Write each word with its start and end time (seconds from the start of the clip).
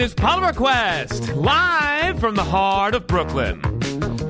is 0.00 0.14
Power 0.14 0.46
Request, 0.46 1.34
live 1.34 2.18
from 2.20 2.34
the 2.34 2.42
heart 2.42 2.94
of 2.94 3.06
Brooklyn. 3.06 3.60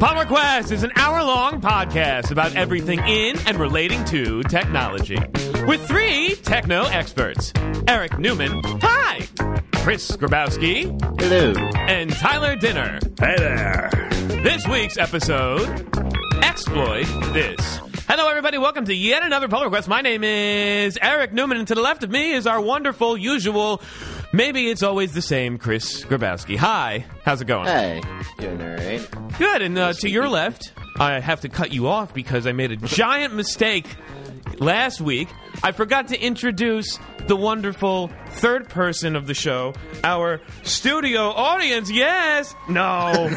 Power 0.00 0.22
Request 0.22 0.72
is 0.72 0.82
an 0.82 0.90
hour 0.96 1.22
long 1.22 1.60
podcast 1.60 2.32
about 2.32 2.56
everything 2.56 2.98
in 3.06 3.38
and 3.46 3.56
relating 3.56 4.04
to 4.06 4.42
technology. 4.44 5.18
With 5.68 5.86
three 5.86 6.34
techno 6.42 6.86
experts 6.86 7.52
Eric 7.86 8.18
Newman, 8.18 8.60
hi! 8.82 9.28
Chris 9.76 10.10
Grabowski, 10.16 11.00
Hello. 11.20 11.52
and 11.76 12.10
Tyler 12.14 12.56
Dinner. 12.56 12.98
Hey 13.20 13.36
there. 13.38 13.90
This 14.42 14.66
week's 14.66 14.98
episode 14.98 15.68
Exploit 16.42 17.06
This. 17.32 17.80
Hello, 18.08 18.28
everybody. 18.28 18.58
Welcome 18.58 18.86
to 18.86 18.94
yet 18.94 19.22
another 19.22 19.46
Power 19.46 19.66
Request. 19.66 19.86
My 19.86 20.00
name 20.00 20.24
is 20.24 20.98
Eric 21.00 21.32
Newman, 21.32 21.58
and 21.58 21.68
to 21.68 21.76
the 21.76 21.80
left 21.80 22.02
of 22.02 22.10
me 22.10 22.32
is 22.32 22.44
our 22.44 22.60
wonderful, 22.60 23.16
usual, 23.16 23.80
maybe 24.32 24.68
it's 24.70 24.82
always 24.82 25.12
the 25.12 25.22
same, 25.22 25.58
Chris 25.58 26.04
Grabowski. 26.04 26.56
Hi. 26.56 27.04
How's 27.24 27.40
it 27.40 27.46
going? 27.46 27.66
Hi. 27.66 28.00
Doing 28.38 28.60
all 28.62 28.68
right. 28.68 29.38
Good. 29.38 29.62
And 29.62 29.78
uh, 29.78 29.92
to 29.94 30.10
your 30.10 30.28
left, 30.28 30.72
I 30.98 31.20
have 31.20 31.40
to 31.42 31.48
cut 31.48 31.72
you 31.72 31.88
off 31.88 32.12
because 32.14 32.46
I 32.46 32.52
made 32.52 32.72
a 32.72 32.76
giant 32.76 33.34
mistake 33.34 33.86
last 34.58 35.00
week. 35.00 35.28
I 35.62 35.72
forgot 35.72 36.08
to 36.08 36.20
introduce 36.20 36.98
the 37.26 37.36
wonderful 37.36 38.10
third 38.28 38.68
person 38.68 39.16
of 39.16 39.26
the 39.26 39.34
show, 39.34 39.74
our 40.04 40.40
studio 40.62 41.30
audience. 41.30 41.90
Yes. 41.90 42.54
No. 42.68 43.28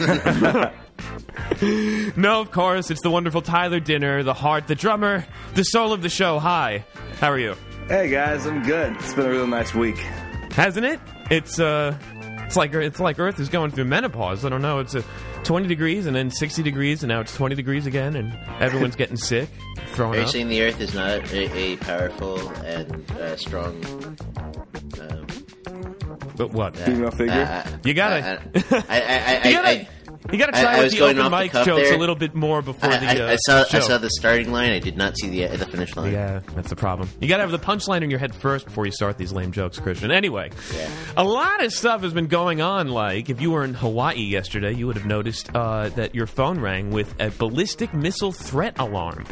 no, 2.16 2.42
of 2.42 2.52
course. 2.52 2.90
It's 2.92 3.02
the 3.02 3.12
wonderful 3.12 3.42
Tyler 3.42 3.80
Dinner, 3.80 4.24
the 4.24 4.34
heart, 4.34 4.68
the 4.68 4.76
drummer, 4.76 5.26
the 5.56 5.64
soul 5.64 5.94
of 5.94 6.02
the 6.02 6.10
show. 6.10 6.40
Hi. 6.40 6.86
How 7.20 7.32
are 7.32 7.40
you? 7.40 7.56
Hey 7.88 8.10
guys, 8.10 8.46
I'm 8.46 8.64
good. 8.64 8.94
It's 8.96 9.14
been 9.14 9.26
a 9.26 9.30
real 9.30 9.48
nice 9.48 9.74
week. 9.74 9.98
Hasn't 10.56 10.86
it? 10.86 11.00
It's 11.32 11.60
uh 11.60 11.98
it's 12.46 12.56
like 12.56 12.74
it's 12.74 13.00
like 13.00 13.20
Earth 13.20 13.40
is 13.40 13.50
going 13.50 13.72
through 13.72 13.86
menopause. 13.86 14.46
I 14.46 14.50
don't 14.50 14.62
know. 14.62 14.80
It's 14.80 14.96
a 14.96 15.04
20 15.44 15.68
degrees 15.68 16.06
and 16.06 16.16
then 16.16 16.30
60 16.30 16.62
degrees 16.64 17.04
and 17.04 17.10
now 17.10 17.20
it's 17.20 17.36
20 17.36 17.56
degrees 17.56 17.86
again 17.86 18.16
and 18.16 18.34
everyone's 18.62 18.96
getting 18.98 19.18
sick, 19.18 19.50
throwing 19.94 20.14
Are 20.16 20.18
you 20.20 20.24
up. 20.24 20.30
saying 20.30 20.48
the 20.50 20.62
Earth 20.62 20.80
is 20.80 20.94
not 20.94 21.32
a, 21.34 21.58
a 21.58 21.76
powerful 21.78 22.48
and 22.64 23.12
uh, 23.12 23.36
strong? 23.36 23.84
Um, 25.02 25.26
But 26.38 26.52
what? 26.52 26.76
Female 26.78 27.12
figure. 27.12 27.34
uh, 27.34 27.68
You 27.84 27.94
gotta- 27.94 28.42
uh, 28.56 28.82
I, 28.90 29.02
I, 29.02 29.02
I, 29.02 29.42
I, 29.44 29.48
You 29.50 29.54
gotta, 29.56 29.70
I, 29.70 29.88
you 30.32 30.38
gotta 30.38 30.52
try 30.54 30.64
I 30.64 30.76
with 30.78 30.84
was 30.86 30.94
the 30.94 31.02
open 31.02 31.18
the 31.18 31.30
mic 31.30 31.52
cuff 31.52 31.66
jokes 31.66 31.84
there. 31.90 31.96
a 31.96 32.00
little 32.00 32.16
bit 32.16 32.34
more 32.34 32.62
before 32.62 32.90
I, 32.92 32.98
the. 32.98 33.24
Uh, 33.24 33.28
I, 33.28 33.32
I 33.34 33.36
saw 33.36 33.64
show. 33.66 33.78
I 33.78 33.82
saw 33.82 33.98
the 33.98 34.10
starting 34.10 34.52
line. 34.52 34.72
I 34.72 34.80
did 34.80 34.96
not 34.98 35.18
see 35.18 35.30
the 35.30 35.58
the 35.58 35.66
finish 35.66 35.96
line. 35.96 36.14
Yeah, 36.14 36.40
that's 36.56 36.70
the 36.70 36.76
problem. 36.76 37.10
You 37.20 37.28
gotta 37.28 37.42
have 37.44 37.52
the 37.52 37.60
punchline 37.60 38.04
in 38.04 38.10
your 38.10 38.20
head 38.20 38.34
first 38.34 38.66
before 38.66 38.86
you 38.86 38.92
start 38.92 39.18
these 39.18 39.34
lame 39.34 39.52
jokes, 39.52 39.80
Christian. 39.80 40.12
Anyway, 40.12 40.52
Yeah. 40.76 40.90
a 41.18 41.24
lot 41.24 41.64
of 41.64 41.74
stuff 41.74 42.02
has 42.02 42.14
been 42.14 42.28
going 42.28 42.62
on. 42.62 42.88
Like, 42.88 43.30
if 43.30 43.42
you 43.42 43.52
were 43.52 43.64
in 43.64 43.74
Hawaii 43.74 44.22
yesterday, 44.22 44.74
you 44.74 44.88
would 44.88 44.96
have 44.96 45.06
noticed 45.06 45.50
uh, 45.56 45.90
that 45.90 46.16
your 46.16 46.28
phone 46.28 46.60
rang 46.60 46.92
with 46.92 47.14
a 47.20 47.30
ballistic 47.32 47.94
missile 47.94 48.32
threat 48.32 48.78
alarm. 48.80 49.26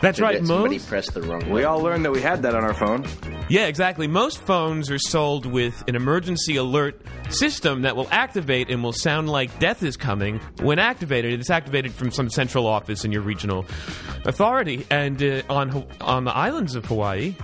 That's 0.00 0.18
Maybe 0.18 0.34
right, 0.34 0.40
that 0.40 0.46
Somebody 0.46 0.76
most. 0.76 0.88
pressed 0.88 1.14
the 1.14 1.22
wrong 1.22 1.48
we 1.50 1.64
all 1.64 1.80
learned 1.80 2.04
that 2.04 2.12
we 2.12 2.20
had 2.22 2.42
that 2.42 2.54
on 2.54 2.64
our 2.64 2.74
phone. 2.74 3.04
Yeah, 3.48 3.66
exactly. 3.66 4.06
Most 4.06 4.38
phones 4.40 4.90
are 4.90 4.98
sold 4.98 5.44
with 5.44 5.82
an 5.88 5.96
emergency 5.96 6.56
alert 6.56 7.00
system 7.30 7.82
that 7.82 7.96
will 7.96 8.08
activate 8.10 8.70
and 8.70 8.82
will 8.82 8.92
sound 8.92 9.28
like 9.28 9.58
death 9.58 9.82
is 9.82 9.96
coming 9.96 10.38
when 10.62 10.78
activated. 10.78 11.38
It's 11.38 11.50
activated 11.50 11.92
from 11.92 12.10
some 12.10 12.30
central 12.30 12.66
office 12.66 13.04
in 13.04 13.12
your 13.12 13.22
regional 13.22 13.66
authority. 14.24 14.86
And 14.90 15.22
uh, 15.22 15.42
on 15.48 15.84
on 16.00 16.24
the 16.24 16.34
islands 16.34 16.74
of 16.74 16.84
Hawaii, 16.86 17.34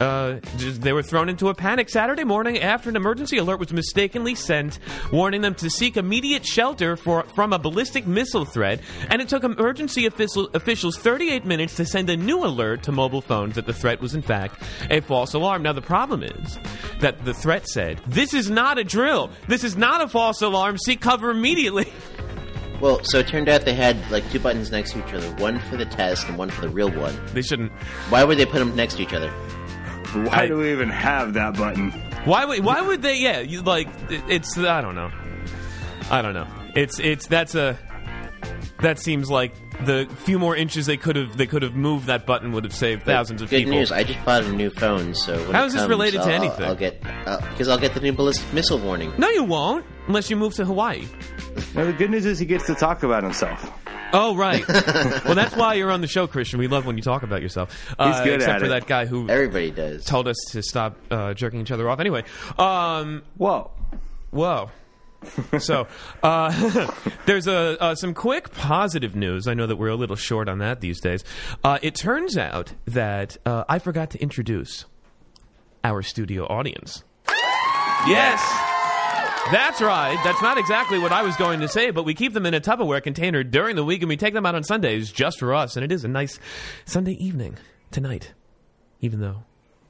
uh, 0.00 0.40
they 0.56 0.92
were 0.92 1.02
thrown 1.02 1.28
into 1.28 1.48
a 1.48 1.54
panic 1.54 1.88
Saturday 1.88 2.24
morning 2.24 2.58
after 2.58 2.88
an 2.90 2.96
emergency 2.96 3.36
alert 3.38 3.60
was 3.60 3.72
mistakenly 3.72 4.34
sent, 4.34 4.78
warning 5.12 5.42
them 5.42 5.54
to 5.56 5.70
seek 5.70 5.96
immediate 5.96 6.44
shelter 6.44 6.96
for 6.96 7.22
from 7.34 7.52
a 7.52 7.58
ballistic 7.58 8.06
missile 8.06 8.44
threat. 8.44 8.80
And 9.10 9.22
it 9.22 9.28
took 9.28 9.44
emergency 9.44 10.06
official, 10.06 10.48
officials 10.54 10.98
38 10.98 11.44
minutes 11.44 11.76
to 11.76 11.84
send 11.84 12.01
a 12.10 12.16
new 12.16 12.44
alert 12.44 12.82
to 12.84 12.92
mobile 12.92 13.20
phones 13.22 13.54
that 13.56 13.66
the 13.66 13.72
threat 13.72 14.00
was 14.00 14.14
in 14.14 14.22
fact 14.22 14.62
a 14.90 15.00
false 15.00 15.34
alarm. 15.34 15.62
Now 15.62 15.72
the 15.72 15.82
problem 15.82 16.22
is 16.22 16.58
that 17.00 17.24
the 17.24 17.34
threat 17.34 17.68
said, 17.68 18.00
"This 18.06 18.32
is 18.34 18.48
not 18.50 18.78
a 18.78 18.84
drill. 18.84 19.30
This 19.48 19.64
is 19.64 19.76
not 19.76 20.00
a 20.00 20.08
false 20.08 20.40
alarm. 20.42 20.78
Seek 20.78 21.00
cover 21.00 21.30
immediately." 21.30 21.86
Well, 22.80 23.00
so 23.04 23.20
it 23.20 23.28
turned 23.28 23.48
out 23.48 23.60
they 23.64 23.74
had 23.74 23.96
like 24.10 24.28
two 24.32 24.40
buttons 24.40 24.72
next 24.72 24.90
to 24.94 25.06
each 25.06 25.14
other, 25.14 25.32
one 25.36 25.60
for 25.70 25.76
the 25.76 25.86
test 25.86 26.26
and 26.28 26.36
one 26.36 26.50
for 26.50 26.62
the 26.62 26.68
real 26.68 26.90
one. 26.90 27.16
They 27.32 27.42
shouldn't. 27.42 27.70
Why 28.08 28.24
would 28.24 28.38
they 28.38 28.44
put 28.44 28.58
them 28.58 28.74
next 28.74 28.96
to 28.96 29.02
each 29.02 29.12
other? 29.12 29.30
Why 29.30 30.32
I- 30.42 30.46
do 30.48 30.56
we 30.56 30.72
even 30.72 30.88
have 30.88 31.34
that 31.34 31.56
button? 31.56 31.92
Why 32.24 32.44
would 32.44 32.64
why 32.64 32.80
would 32.80 33.00
they? 33.02 33.18
Yeah, 33.18 33.38
you, 33.38 33.62
like 33.62 33.86
it- 34.10 34.24
it's 34.28 34.58
I 34.58 34.80
don't 34.80 34.96
know. 34.96 35.12
I 36.10 36.22
don't 36.22 36.34
know. 36.34 36.48
It's 36.74 36.98
it's 36.98 37.28
that's 37.28 37.54
a 37.54 37.78
that 38.80 38.98
seems 38.98 39.30
like 39.30 39.54
the 39.84 40.06
few 40.24 40.38
more 40.38 40.54
inches 40.56 40.86
they 40.86 40.96
could 40.96 41.16
have 41.16 41.36
they 41.36 41.46
could 41.46 41.62
have 41.62 41.74
moved 41.74 42.06
that 42.06 42.26
button 42.26 42.52
would 42.52 42.64
have 42.64 42.74
saved 42.74 43.04
thousands 43.04 43.42
of 43.42 43.50
Good 43.50 43.58
people. 43.64 43.72
news! 43.72 43.90
I 43.90 44.04
just 44.04 44.24
bought 44.24 44.44
a 44.44 44.52
new 44.52 44.70
phone, 44.70 45.14
so 45.14 45.36
when 45.44 45.52
How 45.52 45.64
it 45.64 45.66
is 45.68 45.72
this 45.74 45.88
related 45.88 46.18
to 46.22 46.28
I'll- 46.28 46.42
anything? 46.42 46.64
I'll 46.64 46.74
get 46.74 47.00
because 47.50 47.68
I'll 47.68 47.78
get 47.78 47.94
the 47.94 48.00
new 48.00 48.12
ballistic 48.12 48.52
missile 48.52 48.78
warning. 48.78 49.12
no, 49.18 49.28
you 49.30 49.44
won't 49.44 49.84
unless 50.06 50.30
you 50.30 50.36
move 50.36 50.54
to 50.54 50.64
Hawaii. 50.64 51.06
Now, 51.74 51.84
the 51.84 51.92
good 51.92 52.10
news 52.10 52.26
is 52.26 52.38
he 52.38 52.46
gets 52.46 52.66
to 52.66 52.74
talk 52.74 53.02
about 53.02 53.22
himself. 53.22 53.70
Oh 54.14 54.36
right. 54.36 54.66
well, 55.24 55.34
that's 55.34 55.56
why 55.56 55.72
you're 55.74 55.90
on 55.90 56.02
the 56.02 56.06
show, 56.06 56.26
Christian. 56.26 56.58
We 56.58 56.68
love 56.68 56.84
when 56.84 56.96
you 56.98 57.02
talk 57.02 57.22
about 57.22 57.40
yourself. 57.40 57.94
Uh, 57.98 58.12
He's 58.12 58.20
good 58.24 58.34
except 58.36 58.52
at 58.56 58.58
for 58.60 58.66
it. 58.66 58.68
that 58.68 58.86
guy 58.86 59.06
who 59.06 59.28
Everybody 59.28 59.70
does. 59.70 60.04
told 60.04 60.28
us 60.28 60.36
to 60.50 60.62
stop 60.62 60.98
uh, 61.10 61.32
jerking 61.32 61.60
each 61.60 61.70
other 61.70 61.88
off. 61.88 61.98
Anyway, 61.98 62.24
um, 62.58 63.22
Whoa. 63.38 63.70
Whoa. 64.30 64.70
so, 65.58 65.86
uh, 66.22 66.90
there's 67.26 67.46
a, 67.46 67.82
uh, 67.82 67.94
some 67.94 68.14
quick 68.14 68.52
positive 68.52 69.14
news. 69.14 69.46
I 69.46 69.54
know 69.54 69.66
that 69.66 69.76
we're 69.76 69.88
a 69.88 69.96
little 69.96 70.16
short 70.16 70.48
on 70.48 70.58
that 70.58 70.80
these 70.80 71.00
days. 71.00 71.24
Uh, 71.62 71.78
it 71.82 71.94
turns 71.94 72.36
out 72.36 72.72
that 72.86 73.36
uh, 73.46 73.64
I 73.68 73.78
forgot 73.78 74.10
to 74.10 74.22
introduce 74.22 74.86
our 75.84 76.02
studio 76.02 76.46
audience. 76.46 77.04
Yes. 78.06 78.40
That's 79.50 79.80
right. 79.80 80.18
That's 80.24 80.40
not 80.40 80.56
exactly 80.56 80.98
what 80.98 81.12
I 81.12 81.22
was 81.22 81.36
going 81.36 81.60
to 81.60 81.68
say, 81.68 81.90
but 81.90 82.04
we 82.04 82.14
keep 82.14 82.32
them 82.32 82.46
in 82.46 82.54
a 82.54 82.60
Tupperware 82.60 83.02
container 83.02 83.42
during 83.42 83.76
the 83.76 83.84
week 83.84 84.02
and 84.02 84.08
we 84.08 84.16
take 84.16 84.34
them 84.34 84.46
out 84.46 84.54
on 84.54 84.62
Sundays 84.62 85.10
just 85.10 85.38
for 85.38 85.52
us. 85.54 85.76
And 85.76 85.84
it 85.84 85.90
is 85.90 86.04
a 86.04 86.08
nice 86.08 86.38
Sunday 86.84 87.16
evening 87.20 87.58
tonight, 87.90 88.32
even 89.00 89.20
though 89.20 89.42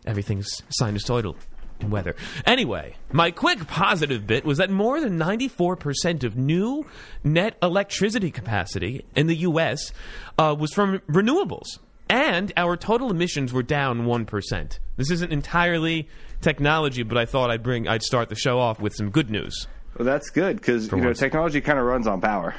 everything's 0.06 0.62
sinusoidal 0.80 1.36
in 1.36 1.51
weather. 1.82 2.14
Anyway, 2.46 2.96
my 3.12 3.30
quick 3.30 3.66
positive 3.66 4.26
bit 4.26 4.44
was 4.44 4.58
that 4.58 4.70
more 4.70 5.00
than 5.00 5.18
94% 5.18 6.24
of 6.24 6.36
new 6.36 6.86
net 7.24 7.56
electricity 7.62 8.30
capacity 8.30 9.04
in 9.14 9.26
the 9.26 9.36
U.S. 9.36 9.92
Uh, 10.38 10.54
was 10.58 10.72
from 10.72 11.00
renewables. 11.08 11.78
And 12.08 12.52
our 12.56 12.76
total 12.76 13.10
emissions 13.10 13.52
were 13.52 13.62
down 13.62 14.02
1%. 14.02 14.78
This 14.96 15.10
isn't 15.10 15.32
entirely 15.32 16.08
technology, 16.42 17.02
but 17.02 17.16
I 17.16 17.24
thought 17.24 17.50
I'd 17.50 17.62
bring 17.62 17.88
I'd 17.88 18.02
start 18.02 18.28
the 18.28 18.34
show 18.34 18.58
off 18.58 18.80
with 18.80 18.94
some 18.94 19.10
good 19.10 19.30
news. 19.30 19.66
Well, 19.96 20.04
that's 20.04 20.30
good 20.30 20.56
because 20.56 20.90
you 20.90 20.98
know 20.98 21.06
once. 21.08 21.18
technology 21.18 21.60
kind 21.60 21.78
of 21.78 21.86
runs 21.86 22.06
on 22.06 22.20
power. 22.20 22.54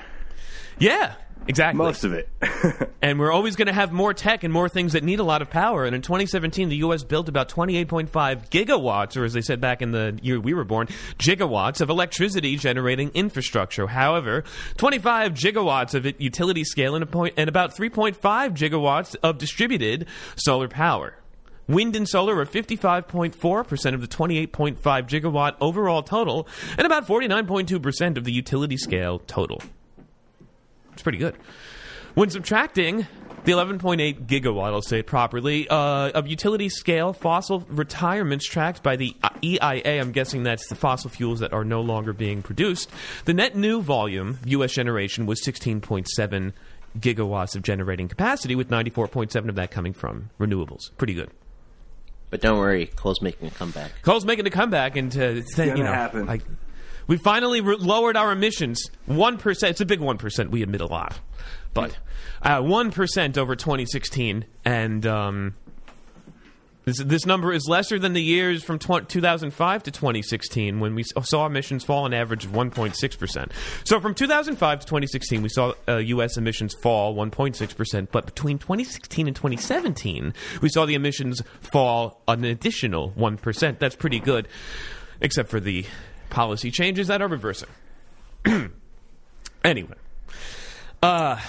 Yeah, 0.80 1.16
exactly. 1.48 1.78
Most 1.78 2.04
of 2.04 2.14
it. 2.14 2.30
And 3.04 3.20
we're 3.20 3.34
always 3.34 3.58
going 3.58 3.68
to 3.68 3.74
have 3.74 3.92
more 3.92 4.14
tech 4.14 4.46
and 4.46 4.54
more 4.54 4.70
things 4.70 4.94
that 4.94 5.04
need 5.04 5.20
a 5.20 5.26
lot 5.26 5.42
of 5.42 5.50
power. 5.50 5.84
And 5.84 5.94
in 5.94 6.02
2017, 6.02 6.70
the 6.70 6.78
U.S. 6.78 7.04
built 7.04 7.28
about 7.28 7.50
28.5 7.50 8.08
gigawatts, 8.50 9.18
or 9.18 9.26
as 9.26 9.34
they 9.34 9.42
said 9.42 9.60
back 9.60 9.82
in 9.82 9.92
the 9.92 10.18
year 10.24 10.40
we 10.40 10.54
were 10.54 10.64
born, 10.64 10.88
gigawatts 11.18 11.82
of 11.82 11.90
electricity 11.90 12.56
generating 12.56 13.10
infrastructure. 13.10 13.88
However, 13.88 14.46
25 14.78 15.34
gigawatts 15.34 15.96
of 15.96 16.06
it 16.06 16.22
utility 16.22 16.64
scale 16.64 16.96
and, 16.96 17.04
a 17.04 17.06
point, 17.06 17.34
and 17.36 17.50
about 17.50 17.76
3.5 17.76 18.16
gigawatts 18.56 19.18
of 19.22 19.38
distributed 19.38 20.08
solar 20.38 20.70
power. 20.70 21.18
Wind 21.68 21.98
and 21.98 22.08
solar 22.08 22.40
are 22.40 22.46
55.4% 22.46 23.94
of 23.94 24.00
the 24.00 24.08
28.5 24.08 24.78
gigawatt 24.78 25.56
overall 25.60 26.04
total, 26.04 26.48
and 26.78 26.86
about 26.86 27.06
49.2% 27.06 28.18
of 28.18 28.24
the 28.24 28.32
utility 28.32 28.78
scale 28.78 29.20
total. 29.20 29.62
It's 30.94 31.02
pretty 31.02 31.18
good. 31.18 31.36
When 32.14 32.30
subtracting 32.30 33.08
the 33.44 33.52
11.8 33.52 34.26
gigawatt, 34.26 34.72
I'll 34.74 34.82
say 34.82 35.00
it 35.00 35.08
properly, 35.08 35.68
uh, 35.68 36.12
of 36.12 36.28
utility 36.28 36.70
scale 36.70 37.12
fossil 37.12 37.66
retirements 37.70 38.48
tracked 38.48 38.84
by 38.84 38.96
the 38.96 39.16
EIA, 39.44 40.00
I'm 40.00 40.12
guessing 40.12 40.44
that's 40.44 40.68
the 40.68 40.76
fossil 40.76 41.10
fuels 41.10 41.40
that 41.40 41.52
are 41.54 41.66
no 41.66 41.82
longer 41.82 42.14
being 42.14 42.42
produced, 42.42 42.90
the 43.26 43.34
net 43.34 43.56
new 43.56 43.82
volume 43.82 44.30
of 44.42 44.48
U.S. 44.48 44.72
generation 44.72 45.26
was 45.26 45.44
16.7 45.44 46.54
gigawatts 47.00 47.56
of 47.56 47.64
generating 47.64 48.08
capacity, 48.08 48.56
with 48.56 48.70
94.7 48.70 49.50
of 49.50 49.56
that 49.56 49.72
coming 49.72 49.94
from 49.94 50.30
renewables. 50.40 50.92
Pretty 50.98 51.16
good. 51.16 51.32
But 52.30 52.42
don't 52.42 52.58
worry, 52.60 52.88
Coal's 52.88 53.22
making 53.22 53.48
a 53.48 53.52
comeback. 53.52 54.02
Coal's 54.04 54.26
making 54.26 54.48
a 54.48 54.52
comeback, 54.52 54.96
and 54.96 55.12
to, 55.12 55.42
th- 55.42 55.58
you 55.58 55.66
gonna 55.66 55.84
know, 55.84 55.92
happen. 55.92 56.30
I, 56.30 56.40
we 57.08 57.18
finally 57.18 57.62
re- 57.62 57.76
lowered 57.76 58.18
our 58.18 58.32
emissions 58.32 58.90
one 59.06 59.38
percent. 59.38 59.72
It's 59.72 59.82
a 59.82 59.86
big 59.86 60.00
one 60.00 60.18
percent. 60.18 60.52
We 60.52 60.64
admit 60.64 60.82
a 60.82 60.86
lot, 60.86 61.20
but 61.74 61.98
uh, 62.42 62.62
one 62.62 62.88
over 63.38 63.56
2016, 63.56 64.46
and 64.66 65.06
um, 65.06 65.56
This, 66.86 66.98
this 66.98 67.26
number 67.26 67.54
is 67.54 67.66
lesser 67.68 67.98
than 67.98 68.12
the 68.14 68.22
years 68.22 68.64
from 68.64 68.78
tw- 68.78 69.08
2005 69.08 69.84
to 69.84 69.92
2016 69.92 70.80
when 70.82 70.96
we 70.96 71.04
saw 71.04 71.46
emissions 71.46 71.86
fall 71.86 72.06
an 72.06 72.14
average 72.14 72.44
of 72.44 72.52
1.6%. 72.52 73.52
So 73.86 74.00
from 74.02 74.14
2005 74.14 74.80
to 74.82 74.86
2016, 74.86 75.42
we 75.42 75.50
saw 75.50 75.74
uh, 75.88 75.98
U.S. 75.98 76.36
emissions 76.36 76.74
fall 76.74 77.16
1.6%, 77.16 78.08
but 78.12 78.26
between 78.26 78.58
2016 78.58 79.28
and 79.28 79.36
2017, 79.36 80.34
we 80.62 80.70
saw 80.70 80.86
the 80.86 80.96
emissions 80.96 81.42
fall 81.62 82.22
an 82.28 82.44
additional 82.44 83.12
1%. 83.12 83.80
That's 83.80 83.96
pretty 83.96 84.20
good, 84.20 84.50
except 85.22 85.50
for 85.50 85.62
the 85.62 85.86
policy 86.34 86.72
changes 86.72 87.08
that 87.08 87.22
are 87.22 87.28
reversing. 87.28 87.70
anyway. 89.64 89.96
Uh, 91.02 91.40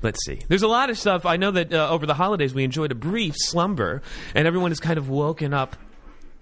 let's 0.00 0.24
see. 0.24 0.40
There's 0.48 0.62
a 0.62 0.68
lot 0.68 0.88
of 0.88 0.96
stuff. 0.96 1.26
I 1.26 1.36
know 1.36 1.50
that 1.50 1.74
uh, 1.74 1.90
over 1.90 2.06
the 2.06 2.14
holidays 2.14 2.54
we 2.54 2.64
enjoyed 2.64 2.92
a 2.92 2.94
brief 2.94 3.34
slumber, 3.36 4.00
and 4.34 4.46
everyone 4.46 4.70
has 4.70 4.80
kind 4.80 4.96
of 4.96 5.08
woken 5.10 5.52
up, 5.52 5.76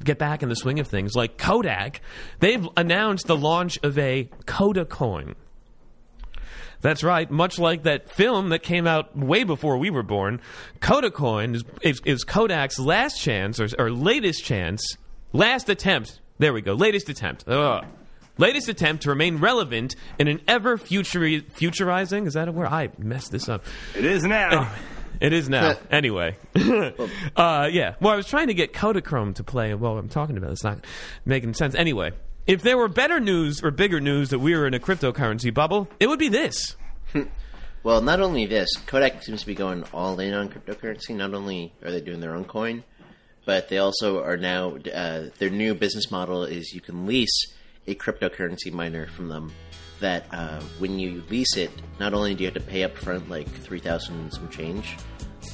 get 0.05 0.19
back 0.19 0.43
in 0.43 0.49
the 0.49 0.57
swing 0.57 0.79
of 0.79 0.87
things. 0.87 1.17
Like 1.17 1.39
Kodak, 1.39 2.03
they've 2.39 2.67
announced 2.77 3.27
the 3.27 3.37
launch 3.37 3.79
of 3.83 3.99
a 3.99 4.29
KodakCoin. 4.45 5.35
That's 6.83 7.03
right. 7.03 7.31
Much 7.31 7.59
like 7.59 7.83
that 7.83 8.11
film 8.11 8.51
that 8.51 8.63
came 8.63 8.87
out 8.87 9.17
way 9.17 9.45
before 9.45 9.77
we 9.77 9.91
were 9.91 10.03
born, 10.03 10.41
KodakCoin 10.81 11.55
is, 11.55 11.65
is, 11.83 12.01
is 12.05 12.25
Kodak's 12.25 12.79
last 12.79 13.21
chance 13.21 13.61
or, 13.61 13.69
or 13.79 13.91
latest 13.91 14.45
chance, 14.45 14.97
last 15.33 15.69
attempt. 15.69 16.21
There 16.41 16.55
we 16.55 16.63
go. 16.63 16.73
Latest 16.73 17.11
attempt. 17.11 17.47
Ugh. 17.47 17.85
Latest 18.39 18.71
attempt 18.71 19.03
to 19.03 19.11
remain 19.11 19.37
relevant 19.37 19.95
in 20.19 20.27
an 20.27 20.41
ever 20.49 20.79
futuri- 20.79 21.45
futurizing. 21.53 22.27
Is 22.27 22.33
that 22.33 22.49
a 22.49 22.53
word? 22.53 22.69
I 22.69 22.89
messed 22.97 23.31
this 23.31 23.47
up. 23.51 23.63
It 23.95 24.07
is 24.07 24.25
now. 24.25 24.73
It 25.21 25.35
is 25.35 25.51
now. 25.51 25.75
anyway. 25.91 26.39
uh, 27.37 27.69
yeah. 27.71 27.97
Well, 28.01 28.15
I 28.15 28.17
was 28.17 28.27
trying 28.27 28.47
to 28.47 28.55
get 28.55 28.73
Kodachrome 28.73 29.35
to 29.35 29.45
play 29.45 29.75
while 29.75 29.99
I'm 29.99 30.09
talking 30.09 30.39
about 30.39 30.49
it. 30.49 30.53
It's 30.55 30.65
not 30.65 30.87
making 31.27 31.53
sense. 31.53 31.75
Anyway, 31.75 32.13
if 32.47 32.63
there 32.63 32.79
were 32.79 32.89
better 32.89 33.21
news 33.21 33.63
or 33.63 33.71
bigger 33.71 34.01
news 34.01 34.31
that 34.31 34.39
we 34.39 34.57
were 34.57 34.67
in 34.67 34.73
a 34.73 34.81
cryptocurrency 34.81 35.53
bubble, 35.53 35.89
it 36.01 36.09
would 36.09 36.19
be 36.19 36.31
this. 36.31 36.75
Well, 37.83 38.01
not 38.01 38.23
only 38.23 38.47
this, 38.47 38.71
Kodak 38.87 39.23
seems 39.23 39.41
to 39.41 39.47
be 39.47 39.55
going 39.55 39.85
all 39.93 40.19
in 40.19 40.33
on 40.33 40.49
cryptocurrency. 40.49 41.15
Not 41.15 41.35
only 41.35 41.75
are 41.85 41.91
they 41.91 42.01
doing 42.01 42.21
their 42.21 42.35
own 42.35 42.47
coin, 42.47 42.83
but 43.45 43.69
they 43.69 43.79
also 43.79 44.23
are 44.23 44.37
now 44.37 44.77
uh, 44.95 45.27
their 45.39 45.51
new 45.51 45.75
business 45.75 46.11
model 46.11 46.45
is 46.45 46.75
you 46.75 46.81
can 46.81 47.07
lease 47.07 47.47
a 47.87 47.95
cryptocurrency 47.95 48.73
miner 48.73 49.07
from 49.07 49.29
them. 49.29 49.53
That 50.01 50.27
uh, 50.33 50.61
when 50.79 50.99
you 50.99 51.23
lease 51.29 51.57
it, 51.57 51.71
not 51.99 52.15
only 52.15 52.35
do 52.35 52.45
you 52.45 52.51
have 52.51 52.55
to 52.55 52.71
pay 52.71 52.85
up 52.85 52.97
front 52.97 53.29
like 53.29 53.49
three 53.49 53.81
thousand 53.81 54.19
and 54.19 54.33
some 54.33 54.49
change, 54.49 54.97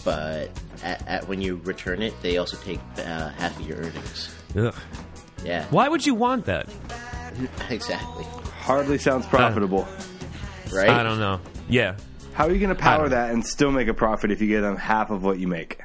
but 0.05 0.51
at, 0.85 1.07
at 1.09 1.29
when 1.29 1.41
you 1.41 1.57
return 1.65 2.01
it, 2.01 2.15
they 2.23 2.39
also 2.39 2.57
take 2.59 2.79
uh, 2.99 3.31
half 3.31 3.59
of 3.59 3.67
your 3.67 3.79
earnings. 3.79 4.35
Ugh. 4.57 4.75
Yeah, 5.45 5.67
Why 5.71 5.89
would 5.89 6.05
you 6.05 6.15
want 6.15 6.47
that? 6.47 6.69
exactly. 7.71 8.25
Hardly 8.59 8.99
sounds 8.99 9.27
profitable. 9.27 9.87
Right? 10.73 10.89
I 10.89 11.03
don't 11.03 11.19
know. 11.19 11.41
Yeah. 11.69 11.97
How 12.33 12.47
are 12.47 12.53
you 12.53 12.59
going 12.59 12.75
to 12.75 12.81
power 12.81 13.09
that 13.09 13.31
and 13.31 13.47
still 13.47 13.71
make 13.71 13.89
a 13.89 13.95
profit 13.95 14.31
if 14.31 14.41
you 14.41 14.49
get 14.49 14.63
them 14.63 14.77
half 14.77 15.11
of 15.11 15.23
what 15.23 15.39
you 15.39 15.47
make? 15.47 15.81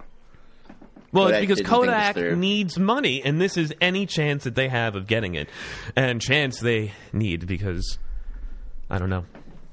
Well, 1.12 1.25
Kodak 1.25 1.42
it's 1.42 1.42
because 1.42 1.58
didn't 1.58 1.69
think 1.69 1.86
this 1.86 2.16
Kodak 2.16 2.38
needs 2.38 2.80
money, 2.80 3.22
and 3.24 3.42
this 3.42 3.58
is 3.58 3.74
any 3.81 4.06
chance 4.06 4.46
that 4.46 4.56
they 4.56 4.69
have 4.69 4.96
of 4.96 5.08
getting 5.08 5.36
it. 5.36 5.50
And 5.96 6.22
chance 6.22 6.60
they 6.60 6.94
need 7.12 7.48
because, 7.48 7.98
I 8.90 8.98
don't 8.98 9.10
know, 9.10 9.25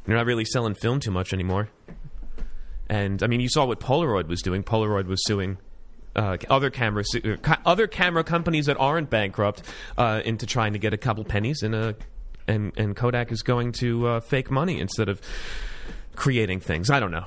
they're 0.05 0.17
not 0.17 0.27
really 0.27 0.45
selling 0.45 0.75
film 0.75 1.01
too 1.01 1.13
much 1.13 1.33
anymore. 1.33 1.69
And, 2.89 3.23
I 3.23 3.27
mean, 3.27 3.41
you 3.41 3.49
saw 3.49 3.67
what 3.67 3.81
Polaroid 3.81 4.27
was 4.27 4.43
doing. 4.43 4.63
Polaroid 4.63 5.07
was 5.07 5.25
suing 5.25 5.59
uh, 6.17 6.39
other 6.49 6.71
camera 6.71 7.05
uh, 7.23 7.57
other 7.65 7.87
camera 7.87 8.25
companies 8.25 8.67
that 8.67 8.77
aren't 8.79 9.11
bankrupt 9.11 9.63
uh, 9.97 10.23
into 10.25 10.47
trying 10.47 10.73
to 10.73 10.79
get 10.79 10.93
a 10.93 10.97
couple 10.97 11.23
pennies, 11.23 11.63
and, 11.63 11.75
uh, 11.75 11.93
and, 12.49 12.73
and 12.77 12.97
Kodak 12.97 13.31
is 13.31 13.43
going 13.43 13.73
to 13.73 14.07
uh, 14.09 14.21
fake 14.21 14.51
money 14.51 14.81
instead 14.81 15.09
of 15.09 15.21
creating 16.17 16.61
things. 16.61 16.91
I 16.91 16.99
don't 16.99 17.13
know. 17.13 17.27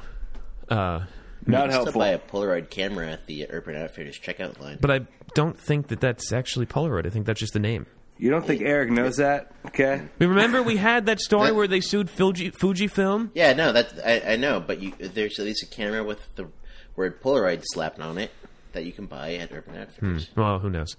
Not 1.46 1.58
You 1.58 1.64
can 1.64 1.72
still 1.72 1.84
helpful. 1.86 2.00
buy 2.02 2.08
a 2.10 2.20
Polaroid 2.20 2.70
camera 2.70 3.10
at 3.12 3.26
the 3.26 3.48
Urban 3.50 3.76
Outfitters 3.76 4.20
checkout 4.20 4.60
line. 4.60 4.78
but 4.80 4.92
I 4.92 5.02
don't 5.34 5.60
think 5.60 5.88
that 5.88 6.00
that's 6.02 6.32
actually 6.32 6.66
Polaroid. 6.68 7.06
I 7.06 7.10
think 7.10 7.26
that's 7.26 7.40
just 7.40 7.54
the 7.54 7.60
name. 7.60 7.86
You 8.18 8.30
don't 8.30 8.46
think 8.46 8.62
Eric 8.62 8.92
knows 8.92 9.18
that? 9.18 9.52
Okay. 9.68 10.04
We 10.20 10.28
Remember 10.28 10.62
we 10.62 10.78
had 10.78 11.08
that 11.08 11.20
story 11.20 11.48
That- 11.48 11.56
where 11.56 11.68
they 11.68 11.82
sued 11.82 12.10
Fuji, 12.10 12.52
Fujifilm? 12.52 13.32
Yeah, 13.34 13.54
no, 13.54 13.72
that 13.72 13.94
I, 14.06 14.34
I 14.34 14.36
know, 14.36 14.60
but 14.60 14.80
you, 14.80 14.94
there's 15.00 15.40
at 15.40 15.46
least 15.46 15.64
a 15.64 15.66
camera 15.66 16.04
with 16.04 16.20
the 16.36 16.48
word 16.96 17.20
Polaroid 17.22 17.64
slapped 17.66 18.00
on 18.00 18.20
it 18.20 18.30
that 18.74 18.86
you 18.86 18.92
can 18.92 19.08
buy 19.08 19.36
at 19.36 19.52
Urban 19.52 19.76
Outfitters. 19.78 20.30
Well, 20.36 20.60
who 20.60 20.70
knows? 20.70 20.96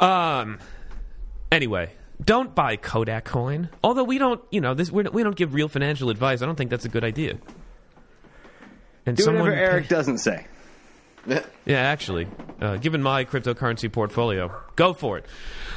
Um. 0.00 0.58
Anyway, 1.50 1.92
don't 2.24 2.54
buy 2.54 2.76
Kodak 2.76 3.24
coin. 3.26 3.68
Although 3.84 4.04
we 4.04 4.16
don't, 4.16 4.40
you 4.50 4.60
know, 4.62 4.72
this 4.72 4.90
we're, 4.90 5.10
we 5.10 5.22
don't 5.22 5.36
give 5.36 5.52
real 5.52 5.68
financial 5.68 6.08
advice. 6.08 6.40
I 6.40 6.46
don't 6.46 6.56
think 6.56 6.70
that's 6.70 6.86
a 6.86 6.88
good 6.88 7.04
idea. 7.04 7.36
And 9.06 9.16
Do 9.16 9.22
someone, 9.24 9.44
whatever 9.50 9.60
Eric 9.72 9.88
doesn't 9.88 10.18
say. 10.18 10.46
yeah, 11.26 11.40
actually, 11.78 12.26
uh, 12.60 12.76
given 12.76 13.02
my 13.02 13.24
cryptocurrency 13.24 13.90
portfolio, 13.90 14.52
go 14.76 14.92
for 14.92 15.18
it. 15.18 15.26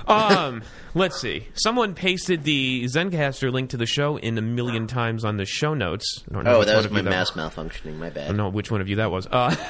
Um, 0.07 0.63
let's 0.95 1.19
see. 1.21 1.47
Someone 1.53 1.93
pasted 1.93 2.43
the 2.43 2.85
Zencastr 2.85 3.51
link 3.51 3.69
to 3.71 3.77
the 3.77 3.85
show 3.85 4.17
in 4.17 4.37
a 4.37 4.41
million 4.41 4.87
times 4.87 5.23
on 5.23 5.37
the 5.37 5.45
show 5.45 5.73
notes. 5.73 6.23
I 6.29 6.33
don't 6.33 6.43
know 6.45 6.55
Oh, 6.55 6.59
which 6.59 6.67
that 6.67 6.73
one 6.73 6.77
was 6.77 6.85
of 6.87 6.91
my 6.93 6.99
you 6.99 7.03
mouse 7.09 7.31
malfunctioning. 7.31 7.97
My 7.97 8.09
bad. 8.09 8.17
I 8.17 8.21
bad. 8.21 8.27
don't 8.29 8.37
know 8.37 8.49
which 8.49 8.71
one 8.71 8.81
of 8.81 8.89
you 8.89 8.95
that 8.97 9.11
was. 9.11 9.27
Uh, 9.27 9.55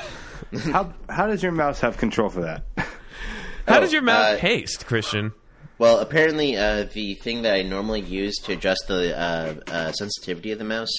How 0.71 0.93
how 1.09 1.27
does 1.27 1.41
your 1.41 1.53
mouse 1.53 1.79
have 1.79 1.97
control 1.97 2.29
for 2.29 2.41
that? 2.41 2.63
how 2.77 3.77
Oh, 3.77 3.79
does 3.79 3.91
your 3.93 4.01
mouse 4.01 4.35
uh, 4.35 4.37
paste, 4.39 4.85
Christian? 4.85 5.31
Well, 5.77 5.99
apparently, 5.99 6.55
uh, 6.57 6.83
the 6.93 7.15
thing 7.15 7.41
that 7.43 7.53
I 7.55 7.61
normally 7.63 8.01
use 8.01 8.35
to 8.43 8.53
adjust 8.53 8.83
the 8.87 9.17
uh, 9.17 9.55
uh, 9.67 9.91
sensitivity 9.93 10.51
of 10.51 10.59
the 10.59 10.65
mouse 10.65 10.91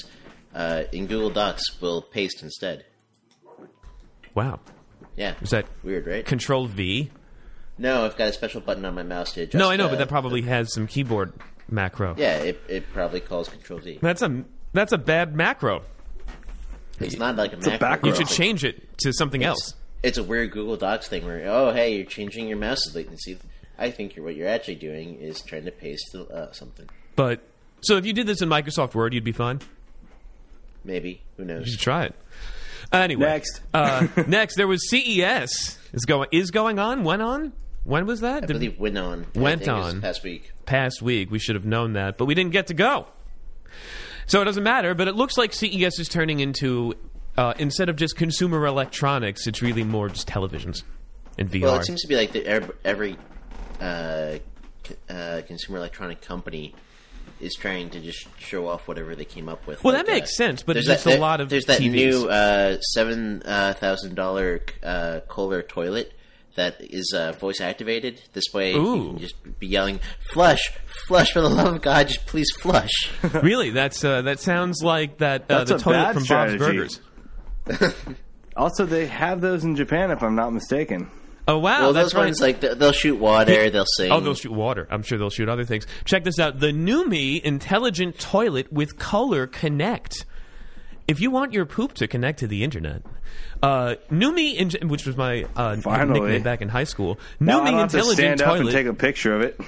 uh, 0.57 0.85
in 0.91 1.07
Google 1.07 1.31
Docs 1.31 1.81
will 1.81 2.03
paste 2.03 2.43
instead. 2.43 2.85
Wow. 4.35 4.59
Yeah, 5.17 5.35
Is 5.41 5.51
that 5.51 5.67
weird, 5.83 6.07
right? 6.07 6.25
Control 6.27 6.67
V? 6.67 7.11
no, 7.79 8.05
I've 8.05 8.17
got 8.17 8.29
a 8.29 8.33
special 8.33 8.61
button 8.61 8.85
on 8.85 8.95
my 8.95 9.03
mouse 9.03 9.33
to 9.35 9.43
adjust. 9.43 9.55
No, 9.59 9.71
I 9.71 9.77
know, 9.77 9.87
uh, 9.87 9.91
but 9.91 9.99
that 9.99 10.09
probably 10.09 10.43
has 10.43 10.73
some 10.75 10.87
keyboard 10.87 11.33
macro. 11.71 12.15
Yeah, 12.19 12.39
it, 12.39 12.61
it 12.69 12.93
probably 12.93 13.21
calls 13.21 13.49
Control 13.49 13.81
Z. 13.81 13.99
That's 14.03 14.23
a 14.23 14.45
that's 14.73 14.93
a 14.93 14.99
bad 14.99 15.35
macro. 15.35 15.83
It's 17.01 17.17
not 17.17 17.37
like 17.37 17.53
a 17.53 17.57
a 17.57 17.61
Mac. 17.71 17.81
macro. 17.81 18.11
You 18.11 18.15
should 18.17 18.29
change 18.29 18.65
it 18.65 18.99
to 18.99 19.13
something 19.13 19.43
else. 19.45 19.75
It's 20.03 20.19
a 20.19 20.23
weird 20.25 20.51
Google 20.53 20.77
Docs 20.77 21.09
thing 21.09 21.25
where, 21.25 21.47
oh, 21.49 21.73
hey, 21.73 21.97
you're 21.97 22.05
changing 22.07 22.49
your 22.49 22.59
mouse's 22.59 22.95
latency. 22.95 23.39
I 23.79 23.91
think 23.91 24.17
you're, 24.17 24.25
what 24.25 24.37
you're 24.37 24.49
actually 24.49 24.77
doing 24.77 25.17
is 25.21 25.41
trying 25.43 25.65
to 25.65 25.71
paste 25.73 26.15
uh, 26.15 26.53
something. 26.53 26.89
But 27.17 27.41
so 27.81 27.97
if 27.97 28.07
you 28.07 28.13
did 28.13 28.27
this 28.27 28.41
in 28.43 28.49
Microsoft 28.49 28.95
Word, 28.95 29.13
you'd 29.15 29.25
be 29.25 29.33
fine. 29.33 29.61
Maybe. 30.87 31.23
Who 31.37 31.43
You 31.43 31.49
knows? 31.49 31.69
should 31.69 31.81
try 31.81 32.05
it. 32.05 32.15
Anyway, 32.93 33.27
Next. 33.27 33.61
uh, 33.75 34.07
next 34.29 34.55
there 34.57 34.69
was 34.69 34.89
CES 34.89 35.79
is 35.93 36.05
going 36.07 36.29
is 36.33 36.51
going 36.53 36.79
on. 36.79 37.03
Went 37.05 37.21
on. 37.21 37.53
When 37.85 38.07
was 38.07 38.21
that? 38.21 38.45
I 38.45 38.47
Did- 38.47 38.53
believe 38.55 38.79
went 38.79 38.97
on. 38.97 39.27
Went 39.35 39.61
think 39.65 39.69
it 39.77 39.81
was 39.81 39.95
on. 39.95 40.01
Past 40.01 40.23
week. 40.23 40.53
past 40.65 41.03
week. 41.03 41.31
We 41.31 41.39
should 41.39 41.57
have 41.57 41.65
known 41.67 41.93
that, 41.95 42.17
but 42.17 42.25
we 42.27 42.35
didn't 42.35 42.53
get 42.53 42.69
to 42.69 42.75
go. 42.75 43.07
So 44.27 44.41
it 44.41 44.45
doesn't 44.45 44.63
matter. 44.63 44.95
But 44.95 45.09
it 45.09 45.15
looks 45.17 45.37
like 45.37 45.53
CES 45.53 45.99
is 45.99 46.09
turning 46.09 46.41
into 46.41 46.95
uh, 47.37 47.55
instead 47.59 47.89
of 47.89 47.97
just 47.97 48.17
consumer 48.17 48.65
electronics, 48.67 49.47
it's 49.47 49.61
really 49.63 49.85
more 49.85 50.09
just 50.09 50.29
televisions 50.29 50.83
and 51.39 51.51
VR. 51.51 51.63
Well, 51.63 51.77
it 51.81 51.85
seems 51.85 52.03
to 52.03 52.09
be 52.09 52.17
like 52.17 52.33
that 52.33 52.45
ev- 52.47 52.73
every 52.85 53.17
uh, 53.81 54.39
uh, 55.11 55.43
consumer 55.47 55.79
electronic 55.79 56.23
company 56.23 56.75
is 57.41 57.55
trying 57.55 57.91
to 57.91 58.01
just 58.01 58.27
show 58.39 58.67
off 58.69 58.89
whatever 58.89 59.15
they 59.15 59.25
came 59.25 59.49
up 59.49 59.67
with. 59.67 59.83
Well, 59.85 59.95
Like, 59.95 60.07
that 60.07 60.13
makes 60.13 60.31
uh, 60.35 60.45
sense, 60.45 60.63
but 60.63 60.75
there's 60.75 60.87
just 60.87 61.05
that- 61.05 61.19
a 61.19 61.21
lot 61.21 61.41
of 61.41 61.49
There's 61.49 61.67
that 61.67 61.81
TVs. 61.81 61.93
new 61.93 62.29
uh, 62.29 62.81
seven 62.81 63.41
thousand 63.41 64.15
dollar 64.15 64.63
uh, 64.83 65.21
Kohler 65.29 65.63
toilet 65.63 66.13
that 66.57 66.77
is 66.81 67.13
uh, 67.15 67.33
voice 67.33 67.61
activated. 67.61 68.23
This 68.33 68.45
way, 68.55 68.73
Ooh. 68.75 68.97
you 68.97 69.09
can 69.11 69.19
just 69.19 69.59
be 69.61 69.67
yelling, 69.67 70.01
"Flush, 70.33 70.73
flush! 71.07 71.33
For 71.33 71.43
the 71.43 71.51
love 71.51 71.75
of 71.75 71.83
God, 71.83 72.09
just 72.09 72.25
please 72.27 72.49
flush." 72.61 73.11
really, 73.43 73.69
that's 73.71 74.03
uh, 74.03 74.23
that 74.23 74.41
sounds 74.41 74.83
like 74.83 75.19
that 75.19 75.43
uh, 75.51 75.59
That's 75.65 75.71
the 75.73 75.79
toilet 75.79 76.15
from 76.15 76.23
strategy. 76.25 76.59
Bob's 76.59 77.01
Burgers. 77.69 77.95
Also, 78.57 78.87
they 78.87 79.05
have 79.07 79.43
those 79.43 79.65
in 79.65 79.77
Japan, 79.77 80.11
if 80.11 80.23
I'm 80.23 80.35
not 80.35 80.51
mistaken. 80.51 81.11
Oh 81.49 81.59
wow, 81.59 81.81
well, 81.81 81.93
that's 81.93 82.07
those 82.07 82.15
right. 82.15 82.25
ones 82.25 82.41
like 82.41 82.61
they'll 82.61 82.93
shoot 82.93 83.17
water, 83.17 83.71
they'll 83.71 83.85
sing. 83.97 84.11
Oh, 84.11 84.21
they'll 84.21 84.35
shoot 84.35 84.53
water. 84.53 84.89
I'm 84.91 85.03
sure 85.03 85.17
they'll 85.17 85.31
shoot 85.31 85.49
other 85.49 85.65
things. 85.65 85.87
Check 86.05 86.25
this 86.25 86.39
out: 86.41 86.59
the 86.59 86.73
Numi 86.73 87.41
Intelligent 87.41 88.19
Toilet 88.19 88.73
with 88.73 88.99
Kohler 88.99 89.47
Connect. 89.47 90.25
If 91.07 91.21
you 91.21 91.31
want 91.31 91.53
your 91.53 91.65
poop 91.67 91.95
to 91.95 92.09
connect 92.09 92.41
to 92.41 92.49
the 92.49 92.65
internet, 92.65 93.03
uh, 93.63 93.95
Numi, 94.11 94.57
in, 94.57 94.89
which 94.89 95.07
was 95.07 95.17
my 95.17 95.47
uh, 95.55 95.77
Finally. 95.77 96.19
nickname 96.19 96.43
back 96.43 96.63
in 96.63 96.69
high 96.69 96.83
school, 96.83 97.21
Now 97.39 97.61
I 97.63 97.69
Numi 97.69 97.71
don't 97.71 97.79
have 97.81 97.91
to 97.93 97.97
Intelligent 97.99 98.19
stand 98.39 98.43
up 98.43 98.49
and 98.57 98.63
Toilet. 98.65 98.73
take 98.73 98.87
a 98.87 98.95
picture 98.95 99.33
of 99.37 99.43
it. 99.43 99.61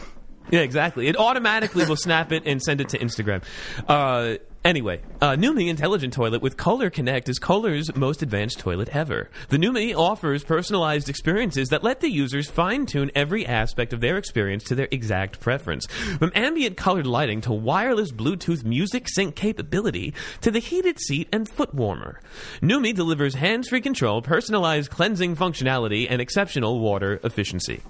Yeah, 0.50 0.61
exactly. 0.61 1.06
It 1.08 1.16
automatically 1.16 1.85
will 1.85 1.94
snap 1.97 2.32
it 2.32 2.42
and 2.47 2.61
send 2.62 2.80
it 2.80 2.88
to 2.88 2.99
Instagram. 2.99 3.44
Uh, 3.87 4.38
Anyway, 4.65 5.00
uh, 5.23 5.33
Numi 5.33 5.69
Intelligent 5.69 6.12
Toilet 6.12 6.43
with 6.43 6.57
Kohler 6.57 6.91
Connect 6.91 7.29
is 7.29 7.38
Kohler's 7.38 7.95
most 7.95 8.23
advanced 8.23 8.59
toilet 8.59 8.88
ever. 8.95 9.31
The 9.50 9.57
Numi 9.57 9.97
offers 9.97 10.43
personalized 10.43 11.09
experiences 11.09 11.69
that 11.69 11.85
let 11.85 12.00
the 12.00 12.11
users 12.11 12.50
fine 12.50 12.85
tune 12.85 13.12
every 13.15 13.47
aspect 13.47 13.93
of 13.93 14.00
their 14.00 14.19
experience 14.19 14.65
to 14.65 14.75
their 14.75 14.88
exact 14.91 15.38
preference. 15.38 15.87
From 15.87 16.33
ambient 16.35 16.77
colored 16.77 17.07
lighting 17.07 17.41
to 17.43 17.53
wireless 17.53 18.11
Bluetooth 18.11 18.65
music 18.65 19.09
sync 19.09 19.37
capability 19.37 20.12
to 20.41 20.50
the 20.50 20.59
heated 20.59 20.99
seat 21.00 21.29
and 21.33 21.49
foot 21.49 21.73
warmer. 21.73 22.21
Numi 22.61 22.93
delivers 22.95 23.35
hands 23.37 23.69
free 23.69 23.81
control, 23.81 24.23
personalized 24.23 24.91
cleansing 24.91 25.37
functionality, 25.37 26.07
and 26.11 26.21
exceptional 26.21 26.81
water 26.81 27.21
efficiency. 27.23 27.81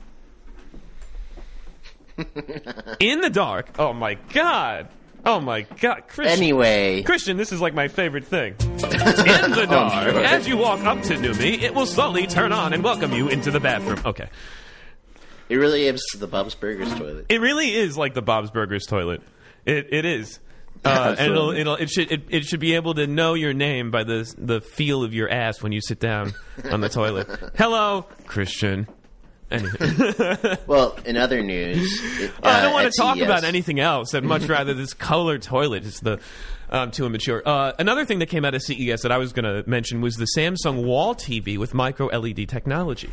In 3.01 3.21
the 3.21 3.31
dark. 3.31 3.71
Oh 3.79 3.95
my 3.95 4.15
god. 4.15 4.89
Oh 5.28 5.40
my 5.40 5.61
god, 5.61 6.04
Christian. 6.08 6.38
Anyway, 6.38 7.02
Christian, 7.02 7.37
this 7.37 7.52
is 7.52 7.61
like 7.61 7.75
my 7.75 7.88
favorite 7.88 8.25
thing. 8.25 8.54
In 8.61 8.78
the 8.78 9.66
dark, 9.68 10.11
sure. 10.11 10.25
as 10.25 10.49
you 10.49 10.56
walk 10.56 10.80
up 10.85 11.02
to 11.02 11.16
Numi, 11.16 11.61
it 11.61 11.75
will 11.75 11.85
slowly 11.85 12.26
turn 12.26 12.50
on 12.50 12.73
and 12.73 12.82
welcome 12.82 13.12
you 13.12 13.28
into 13.28 13.50
the 13.50 13.61
bathroom. 13.61 14.00
Okay. 14.06 14.30
it 15.50 15.56
really 15.56 15.87
is 15.87 16.02
the 16.18 16.26
Bob's 16.26 16.54
Burgers 16.54 16.94
toilet. 16.94 17.26
It 17.28 17.42
really 17.42 17.75
is 17.75 17.99
like 17.99 18.14
the 18.14 18.23
Bob's 18.23 18.50
Burgers 18.50 18.87
toilet. 18.87 19.20
It 19.66 19.88
it 19.92 20.06
is. 20.06 20.40
Uh, 20.85 21.16
and 21.18 21.32
it'll, 21.32 21.50
it'll 21.50 21.75
it 21.75 21.90
should 21.90 22.12
it, 22.12 22.23
it 22.28 22.44
should 22.44 22.61
be 22.61 22.76
able 22.76 22.94
to 22.94 23.04
know 23.08 23.35
your 23.35 23.52
name 23.52 23.90
by 23.90 24.04
the 24.04 24.32
the 24.38 24.61
feel 24.61 25.02
of 25.02 25.12
your 25.12 25.28
ass 25.28 25.61
when 25.61 25.73
you 25.73 25.80
sit 25.80 25.99
down 25.99 26.32
on 26.70 26.80
the 26.80 26.88
toilet. 26.88 27.26
Hello, 27.58 28.06
Christian. 28.26 28.87
Anyway. 29.50 30.57
Well, 30.67 30.99
in 31.07 31.17
other 31.17 31.43
news, 31.43 31.88
it, 32.21 32.31
uh, 32.43 32.49
I 32.49 32.61
don't 32.62 32.73
want 32.75 32.93
to 32.93 33.00
talk 33.00 33.17
CES 33.17 33.25
about 33.25 33.45
anything 33.45 33.81
else. 33.81 34.14
I'd 34.14 34.25
much 34.25 34.43
rather 34.49 34.75
this 34.75 34.93
colored 34.93 35.40
toilet 35.43 35.85
is 35.85 36.00
the 36.00 36.21
um, 36.71 36.90
too 36.90 37.07
immature. 37.07 37.43
Uh, 37.47 37.73
another 37.78 38.05
thing 38.05 38.19
that 38.19 38.26
came 38.26 38.45
out 38.45 38.55
of 38.55 38.62
CES 38.62 39.00
that 39.02 39.12
I 39.12 39.17
was 39.17 39.33
going 39.33 39.45
to 39.45 39.69
mention 39.69 40.02
was 40.02 40.17
the 40.17 40.26
Samsung 40.37 40.85
Wall 40.85 41.14
TV 41.14 41.57
with 41.57 41.73
micro 41.73 42.07
LED 42.07 42.49
technology. 42.49 43.11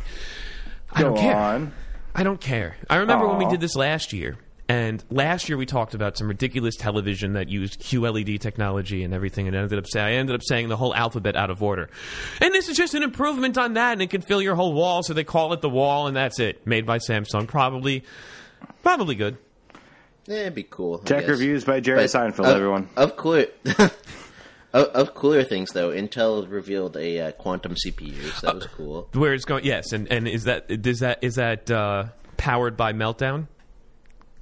I 0.92 1.00
Go 1.02 1.08
don't 1.08 1.18
care. 1.18 1.36
on. 1.36 1.72
I 2.14 2.22
don't 2.22 2.40
care. 2.40 2.76
I 2.90 2.96
remember 2.96 3.26
when 3.26 3.38
we 3.38 3.46
did 3.46 3.60
this 3.60 3.74
last 3.74 4.12
year. 4.12 4.36
And 4.68 5.04
last 5.10 5.48
year 5.48 5.56
we 5.56 5.64
talked 5.64 5.94
about 5.94 6.16
some 6.18 6.26
ridiculous 6.26 6.74
television 6.74 7.34
that 7.34 7.48
used 7.48 7.80
QLED 7.80 8.40
technology 8.40 9.04
and 9.04 9.14
everything, 9.14 9.46
and 9.46 9.56
ended 9.56 9.78
up 9.78 9.86
say, 9.86 10.00
I 10.00 10.12
ended 10.14 10.34
up 10.34 10.42
saying 10.42 10.68
the 10.68 10.76
whole 10.76 10.92
alphabet 10.92 11.36
out 11.36 11.50
of 11.50 11.62
order. 11.62 11.88
And 12.40 12.52
this 12.52 12.68
is 12.68 12.76
just 12.76 12.94
an 12.94 13.04
improvement 13.04 13.58
on 13.58 13.74
that, 13.74 13.92
and 13.92 14.02
it 14.02 14.10
can 14.10 14.22
fill 14.22 14.42
your 14.42 14.56
whole 14.56 14.72
wall, 14.72 15.04
so 15.04 15.14
they 15.14 15.22
call 15.22 15.52
it 15.52 15.60
the 15.60 15.68
wall, 15.68 16.08
and 16.08 16.16
that's 16.16 16.40
it. 16.40 16.66
Made 16.66 16.84
by 16.84 16.98
Samsung, 16.98 17.46
probably, 17.46 18.02
probably 18.82 19.14
good. 19.14 19.38
Eh, 20.28 20.32
it'd 20.34 20.56
be 20.56 20.64
cool. 20.64 21.00
I 21.04 21.06
Tech 21.06 21.20
guess. 21.20 21.28
reviews 21.30 21.64
by 21.64 21.78
Jerry 21.78 21.98
But 21.98 22.10
Seinfeld, 22.10 22.40
of- 22.50 22.56
everyone. 22.56 22.88
Of 22.96 23.16
cooler, 23.16 23.46
of, 23.78 23.90
of 24.72 25.14
cooler 25.14 25.44
things 25.44 25.70
though, 25.70 25.90
Intel 25.90 26.50
revealed 26.50 26.96
a 26.96 27.20
uh, 27.28 27.30
quantum 27.32 27.76
CPU, 27.76 28.20
so 28.40 28.46
that 28.48 28.54
was 28.56 28.66
cool. 28.76 29.08
Where 29.12 29.32
it's 29.32 29.44
going? 29.44 29.64
Yes, 29.64 29.92
and 29.92 30.10
and 30.10 30.26
is 30.26 30.42
that 30.44 30.66
is 30.68 30.98
that 31.00 31.18
is 31.22 31.36
that 31.36 31.70
uh, 31.70 32.06
powered 32.36 32.76
by 32.76 32.92
Meltdown? 32.92 33.46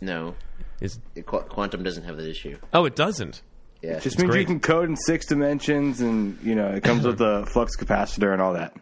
No, 0.01 0.35
Is 0.81 0.99
it, 1.15 1.27
qu- 1.27 1.41
quantum 1.41 1.83
doesn't 1.83 2.05
have 2.05 2.17
that 2.17 2.29
issue. 2.29 2.59
oh, 2.73 2.85
it 2.85 2.95
doesn't. 2.97 3.43
Yeah, 3.83 3.99
Just 4.01 4.19
means 4.19 4.31
great. 4.31 4.41
you 4.41 4.47
can 4.47 4.61
code 4.61 4.89
in 4.89 4.97
six 4.97 5.27
dimensions, 5.27 6.01
and 6.01 6.39
you 6.43 6.55
know 6.55 6.69
it 6.69 6.83
comes 6.83 7.05
with 7.07 7.21
a 7.21 7.45
flux 7.53 7.77
capacitor 7.77 8.33
and 8.33 8.41
all 8.41 8.55
that. 8.55 8.75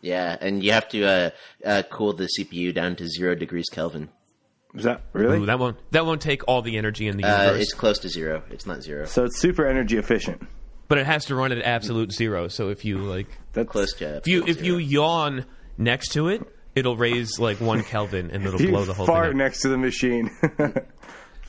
yeah, 0.00 0.36
and 0.40 0.62
you 0.64 0.72
have 0.72 0.88
to 0.90 1.04
uh, 1.04 1.30
uh, 1.64 1.82
cool 1.90 2.12
the 2.14 2.28
CPU 2.38 2.74
down 2.74 2.96
to 2.96 3.06
zero 3.08 3.34
degrees 3.34 3.66
Kelvin. 3.70 4.08
Is 4.74 4.84
that 4.84 5.02
really? 5.12 5.38
Ooh, 5.38 5.46
that 5.46 5.58
won't 5.58 5.76
that 5.92 6.04
won't 6.06 6.20
take 6.22 6.42
all 6.48 6.62
the 6.62 6.76
energy 6.78 7.06
in 7.06 7.16
the 7.18 7.24
Uh, 7.24 7.42
universe. 7.42 7.62
it's 7.62 7.72
close 7.74 7.98
to 8.00 8.08
zero. 8.08 8.42
It's 8.50 8.66
not 8.66 8.82
zero. 8.82 9.04
so 9.04 9.24
it's 9.24 9.38
super 9.40 9.66
energy 9.66 9.98
efficient. 9.98 10.42
but 10.88 10.98
it 10.98 11.06
has 11.06 11.26
to 11.26 11.34
run 11.34 11.52
at 11.52 11.62
absolute 11.62 12.10
zero. 12.12 12.48
So 12.48 12.70
if 12.70 12.84
you 12.84 12.98
like, 12.98 13.26
That's 13.52 13.68
Close 13.70 13.92
to 13.94 14.16
if 14.16 14.26
you 14.26 14.38
absolute 14.40 14.58
if 14.58 14.64
you 14.64 14.76
yawn 14.78 15.44
next 15.78 16.08
to 16.12 16.28
it, 16.28 16.42
it'll 16.74 16.96
raise 16.96 17.38
like 17.38 17.60
one 17.60 17.82
Kelvin 17.90 18.30
and 18.30 18.44
it'll 18.46 18.60
You 18.60 18.68
blow 18.68 18.84
the 18.84 18.94
whole 18.94 19.06
fart 19.06 19.26
thing. 19.26 19.30
Up. 19.32 19.36
next 19.36 19.60
to 19.62 19.68
the 19.68 19.78
machine. 19.78 20.30
yeah, 20.58 20.68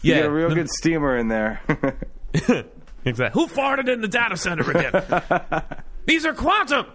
you 0.02 0.14
get 0.16 0.26
a 0.26 0.32
real 0.32 0.50
the- 0.50 0.56
good 0.56 0.70
steamer 0.70 1.18
in 1.18 1.28
there. 1.28 1.62
Exactly. 3.08 3.40
Who 3.40 3.48
farted 3.48 3.88
in 3.88 4.02
the 4.02 4.08
data 4.08 4.36
center 4.36 4.68
again? 4.72 5.64
These 6.08 6.26
are 6.26 6.34
quantum. 6.34 6.88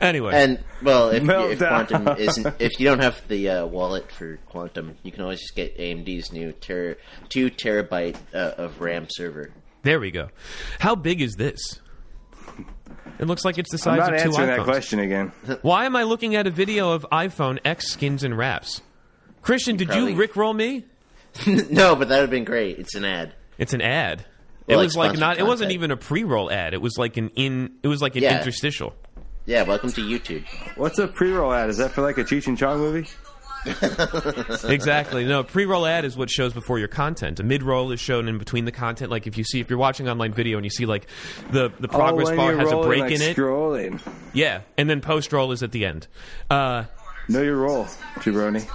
anyway, 0.00 0.32
And 0.32 0.62
well, 0.80 1.10
if, 1.10 1.24
if 1.28 1.58
quantum 1.58 2.06
isn't, 2.16 2.54
if 2.60 2.78
you 2.78 2.86
don't 2.86 3.00
have 3.02 3.20
the 3.26 3.48
uh, 3.50 3.66
wallet 3.66 4.12
for 4.12 4.36
quantum, 4.46 4.94
you 5.02 5.10
can 5.10 5.22
always 5.22 5.40
just 5.40 5.56
get 5.56 5.76
AMD's 5.76 6.30
new 6.32 6.52
ter- 6.52 6.96
two 7.28 7.50
terabyte 7.50 8.14
uh, 8.32 8.52
of 8.58 8.80
RAM 8.80 9.08
server. 9.10 9.50
there 9.82 9.98
we 9.98 10.12
go. 10.12 10.28
How 10.78 10.94
big 10.94 11.20
is 11.20 11.34
this? 11.34 11.80
It 13.20 13.26
looks 13.26 13.44
like 13.44 13.58
it's 13.58 13.70
the 13.70 13.76
I'm 13.90 13.98
size 13.98 13.98
not 13.98 14.14
of 14.14 14.22
two 14.22 14.28
answering 14.30 14.48
iPhones. 14.48 14.56
that 14.56 14.64
question 14.64 14.98
again. 14.98 15.32
Why 15.62 15.84
am 15.84 15.94
I 15.94 16.04
looking 16.04 16.34
at 16.36 16.46
a 16.46 16.50
video 16.50 16.92
of 16.92 17.06
iPhone 17.12 17.58
X 17.64 17.90
skins 17.92 18.24
and 18.24 18.36
wraps? 18.36 18.80
Christian, 19.42 19.76
did 19.76 19.88
probably- 19.88 20.12
you 20.14 20.18
rickroll 20.18 20.56
me? 20.56 20.84
no, 21.70 21.94
but 21.94 22.08
that 22.08 22.16
would 22.16 22.20
have 22.22 22.30
been 22.30 22.44
great. 22.44 22.78
It's 22.78 22.94
an 22.94 23.04
ad. 23.04 23.34
It's 23.58 23.72
an 23.74 23.82
ad. 23.82 24.24
Well, 24.66 24.74
it 24.74 24.76
like 24.78 24.84
was 24.86 24.96
like 24.96 25.06
sponsored 25.10 25.20
not. 25.20 25.38
It 25.38 25.42
wasn't 25.46 25.68
content. 25.68 25.72
even 25.74 25.90
a 25.92 25.96
pre-roll 25.96 26.50
ad. 26.50 26.74
It 26.74 26.80
was 26.80 26.96
like 26.98 27.16
an 27.18 27.30
in. 27.36 27.72
It 27.82 27.88
was 27.88 28.00
like 28.02 28.16
an 28.16 28.22
Yeah. 28.22 28.38
interstitial. 28.38 28.94
Yeah, 29.46 29.62
welcome 29.62 29.92
to 29.92 30.00
YouTube. 30.00 30.44
What's 30.76 30.98
a 30.98 31.06
pre-roll 31.08 31.52
ad? 31.52 31.68
Is 31.70 31.76
that 31.78 31.90
for 31.92 32.02
like 32.02 32.18
a 32.18 32.24
Cheech 32.24 32.46
and 32.46 32.56
Chong 32.58 32.78
movie? 32.78 33.08
exactly. 34.64 35.24
No, 35.24 35.42
pre-roll 35.44 35.86
ad 35.86 36.04
is 36.04 36.16
what 36.16 36.30
shows 36.30 36.52
before 36.52 36.78
your 36.78 36.88
content. 36.88 37.40
A 37.40 37.42
mid-roll 37.42 37.92
is 37.92 38.00
shown 38.00 38.28
in 38.28 38.38
between 38.38 38.64
the 38.64 38.72
content. 38.72 39.10
Like 39.10 39.26
if 39.26 39.36
you 39.36 39.44
see, 39.44 39.60
if 39.60 39.70
you're 39.70 39.78
watching 39.78 40.08
online 40.08 40.32
video 40.32 40.56
and 40.58 40.64
you 40.64 40.70
see 40.70 40.86
like 40.86 41.06
the 41.50 41.72
the 41.80 41.88
progress 41.88 42.28
oh, 42.30 42.36
bar 42.36 42.56
has 42.56 42.72
a 42.72 42.76
break 42.78 43.02
like 43.02 43.12
in 43.12 43.22
it. 43.22 43.36
Scrolling. 43.36 44.00
Yeah, 44.32 44.62
and 44.76 44.88
then 44.88 45.00
post-roll 45.00 45.52
is 45.52 45.62
at 45.62 45.72
the 45.72 45.84
end. 45.84 46.06
Uh, 46.48 46.84
Know 47.28 47.42
your 47.42 47.56
role, 47.56 47.84
Jabroni. 48.16 48.68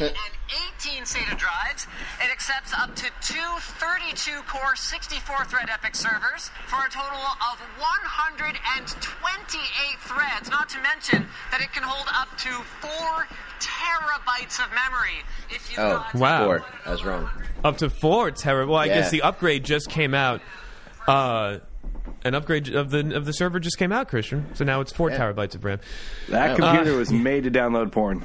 Six 0.00 0.08
NVMe 0.12 0.16
and 0.16 0.32
18 0.80 1.04
SATA 1.04 1.36
drives. 1.38 1.86
It 2.24 2.30
accepts 2.32 2.72
up 2.72 2.96
to 2.96 3.04
two 3.20 3.36
32-core 3.78 4.74
64-thread 4.74 5.68
EPYC 5.68 5.94
servers 5.96 6.50
for 6.66 6.80
a 6.86 6.90
total 6.90 7.20
of 7.20 7.60
128 7.78 9.98
threads. 10.00 10.48
Not 10.50 10.68
to 10.70 10.78
mention 10.80 11.26
that 11.50 11.60
it 11.60 11.70
can 11.72 11.82
hold 11.82 12.06
up 12.14 12.28
to 12.38 12.48
four 12.80 13.26
terabytes 13.60 14.58
of 14.64 14.70
memory. 14.72 15.20
If 15.50 15.70
you 15.70 15.76
Oh, 15.82 16.06
Wow. 16.14 16.44
four. 16.46 16.64
I 16.86 16.90
was 16.90 17.04
wrong. 17.04 17.28
up 17.62 17.76
to 17.78 17.90
four 17.90 18.30
terrible. 18.30 18.72
Well, 18.74 18.82
I 18.82 18.86
Yeah. 18.86 18.94
guess 19.00 19.10
the 19.10 19.20
upgrade 19.22 19.64
just 19.64 19.90
came 19.90 20.14
out. 20.14 20.40
Uh, 21.06 21.58
an 22.24 22.34
upgrade 22.34 22.74
of 22.74 22.90
the 22.90 23.14
of 23.16 23.24
the 23.26 23.32
server 23.32 23.60
just 23.60 23.76
came 23.78 23.92
out, 23.92 24.08
Christian. 24.08 24.46
So 24.54 24.64
now 24.64 24.80
it's 24.80 24.92
four 24.92 25.10
Yeah. 25.10 25.18
terabytes 25.18 25.54
of 25.54 25.64
RAM. 25.64 25.80
That 26.28 26.52
Uh, 26.52 26.56
computer 26.56 26.96
was 26.96 27.12
made 27.12 27.44
to 27.44 27.50
download 27.50 27.92
porn. 27.92 28.24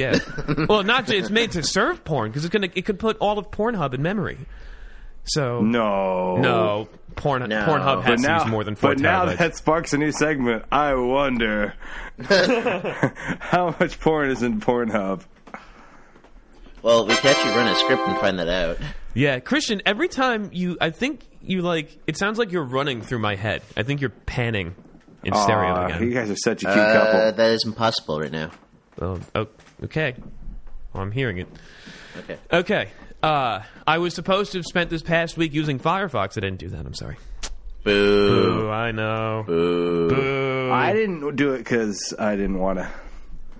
Yeah. 0.00 0.18
well, 0.68 0.82
not 0.82 1.04
just, 1.06 1.14
it's 1.16 1.30
made 1.30 1.52
to 1.52 1.62
serve 1.62 2.04
porn 2.04 2.30
because 2.30 2.44
it's 2.44 2.52
gonna 2.52 2.68
it 2.74 2.82
could 2.86 2.98
put 2.98 3.16
all 3.18 3.38
of 3.38 3.50
Pornhub 3.50 3.94
in 3.94 4.02
memory. 4.02 4.38
So 5.24 5.60
No. 5.60 6.36
no, 6.38 6.88
Porn 7.14 7.46
No. 7.48 7.64
Pornhub 7.66 7.96
But 7.96 8.04
has 8.04 8.22
to 8.22 8.26
now, 8.28 8.42
use 8.42 8.50
more 8.50 8.64
than 8.64 8.74
four 8.74 8.90
but 8.94 8.98
now 9.00 9.26
terabytes. 9.26 9.36
that 9.38 9.56
sparks 9.56 9.92
a 9.92 9.98
new 9.98 10.12
segment. 10.12 10.64
I 10.72 10.94
wonder 10.94 11.74
how 13.40 13.74
much 13.78 14.00
porn 14.00 14.30
is 14.30 14.42
in 14.42 14.60
Pornhub. 14.60 15.22
Well, 16.82 17.06
we 17.06 17.14
can 17.14 17.34
actually 17.36 17.54
run 17.54 17.68
a 17.68 17.74
script 17.74 18.02
and 18.06 18.18
find 18.18 18.38
that 18.38 18.48
out. 18.48 18.78
yeah, 19.14 19.38
Christian. 19.40 19.82
Every 19.84 20.08
time 20.08 20.48
you, 20.52 20.78
I 20.80 20.90
think 20.90 21.20
you 21.42 21.60
like. 21.60 21.96
It 22.06 22.16
sounds 22.16 22.38
like 22.38 22.52
you're 22.52 22.64
running 22.64 23.02
through 23.02 23.18
my 23.18 23.34
head. 23.34 23.62
I 23.76 23.82
think 23.82 24.00
you're 24.00 24.08
panning 24.10 24.74
in 25.22 25.34
stereo 25.34 25.74
Aw, 25.74 25.86
again. 25.86 26.02
you 26.02 26.10
guys 26.14 26.30
are 26.30 26.36
such 26.36 26.62
a 26.62 26.66
cute 26.66 26.78
Uh, 26.78 26.92
couple. 26.94 27.32
that 27.36 27.50
is 27.50 27.64
impossible 27.66 28.18
right 28.20 28.32
now. 28.32 28.50
Oh, 29.02 29.20
oh, 29.34 29.46
okay. 29.84 30.14
Well, 30.92 31.02
I'm 31.02 31.12
hearing 31.12 31.38
it. 31.38 31.48
Okay. 32.18 32.38
Okay. 32.52 32.88
Uh, 33.22 33.62
I 33.86 33.98
was 33.98 34.14
supposed 34.14 34.52
to 34.52 34.58
have 34.58 34.66
spent 34.66 34.90
this 34.90 35.02
past 35.02 35.36
week 35.36 35.52
using 35.52 35.78
Firefox. 35.78 36.36
I 36.36 36.40
didn't 36.40 36.58
do 36.58 36.68
that. 36.68 36.86
I'm 36.86 36.94
sorry. 36.94 37.16
Boo. 37.84 37.92
Ooh, 38.66 38.70
I 38.70 38.92
know. 38.92 39.44
Boo. 39.46 40.08
Boo. 40.10 40.70
I 40.72 40.92
didn't 40.92 41.36
do 41.36 41.52
it 41.54 41.58
because 41.58 42.14
I 42.18 42.36
didn't 42.36 42.58
want 42.58 42.78
to. 42.78 42.90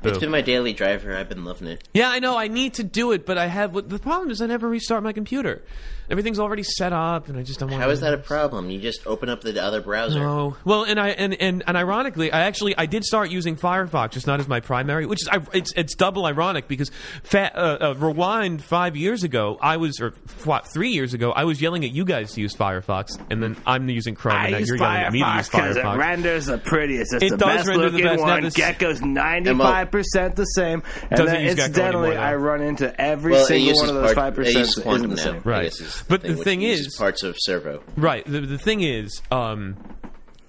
It's 0.03 0.19
been 0.19 0.31
my 0.31 0.41
daily 0.41 0.73
driver. 0.73 1.15
I've 1.15 1.29
been 1.29 1.45
loving 1.45 1.69
it. 1.69 1.87
Yeah, 1.93 2.09
I 2.09 2.21
know. 2.21 2.39
I 2.39 2.49
need 2.49 2.75
to 2.75 2.85
do 2.85 3.13
it, 3.13 3.27
but 3.27 3.37
I 3.37 3.47
have. 3.47 3.75
The 3.89 3.99
problem 3.99 4.31
is 4.31 4.41
I 4.41 4.47
never 4.47 4.69
restart 4.69 5.03
my 5.03 5.13
computer. 5.13 5.63
Everything's 6.11 6.39
already 6.39 6.63
set 6.65 6.93
up, 6.93 7.29
and 7.29 7.39
I 7.39 7.43
just 7.43 7.61
don't 7.61 7.71
want. 7.71 7.83
How 7.83 7.91
is 7.91 8.01
that 8.01 8.13
a 8.13 8.19
problem? 8.19 8.69
You 8.71 8.81
just 8.81 9.07
open 9.07 9.29
up 9.29 9.43
the 9.43 9.63
other 9.63 9.81
browser. 9.81 10.19
No. 10.21 10.57
Well, 10.65 10.83
and 10.85 10.99
I 10.99 11.11
and, 11.11 11.35
and 11.35 11.63
and 11.67 11.77
ironically, 11.77 12.33
I 12.33 12.41
actually 12.41 12.77
I 12.77 12.87
did 12.87 13.05
start 13.05 13.31
using 13.31 13.57
Firefox, 13.57 14.11
just 14.13 14.27
not 14.27 14.41
as 14.41 14.49
my 14.49 14.61
primary, 14.61 15.07
which 15.07 15.23
is 15.23 15.29
I, 15.29 15.41
it's 15.53 15.73
it's 15.77 15.95
double 15.95 16.27
ironic 16.27 16.67
because 16.69 16.91
fa- 17.23 17.53
uh, 17.55 17.91
uh, 17.91 17.95
rewind 17.95 18.63
five 18.63 18.97
years 18.97 19.23
ago, 19.25 19.57
I 19.61 19.77
was 19.77 20.01
or 20.01 20.15
what 20.45 20.67
three 20.73 20.91
years 20.91 21.15
ago, 21.15 21.31
I 21.33 21.45
was 21.45 21.63
yelling 21.63 21.85
at 21.85 21.93
you 21.93 22.05
guys 22.05 22.33
to 22.35 22.41
use 22.41 22.55
Firefox, 22.55 23.11
and 23.31 23.43
then 23.43 23.57
I'm 23.67 23.89
using 23.89 24.15
Chrome, 24.15 24.37
and 24.37 24.53
now 24.53 24.59
you're 24.59 24.77
yelling 24.77 24.97
at 25.03 25.13
me 25.13 25.23
to 25.23 25.37
use 25.37 25.49
Firefox. 25.49 25.95
It 25.95 25.99
renders 25.99 26.47
the 26.47 26.59
prettiest. 26.59 27.15
It's 27.15 27.25
It 27.25 27.31
the 27.31 27.37
does 27.37 27.57
best 27.59 27.69
render 27.69 27.85
the 27.91 27.91
looking 27.99 28.07
best. 28.07 28.21
One. 28.23 28.43
this- 28.43 28.55
Gecko's 28.55 29.01
ninety 29.01 29.51
And 29.51 29.59
well- 29.59 29.69
five 29.69 29.81
five 29.81 29.91
percent 29.93 30.37
the 30.37 30.45
same, 30.45 30.83
and 31.11 31.27
then 31.27 31.43
incidentally, 31.47 32.09
more, 32.09 32.15
though. 32.17 32.21
I 32.21 32.35
run 32.35 32.61
into 32.63 33.01
every 33.01 33.33
Well, 33.33 33.47
single 33.47 33.75
one 33.77 33.89
of 33.89 33.95
those 33.95 34.13
five 34.15 34.35
percent 34.35 34.57
uses 34.59 34.79
isn't 34.85 35.09
the 35.11 35.17
same. 35.17 35.41
Right. 35.45 35.73
Guess 36.09 36.25
is 36.25 36.29
But 36.29 36.37
the 36.39 36.45
thing 36.45 36.63
is- 36.63 36.97
parts 36.97 37.23
of 37.23 37.37
servo. 37.39 37.83
Right. 37.97 38.25
The, 38.25 38.41
the 38.41 38.59
thing 38.59 38.81
is 38.83 39.21
um, 39.31 39.77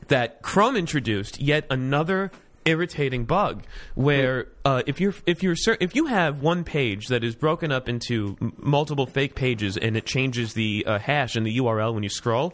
that 0.08 0.41
Chrome 0.41 0.75
introduced 0.75 1.39
yet 1.41 1.65
another 1.70 2.31
irritating 2.63 3.25
bug 3.25 3.63
where 3.96 4.48
uh, 4.65 4.84
if 4.86 5.01
you're 5.01 5.15
if 5.25 5.41
you're 5.41 5.55
cer- 5.55 5.77
if 5.79 5.96
you 5.96 6.05
have 6.05 6.41
one 6.43 6.63
page 6.63 7.08
that 7.08 7.24
is 7.24 7.34
broken 7.34 7.72
up 7.72 7.89
into 7.89 8.38
m- 8.39 8.53
multiple 8.58 9.08
fake 9.08 9.34
pages 9.34 9.77
and 9.77 9.98
it 9.98 10.05
changes 10.05 10.53
the 10.53 10.86
uh, 10.86 11.00
hash 11.00 11.36
and 11.36 11.43
the 11.46 11.58
URL 11.58 11.93
when 11.93 12.03
you 12.03 12.10
scroll, 12.10 12.53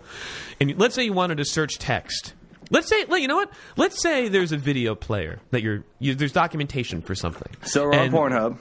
and 0.62 0.70
you, 0.70 0.77
let's 0.77 0.96
say 0.96 1.04
you 1.04 1.12
wanted 1.13 1.38
to 1.39 1.46
search 1.46 1.77
text. 1.77 2.34
Let's 2.70 2.88
say, 2.89 3.06
you 3.10 3.27
know 3.27 3.36
what? 3.38 3.51
Let's 3.77 4.01
say 4.01 4.27
there's 4.30 4.51
a 4.51 4.58
video 4.58 4.94
player 4.96 5.39
that 5.51 5.62
you're, 5.62 5.84
you, 6.00 6.16
there's 6.16 6.34
documentation 6.34 7.01
for 7.01 7.16
something. 7.16 7.50
So 7.63 7.86
we're 7.86 7.94
on 7.94 8.00
And- 8.00 8.13
Pornhub. 8.13 8.58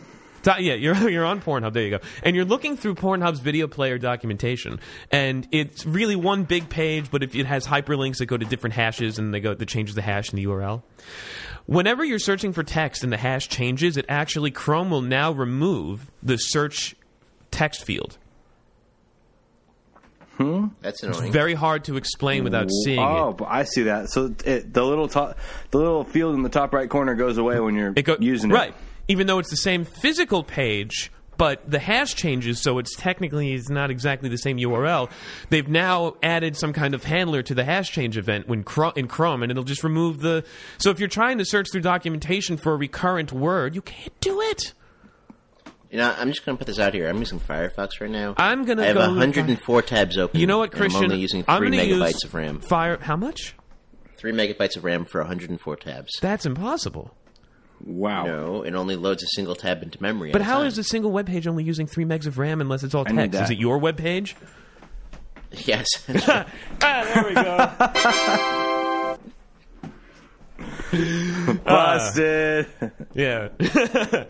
Do- 0.47 0.63
Yeah, 0.63 0.75
you're 0.75 1.11
you're 1.11 1.25
on 1.25 1.41
Pornhub. 1.41 1.73
There 1.73 1.83
you 1.83 1.91
go. 1.91 1.99
And 2.23 2.37
you're 2.37 2.45
looking 2.45 2.77
through 2.77 2.95
Pornhub's 2.95 3.41
video 3.41 3.67
player 3.67 3.99
documentation, 3.99 4.79
and 5.11 5.47
it's 5.51 5.85
really 5.85 6.15
one 6.17 6.45
big 6.45 6.69
page. 6.69 7.11
But 7.11 7.23
if 7.25 7.35
it 7.35 7.47
has 7.47 7.67
hyperlinks 7.67 8.19
that 8.19 8.27
go 8.27 8.37
to 8.37 8.45
different 8.47 8.75
hashes, 8.75 9.19
and 9.19 9.35
they 9.35 9.41
go 9.41 9.55
that 9.55 9.69
changes 9.69 9.95
the 9.97 10.03
hash 10.03 10.31
in 10.33 10.37
the 10.37 10.45
URL. 10.47 10.83
Whenever 11.67 12.05
you're 12.05 12.21
searching 12.21 12.53
for 12.53 12.63
text 12.63 13.03
and 13.03 13.13
the 13.13 13.17
hash 13.17 13.49
changes, 13.49 13.97
it 13.97 14.05
actually 14.09 14.53
Chrome 14.53 14.89
will 14.89 15.03
now 15.03 15.33
remove 15.33 16.13
the 16.23 16.37
search 16.37 16.95
text 17.51 17.85
field. 17.85 18.19
Hmm? 20.37 20.67
That's 20.83 21.03
annoying. 21.03 21.33
Very 21.33 21.55
hard 21.55 21.85
to 21.85 21.97
explain 21.97 22.45
without 22.45 22.69
seeing 22.85 22.99
oh, 23.01 23.31
it. 23.31 23.39
but 23.39 23.49
I 23.49 23.65
see 23.65 23.85
that. 23.85 24.11
So 24.11 24.35
it, 24.45 24.73
the 24.73 24.85
little 24.85 25.09
top, 25.09 25.39
the 25.71 25.79
little 25.79 26.05
field 26.05 26.35
in 26.35 26.43
the 26.43 26.51
top 26.51 26.73
right 26.75 26.89
corner 26.89 27.15
goes 27.15 27.39
away 27.39 27.59
when 27.59 27.75
you're 27.75 27.93
It 27.97 28.03
go, 28.03 28.17
using 28.21 28.51
it. 28.51 28.55
right, 28.55 28.75
even 29.09 29.27
though 29.27 29.39
it's 29.39 29.51
the 29.51 29.57
same 29.57 29.85
physical 29.85 30.43
page. 30.43 31.11
But 31.39 31.71
the 31.71 31.79
hash 31.79 32.15
changes, 32.15 32.63
so 32.63 32.79
it's 32.79 32.97
technically 32.97 33.53
it's 33.53 33.69
not 33.69 33.91
exactly 33.91 34.31
the 34.31 34.39
same 34.39 34.57
URL. 34.57 35.11
They've 35.51 35.69
now 35.69 36.17
added 36.23 36.57
some 36.57 36.73
kind 36.73 36.95
of 36.95 37.05
handler 37.05 37.43
to 37.43 37.55
the 37.55 37.63
hash 37.63 37.91
change 37.91 38.17
event 38.17 38.49
when 38.49 38.65
in 38.97 39.07
Chrome, 39.07 39.43
and 39.43 39.51
it'll 39.51 39.63
just 39.63 39.85
remove 39.85 40.21
the. 40.21 40.45
So 40.79 40.89
if 40.89 40.99
you're 40.99 41.11
trying 41.11 41.37
to 41.37 41.45
search 41.45 41.69
through 41.71 41.83
documentation 41.83 42.57
for 42.57 42.73
a 42.73 42.77
recurrent 42.77 43.33
word, 43.33 43.75
you 43.75 43.83
can't 43.83 44.19
do 44.21 44.41
it. 44.41 44.73
You 45.91 45.99
know, 45.99 46.15
I'm 46.19 46.31
just 46.31 46.45
going 46.45 46.57
to 46.57 46.59
put 46.59 46.67
this 46.67 46.79
out 46.79 46.95
here. 46.95 47.09
I'm 47.09 47.19
using 47.19 47.39
Firefox 47.39 48.01
right 48.01 48.11
now. 48.11 48.35
I'm 48.37 48.65
gonna 48.65 48.83
I 48.83 48.87
have 48.87 48.97
go 48.97 49.01
with 49.03 49.19
104 49.19 49.83
tabs 49.83 50.19
open. 50.19 50.41
You 50.41 50.47
know 50.47 50.59
what, 50.59 50.73
Christian? 50.73 51.05
I'm 51.05 51.11
only 51.11 51.21
using 51.21 51.43
three 51.43 51.71
megabytes 51.71 52.13
use 52.13 52.25
of 52.25 52.35
RAM. 52.35 52.61
Fire. 52.61 52.99
How 53.01 53.17
much? 53.17 53.55
Three 54.17 54.33
megabytes 54.33 54.77
of 54.77 54.85
RAM 54.85 55.05
for 55.05 55.21
104 55.21 55.77
tabs. 55.77 56.13
That's 56.21 56.45
impossible. 56.47 57.15
Wow. 57.85 58.25
No, 58.25 58.63
it 58.63 58.75
only 58.75 58.97
loads 58.97 59.23
a 59.23 59.27
single 59.29 59.55
tab 59.55 59.83
into 59.83 60.03
memory. 60.03 60.33
But 60.33 60.41
at 60.41 60.47
a 60.47 60.51
how 60.51 60.59
time. 60.59 60.67
is 60.67 60.79
a 60.79 60.85
single 60.85 61.11
web 61.13 61.27
page 61.27 61.47
only 61.47 61.65
using 61.65 61.87
three 61.87 62.05
megs 62.05 62.27
of 62.27 62.39
RAM 62.39 62.61
unless 62.61 62.83
it's 62.83 62.95
all 62.95 63.05
I 63.07 63.13
text? 63.13 63.41
Is 63.41 63.51
it 63.51 63.59
your 63.59 63.79
web 63.79 63.97
page? 63.97 64.37
Yes. 65.65 65.87
ah, 66.09 66.45
there 66.83 67.25
we 67.25 67.35
go. 67.35 68.67
Busted. 71.65 72.67
Yeah. 73.15 73.49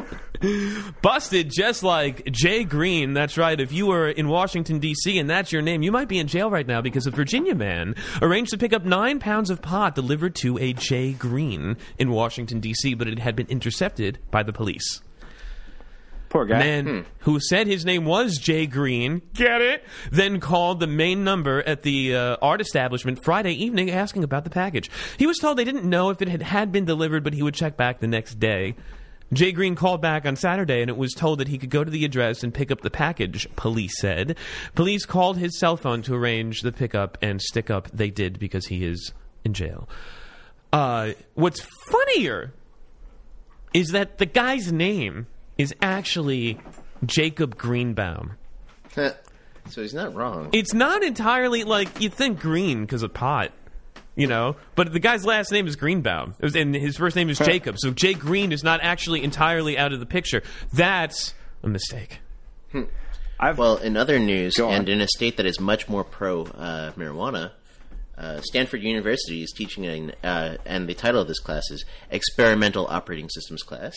Busted 1.03 1.51
just 1.51 1.83
like 1.83 2.31
Jay 2.31 2.63
Green. 2.63 3.15
That's 3.15 3.37
right. 3.37 3.61
If 3.61 3.73
you 3.73 3.87
were 3.87 4.09
in 4.09 4.29
Washington, 4.29 4.79
D.C., 4.79 5.19
and 5.19 5.29
that's 5.29 5.51
your 5.51 5.63
name, 5.63 5.83
you 5.83 5.91
might 5.91 6.07
be 6.07 6.21
in 6.21 6.29
jail 6.29 6.51
right 6.51 6.67
now 6.67 6.81
because 6.81 7.07
a 7.07 7.11
Virginia 7.11 7.55
man 7.57 7.97
arranged 8.23 8.53
to 8.53 8.59
pick 8.59 8.73
up 8.73 8.85
nine 8.85 9.19
pounds 9.19 9.51
of 9.51 9.61
pot 9.61 9.97
delivered 9.97 10.37
to 10.37 10.57
a 10.59 10.73
Jay 10.73 11.13
Green 11.13 11.77
in 11.99 12.11
Washington, 12.11 12.61
D.C., 12.61 12.95
but 12.95 13.09
it 13.09 13.19
had 13.19 13.35
been 13.35 13.49
intercepted 13.49 14.21
by 14.31 14.45
the 14.45 14.53
police. 14.53 15.01
Poor 16.37 16.45
guy. 16.45 16.59
Man 16.59 17.07
who 17.21 17.41
said 17.41 17.67
his 17.67 17.87
name 17.87 18.05
was 18.05 18.37
Jay 18.37 18.67
Green, 18.67 19.23
get 19.33 19.63
it? 19.63 19.83
Then 20.13 20.39
called 20.39 20.81
the 20.81 20.87
main 20.87 21.25
number 21.25 21.63
at 21.63 21.81
the 21.81 22.15
uh, 22.15 22.37
art 22.43 22.61
establishment 22.61 23.25
Friday 23.25 23.53
evening 23.53 23.91
asking 23.91 24.23
about 24.23 24.45
the 24.45 24.51
package. 24.51 24.91
He 25.17 25.27
was 25.27 25.39
told 25.39 25.57
they 25.57 25.65
didn't 25.65 25.89
know 25.89 26.11
if 26.11 26.21
it 26.21 26.29
had, 26.29 26.43
had 26.43 26.73
been 26.73 26.85
delivered, 26.85 27.25
but 27.25 27.33
he 27.33 27.43
would 27.43 27.55
check 27.55 27.79
back 27.79 28.01
the 28.01 28.07
next 28.07 28.35
day. 28.35 28.75
Jay 29.33 29.51
Green 29.51 29.77
called 29.77 30.03
back 30.03 30.27
on 30.27 30.37
Saturday 30.37 30.83
and 30.83 30.91
it 30.91 30.99
was 30.99 31.15
told 31.15 31.39
that 31.41 31.49
he 31.49 31.57
could 31.57 31.71
go 31.71 31.83
to 31.83 31.91
the 31.91 32.05
address 32.05 32.43
and 32.43 32.53
pick 32.53 32.71
up 32.71 32.83
the 32.83 32.91
package, 32.91 33.49
police 33.57 33.99
said. 33.99 34.37
Police 34.75 35.07
called 35.07 35.39
his 35.39 35.59
cell 35.59 35.79
phone 35.79 36.03
to 36.03 36.15
arrange 36.15 36.61
the 36.61 36.71
pickup 36.71 37.17
and 37.23 37.41
stick 37.41 37.71
up. 37.71 37.91
They 37.93 38.11
did 38.11 38.39
because 38.39 38.67
he 38.67 38.85
is 38.85 39.15
in 39.43 39.55
jail. 39.55 39.89
Uh, 40.71 41.13
what's 41.33 41.67
funnier 41.91 42.53
is 43.73 43.89
that 43.93 44.19
the 44.19 44.27
guy's 44.27 44.71
name 44.71 45.29
is 45.59 45.75
actually 45.83 46.59
Jacob 47.05 47.57
Greenbaum. 47.57 48.33
so 48.95 49.13
he's 49.83 49.95
not 49.95 50.15
wrong. 50.15 50.49
It's 50.53 50.73
not 50.75 51.03
entirely 51.03 51.65
like 51.65 52.01
you 52.01 52.09
think 52.09 52.41
green 52.41 52.83
because 52.83 53.03
of 53.03 53.13
pot, 53.13 53.53
you 54.15 54.27
know, 54.27 54.57
but 54.75 54.93
the 54.93 54.99
guy's 55.01 55.25
last 55.25 55.53
name 55.53 55.67
is 55.67 55.77
Greenbaum, 55.77 56.35
It 56.39 56.45
was- 56.45 56.57
and 56.57 56.75
his 56.75 56.97
first 56.97 57.17
name 57.17 57.29
is 57.29 57.39
Jacob. 57.39 57.77
So 57.79 57.91
Jay 57.91 58.15
Green 58.15 58.53
is 58.53 58.63
not 58.65 58.81
actually 58.83 59.23
entirely 59.23 59.77
out 59.77 59.93
of 59.93 60.01
the 60.01 60.07
picture. 60.07 60.43
That's 60.73 61.35
a 61.63 61.69
mistake. 61.69 62.21
I've, 63.39 63.59
Well, 63.59 63.77
in 63.77 63.97
other 63.99 64.19
news, 64.19 64.59
and 64.59 64.89
in 64.89 65.01
a 65.03 65.09
state 65.09 65.37
that 65.37 65.47
is 65.47 65.61
much 65.61 65.89
more 65.89 66.05
pro 66.05 66.45
uh, 66.45 66.93
marijuana, 66.93 67.51
uh, 68.17 68.41
Stanford 68.41 68.83
University 68.83 69.43
is 69.43 69.53
teaching, 69.55 69.85
an, 69.85 70.13
uh, 70.25 70.57
and 70.65 70.89
the 70.89 70.95
title 70.95 71.21
of 71.21 71.29
this 71.29 71.39
class 71.41 71.71
is 71.71 71.85
Experimental 72.11 72.87
Operating 72.87 73.29
Systems 73.29 73.63
class, 73.63 73.95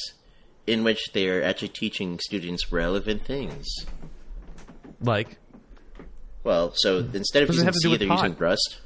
in 0.69 0.83
which 0.83 1.11
they 1.13 1.27
are 1.29 1.41
actually 1.41 1.69
teaching 1.69 2.19
students 2.19 2.71
relevant 2.71 3.25
things. 3.25 3.65
Like, 5.01 5.37
Well, 6.43 6.73
so 6.75 6.99
instead 7.13 7.43
of 7.43 7.49
What 7.49 7.55
does 7.55 7.63
it 7.63 7.65
using 7.65 7.65
have 7.65 7.75
C, 7.75 7.97
they're 7.97 8.07
pot? 8.07 8.23
using 8.23 8.37
Rust, 8.37 8.79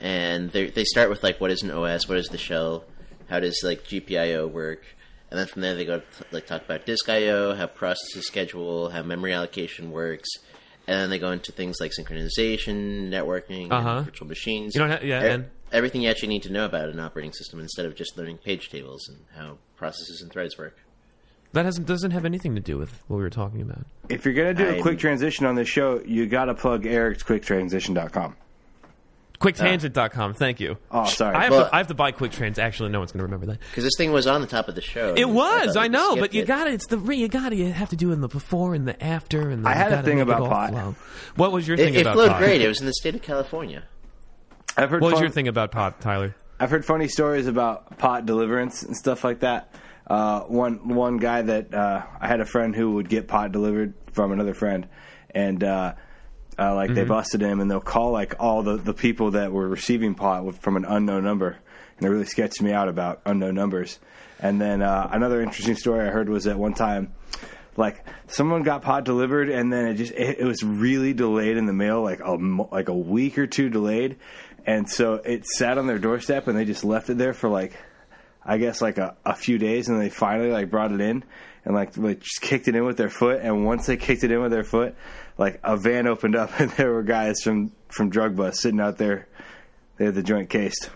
and 0.00 0.50
they 0.50 0.66
they 0.70 0.84
start 0.84 1.10
with 1.10 1.22
like 1.22 1.40
what 1.40 1.50
is 1.50 1.62
an 1.62 1.70
OS, 1.70 2.08
what 2.08 2.18
is 2.18 2.28
the 2.28 2.38
shell, 2.38 2.84
how 3.28 3.40
does 3.40 3.60
like 3.64 3.84
GPIO 3.84 4.50
work, 4.50 4.82
and 5.30 5.38
then 5.38 5.46
from 5.46 5.62
there 5.62 5.74
they 5.74 5.84
go 5.84 5.98
to 6.00 6.04
like 6.32 6.46
talk 6.46 6.64
about 6.64 6.86
disk 6.86 7.08
I/O, 7.08 7.54
how 7.54 7.66
processes 7.66 8.26
schedule, 8.26 8.90
how 8.90 9.02
memory 9.02 9.32
allocation 9.32 9.90
works, 9.90 10.28
and 10.86 11.00
then 11.00 11.10
they 11.10 11.18
go 11.18 11.30
into 11.30 11.52
things 11.52 11.76
like 11.80 11.92
synchronization, 11.98 13.08
networking, 13.08 13.70
Uh-huh. 13.70 13.88
and 13.98 14.04
virtual 14.06 14.28
machines. 14.28 14.74
You 14.74 14.80
don't 14.80 14.90
ha- 14.90 15.00
yeah, 15.02 15.22
and- 15.22 15.50
everything 15.72 16.02
you 16.02 16.10
actually 16.10 16.28
need 16.28 16.42
to 16.44 16.52
know 16.52 16.64
about 16.64 16.88
an 16.88 17.00
operating 17.00 17.32
system 17.32 17.60
instead 17.60 17.86
of 17.86 17.94
just 17.94 18.16
learning 18.16 18.38
page 18.38 18.68
tables 18.70 19.08
and 19.08 19.18
how 19.36 19.58
processes 19.76 20.20
and 20.22 20.30
threads 20.32 20.56
work. 20.58 20.76
that 21.52 21.64
hasn't 21.64 21.86
doesn't 21.86 22.10
have 22.10 22.24
anything 22.24 22.54
to 22.54 22.60
do 22.60 22.76
with 22.78 23.02
what 23.08 23.16
we 23.16 23.22
were 23.22 23.30
talking 23.30 23.62
about. 23.62 23.86
if 24.08 24.24
you're 24.24 24.34
gonna 24.34 24.54
do 24.54 24.66
a 24.68 24.72
I'm- 24.74 24.82
quick 24.82 24.98
transition 24.98 25.46
on 25.46 25.54
this 25.54 25.68
show, 25.68 26.00
you 26.04 26.26
gotta 26.26 26.54
plug 26.54 26.84
Eric's 26.86 27.22
quicktransition.com. 27.22 28.36
QuickTangent.com. 29.40 30.34
Thank 30.34 30.58
you. 30.58 30.78
Oh, 30.90 31.04
sorry. 31.04 31.36
I 31.36 31.44
have, 31.44 31.52
Well- 31.52 31.68
to, 31.68 31.74
I 31.74 31.78
have 31.78 31.86
to 31.86 31.94
buy 31.94 32.10
QuickTrans. 32.10 32.58
Actually, 32.58 32.88
no 32.90 32.98
one's 32.98 33.12
going 33.12 33.20
to 33.20 33.24
remember 33.24 33.46
that. 33.46 33.60
Because 33.70 33.84
this 33.84 33.92
thing 33.96 34.10
was 34.10 34.26
on 34.26 34.40
the 34.40 34.48
top 34.48 34.66
of 34.68 34.74
the 34.74 34.80
show. 34.80 35.14
It 35.16 35.28
was, 35.28 35.74
thought 35.74 35.84
I 35.84 35.86
know, 35.86 36.16
but 36.16 36.34
you 36.34 36.42
it. 36.42 36.46
got 36.48 36.66
it. 36.66 36.74
It's 36.74 36.88
the 36.88 36.98
re- 36.98 37.16
you 37.18 37.28
got 37.28 37.50
to 37.50 37.56
you 37.56 37.70
have 37.72 37.90
to 37.90 37.96
do 37.96 38.10
it 38.10 38.14
in 38.14 38.20
the 38.20 38.26
before 38.26 38.74
and 38.74 38.88
the 38.88 39.00
after 39.02 39.48
and 39.50 39.64
the, 39.64 39.68
I 39.68 39.74
had 39.74 39.92
a 39.92 40.02
thing 40.02 40.20
about 40.20 40.48
pot. 40.48 40.70
flow. 40.70 40.96
What 41.36 41.52
was 41.52 41.68
your 41.68 41.76
It, 41.76 41.84
thing 41.84 41.94
it 41.94 42.00
about 42.00 42.14
flowed 42.14 42.30
pot? 42.30 42.40
great. 42.40 42.62
It 42.62 42.66
was 42.66 42.80
in 42.80 42.86
the 42.86 42.92
state 42.94 43.14
of 43.14 43.22
California. 43.22 43.84
I've 44.78 44.90
heard 44.90 45.02
What 45.02 45.08
was 45.08 45.14
fun- 45.14 45.22
your 45.24 45.30
thing 45.30 45.48
about 45.48 45.72
pot, 45.72 46.00
Tyler? 46.00 46.36
I've 46.60 46.70
heard 46.70 46.84
funny 46.84 47.08
stories 47.08 47.46
about 47.46 47.98
pot 47.98 48.26
deliverance 48.26 48.82
and 48.82 48.96
stuff 48.96 49.24
like 49.24 49.40
that. 49.40 49.74
Uh, 50.06 50.40
one 50.42 50.88
one 50.88 51.18
guy 51.18 51.42
that 51.42 51.74
uh, 51.74 52.02
I 52.20 52.28
had 52.28 52.40
a 52.40 52.46
friend 52.46 52.74
who 52.74 52.92
would 52.92 53.08
get 53.08 53.28
pot 53.28 53.52
delivered 53.52 53.94
from 54.12 54.32
another 54.32 54.54
friend, 54.54 54.88
and 55.30 55.62
uh, 55.62 55.94
uh, 56.58 56.74
like 56.74 56.94
they 56.94 57.04
busted 57.04 57.40
him, 57.40 57.60
and 57.60 57.70
they'll 57.70 57.80
call 57.80 58.12
like 58.12 58.36
all 58.40 58.62
the, 58.62 58.76
the 58.76 58.94
people 58.94 59.32
that 59.32 59.52
were 59.52 59.68
receiving 59.68 60.14
pot 60.14 60.44
with, 60.44 60.58
from 60.58 60.76
an 60.76 60.84
unknown 60.84 61.24
number, 61.24 61.58
and 61.98 62.06
it 62.06 62.08
really 62.08 62.24
sketched 62.24 62.62
me 62.62 62.72
out 62.72 62.88
about 62.88 63.20
unknown 63.26 63.54
numbers. 63.54 63.98
And 64.40 64.60
then 64.60 64.80
uh, 64.80 65.08
another 65.12 65.42
interesting 65.42 65.74
story 65.76 66.06
I 66.06 66.10
heard 66.10 66.28
was 66.28 66.44
that 66.44 66.58
one 66.58 66.72
time 66.72 67.12
like 67.78 68.04
someone 68.26 68.62
got 68.64 68.82
pot 68.82 69.04
delivered 69.04 69.48
and 69.48 69.72
then 69.72 69.86
it 69.86 69.94
just 69.94 70.12
it, 70.12 70.40
it 70.40 70.44
was 70.44 70.62
really 70.64 71.14
delayed 71.14 71.56
in 71.56 71.66
the 71.66 71.72
mail 71.72 72.02
like 72.02 72.20
a 72.20 72.32
like 72.32 72.88
a 72.88 72.94
week 72.94 73.38
or 73.38 73.46
two 73.46 73.68
delayed 73.70 74.16
and 74.66 74.88
so 74.88 75.14
it 75.14 75.46
sat 75.46 75.78
on 75.78 75.86
their 75.86 75.98
doorstep 75.98 76.46
and 76.48 76.56
they 76.56 76.64
just 76.64 76.84
left 76.84 77.08
it 77.10 77.18
there 77.18 77.32
for 77.32 77.48
like 77.48 77.76
i 78.44 78.58
guess 78.58 78.80
like 78.80 78.98
a, 78.98 79.16
a 79.24 79.34
few 79.34 79.58
days 79.58 79.88
and 79.88 80.00
they 80.00 80.10
finally 80.10 80.50
like 80.50 80.70
brought 80.70 80.92
it 80.92 81.00
in 81.00 81.22
and 81.68 81.74
like, 81.74 81.96
like 81.98 82.20
just 82.20 82.40
kicked 82.40 82.66
it 82.66 82.74
in 82.74 82.84
with 82.84 82.96
their 82.96 83.10
foot. 83.10 83.40
And 83.42 83.66
once 83.66 83.84
they 83.86 83.98
kicked 83.98 84.24
it 84.24 84.30
in 84.32 84.40
with 84.40 84.50
their 84.50 84.64
foot 84.64 84.96
like 85.36 85.60
a 85.62 85.76
van 85.76 86.06
opened 86.06 86.34
up 86.34 86.50
and 86.60 86.70
there 86.72 86.92
were 86.92 87.02
guys 87.02 87.42
from 87.42 87.72
from 87.88 88.10
drug 88.10 88.34
bust 88.36 88.60
sitting 88.60 88.80
out 88.80 88.98
there. 88.98 89.28
They 89.96 90.06
had 90.06 90.14
the 90.14 90.22
joint 90.22 90.48
cased. 90.48 90.90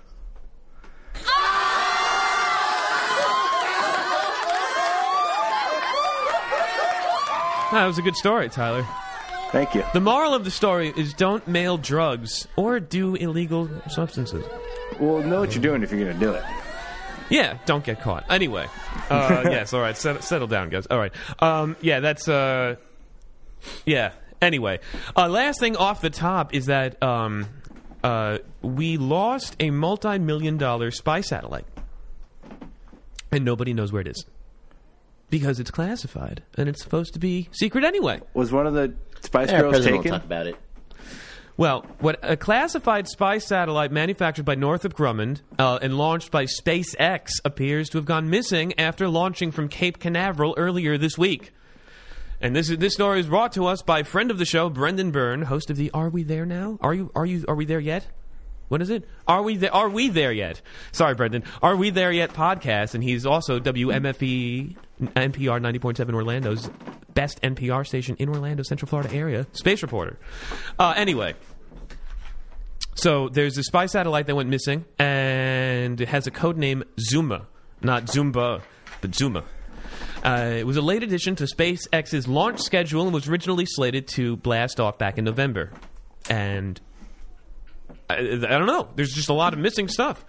That 7.72 7.87
was 7.87 7.96
a 7.96 8.03
good 8.03 8.16
story, 8.16 8.51
Tyler. 8.51 8.87
Thank 9.52 9.74
you 9.74 9.84
The 9.92 10.00
moral 10.00 10.34
of 10.34 10.44
the 10.44 10.50
story 10.50 10.92
is 10.96 11.14
don't 11.14 11.46
mail 11.46 11.78
drugs 11.78 12.48
or 12.56 12.80
do 12.80 13.14
illegal 13.14 13.68
substances. 13.88 14.44
well 14.98 15.22
know 15.22 15.40
what 15.40 15.54
you're 15.54 15.62
doing 15.62 15.82
if 15.82 15.90
you're 15.92 16.04
gonna 16.04 16.18
do 16.18 16.32
it 16.32 16.44
Yeah, 17.30 17.56
don't 17.64 17.82
get 17.84 18.02
caught. 18.02 18.24
Anyway, 18.28 18.66
uh, 19.08 19.42
yes, 19.46 19.72
all 19.72 19.80
right, 19.80 19.96
settle, 19.96 20.20
settle 20.20 20.48
down, 20.48 20.68
guys. 20.68 20.86
All 20.86 20.98
right, 20.98 21.12
um, 21.38 21.76
yeah, 21.80 22.00
that's 22.00 22.28
uh, 22.28 22.76
yeah. 23.86 24.12
Anyway, 24.42 24.80
uh, 25.16 25.28
last 25.28 25.58
thing 25.60 25.76
off 25.76 26.02
the 26.02 26.10
top 26.10 26.52
is 26.52 26.66
that 26.66 27.02
um, 27.02 27.46
uh, 28.04 28.38
we 28.60 28.98
lost 28.98 29.56
a 29.60 29.70
multi-million 29.70 30.58
dollar 30.58 30.90
spy 30.90 31.22
satellite, 31.22 31.64
and 33.30 33.46
nobody 33.46 33.72
knows 33.72 33.92
where 33.92 34.02
it 34.02 34.08
is 34.08 34.26
because 35.30 35.58
it's 35.58 35.70
classified 35.70 36.42
and 36.58 36.68
it's 36.68 36.82
supposed 36.82 37.14
to 37.14 37.18
be 37.18 37.48
secret 37.52 37.82
anyway. 37.84 38.20
Was 38.34 38.52
one 38.52 38.66
of 38.66 38.74
the 38.74 38.92
Spice 39.22 39.50
Yeah, 39.50 39.61
Girls 39.61 39.72
president 39.72 39.96
will 39.96 40.02
taken? 40.02 40.18
talk 40.18 40.24
about 40.24 40.46
it. 40.46 40.56
Well, 41.56 41.85
what 42.00 42.18
a 42.22 42.37
classified 42.37 43.08
spy 43.08 43.38
satellite 43.38 43.92
manufactured 43.92 44.44
by 44.44 44.54
Northrop 44.54 44.94
Grumman 44.94 45.40
uh, 45.58 45.78
and 45.82 45.98
launched 45.98 46.30
by 46.30 46.46
SpaceX 46.46 47.28
appears 47.44 47.90
to 47.90 47.98
have 47.98 48.06
gone 48.06 48.30
missing 48.30 48.72
after 48.78 49.06
launching 49.06 49.50
from 49.50 49.68
Cape 49.68 49.98
Canaveral 49.98 50.54
earlier 50.56 50.96
this 50.96 51.18
week. 51.18 51.52
And 52.40 52.56
this 52.56 52.70
is, 52.70 52.78
this 52.78 52.94
story 52.94 53.20
is 53.20 53.26
brought 53.26 53.52
to 53.52 53.66
us 53.66 53.82
by 53.82 54.02
friend 54.02 54.30
of 54.30 54.38
the 54.38 54.44
show, 54.46 54.68
Brendan 54.70 55.11
Byrne, 55.12 55.42
host 55.42 55.70
of 55.70 55.76
the 55.76 55.90
Are 55.92 56.08
We 56.08 56.22
There 56.24 56.46
Now? 56.46 56.78
Are 56.80 56.94
you 56.94 57.12
are 57.14 57.26
you 57.26 57.44
are 57.46 57.54
we 57.54 57.66
there 57.66 57.78
yet? 57.78 58.06
What 58.68 58.81
is 58.81 58.90
it? 58.90 59.07
Are 59.29 59.42
we 59.42 59.57
there? 59.57 59.75
Are 59.75 59.88
we 59.88 60.09
there 60.09 60.33
yet? 60.33 60.62
Sorry, 60.92 61.14
Brendan. 61.14 61.44
Are 61.62 61.77
we 61.77 61.90
there 61.90 62.11
yet? 62.12 62.33
Podcast, 62.33 62.94
and 62.94 63.05
he's 63.05 63.27
also 63.27 63.61
WMFE 63.61 64.77
NPR 65.01 65.61
ninety 65.61 65.79
point 65.79 65.96
seven 65.98 66.14
Orlando's 66.14 66.70
best 67.12 67.40
NPR 67.42 67.87
station 67.87 68.16
in 68.18 68.29
Orlando, 68.29 68.62
Central 68.62 68.88
Florida 68.88 69.12
area. 69.12 69.46
Space 69.53 69.83
reporter. 69.83 70.18
Uh, 70.79 70.94
anyway, 70.96 71.35
so 72.94 73.29
there's 73.29 73.59
a 73.59 73.62
spy 73.62 73.87
satellite 73.87 74.27
that 74.27 74.35
went 74.35 74.48
missing, 74.48 74.85
and 74.98 76.01
it 76.01 76.09
has 76.09 76.27
a 76.27 76.31
code 76.31 76.57
name 76.57 76.85
Zuma, 77.01 77.46
not 77.83 78.05
Zumba, 78.05 78.62
but 79.01 79.14
Zuma. 79.14 79.44
Uh, 80.25 80.55
it 80.57 80.66
was 80.66 80.77
a 80.77 80.83
late 80.83 81.03
addition 81.03 81.35
to 81.37 81.44
SpaceX's 81.44 82.29
launch 82.29 82.61
schedule 82.61 83.03
and 83.05 83.12
was 83.12 83.29
originally 83.29 83.66
slated 83.66 84.07
to 84.07 84.37
blast 84.37 84.79
off 84.79 84.96
back 84.96 85.18
in 85.18 85.25
November. 85.25 85.72
And 86.31 86.81
I, 88.12 88.55
I 88.55 88.59
don't 88.59 88.66
know. 88.66 88.88
There's 88.94 89.12
just 89.12 89.29
a 89.29 89.35
lot 89.35 89.53
of 89.53 89.59
missing 89.59 89.88
stuff. 89.88 90.25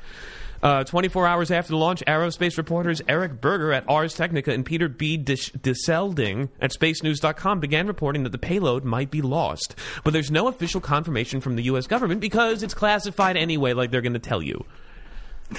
Uh, 0.62 0.84
24 0.86 1.28
hours 1.28 1.52
after 1.52 1.72
the 1.72 1.78
launch, 1.78 2.02
aerospace 2.08 2.58
reporters 2.58 3.02
Eric 3.10 3.42
Berger 3.42 3.74
at 3.74 3.84
Ars 3.90 4.14
Technica 4.14 4.54
and 4.54 4.66
Peter 4.66 4.88
B. 4.88 5.18
Dis- 5.18 5.50
de 5.50 5.76
Selding 5.76 6.50
at 6.62 6.72
SpaceNews.com 6.72 7.60
began 7.60 7.86
reporting 7.86 8.24
that 8.24 8.32
the 8.32 8.38
payload 8.38 8.86
might 8.86 9.12
be 9.12 9.22
lost. 9.22 9.76
But 10.06 10.14
there's 10.14 10.32
no 10.32 10.48
official 10.48 10.80
confirmation 10.80 11.42
from 11.42 11.58
the 11.58 11.64
U.S. 11.64 11.86
government 11.86 12.22
because 12.22 12.64
it's 12.64 12.74
classified 12.74 13.36
anyway, 13.36 13.74
like 13.74 13.92
they're 13.92 14.02
going 14.02 14.14
to 14.14 14.20
tell 14.20 14.42
you. 14.42 14.66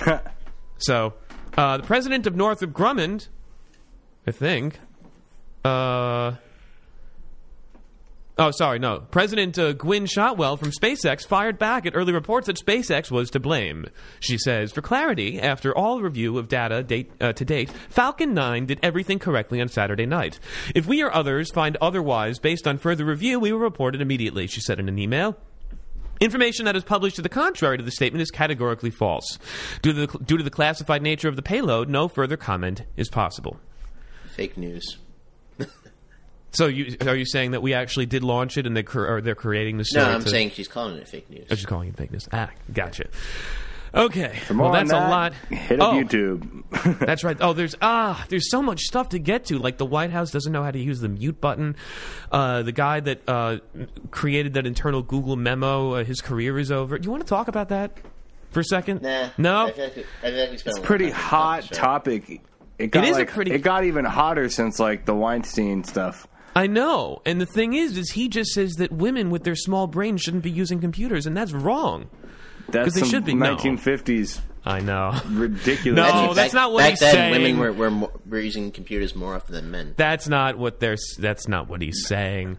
So, 0.78 1.14
uh, 1.56 1.78
the 1.78 1.82
president 1.84 2.26
of 2.26 2.34
Northrop 2.34 2.72
Grumman, 2.72 3.28
I 4.26 4.32
think, 4.32 4.80
uh, 5.64 6.32
Oh, 8.36 8.50
sorry, 8.50 8.80
no. 8.80 8.98
President 8.98 9.56
uh, 9.60 9.74
Gwynne 9.74 10.06
Shotwell 10.06 10.56
from 10.56 10.72
SpaceX 10.72 11.24
fired 11.24 11.56
back 11.56 11.86
at 11.86 11.94
early 11.94 12.12
reports 12.12 12.48
that 12.48 12.56
SpaceX 12.56 13.08
was 13.08 13.30
to 13.30 13.38
blame. 13.38 13.86
She 14.18 14.38
says, 14.38 14.72
for 14.72 14.82
clarity, 14.82 15.40
after 15.40 15.76
all 15.76 16.00
review 16.00 16.36
of 16.36 16.48
data 16.48 16.82
date, 16.82 17.12
uh, 17.20 17.32
to 17.32 17.44
date, 17.44 17.70
Falcon 17.88 18.34
9 18.34 18.66
did 18.66 18.80
everything 18.82 19.20
correctly 19.20 19.60
on 19.60 19.68
Saturday 19.68 20.04
night. 20.04 20.40
If 20.74 20.86
we 20.86 21.00
or 21.00 21.14
others 21.14 21.52
find 21.52 21.76
otherwise 21.80 22.40
based 22.40 22.66
on 22.66 22.78
further 22.78 23.04
review, 23.04 23.38
we 23.38 23.52
will 23.52 23.60
report 23.60 23.94
it 23.94 24.02
immediately, 24.02 24.48
she 24.48 24.60
said 24.60 24.80
in 24.80 24.88
an 24.88 24.98
email. 24.98 25.36
Information 26.20 26.64
that 26.64 26.74
is 26.74 26.82
published 26.82 27.16
to 27.16 27.22
the 27.22 27.28
contrary 27.28 27.78
to 27.78 27.84
the 27.84 27.90
statement 27.92 28.22
is 28.22 28.32
categorically 28.32 28.90
false. 28.90 29.38
Due 29.80 29.92
to 29.92 30.06
the, 30.06 30.18
due 30.18 30.38
to 30.38 30.44
the 30.44 30.50
classified 30.50 31.02
nature 31.02 31.28
of 31.28 31.36
the 31.36 31.42
payload, 31.42 31.88
no 31.88 32.08
further 32.08 32.36
comment 32.36 32.82
is 32.96 33.08
possible. 33.08 33.60
Fake 34.34 34.56
news. 34.56 34.98
So, 36.54 36.66
you, 36.66 36.96
are 37.06 37.16
you 37.16 37.26
saying 37.26 37.50
that 37.50 37.62
we 37.62 37.74
actually 37.74 38.06
did 38.06 38.22
launch 38.22 38.56
it 38.56 38.66
and 38.66 38.76
they 38.76 38.82
cr- 38.82 39.06
or 39.06 39.20
they're 39.20 39.34
creating 39.34 39.76
the 39.78 39.84
story? 39.84 40.06
No. 40.06 40.12
I'm 40.12 40.24
to- 40.24 40.30
saying 40.30 40.50
she's 40.50 40.68
calling 40.68 40.96
it 40.96 41.06
fake 41.08 41.28
news. 41.28 41.46
Oh, 41.50 41.54
she's 41.54 41.66
calling 41.66 41.88
it 41.88 41.96
fake 41.96 42.12
news. 42.12 42.28
Ah, 42.32 42.50
gotcha. 42.72 43.04
Okay, 43.94 44.40
For 44.46 44.54
well 44.54 44.70
more 44.70 44.72
that's 44.76 44.92
on 44.92 45.02
a 45.04 45.08
lot. 45.08 45.34
Hit 45.50 45.80
oh, 45.80 45.90
up 45.90 45.94
YouTube. 45.94 46.98
that's 47.06 47.22
right. 47.22 47.36
Oh, 47.40 47.52
there's 47.52 47.76
ah, 47.80 48.24
there's 48.28 48.50
so 48.50 48.60
much 48.60 48.80
stuff 48.80 49.10
to 49.10 49.20
get 49.20 49.44
to. 49.46 49.58
Like 49.58 49.78
the 49.78 49.86
White 49.86 50.10
House 50.10 50.32
doesn't 50.32 50.50
know 50.52 50.64
how 50.64 50.72
to 50.72 50.80
use 50.80 50.98
the 50.98 51.08
mute 51.08 51.40
button. 51.40 51.76
Uh, 52.32 52.62
the 52.62 52.72
guy 52.72 52.98
that 52.98 53.20
uh, 53.28 53.58
created 54.10 54.54
that 54.54 54.66
internal 54.66 55.02
Google 55.02 55.36
memo, 55.36 55.92
uh, 55.92 56.04
his 56.04 56.20
career 56.20 56.58
is 56.58 56.72
over. 56.72 56.98
Do 56.98 57.04
you 57.04 57.10
want 57.12 57.22
to 57.22 57.28
talk 57.28 57.46
about 57.46 57.68
that 57.68 57.96
for 58.50 58.60
a 58.60 58.64
second? 58.64 59.02
Nah. 59.02 59.28
No. 59.38 59.66
I 59.66 59.72
feel 59.72 59.84
like, 59.84 60.06
I 60.24 60.30
feel 60.30 60.40
like 60.40 60.50
we 60.50 60.58
spent 60.58 60.78
a 60.78 60.82
pretty 60.82 61.10
hot 61.10 61.62
topic. 61.70 62.42
It 62.80 62.88
got 62.88 63.04
is 63.04 63.16
a 63.16 63.26
pretty- 63.26 63.52
It 63.52 63.62
got 63.62 63.84
even 63.84 64.04
hotter 64.04 64.48
since 64.48 64.80
like 64.80 65.04
the 65.04 65.14
Weinstein 65.14 65.84
stuff. 65.84 66.26
I 66.54 66.66
know. 66.66 67.20
And 67.26 67.40
the 67.40 67.46
thing 67.46 67.72
is, 67.74 67.96
is 67.98 68.12
he 68.12 68.28
just 68.28 68.52
says 68.52 68.74
that 68.74 68.92
women 68.92 69.30
with 69.30 69.44
their 69.44 69.56
small 69.56 69.86
brains 69.86 70.20
shouldn't 70.22 70.44
be 70.44 70.50
using 70.50 70.80
computers, 70.80 71.26
and 71.26 71.36
that's 71.36 71.52
wrong. 71.52 72.08
That's 72.68 72.94
they 72.94 73.00
some 73.00 73.08
should 73.10 73.24
be, 73.24 73.34
no. 73.34 73.56
1950s 73.56 74.40
I 74.64 74.80
know. 74.80 75.20
ridiculous. 75.28 76.10
No, 76.14 76.32
that's 76.32 76.54
not 76.54 76.72
what 76.72 76.78
back 76.78 76.90
he's 76.90 77.00
then, 77.00 77.14
saying. 77.14 77.32
women 77.32 77.58
were, 77.58 77.72
were, 77.72 77.90
more, 77.90 78.10
were 78.26 78.38
using 78.40 78.70
computers 78.70 79.14
more 79.14 79.34
often 79.34 79.54
than 79.54 79.70
men. 79.70 79.94
That's 79.96 80.28
not 80.28 80.56
what 80.56 80.80
they're. 80.80 80.94
s- 80.94 81.16
That's 81.18 81.46
not 81.48 81.68
what 81.68 81.82
he's 81.82 82.06
saying. 82.06 82.56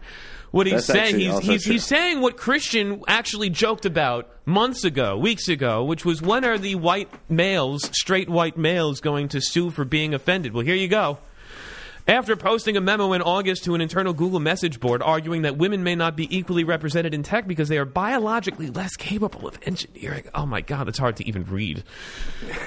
What 0.52 0.66
he's 0.68 0.74
That's 0.74 0.86
saying, 0.86 1.04
actually 1.06 1.24
he's 1.24 1.32
also 1.32 1.52
he's, 1.52 1.64
true. 1.64 1.72
he's 1.72 1.84
saying 1.84 2.20
what 2.20 2.36
Christian 2.36 3.02
actually 3.08 3.50
joked 3.50 3.84
about 3.84 4.30
months 4.46 4.84
ago, 4.84 5.18
weeks 5.18 5.48
ago, 5.48 5.82
which 5.84 6.04
was 6.04 6.22
when 6.22 6.44
are 6.44 6.56
the 6.56 6.76
white 6.76 7.10
males, 7.28 7.82
straight 7.92 8.28
white 8.30 8.56
males, 8.56 9.00
going 9.00 9.26
to 9.28 9.40
sue 9.40 9.70
for 9.70 9.84
being 9.84 10.14
offended? 10.14 10.54
Well, 10.54 10.64
here 10.64 10.76
you 10.76 10.86
go. 10.88 11.18
After 12.08 12.36
posting 12.36 12.76
a 12.76 12.80
memo 12.80 13.14
in 13.14 13.22
August 13.22 13.64
to 13.64 13.74
an 13.74 13.80
internal 13.80 14.12
Google 14.12 14.38
message 14.38 14.78
board 14.78 15.02
arguing 15.02 15.42
that 15.42 15.56
women 15.58 15.82
may 15.82 15.96
not 15.96 16.16
be 16.16 16.34
equally 16.36 16.62
represented 16.62 17.12
in 17.14 17.24
tech 17.24 17.48
because 17.48 17.68
they 17.68 17.78
are 17.78 17.84
biologically 17.84 18.70
less 18.70 18.94
capable 18.94 19.48
of 19.48 19.58
engineering. 19.64 20.22
Oh 20.32 20.46
my 20.46 20.60
God, 20.60 20.86
that's 20.86 20.98
hard 20.98 21.16
to 21.16 21.26
even 21.26 21.44
read. 21.44 21.82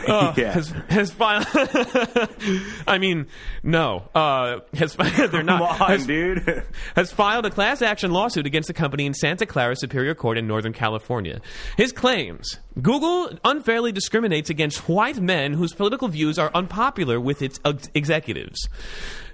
Uh, 0.07 0.33
Yeah. 0.35 0.51
Has, 0.53 0.73
has 0.89 1.11
filed. 1.11 1.45
I 2.87 2.97
mean, 2.97 3.27
no. 3.63 4.09
Uh, 4.15 4.59
has 4.73 4.95
they're 4.95 5.43
not. 5.43 5.59
Come 5.77 5.81
on, 5.83 5.89
has, 5.89 6.07
dude. 6.07 6.63
has 6.95 7.11
filed 7.11 7.45
a 7.45 7.49
class 7.51 7.81
action 7.81 8.11
lawsuit 8.11 8.45
against 8.47 8.67
the 8.67 8.73
company 8.73 9.05
in 9.05 9.13
Santa 9.13 9.45
Clara 9.45 9.75
Superior 9.75 10.15
Court 10.15 10.37
in 10.37 10.47
Northern 10.47 10.73
California. 10.73 11.41
His 11.77 11.91
claims 11.91 12.57
Google 12.81 13.37
unfairly 13.45 13.91
discriminates 13.91 14.49
against 14.49 14.89
white 14.89 15.19
men 15.19 15.53
whose 15.53 15.73
political 15.73 16.07
views 16.07 16.39
are 16.39 16.49
unpopular 16.55 17.19
with 17.19 17.41
its 17.41 17.59
ex- 17.63 17.89
executives. 17.93 18.67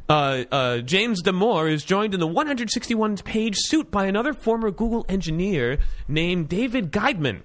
Uh, 0.08 0.44
uh, 0.52 0.78
James 0.80 1.24
Damore 1.24 1.72
is 1.72 1.84
joined 1.84 2.14
in 2.14 2.20
the 2.20 2.28
161 2.28 3.18
page 3.18 3.56
suit 3.58 3.90
by 3.90 4.06
another 4.06 4.34
former 4.34 4.70
Google 4.70 5.04
engineer 5.10 5.80
named 6.08 6.48
David 6.48 6.92
Gudeman. 6.92 7.42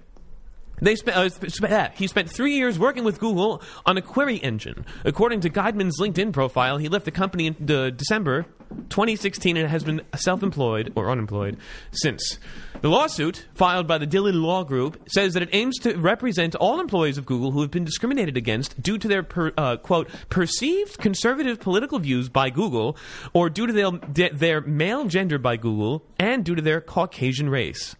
They 0.81 0.95
spent, 0.95 1.17
uh, 1.17 1.89
he 1.93 2.07
spent 2.07 2.29
three 2.29 2.55
years 2.55 2.79
working 2.79 3.03
with 3.03 3.19
Google 3.19 3.61
on 3.85 3.97
a 3.97 4.01
query 4.01 4.37
engine. 4.37 4.85
According 5.05 5.41
to 5.41 5.49
Gudeman's 5.49 5.99
LinkedIn 5.99 6.33
profile, 6.33 6.77
he 6.77 6.89
left 6.89 7.05
the 7.05 7.11
company 7.11 7.45
in 7.47 7.55
December 7.65 8.45
2016 8.89 9.57
and 9.57 9.67
has 9.69 9.83
been 9.83 10.01
self-employed 10.15 10.93
or 10.95 11.09
unemployed 11.09 11.57
since. 11.91 12.39
The 12.81 12.89
lawsuit, 12.89 13.45
filed 13.53 13.85
by 13.85 13.97
the 13.99 14.07
Dhillon 14.07 14.41
Law 14.41 14.63
Group, 14.63 15.07
says 15.07 15.33
that 15.33 15.43
it 15.43 15.49
aims 15.51 15.77
to 15.79 15.95
represent 15.97 16.55
all 16.55 16.79
employees 16.79 17.17
of 17.17 17.25
Google 17.25 17.51
who 17.51 17.61
have 17.61 17.71
been 17.71 17.83
discriminated 17.83 18.37
against 18.37 18.81
due 18.81 18.97
to 18.97 19.07
their 19.07 19.23
per, 19.23 19.51
uh, 19.57 19.77
quote 19.77 20.09
perceived 20.29 20.97
conservative 20.97 21.59
political 21.59 21.99
views 21.99 22.29
by 22.29 22.49
Google, 22.49 22.97
or 23.33 23.49
due 23.49 23.67
to 23.67 23.73
their, 23.73 23.91
their 24.31 24.61
male 24.61 25.05
gender 25.05 25.37
by 25.37 25.57
Google, 25.57 26.03
and 26.17 26.43
due 26.43 26.55
to 26.55 26.61
their 26.61 26.81
Caucasian 26.81 27.49
race. 27.49 27.95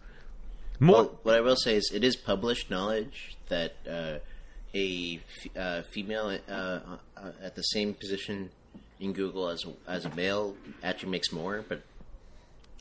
More. 0.81 0.95
Well, 0.95 1.19
what 1.23 1.35
I 1.35 1.41
will 1.41 1.55
say 1.55 1.75
is, 1.75 1.91
it 1.93 2.03
is 2.03 2.15
published 2.17 2.69
knowledge 2.69 3.37
that 3.49 3.75
uh, 3.89 4.17
a 4.75 5.19
f- 5.45 5.55
uh, 5.57 5.81
female 5.91 6.37
uh, 6.49 6.51
uh, 6.51 6.79
at 7.41 7.55
the 7.55 7.61
same 7.61 7.93
position 7.93 8.49
in 8.99 9.13
Google 9.13 9.47
as 9.49 9.63
as 9.87 10.05
a 10.05 10.15
male 10.15 10.55
actually 10.83 11.11
makes 11.11 11.31
more. 11.31 11.63
But 11.69 11.83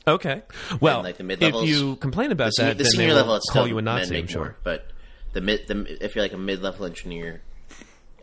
Okay. 0.07 0.41
Well, 0.79 1.03
like 1.03 1.17
the 1.17 1.29
if 1.29 1.67
you 1.69 1.95
complain 1.97 2.31
about 2.31 2.47
the, 2.47 2.51
senior, 2.53 2.69
that, 2.73 2.77
the 2.79 2.83
then 2.85 2.91
senior 2.91 3.07
they 3.09 3.13
level, 3.13 3.29
will 3.33 3.37
it's 3.37 3.49
call 3.51 3.63
still 3.63 3.67
you 3.67 3.77
a 3.77 3.81
men 3.83 3.97
Nazi, 3.99 4.17
I'm 4.17 4.27
sure. 4.27 4.41
more. 4.41 4.55
But 4.63 4.87
the 5.33 5.41
mid, 5.41 5.67
the, 5.67 6.03
if 6.03 6.15
you're 6.15 6.23
like 6.25 6.33
a 6.33 6.37
mid 6.37 6.61
level 6.63 6.85
engineer 6.87 7.41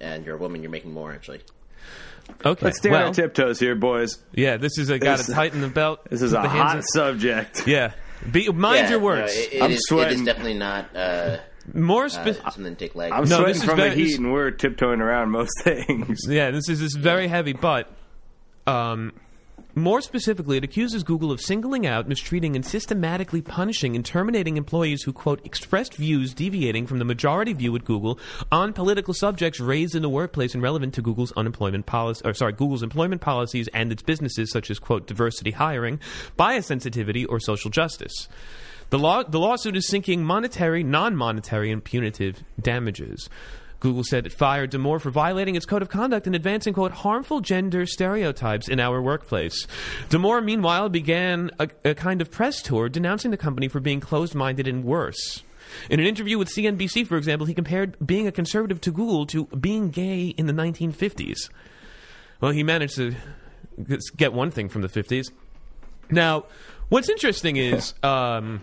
and 0.00 0.26
you're 0.26 0.34
a 0.34 0.38
woman, 0.38 0.60
you're 0.62 0.72
making 0.72 0.92
more 0.92 1.12
actually. 1.12 1.40
Okay. 2.44 2.66
Let's 2.66 2.78
stay 2.78 2.88
on 2.90 2.92
well, 2.94 3.06
our 3.06 3.14
tiptoes 3.14 3.58
here, 3.60 3.74
boys. 3.76 4.18
yeah, 4.34 4.56
this 4.56 4.76
is 4.76 4.90
a 4.90 4.98
got 4.98 5.18
to 5.20 5.26
This- 5.26 5.34
tighten 5.34 5.60
the 5.60 5.68
belt. 5.68 6.00
This 6.10 6.20
is 6.20 6.32
a 6.32 6.36
the 6.42 6.48
hands 6.48 6.62
hot 6.62 6.76
in- 6.76 6.82
subject. 6.82 7.66
Yeah. 7.68 7.92
Be, 8.30 8.48
mind 8.50 8.76
Yeah, 8.84 8.90
your 8.90 8.98
no, 9.00 9.04
words. 9.04 9.32
it- 9.36 9.52
it 9.54 9.62
I'm 9.62 9.70
is- 9.70 9.80
sweating. 9.88 10.18
is 10.20 10.24
definitely 10.24 10.54
not 10.54 10.94
uh, 10.96 11.38
More 11.74 12.06
uh, 12.06 12.08
spe- 12.08 12.42
something 12.42 12.64
to 12.64 12.74
take 12.74 12.94
leg. 12.94 13.12
I'm 13.12 13.28
No, 13.28 13.38
sweating 13.40 13.62
from 13.62 13.76
very- 13.76 13.90
the 13.90 13.96
heat, 13.96 14.18
and 14.18 14.32
we're 14.32 14.50
tiptoeing 14.50 15.00
around 15.00 15.30
most 15.30 15.50
things. 15.62 16.20
yeah, 16.28 16.50
this 16.50 16.68
is 16.68 16.80
this 16.80 16.94
very 16.94 17.28
heavy, 17.28 17.52
but 17.52 17.90
um, 18.66 19.12
More 19.74 20.00
specifically, 20.00 20.56
it 20.56 20.64
accuses 20.64 21.04
Google 21.04 21.30
of 21.30 21.40
singling 21.40 21.86
out, 21.86 22.08
mistreating, 22.08 22.56
and 22.56 22.64
systematically 22.64 23.42
punishing 23.42 23.94
and 23.94 24.04
terminating 24.04 24.56
employees 24.56 25.02
who, 25.02 25.12
quote, 25.12 25.44
expressed 25.44 25.94
views 25.94 26.34
deviating 26.34 26.86
from 26.86 26.98
the 26.98 27.04
majority 27.04 27.52
view 27.52 27.76
at 27.76 27.84
Google 27.84 28.18
on 28.50 28.72
political 28.72 29.14
subjects 29.14 29.60
raised 29.60 29.94
in 29.94 30.02
the 30.02 30.08
workplace 30.08 30.54
and 30.54 30.62
relevant 30.62 30.94
to 30.94 31.02
Google's 31.02 31.32
unemployment 31.36 31.86
policy, 31.86 32.22
or 32.24 32.34
sorry, 32.34 32.52
Google's 32.52 32.82
employment 32.82 33.20
policies 33.20 33.68
and 33.72 33.92
its 33.92 34.02
businesses, 34.02 34.50
such 34.50 34.70
as, 34.70 34.78
quote, 34.78 35.06
diversity 35.06 35.52
hiring, 35.52 36.00
bias 36.36 36.66
sensitivity, 36.66 37.24
or 37.26 37.38
social 37.38 37.70
justice. 37.70 38.28
The, 38.90 38.98
law, 38.98 39.22
the 39.22 39.38
lawsuit 39.38 39.76
is 39.76 39.86
seeking 39.86 40.24
monetary, 40.24 40.82
non 40.82 41.14
monetary, 41.14 41.70
and 41.70 41.84
punitive 41.84 42.42
damages. 42.60 43.28
Google 43.80 44.02
said 44.02 44.26
it 44.26 44.32
fired 44.32 44.72
Damore 44.72 45.00
for 45.00 45.10
violating 45.10 45.54
its 45.54 45.66
code 45.66 45.82
of 45.82 45.88
conduct 45.88 46.26
and 46.26 46.34
advancing, 46.34 46.74
quote, 46.74 46.92
harmful 46.92 47.40
gender 47.40 47.86
stereotypes 47.86 48.68
in 48.68 48.80
our 48.80 49.00
workplace. 49.00 49.66
Damore, 50.08 50.44
meanwhile, 50.44 50.88
began 50.88 51.50
a, 51.58 51.68
a 51.84 51.94
kind 51.94 52.20
of 52.20 52.30
press 52.30 52.60
tour 52.60 52.88
denouncing 52.88 53.30
the 53.30 53.36
company 53.36 53.68
for 53.68 53.80
being 53.80 54.00
closed 54.00 54.34
minded 54.34 54.66
and 54.66 54.84
worse. 54.84 55.44
In 55.90 56.00
an 56.00 56.06
interview 56.06 56.38
with 56.38 56.48
CNBC, 56.48 57.06
for 57.06 57.16
example, 57.16 57.46
he 57.46 57.54
compared 57.54 57.96
being 58.04 58.26
a 58.26 58.32
conservative 58.32 58.80
to 58.82 58.90
Google 58.90 59.26
to 59.26 59.44
being 59.46 59.90
gay 59.90 60.28
in 60.28 60.46
the 60.46 60.52
1950s. 60.52 61.50
Well, 62.40 62.52
he 62.52 62.62
managed 62.62 62.96
to 62.96 63.14
get 64.16 64.32
one 64.32 64.50
thing 64.50 64.68
from 64.68 64.82
the 64.82 64.88
50s. 64.88 65.30
Now, 66.10 66.46
what's 66.88 67.08
interesting 67.08 67.56
is 67.56 67.94
um, 68.02 68.62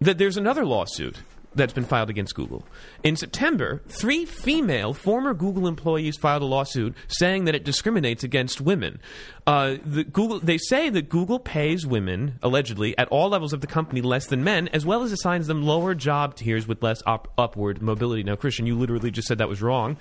that 0.00 0.18
there's 0.18 0.36
another 0.36 0.64
lawsuit 0.64 1.18
that's 1.54 1.72
been 1.72 1.84
filed 1.84 2.10
against 2.10 2.34
Google. 2.34 2.64
In 3.02 3.16
September, 3.16 3.82
three 3.88 4.24
female 4.24 4.92
former 4.94 5.34
Google 5.34 5.66
employees 5.66 6.16
filed 6.16 6.42
a 6.42 6.46
lawsuit 6.46 6.94
saying 7.08 7.44
that 7.44 7.54
it 7.54 7.64
discriminates 7.64 8.24
against 8.24 8.60
women. 8.60 9.00
Uh, 9.46 9.76
the 9.84 10.04
Google, 10.04 10.40
they 10.40 10.58
say 10.58 10.88
that 10.90 11.08
Google 11.08 11.38
pays 11.38 11.86
women, 11.86 12.38
allegedly, 12.42 12.96
at 12.98 13.08
all 13.08 13.28
levels 13.28 13.52
of 13.52 13.60
the 13.60 13.66
company 13.66 14.00
less 14.00 14.26
than 14.26 14.42
men, 14.42 14.68
as 14.68 14.84
well 14.86 15.02
as 15.02 15.12
assigns 15.12 15.46
them 15.46 15.62
lower 15.62 15.94
job 15.94 16.34
tiers 16.34 16.66
with 16.66 16.82
less 16.82 17.02
up- 17.06 17.32
upward 17.36 17.82
mobility. 17.82 18.22
Now, 18.22 18.36
Christian, 18.36 18.66
you 18.66 18.78
literally 18.78 19.10
just 19.10 19.28
said 19.28 19.38
that 19.38 19.48
was 19.48 19.62
wrong. 19.62 19.96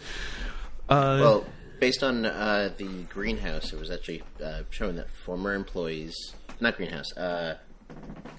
Uh, 0.89 1.17
Well, 1.21 1.45
based 1.79 2.03
on 2.03 2.25
uh, 2.25 2.71
the 2.77 3.03
greenhouse, 3.09 3.73
it 3.73 3.79
was 3.79 3.91
actually 3.91 4.23
uh, 4.43 4.61
showing 4.69 4.95
that 4.95 5.09
former 5.25 5.53
employees, 5.53 6.15
not 6.59 6.77
greenhouse, 6.77 7.11
uh, 7.17 7.57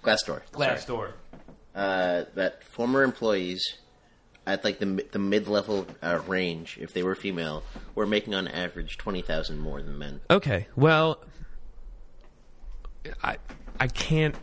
Glassdoor, 0.02 0.42
sorry. 0.52 1.12
Uh, 1.74 2.24
that 2.34 2.62
former 2.62 3.02
employees 3.02 3.78
at 4.46 4.62
like 4.64 4.78
the 4.78 5.04
the 5.10 5.18
mid 5.18 5.48
level 5.48 5.86
uh, 6.02 6.20
range, 6.26 6.78
if 6.80 6.92
they 6.92 7.02
were 7.02 7.14
female, 7.16 7.64
were 7.94 8.06
making 8.06 8.34
on 8.34 8.46
average 8.46 8.96
twenty 8.96 9.22
thousand 9.22 9.58
more 9.58 9.82
than 9.82 9.98
men. 9.98 10.20
Okay, 10.30 10.68
well, 10.76 11.18
I 13.22 13.38
I 13.80 13.88
can't. 13.88 14.36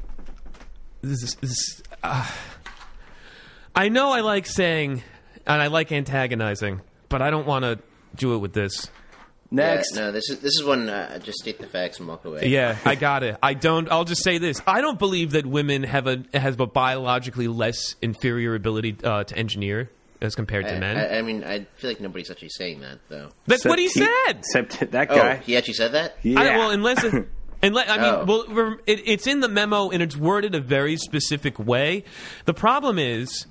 This 1.02 1.24
is, 1.24 1.36
this, 1.36 1.82
uh, 2.04 2.30
I 3.76 3.90
know 3.90 4.12
I 4.12 4.22
like 4.22 4.46
saying 4.46 5.02
and 5.48 5.62
I 5.62 5.68
like 5.68 5.92
antagonizing, 5.92 6.82
but 7.10 7.22
I 7.22 7.30
don't 7.30 7.48
want 7.48 7.64
to 7.64 7.80
do 8.16 8.36
it 8.36 8.40
with 8.40 8.54
this. 8.54 8.90
Next. 9.54 9.96
Yeah, 9.96 10.02
no, 10.04 10.12
this 10.14 10.30
is 10.30 10.40
this 10.40 10.54
is 10.60 10.64
one. 10.64 10.88
Uh, 10.90 11.20
just 11.20 11.40
state 11.40 11.60
the 11.60 11.68
facts 11.68 12.00
and 12.00 12.08
walk 12.08 12.24
away. 12.26 12.48
Yeah, 12.48 12.78
I 12.86 12.96
got 13.10 13.24
it. 13.24 13.38
I 13.44 13.54
don't. 13.54 13.92
I'll 13.92 14.06
just 14.06 14.24
say 14.24 14.38
this: 14.38 14.62
I 14.66 14.80
don't 14.82 14.98
believe 14.98 15.32
that 15.32 15.46
women 15.46 15.84
have 15.84 16.08
a 16.08 16.24
have 16.34 16.60
a 16.62 16.68
biologically 16.68 17.48
less 17.50 17.96
inferior 18.02 18.56
ability 18.56 18.96
uh, 19.04 19.26
to 19.26 19.36
engineer 19.38 19.90
as 20.22 20.36
compared 20.36 20.66
to 20.68 20.76
I, 20.76 20.80
men. 20.80 20.98
I, 20.98 21.18
I 21.18 21.22
mean, 21.22 21.44
I 21.44 21.66
feel 21.76 21.90
like 21.90 22.00
nobody's 22.00 22.32
actually 22.32 22.50
saying 22.50 22.80
that 22.82 23.00
though. 23.10 23.30
That's 23.48 23.66
what 23.66 23.78
he 23.80 23.88
Except 23.88 24.46
said. 24.54 24.68
Except 24.70 24.92
that 24.92 25.12
Oh, 25.12 25.16
guy. 25.16 25.36
he 25.38 25.58
actually 25.58 25.74
said 25.74 25.92
that. 25.94 26.16
yeah. 26.24 26.40
I, 26.40 26.58
well, 26.58 26.70
unless 26.70 27.04
it, 27.04 27.28
unless 27.64 27.90
I 27.90 27.98
mean, 27.98 28.06
Oh. 28.06 28.26
well, 28.54 28.78
it, 28.86 29.02
it's 29.06 29.26
in 29.28 29.40
the 29.40 29.50
memo 29.50 29.90
and 29.90 30.02
it's 30.02 30.16
worded 30.16 30.54
a 30.56 30.62
very 30.62 30.96
specific 30.96 31.58
way. 31.60 32.04
The 32.46 32.54
problem 32.54 33.00
is 33.00 33.48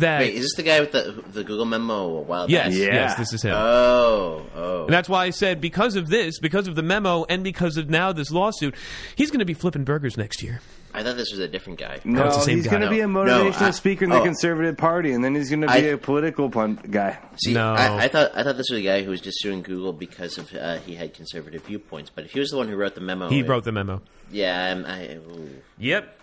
that 0.00 0.20
Wait, 0.20 0.34
is 0.34 0.42
this 0.42 0.54
the 0.56 0.62
guy 0.62 0.80
with 0.80 0.92
the 0.92 1.22
the 1.32 1.44
Google 1.44 1.64
memo 1.64 2.18
a 2.18 2.20
while 2.22 2.50
yes, 2.50 2.68
back? 2.68 2.78
Yeah. 2.78 2.86
yes, 2.94 3.14
this 3.16 3.32
is 3.32 3.42
him. 3.42 3.54
Oh, 3.54 4.44
oh. 4.54 4.84
and 4.84 4.92
that's 4.92 5.08
why 5.08 5.24
I 5.24 5.30
said 5.30 5.60
because 5.60 5.96
of 5.96 6.08
this, 6.08 6.38
because 6.38 6.68
of 6.68 6.74
the 6.74 6.82
memo, 6.82 7.24
and 7.28 7.42
because 7.44 7.76
of 7.76 7.88
now 7.90 8.12
this 8.12 8.30
lawsuit, 8.30 8.74
he's 9.16 9.30
going 9.30 9.40
to 9.40 9.44
be 9.46 9.54
flipping 9.54 9.84
burgers 9.84 10.16
next 10.16 10.42
year. 10.42 10.60
I 10.94 11.02
thought 11.02 11.16
this 11.18 11.30
was 11.30 11.40
a 11.40 11.48
different 11.48 11.78
guy. 11.78 12.00
no, 12.04 12.26
it's 12.26 12.36
the 12.36 12.42
same 12.42 12.56
he's 12.56 12.64
guy. 12.64 12.70
going 12.70 12.82
to 12.82 12.88
be 12.88 13.00
a 13.00 13.06
No, 13.06 13.22
motivational 13.24 13.60
I- 13.66 13.70
speaker 13.72 14.04
in 14.04 14.10
the 14.10 14.18
oh. 14.18 14.24
Conservative 14.24 14.78
Party, 14.78 15.12
and 15.12 15.22
then 15.22 15.34
he's 15.34 15.50
going 15.50 15.60
to 15.60 15.66
be 15.66 15.72
I- 15.74 15.76
a 15.76 15.98
political 15.98 16.48
pun- 16.48 16.78
guy. 16.90 17.18
See, 17.36 17.52
No. 17.52 17.74
I, 17.74 18.04
I 18.04 18.08
thought 18.08 18.30
I 18.34 18.42
thought 18.42 18.56
this 18.56 18.70
was 18.70 18.78
a 18.78 18.82
guy 18.82 19.02
who 19.02 19.10
was 19.10 19.20
just 19.20 19.42
suing 19.42 19.60
Google 19.62 19.92
because 19.92 20.38
of 20.38 20.54
uh, 20.54 20.78
he 20.78 20.94
had 20.94 21.12
conservative 21.12 21.64
viewpoints. 21.64 22.10
But 22.14 22.24
if 22.24 22.30
he 22.30 22.40
was 22.40 22.48
the 22.48 22.56
one 22.56 22.68
who 22.68 22.76
wrote 22.76 22.94
the 22.94 23.02
memo, 23.02 23.28
He 23.28 23.40
it- 23.40 23.48
wrote 23.48 23.64
the 23.64 23.72
memo. 23.72 24.00
Yeah, 24.32 24.72
I'm, 24.72 24.86
I, 24.86 25.16
ooh. 25.16 25.50
Yep. 25.78 26.18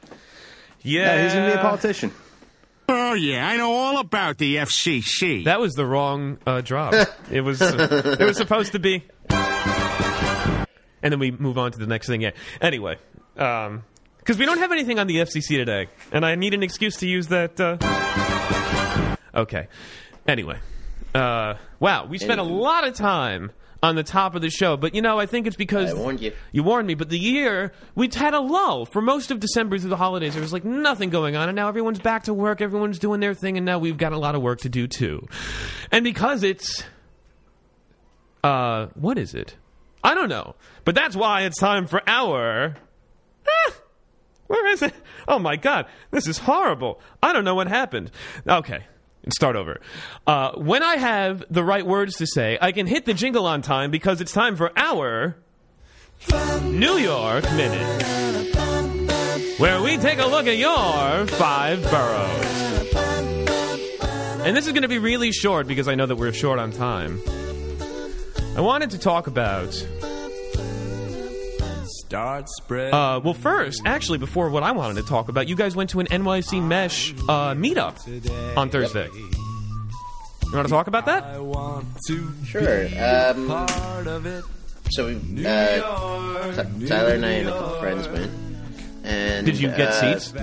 Yeah, 0.81 1.01
Yeah, 1.17 1.23
he's 1.23 1.33
going 1.33 1.45
to 1.51 1.55
be 1.55 1.59
a 1.59 1.61
politician. 1.61 2.11
Oh, 2.89 3.13
yeah, 3.13 3.47
I 3.47 3.57
know 3.57 3.71
all 3.71 3.99
about 3.99 4.37
the 4.37 4.57
FCC. 4.57 5.45
That 5.45 5.59
was 5.59 5.73
the 5.73 5.85
wrong 5.85 6.37
uh, 6.45 6.61
drop. 6.61 6.93
it 7.31 7.41
was 7.41 7.61
uh, 7.61 8.15
it 8.19 8.23
was 8.23 8.37
supposed 8.37 8.73
to 8.73 8.79
be. 8.79 9.03
And 9.29 11.11
then 11.11 11.19
we 11.19 11.31
move 11.31 11.57
on 11.57 11.71
to 11.71 11.79
the 11.79 11.87
next 11.87 12.07
thing. 12.07 12.21
Yeah. 12.21 12.31
Anyway, 12.61 12.97
because 13.35 14.37
we 14.37 14.45
don't 14.45 14.59
have 14.59 14.71
anything 14.71 14.99
on 14.99 15.07
the 15.07 15.17
FCC 15.17 15.57
today, 15.57 15.87
and 16.11 16.25
I 16.25 16.35
need 16.35 16.53
an 16.53 16.63
excuse 16.63 16.97
to 16.97 17.07
use 17.07 17.27
that. 17.27 17.59
Uh... 17.59 19.15
Okay. 19.35 19.67
Anyway, 20.27 20.59
uh, 21.13 21.55
wow, 21.79 22.05
we 22.05 22.17
spent 22.17 22.39
a 22.39 22.43
lot 22.43 22.87
of 22.87 22.93
time 22.93 23.51
on 23.83 23.95
the 23.95 24.03
top 24.03 24.33
of 24.33 24.41
the 24.41 24.49
show, 24.49 24.77
but 24.77 24.95
you 24.95 25.01
know, 25.01 25.19
I 25.19 25.25
think 25.25 25.45
it's 25.45 25.57
because 25.57 25.91
I 25.91 25.93
warned 25.93 26.21
you. 26.21 26.31
You 26.53 26.63
warned 26.63 26.87
me, 26.87 26.95
but 26.95 27.09
the 27.09 27.19
year 27.19 27.73
we'd 27.95 28.15
had 28.15 28.33
a 28.33 28.39
lull 28.39 28.85
for 28.85 29.01
most 29.01 29.29
of 29.29 29.41
December 29.41 29.77
through 29.77 29.89
the 29.89 29.97
holidays. 29.97 30.33
There 30.33 30.41
was 30.41 30.53
like 30.53 30.63
nothing 30.63 31.09
going 31.09 31.35
on, 31.35 31.49
and 31.49 31.55
now 31.57 31.67
everyone's 31.67 31.99
back 31.99 32.23
to 32.23 32.33
work. 32.33 32.61
Everyone's 32.61 32.97
doing 32.97 33.19
their 33.19 33.33
thing, 33.33 33.57
and 33.57 33.65
now 33.65 33.79
we've 33.79 33.97
got 33.97 34.13
a 34.13 34.17
lot 34.17 34.35
of 34.35 34.41
work 34.41 34.61
to 34.61 34.69
do 34.69 34.87
too. 34.87 35.27
And 35.91 36.05
because 36.05 36.43
it's, 36.43 36.85
uh, 38.41 38.87
what 38.95 39.17
is 39.17 39.35
it? 39.35 39.57
I 40.01 40.15
don't 40.15 40.29
know, 40.29 40.55
but 40.85 40.95
that's 40.95 41.15
why 41.15 41.41
it's 41.41 41.59
time 41.59 41.85
for 41.85 42.01
our. 42.07 42.77
Ah, 43.45 43.73
where 44.47 44.67
is 44.67 44.81
it? 44.81 44.93
Oh 45.27 45.39
my 45.39 45.57
god, 45.57 45.87
this 46.11 46.25
is 46.25 46.37
horrible. 46.37 47.01
I 47.21 47.33
don't 47.33 47.43
know 47.43 47.55
what 47.55 47.67
happened. 47.67 48.11
Okay, 48.47 48.85
and 49.23 49.33
start 49.33 49.55
over. 49.55 49.79
Uh, 50.27 50.51
when 50.53 50.83
I 50.83 50.97
have 50.97 51.43
the 51.49 51.63
right 51.63 51.85
words 51.85 52.17
to 52.17 52.27
say, 52.27 52.57
I 52.61 52.71
can 52.71 52.87
hit 52.87 53.05
the 53.05 53.13
jingle 53.13 53.45
on 53.45 53.61
time 53.61 53.91
because 53.91 54.21
it's 54.21 54.31
time 54.31 54.55
for 54.55 54.71
our 54.77 55.35
New 56.63 56.97
York 56.97 57.43
Minute, 57.53 58.55
where 59.59 59.81
we 59.81 59.97
take 59.97 60.19
a 60.19 60.25
look 60.27 60.47
at 60.47 60.57
your 60.57 61.25
five 61.37 61.81
boroughs. 61.89 62.53
And 64.45 64.57
this 64.57 64.67
is 64.67 64.73
going 64.73 64.81
to 64.83 64.89
be 64.89 64.97
really 64.97 65.31
short 65.31 65.67
because 65.67 65.87
I 65.87 65.95
know 65.95 66.05
that 66.05 66.17
we're 66.17 66.33
short 66.33 66.59
on 66.59 66.71
time. 66.71 67.21
I 68.55 68.61
wanted 68.61 68.91
to 68.91 68.99
talk 68.99 69.27
about 69.27 69.73
Start 72.07 72.49
spread. 72.49 72.93
Uh, 72.93 73.19
well, 73.23 73.33
first, 73.33 73.81
actually, 73.85 74.17
before 74.19 74.49
what 74.49 74.61
I 74.63 74.71
wanted 74.71 75.01
to 75.01 75.07
talk 75.07 75.29
about, 75.29 75.47
you 75.47 75.55
guys 75.55 75.75
went 75.75 75.89
to 75.91 75.99
an 75.99 76.07
NYC 76.07 76.61
Mesh 76.61 77.13
uh, 77.27 77.53
meetup 77.55 78.57
on 78.57 78.69
Thursday. 78.69 79.09
You 79.13 80.51
want 80.57 80.67
to 80.67 80.71
talk 80.71 80.87
about 80.87 81.05
that? 81.07 81.23
I 81.23 81.39
want 81.39 81.87
to 82.07 82.29
Sure. 82.45 82.85
Um, 82.85 83.47
part 83.47 84.07
of 84.07 84.25
it. 84.27 84.43
so 84.91 85.07
we, 85.07 85.45
uh, 85.45 86.53
Ty- 86.53 86.85
Tyler 86.87 87.13
and 87.15 87.25
I 87.25 87.29
and 87.31 87.49
a 87.49 87.51
couple 87.51 87.79
friends 87.79 88.07
went. 88.09 88.31
And 89.03 89.45
Did 89.45 89.57
you 89.59 89.69
get 89.69 89.89
uh, 89.89 90.17
seats? 90.19 90.33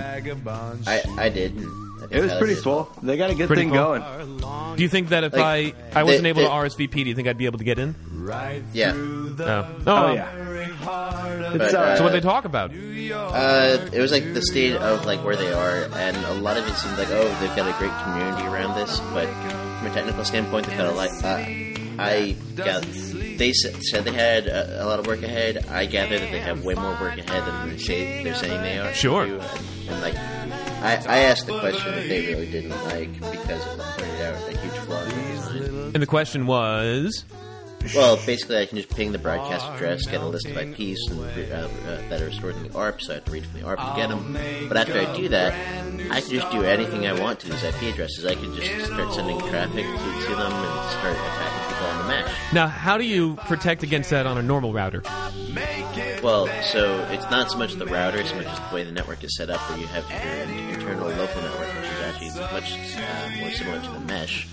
I 0.87 1.01
I 1.17 1.29
did. 1.29 1.55
And 2.01 2.07
I 2.07 2.07
think 2.07 2.11
It 2.13 2.21
was 2.21 2.33
pretty 2.37 2.53
did 2.53 2.59
as 2.59 2.65
well. 2.65 2.89
They 3.01 3.17
got 3.17 3.29
a 3.29 3.35
good 3.35 3.47
Pretty 3.47 3.63
thing 3.63 3.69
full. 3.73 3.99
going. 3.99 4.75
Do 4.77 4.83
you 4.83 4.89
think 4.89 5.09
that 5.09 5.23
if 5.23 5.33
Like, 5.33 5.75
I 5.95 5.99
I 5.99 6.03
wasn't 6.03 6.23
they- 6.23 6.29
able 6.29 6.41
to 6.43 6.47
they- 6.47 6.53
RSVP, 6.53 7.03
do 7.03 7.09
you 7.09 7.15
think 7.15 7.27
I'd 7.27 7.37
be 7.37 7.45
able 7.45 7.57
to 7.59 7.63
get 7.63 7.79
in? 7.79 7.95
right 8.13 8.61
Yeah. 8.73 8.91
the 8.91 9.45
No. 9.45 9.65
Oh, 9.87 9.95
Oh, 10.07 10.13
yeah. 10.13 10.27
very 10.35 10.65
It's, 10.65 11.57
But, 11.57 11.73
uh, 11.75 11.97
So 11.97 12.03
what 12.03 12.13
they 12.13 12.19
talk 12.21 12.45
about? 12.45 12.71
Uh, 12.71 13.77
it 13.91 13.99
was 13.99 14.11
like 14.11 14.33
the 14.33 14.41
state 14.41 14.75
of 14.75 15.05
like 15.05 15.23
where 15.23 15.35
they 15.35 15.51
are, 15.51 15.87
and 15.95 16.15
a 16.17 16.33
lot 16.35 16.57
of 16.57 16.67
it 16.67 16.73
seems 16.75 16.97
like 16.97 17.09
oh 17.11 17.27
they've 17.39 17.55
got 17.55 17.67
a 17.67 17.77
great 17.77 17.91
community 18.03 18.43
around 18.47 18.75
this, 18.79 18.99
but 19.13 19.27
from 19.79 19.87
a 19.87 19.93
technical 19.93 20.23
standpoint, 20.23 20.67
they've 20.67 20.77
got 20.77 20.87
a 20.87 20.91
lot. 20.91 21.09
Uh, 21.23 21.43
I 21.99 22.35
got 22.55 22.83
they 23.37 23.49
s- 23.49 23.65
said 23.89 24.05
they 24.05 24.13
had 24.13 24.47
a, 24.47 24.83
a 24.83 24.85
lot 24.85 24.99
of 24.99 25.07
work 25.07 25.21
ahead. 25.23 25.65
I 25.69 25.85
gather 25.85 26.17
that 26.19 26.31
they 26.31 26.39
have 26.39 26.63
way 26.63 26.73
more 26.75 26.91
work 27.01 27.17
ahead 27.17 27.43
than 27.45 27.69
they 27.71 27.77
say 27.77 28.23
they're 28.23 28.33
saying 28.35 28.61
they 28.61 28.77
are. 28.79 28.93
Sure. 28.93 29.25
do, 29.25 29.39
And, 29.39 29.89
and 29.89 30.01
like 30.01 30.15
I, 30.81 30.95
I 31.07 31.17
asked 31.19 31.45
the 31.45 31.59
question 31.59 31.93
that 31.95 32.07
they 32.07 32.33
really 32.33 32.49
didn't 32.49 32.71
like 32.85 33.13
because 33.13 33.65
it 33.65 33.79
pointed 33.79 34.21
out 34.21 34.49
a 34.49 34.57
huge 34.57 34.73
flaw 34.73 35.03
in 35.03 35.09
the 35.09 35.15
design. 35.15 35.91
And 35.93 36.01
the 36.01 36.07
question 36.07 36.47
was, 36.47 37.23
Well, 37.95 38.17
basically, 38.25 38.57
I 38.57 38.65
can 38.65 38.77
just 38.77 38.89
ping 38.95 39.11
the 39.11 39.17
broadcast 39.17 39.65
address, 39.67 40.05
get 40.05 40.21
a 40.21 40.25
list 40.25 40.45
of 40.45 40.57
IPs 40.57 40.99
and, 41.09 41.19
uh, 41.19 41.55
uh, 41.55 42.09
that 42.09 42.21
are 42.21 42.31
stored 42.31 42.55
in 42.55 42.63
the 42.63 42.77
ARP, 42.77 43.01
so 43.01 43.11
I 43.11 43.15
have 43.15 43.25
to 43.25 43.31
read 43.31 43.45
from 43.45 43.59
the 43.59 43.65
ARP 43.67 43.79
to 43.79 43.93
get 43.95 44.09
them. 44.09 44.37
But 44.67 44.77
after 44.77 44.99
I 44.99 45.15
do 45.15 45.27
that, 45.29 45.53
I 46.11 46.21
can 46.21 46.29
just 46.29 46.51
do 46.51 46.63
anything 46.63 47.07
I 47.07 47.19
want 47.19 47.39
to 47.41 47.49
these 47.49 47.63
IP 47.63 47.93
addresses. 47.93 48.25
I 48.25 48.35
can 48.35 48.55
just 48.55 48.85
start 48.85 49.13
sending 49.13 49.39
traffic 49.39 49.85
to, 49.85 50.27
to 50.27 50.35
them 50.35 50.51
and 50.53 50.91
start 50.91 51.15
attacking 51.17 51.73
people 51.73 51.87
on 51.87 51.97
the 51.99 52.07
mesh. 52.07 52.53
now 52.53 52.67
how 52.67 52.97
do 52.97 53.05
you 53.05 53.35
protect 53.47 53.83
against 53.83 54.09
that 54.11 54.25
on 54.25 54.37
a 54.37 54.43
normal 54.43 54.73
router? 54.73 55.03
Well, 56.23 56.47
so 56.63 57.05
it's 57.11 57.29
not 57.31 57.51
so 57.51 57.57
much 57.57 57.73
the 57.73 57.85
router, 57.85 58.23
so 58.25 58.35
much 58.35 58.45
as 58.45 58.59
the 58.69 58.75
way 58.75 58.83
the 58.83 58.91
network 58.91 59.23
is 59.23 59.35
set 59.35 59.49
up, 59.49 59.59
where 59.69 59.79
you 59.79 59.87
have 59.87 60.09
your 60.09 60.69
internal 60.69 61.09
local 61.09 61.41
network, 61.41 61.75
which 61.75 61.89
is 61.89 61.99
actually 62.01 62.41
much 62.51 62.97
uh, 62.97 63.39
more 63.39 63.51
similar 63.51 63.81
to 63.81 63.89
the 63.89 63.99
mesh, 64.01 64.47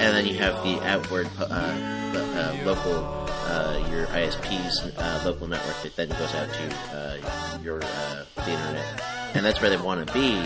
and 0.00 0.16
then 0.16 0.26
you 0.26 0.34
have 0.38 0.64
the 0.64 0.80
outward 0.86 1.28
uh, 1.38 1.44
uh, 1.44 2.56
local, 2.64 3.04
uh, 3.44 3.86
your 3.90 4.06
ISP's 4.06 4.80
uh, 4.96 5.22
local 5.26 5.46
network 5.46 5.76
that 5.82 5.94
then 5.94 6.08
goes 6.08 6.34
out 6.34 6.48
to 6.52 6.96
uh, 6.96 7.58
your 7.62 7.82
uh, 7.84 8.24
the 8.34 8.50
internet, 8.50 9.02
and 9.34 9.44
that's 9.44 9.60
where 9.60 9.68
they 9.68 9.76
want 9.76 10.04
to 10.06 10.12
be. 10.14 10.40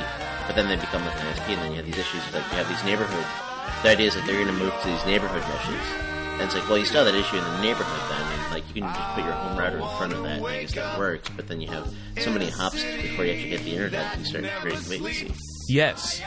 But 0.47 0.57
then 0.57 0.69
they 0.69 0.77
become 0.77 1.03
an 1.03 1.11
ISP, 1.11 1.55
and 1.55 1.63
then 1.63 1.71
you 1.71 1.77
have 1.77 1.87
these 1.87 1.99
issues 1.99 2.21
like 2.35 2.43
you 2.51 2.59
have 2.59 2.69
these 2.69 2.85
neighborhood. 2.85 3.25
The 3.83 3.91
idea 3.91 4.09
is 4.09 4.15
that 4.15 4.27
they're 4.27 4.43
going 4.43 4.49
to 4.49 4.61
move 4.61 4.75
to 4.83 4.89
these 4.89 5.07
neighborhood 5.07 5.41
meshes. 5.43 5.87
And 6.35 6.43
it's 6.43 6.55
like, 6.55 6.69
well, 6.69 6.77
you 6.77 6.85
still 6.85 7.05
have 7.05 7.15
that 7.15 7.19
issue 7.19 7.37
in 7.37 7.45
the 7.45 7.63
neighborhood 7.63 8.11
then, 8.11 8.27
and 8.27 8.53
like 8.53 8.67
you 8.75 8.83
can 8.83 8.93
just 8.93 9.15
put 9.15 9.25
your 9.25 9.33
home 9.35 9.57
router 9.57 9.79
in 9.79 9.89
front 9.97 10.13
of 10.13 10.23
that, 10.25 10.39
and 10.39 10.47
I 10.47 10.63
guess 10.63 10.75
that 10.75 10.99
works. 10.99 11.31
But 11.31 11.47
then 11.47 11.61
you 11.61 11.69
have 11.69 11.89
so 12.19 12.33
many 12.33 12.51
hops 12.51 12.83
before 12.83 13.25
you 13.25 13.33
actually 13.33 13.51
get 13.51 13.63
the 13.63 13.71
internet, 13.71 14.17
and 14.17 14.27
you 14.27 14.27
start 14.27 14.45
creating 14.61 14.89
latency. 14.91 15.33
Yes. 15.69 16.21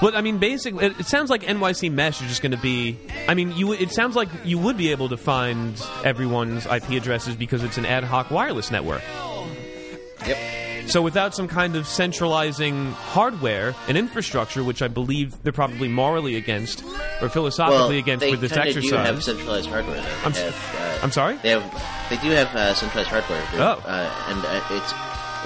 But 0.00 0.14
I 0.14 0.20
mean, 0.20 0.38
basically, 0.38 0.86
it, 0.86 1.00
it 1.00 1.06
sounds 1.06 1.30
like 1.30 1.42
NYC 1.42 1.90
Mesh 1.90 2.20
is 2.20 2.28
just 2.28 2.42
going 2.42 2.52
to 2.52 2.58
be. 2.58 2.98
I 3.28 3.34
mean, 3.34 3.52
you. 3.52 3.72
It 3.72 3.90
sounds 3.92 4.16
like 4.16 4.28
you 4.44 4.58
would 4.58 4.76
be 4.76 4.90
able 4.90 5.08
to 5.08 5.16
find 5.16 5.80
everyone's 6.04 6.66
IP 6.66 6.90
addresses 6.90 7.36
because 7.36 7.62
it's 7.62 7.78
an 7.78 7.86
ad 7.86 8.04
hoc 8.04 8.30
wireless 8.30 8.70
network. 8.70 9.02
Yep. 10.26 10.38
So 10.86 11.00
without 11.00 11.34
some 11.34 11.48
kind 11.48 11.76
of 11.76 11.86
centralizing 11.86 12.92
hardware 12.92 13.74
and 13.88 13.96
infrastructure, 13.96 14.62
which 14.62 14.82
I 14.82 14.88
believe 14.88 15.42
they're 15.42 15.52
probably 15.52 15.88
morally 15.88 16.36
against 16.36 16.84
or 17.22 17.28
philosophically 17.30 17.78
Well, 17.78 17.90
against 17.98 18.20
they 18.20 18.30
with 18.30 18.40
this 18.40 18.52
exercise. 18.52 18.90
do 18.90 18.96
have 18.96 19.24
centralized 19.24 19.68
hardware. 19.68 19.96
Though. 20.02 20.16
I'm 20.24 20.32
have, 20.32 20.74
uh, 20.76 20.98
I'm 21.02 21.10
sorry? 21.10 21.36
They 21.42 21.50
have. 21.50 22.10
They 22.10 22.16
do 22.18 22.30
have 22.34 22.54
uh, 22.54 22.74
centralized 22.74 23.08
hardware. 23.08 23.42
Oh. 23.54 23.82
Uh, 23.86 24.10
and 24.28 24.44
uh, 24.44 24.76
it's 24.76 24.92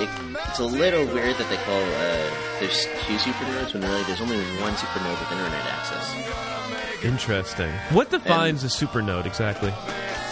it, 0.00 0.08
it's 0.48 0.58
a 0.58 0.64
little 0.64 1.04
weird 1.06 1.36
that 1.36 1.48
they 1.50 1.56
call 1.64 1.82
uh, 1.82 2.30
there's 2.60 2.86
two 3.06 3.18
supernodes 3.18 3.74
when 3.74 3.82
really 3.82 4.02
there's 4.04 4.20
only 4.20 4.38
one 4.60 4.74
supernode 4.74 5.18
with 5.18 5.32
internet 5.32 5.64
access. 5.66 7.04
Interesting. 7.04 7.70
What 7.90 8.10
defines 8.10 8.64
a 8.64 8.66
supernode 8.66 9.26
exactly? 9.26 9.72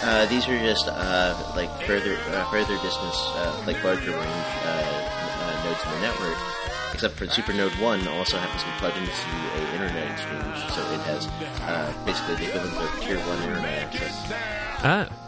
Uh, 0.03 0.27
these 0.27 0.47
are 0.49 0.59
just 0.59 0.89
uh, 0.89 1.53
like 1.57 1.71
further 1.83 2.17
uh, 2.31 2.45
further 2.51 2.75
distance, 2.83 3.17
uh, 3.35 3.63
like 3.67 3.83
larger 3.83 4.11
range 4.11 4.51
uh, 4.65 5.13
uh, 5.41 5.65
nodes 5.65 5.83
in 5.85 5.91
the 5.93 6.01
network. 6.01 6.37
Except 6.93 7.15
for 7.15 7.27
Supernode 7.27 7.79
One, 7.83 8.07
also 8.09 8.39
happens 8.39 8.63
to 8.63 8.69
be 8.69 8.75
plugged 8.79 8.97
into 8.97 9.11
a 9.11 9.73
internet 9.75 10.13
exchange, 10.13 10.73
so 10.73 10.81
it 10.93 11.01
has 11.01 11.27
uh, 11.69 11.93
basically 12.07 12.37
the 12.37 12.49
equivalent 12.49 12.95
of 12.95 13.01
tier 13.03 13.19
one 13.19 13.43
internet 13.43 13.83
access. 13.83 14.33
Ah. 14.83 15.26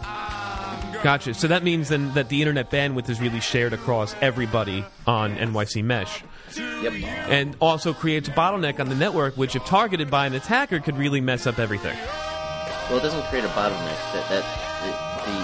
Gotcha. 1.03 1.33
So 1.35 1.47
that 1.49 1.63
means 1.63 1.89
then 1.91 2.13
that 2.15 2.29
the 2.29 2.41
internet 2.43 2.71
bandwidth 2.71 3.09
is 3.09 3.21
really 3.21 3.41
shared 3.41 3.73
across 3.73 4.17
everybody 4.21 4.85
on 5.07 5.37
NYC 5.37 5.85
Mesh. 5.85 6.23
Yep. 6.57 6.93
And 7.29 7.57
also 7.61 7.93
creates 7.95 8.29
a 8.29 8.33
bottleneck 8.33 8.81
on 8.81 8.89
the 8.89 8.95
network, 8.97 9.37
which, 9.37 9.55
if 9.55 9.65
targeted 9.65 10.11
by 10.11 10.27
an 10.27 10.35
attacker, 10.35 10.81
could 10.81 10.97
really 10.97 11.21
mess 11.21 11.47
up 11.47 11.59
everything. 11.59 11.97
Well, 12.89 12.99
it 12.99 13.03
doesn't 13.03 13.23
create 13.27 13.45
a 13.45 13.49
bottleneck. 13.49 13.99
That 14.13 14.29
that 14.31 14.45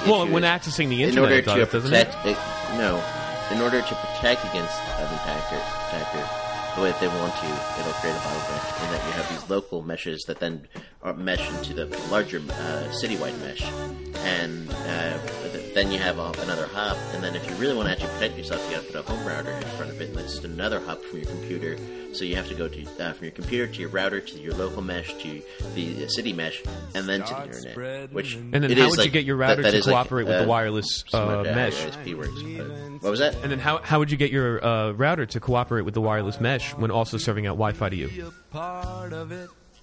the, 0.03 0.07
the 0.07 0.11
Well, 0.11 0.27
when 0.27 0.43
is- 0.45 0.51
accessing 0.51 0.89
the 0.89 1.03
in 1.03 1.11
internet, 1.11 1.23
order 1.23 1.35
it 1.37 1.45
does, 1.45 1.69
to 1.69 1.79
doesn't 1.81 1.95
it? 1.95 2.11
protect, 2.11 2.41
no, 2.79 2.97
in 3.53 3.61
order 3.61 3.81
to 3.83 3.95
protect 3.95 4.41
against 4.47 4.75
an 4.99 5.07
attacker, 5.15 5.57
attacker, 5.93 6.44
the 6.75 6.83
way 6.83 6.91
that 6.91 7.01
they 7.01 7.09
want 7.09 7.35
to, 7.37 7.47
it'll 7.81 7.93
create 7.95 8.17
a 8.17 8.19
bottleneck, 8.19 8.85
in 8.85 8.93
that 8.93 9.07
you 9.07 9.13
have 9.13 9.29
these 9.31 9.51
local 9.51 9.83
meshes 9.83 10.25
that 10.25 10.41
then 10.41 10.67
are 11.03 11.15
mesh 11.15 11.49
into 11.53 11.75
the 11.75 11.87
larger 12.11 12.39
uh, 12.39 12.89
citywide 12.91 13.39
mesh, 13.41 13.63
and 14.25 14.71
uh, 14.71 15.19
then 15.75 15.93
you 15.93 15.99
have 15.99 16.19
another 16.19 16.67
hop, 16.67 16.97
and 17.13 17.23
then 17.23 17.37
if 17.37 17.49
you 17.49 17.55
really 17.57 17.77
want 17.77 17.87
to 17.87 17.93
actually 17.93 18.13
protect 18.15 18.37
yourself, 18.37 18.65
you 18.69 18.77
got 18.77 18.87
to 18.87 18.93
put 18.93 19.01
a 19.01 19.03
home 19.03 19.27
router 19.27 19.51
in 19.51 19.63
front 19.77 19.91
of 19.91 20.01
it, 20.01 20.09
and 20.09 20.19
that's 20.19 20.33
just 20.33 20.45
another 20.45 20.81
hop 20.81 21.01
from 21.03 21.19
your 21.21 21.29
computer. 21.29 21.77
So 22.15 22.25
you 22.25 22.37
have 22.37 22.49
to 22.49 22.55
go 22.55 22.69
to 22.69 22.83
uh, 23.01 23.13
from 23.13 23.25
your 23.25 23.33
computer 23.33 23.67
to 23.73 23.81
your 23.81 23.89
router 23.91 24.21
to 24.21 24.39
your 24.39 24.55
local 24.55 24.83
mesh 24.83 25.13
to 25.23 25.43
the 25.75 26.05
uh, 26.05 26.09
city 26.09 26.33
mesh, 26.33 26.63
and 26.95 27.09
then 27.09 27.23
to 27.25 27.35
the 27.35 27.45
internet. 27.45 28.13
Which 28.13 28.35
And 28.37 28.53
then 28.53 28.65
it 28.65 28.79
how 28.79 28.85
is 28.85 28.91
would 28.93 28.99
like- 28.99 29.07
you 29.07 29.13
get 29.13 29.25
your 29.25 29.37
router 29.37 29.63
that 29.63 29.73
to 29.73 29.77
is 29.79 29.87
like, 29.87 29.93
cooperate 29.95 30.25
with 30.25 30.39
the 30.39 30.45
uh, 30.45 30.47
wireless 30.47 31.05
uh, 31.13 31.43
mesh? 31.45 31.85
ISP 31.85 32.17
works. 32.17 33.03
What 33.03 33.11
was 33.11 33.19
that? 33.19 33.35
And 33.43 33.51
then 33.51 33.59
how, 33.59 33.79
how 33.79 33.99
would 33.99 34.11
you 34.11 34.17
get 34.17 34.31
your 34.31 34.65
uh, 34.65 34.93
router 34.93 35.27
to 35.27 35.41
cooperate 35.41 35.83
with 35.83 35.95
the 35.95 36.01
wireless 36.01 36.41
mesh 36.41 36.73
when 36.75 36.91
also 36.91 37.19
serving 37.19 37.47
out 37.47 37.57
Wi-Fi 37.57 37.89
to 37.89 37.97
you? 37.97 38.33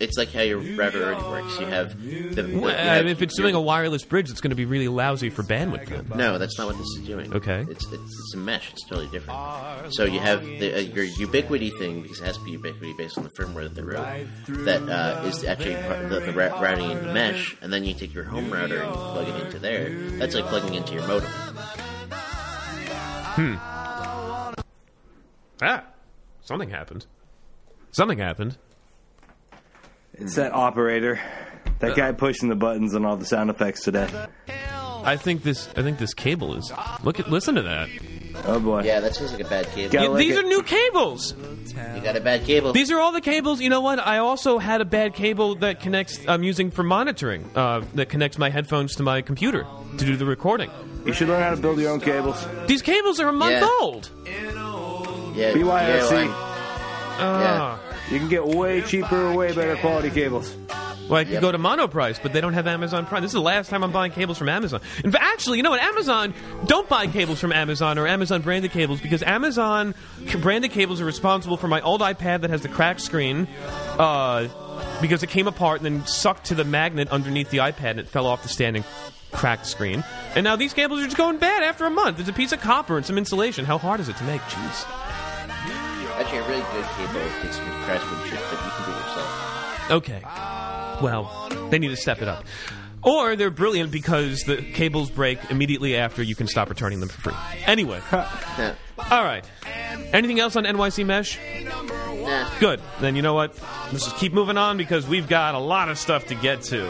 It's 0.01 0.17
like 0.17 0.31
how 0.33 0.41
your 0.41 0.57
router 0.57 1.03
already 1.03 1.21
works. 1.21 1.59
You 1.59 1.67
have 1.67 2.01
the. 2.01 2.41
the 2.41 2.49
you 2.49 2.61
have 2.67 3.05
if 3.05 3.21
it's 3.21 3.37
your- 3.37 3.43
doing 3.45 3.55
a 3.55 3.61
wireless 3.61 4.03
bridge, 4.03 4.31
it's 4.31 4.41
going 4.41 4.49
to 4.49 4.55
be 4.55 4.65
really 4.65 4.87
lousy 4.87 5.29
for 5.29 5.43
bandwidth. 5.43 5.87
Then. 5.87 6.17
No, 6.17 6.37
that's 6.39 6.57
not 6.57 6.67
what 6.67 6.77
this 6.77 6.87
is 6.97 7.05
doing. 7.07 7.31
Okay. 7.33 7.65
It's 7.69 7.85
it's, 7.85 7.93
it's 7.93 8.33
a 8.33 8.37
mesh. 8.37 8.71
It's 8.73 8.83
totally 8.87 9.07
different. 9.09 9.39
So 9.93 10.05
you 10.05 10.19
have 10.19 10.43
the, 10.43 10.73
uh, 10.75 10.79
your 10.79 11.05
Ubiquiti 11.05 11.77
thing 11.77 12.01
because 12.01 12.19
it 12.19 12.25
has 12.25 12.37
to 12.37 12.43
be 12.43 12.57
Ubiquiti 12.57 12.97
based 12.97 13.17
on 13.17 13.23
the 13.23 13.29
firmware 13.29 13.63
that 13.63 13.75
they 13.75 13.83
wrote. 13.83 14.25
That 14.65 14.81
uh, 14.89 15.21
is 15.27 15.43
actually 15.43 15.75
part- 15.75 16.09
the, 16.09 16.19
the 16.21 16.33
ra- 16.33 16.59
routing 16.59 16.89
into 16.89 17.13
mesh, 17.13 17.55
and 17.61 17.71
then 17.71 17.83
you 17.83 17.93
take 17.93 18.13
your 18.13 18.23
home 18.23 18.51
router 18.51 18.81
and 18.81 18.89
you 18.89 18.97
plug 18.97 19.27
it 19.27 19.45
into 19.45 19.59
there. 19.59 19.89
That's 20.17 20.33
like 20.33 20.45
plugging 20.45 20.73
into 20.73 20.93
your 20.95 21.07
modem. 21.07 21.29
Hmm. 23.33 23.55
Ah, 25.61 25.83
something 26.41 26.69
happened. 26.71 27.05
Something 27.91 28.17
happened. 28.17 28.57
It's 30.13 30.35
that 30.35 30.53
operator. 30.53 31.19
That 31.79 31.95
guy 31.95 32.11
pushing 32.11 32.49
the 32.49 32.55
buttons 32.55 32.93
and 32.93 33.05
all 33.05 33.17
the 33.17 33.25
sound 33.25 33.49
effects 33.49 33.81
today. 33.83 34.07
I 35.03 35.17
think 35.17 35.41
this. 35.43 35.67
I 35.75 35.81
think 35.81 35.97
this 35.97 36.13
cable 36.13 36.55
is. 36.55 36.71
Look 37.03 37.19
at. 37.19 37.29
Listen 37.29 37.55
to 37.55 37.63
that. 37.63 37.89
Oh 38.45 38.59
boy. 38.59 38.83
Yeah, 38.83 38.99
that 38.99 39.15
sounds 39.15 39.31
like 39.31 39.41
a 39.41 39.49
bad 39.49 39.67
cable. 39.69 39.93
Yeah. 39.93 40.07
Like 40.07 40.19
These 40.19 40.35
it. 40.37 40.45
are 40.45 40.47
new 40.47 40.61
cables. 40.63 41.33
You 41.35 42.01
got 42.01 42.15
a 42.15 42.21
bad 42.21 42.43
cable. 42.45 42.71
These 42.71 42.91
are 42.91 42.99
all 42.99 43.11
the 43.11 43.21
cables. 43.21 43.61
You 43.61 43.69
know 43.69 43.81
what? 43.81 43.99
I 43.99 44.19
also 44.19 44.57
had 44.59 44.79
a 44.81 44.85
bad 44.85 45.13
cable 45.15 45.55
that 45.55 45.79
connects. 45.79 46.19
I'm 46.27 46.43
using 46.43 46.69
for 46.71 46.83
monitoring. 46.83 47.49
Uh, 47.55 47.83
that 47.95 48.09
connects 48.09 48.37
my 48.37 48.49
headphones 48.49 48.95
to 48.97 49.03
my 49.03 49.21
computer 49.21 49.65
to 49.97 50.05
do 50.05 50.15
the 50.15 50.25
recording. 50.25 50.69
You 51.05 51.13
should 51.13 51.29
learn 51.29 51.41
how 51.41 51.49
to 51.55 51.57
build 51.57 51.79
your 51.79 51.91
own 51.91 51.99
cables. 51.99 52.45
These 52.67 52.83
cables 52.83 53.19
are 53.19 53.27
a 53.29 53.33
month 53.33 53.53
Yeah. 53.53 53.69
old. 53.81 54.09
yeah, 55.35 55.51
BYOC. 55.53 56.25
yeah, 56.25 56.31
Ah. 57.19 57.79
You 58.11 58.19
can 58.19 58.27
get 58.29 58.45
way 58.45 58.81
cheaper, 58.81 59.33
way 59.33 59.53
better 59.53 59.75
quality 59.77 60.09
cables. 60.09 60.53
Well, 61.09 61.19
I 61.19 61.23
could 61.23 61.33
Yep. 61.33 61.41
go 61.41 61.51
to 61.51 61.57
Monoprice, 61.57 62.21
but 62.21 62.31
they 62.33 62.39
don't 62.41 62.53
have 62.53 62.67
Amazon 62.67 63.05
Prime. 63.05 63.21
This 63.21 63.29
is 63.29 63.33
the 63.33 63.41
last 63.41 63.69
time 63.69 63.83
I'm 63.83 63.91
buying 63.91 64.11
cables 64.11 64.37
from 64.37 64.47
Amazon. 64.49 64.79
Fact, 64.81 65.15
actually, 65.19 65.57
you 65.57 65.63
know 65.63 65.71
what? 65.71 65.81
Amazon 65.81 66.33
don't 66.65 66.87
buy 66.87 67.07
cables 67.07 67.39
from 67.39 67.51
Amazon 67.51 67.97
or 67.97 68.07
Amazon 68.07 68.41
branded 68.41 68.71
cables 68.71 69.01
because 69.01 69.23
Amazon 69.23 69.93
branded 70.41 70.71
cables 70.71 71.01
are 71.01 71.05
responsible 71.05 71.57
for 71.57 71.67
my 71.67 71.81
old 71.81 72.01
iPad 72.01 72.41
that 72.41 72.49
has 72.49 72.61
the 72.61 72.69
cracked 72.69 73.01
screen. 73.01 73.47
Uh, 73.97 74.47
because 75.01 75.21
it 75.23 75.29
came 75.29 75.47
apart 75.47 75.81
and 75.81 75.85
then 75.99 76.05
sucked 76.07 76.45
to 76.45 76.55
the 76.55 76.63
magnet 76.63 77.07
underneath 77.09 77.49
the 77.49 77.57
iPad 77.57 77.91
and 77.91 77.99
it 77.99 78.07
fell 78.07 78.25
off 78.25 78.43
the 78.43 78.49
standing 78.49 78.83
cracked 79.31 79.65
screen. 79.65 80.03
And 80.35 80.43
now 80.43 80.55
these 80.55 80.73
cables 80.73 81.01
are 81.01 81.05
just 81.05 81.17
going 81.17 81.37
bad 81.37 81.63
after 81.63 81.85
a 81.85 81.89
month. 81.89 82.19
It's 82.19 82.29
a 82.29 82.33
piece 82.33 82.51
of 82.51 82.61
copper 82.61 82.97
and 82.97 83.05
some 83.05 83.17
insulation. 83.17 83.65
How 83.65 83.77
hard 83.77 83.99
is 83.99 84.09
it 84.09 84.17
to 84.17 84.23
make? 84.23 84.41
Jeez. 84.41 84.85
Actually, 86.21 86.37
a 86.37 86.47
really 86.47 86.63
good 86.73 86.85
cable 86.95 87.41
takes 87.41 87.55
some 87.57 87.65
craftsmanship 87.83 88.39
that 88.39 88.65
you 88.65 88.71
can 88.71 88.85
do 88.85 88.91
yourself. 88.91 89.91
Okay. 89.91 90.21
Well, 91.03 91.67
they 91.71 91.79
need 91.79 91.87
to 91.89 91.95
step 91.97 92.21
it 92.21 92.27
up. 92.27 92.45
Or 93.03 93.35
they're 93.35 93.49
brilliant 93.49 93.91
because 93.91 94.41
the 94.43 94.57
cables 94.57 95.09
break 95.09 95.39
immediately 95.49 95.95
after 95.97 96.21
you 96.21 96.35
can 96.35 96.45
stop 96.45 96.69
returning 96.69 96.99
them 96.99 97.09
for 97.09 97.21
free. 97.21 97.33
Anyway, 97.65 97.99
Nah, 98.11 98.73
all 99.09 99.23
right. 99.23 99.43
Anything 100.13 100.39
else 100.39 100.55
on 100.55 100.65
NYC 100.65 101.03
Mesh? 101.07 101.39
nah. 101.63 102.49
Good. 102.59 102.79
Then 102.99 103.15
you 103.15 103.23
know 103.23 103.33
what? 103.33 103.57
Let's 103.91 104.05
just 104.05 104.17
keep 104.17 104.33
moving 104.33 104.57
on 104.57 104.77
because 104.77 105.07
we've 105.07 105.27
got 105.27 105.55
a 105.55 105.59
lot 105.59 105.89
of 105.89 105.97
stuff 105.97 106.27
to 106.27 106.35
get 106.35 106.61
to. 106.63 106.87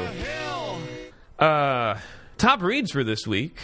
Uh, 1.39 1.97
top 2.37 2.61
reads 2.61 2.91
for 2.91 3.05
this 3.05 3.25
week. 3.25 3.57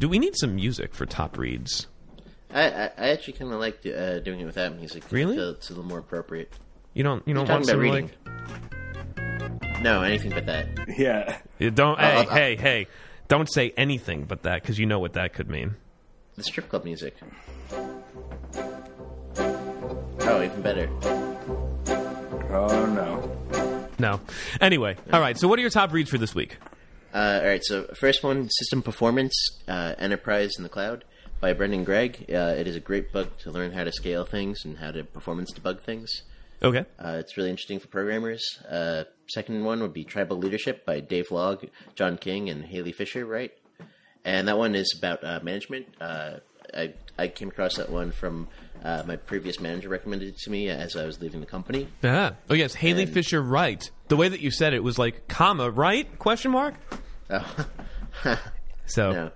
Do 0.00 0.08
we 0.08 0.18
need 0.18 0.34
some 0.36 0.54
music 0.56 0.94
for 0.94 1.04
top 1.04 1.36
reads? 1.36 1.86
I, 2.52 2.62
I, 2.70 2.84
I 2.98 3.08
actually 3.10 3.34
kind 3.34 3.52
of 3.52 3.60
like 3.60 3.84
uh, 3.86 4.18
doing 4.20 4.40
it 4.40 4.44
without 4.44 4.74
music. 4.76 5.04
Really? 5.10 5.34
I 5.34 5.36
feel 5.36 5.50
It's 5.50 5.68
a 5.70 5.72
little 5.74 5.88
more 5.88 5.98
appropriate. 5.98 6.52
You 6.94 7.02
don't. 7.02 7.26
You 7.26 7.34
don't 7.34 7.46
You're 7.46 7.56
want 7.56 7.64
talking 7.64 7.66
some 7.66 7.80
about 7.80 7.92
like. 7.92 8.10
reading. 9.16 9.82
No, 9.82 10.02
anything 10.02 10.30
but 10.30 10.46
that. 10.46 10.68
Yeah. 10.96 11.38
You 11.58 11.70
don't. 11.70 11.98
I'll- 11.98 12.22
Hey, 12.24 12.28
I'll- 12.28 12.34
hey, 12.34 12.56
hey! 12.56 12.86
Don't 13.28 13.50
say 13.52 13.72
anything 13.76 14.24
but 14.24 14.42
that 14.44 14.62
because 14.62 14.78
you 14.78 14.86
know 14.86 14.98
what 14.98 15.14
that 15.14 15.34
could 15.34 15.50
mean. 15.50 15.74
The 16.36 16.42
strip 16.44 16.68
club 16.68 16.84
music. 16.84 17.16
Oh, 19.38 20.42
even 20.42 20.62
better. 20.62 20.88
Oh 22.50 22.86
no. 22.86 23.88
No. 23.98 24.20
Anyway, 24.60 24.96
all 25.12 25.20
right. 25.20 25.38
So, 25.38 25.48
what 25.48 25.58
are 25.58 25.62
your 25.62 25.70
top 25.70 25.92
reads 25.92 26.10
for 26.10 26.18
this 26.18 26.34
week? 26.34 26.58
Uh, 27.14 27.40
all 27.42 27.48
right, 27.48 27.64
so 27.64 27.84
first 27.98 28.22
one, 28.22 28.48
System 28.50 28.82
Performance, 28.82 29.34
uh, 29.68 29.94
Enterprise 29.98 30.52
in 30.58 30.62
the 30.64 30.68
Cloud 30.68 31.04
by 31.40 31.52
Brendan 31.52 31.84
Gregg. 31.84 32.26
Uh, 32.28 32.54
it 32.56 32.66
is 32.66 32.76
a 32.76 32.80
great 32.80 33.12
book 33.12 33.38
to 33.40 33.50
learn 33.50 33.72
how 33.72 33.84
to 33.84 33.92
scale 33.92 34.24
things 34.24 34.64
and 34.64 34.78
how 34.78 34.90
to 34.90 35.04
performance 35.04 35.52
debug 35.52 35.80
things. 35.80 36.10
Okay. 36.62 36.86
Uh, 36.98 37.16
it's 37.20 37.36
really 37.36 37.50
interesting 37.50 37.78
for 37.78 37.88
programmers. 37.88 38.42
Uh, 38.68 39.04
second 39.28 39.64
one 39.64 39.80
would 39.80 39.92
be 39.92 40.04
Tribal 40.04 40.38
Leadership 40.38 40.86
by 40.86 41.00
Dave 41.00 41.28
Logg, 41.30 41.68
John 41.94 42.16
King, 42.16 42.48
and 42.48 42.64
Haley 42.64 42.92
Fisher, 42.92 43.24
right? 43.26 43.52
and 44.24 44.48
that 44.48 44.58
one 44.58 44.74
is 44.74 44.92
about 44.98 45.22
uh, 45.22 45.38
management. 45.42 45.86
Uh, 46.00 46.38
I 46.74 46.94
I 47.16 47.28
came 47.28 47.48
across 47.48 47.76
that 47.76 47.90
one 47.90 48.10
from 48.10 48.48
uh, 48.82 49.04
my 49.06 49.14
previous 49.16 49.60
manager 49.60 49.88
recommended 49.88 50.30
it 50.30 50.36
to 50.38 50.50
me 50.50 50.68
as 50.68 50.96
I 50.96 51.04
was 51.06 51.20
leaving 51.20 51.40
the 51.40 51.46
company. 51.46 51.86
Ah. 52.02 52.32
Oh 52.50 52.54
yes, 52.54 52.74
Haley 52.74 53.04
And- 53.04 53.12
Fisher 53.12 53.40
Wright. 53.40 53.88
The 54.08 54.16
way 54.16 54.28
that 54.28 54.40
you 54.40 54.50
said 54.50 54.72
it 54.74 54.82
was 54.82 54.98
like 54.98 55.28
comma 55.28 55.70
right 55.70 56.18
question 56.18 56.50
mark. 56.50 56.74
Oh. 57.30 57.66
So 58.86 59.10
No. 59.12 59.30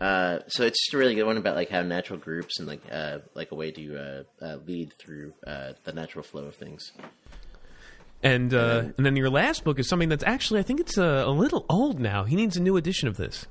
Uh, 0.00 0.38
so 0.48 0.64
it's 0.64 0.82
just 0.82 0.94
a 0.94 0.98
really 0.98 1.14
good 1.14 1.24
one 1.26 1.36
about 1.36 1.56
like 1.56 1.68
how 1.68 1.82
natural 1.82 2.18
groups 2.18 2.58
and 2.58 2.66
like 2.66 2.80
uh, 2.90 3.18
like 3.34 3.50
a 3.52 3.54
way 3.54 3.70
to 3.70 3.96
uh, 3.96 4.22
uh, 4.44 4.56
lead 4.66 4.92
through 4.98 5.34
uh, 5.46 5.72
the 5.84 5.92
natural 5.92 6.22
flow 6.22 6.44
of 6.44 6.54
things. 6.54 6.92
and 8.22 8.52
uh, 8.54 8.84
and 8.96 9.04
then 9.06 9.16
your 9.16 9.30
last 9.30 9.64
book 9.64 9.78
is 9.78 9.88
something 9.88 10.08
that's 10.08 10.24
actually 10.24 10.60
I 10.60 10.62
think 10.62 10.80
it's 10.80 10.96
a, 10.98 11.24
a 11.26 11.30
little 11.30 11.66
old 11.68 12.00
now. 12.00 12.24
He 12.24 12.36
needs 12.36 12.56
a 12.56 12.62
new 12.62 12.76
edition 12.76 13.08
of 13.08 13.16
this. 13.16 13.46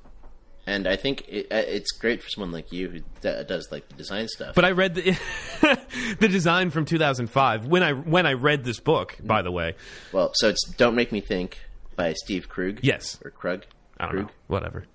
And 0.67 0.87
I 0.87 0.97
think 0.97 1.25
it, 1.27 1.47
uh, 1.51 1.55
it's 1.55 1.91
great 1.93 2.21
for 2.21 2.29
someone 2.29 2.51
like 2.51 2.71
you 2.71 2.89
who 2.89 2.99
d- 2.99 3.43
does 3.47 3.69
like 3.71 3.87
the 3.89 3.95
design 3.95 4.27
stuff. 4.27 4.53
But 4.53 4.65
I 4.65 4.71
read 4.71 4.93
the 4.95 5.17
the 6.19 6.27
design 6.27 6.69
from 6.69 6.85
2005 6.85 7.65
when 7.65 7.81
I 7.81 7.93
when 7.93 8.25
I 8.27 8.33
read 8.33 8.63
this 8.63 8.79
book. 8.79 9.17
By 9.23 9.41
the 9.41 9.51
way, 9.51 9.75
well, 10.11 10.31
so 10.35 10.49
it's 10.49 10.67
"Don't 10.77 10.95
Make 10.95 11.11
Me 11.11 11.21
Think" 11.21 11.59
by 11.95 12.13
Steve 12.13 12.49
Krug. 12.49 12.79
Yes. 12.83 13.19
or 13.23 13.31
Krug. 13.31 13.65
I 13.99 14.05
don't 14.05 14.11
Krug. 14.13 14.25
know. 14.27 14.31
Whatever. 14.47 14.85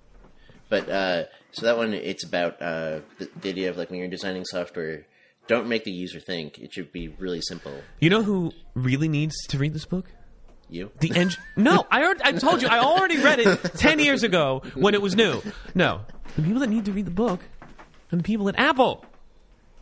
But 0.69 0.89
uh, 0.89 1.23
so 1.55 1.65
that 1.65 1.77
one, 1.77 1.93
it's 1.93 2.23
about 2.23 2.61
uh, 2.61 2.99
the, 3.17 3.29
the 3.41 3.49
idea 3.49 3.69
of 3.69 3.77
like 3.77 3.89
when 3.89 3.99
you're 3.99 4.07
designing 4.09 4.45
software, 4.45 5.05
don't 5.47 5.67
make 5.67 5.83
the 5.83 5.91
user 5.91 6.19
think. 6.19 6.57
It 6.59 6.73
should 6.73 6.91
be 6.91 7.07
really 7.07 7.41
simple. 7.41 7.73
You 7.99 8.09
know 8.09 8.23
who 8.23 8.51
really 8.73 9.07
needs 9.07 9.35
to 9.47 9.57
read 9.57 9.73
this 9.73 9.85
book? 9.85 10.05
You. 10.69 10.91
The 10.99 11.11
eng- 11.15 11.29
No, 11.55 11.85
I 11.91 12.03
already, 12.03 12.21
I 12.23 12.31
told 12.33 12.61
you 12.61 12.67
I 12.67 12.79
already 12.79 13.17
read 13.21 13.39
it 13.39 13.63
ten 13.77 13.99
years 13.99 14.23
ago 14.23 14.63
when 14.73 14.93
it 14.95 15.01
was 15.01 15.15
new. 15.15 15.41
No, 15.75 16.01
the 16.35 16.41
people 16.41 16.59
that 16.61 16.69
need 16.69 16.85
to 16.85 16.91
read 16.91 17.05
the 17.05 17.11
book 17.11 17.39
are 18.11 18.17
the 18.17 18.23
people 18.23 18.49
at 18.49 18.57
Apple. 18.59 19.05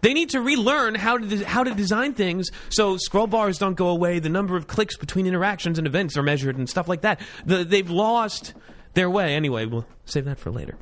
They 0.01 0.13
need 0.13 0.32
to 0.32 0.41
relearn 0.41 0.95
how 0.95 1.17
to 1.17 1.26
de- 1.26 1.45
how 1.45 1.63
to 1.63 1.74
design 1.74 2.13
things 2.13 2.49
so 2.67 2.97
scroll 2.97 3.28
bars 3.28 3.57
don't 3.57 3.76
go 3.76 3.88
away. 3.88 4.19
The 4.19 4.28
number 4.28 4.57
of 4.57 4.67
clicks 4.67 4.97
between 4.97 5.26
interactions 5.26 5.78
and 5.78 5.88
events 5.88 6.17
are 6.17 6.24
measured 6.24 6.57
and 6.57 6.69
stuff 6.69 6.89
like 6.89 7.01
that. 7.01 7.21
The, 7.45 7.63
they've 7.63 7.89
lost 7.89 8.53
their 8.95 9.09
way. 9.09 9.36
Anyway, 9.36 9.65
we'll 9.65 9.86
save 10.03 10.26
that 10.26 10.38
for 10.39 10.51
later. 10.51 10.78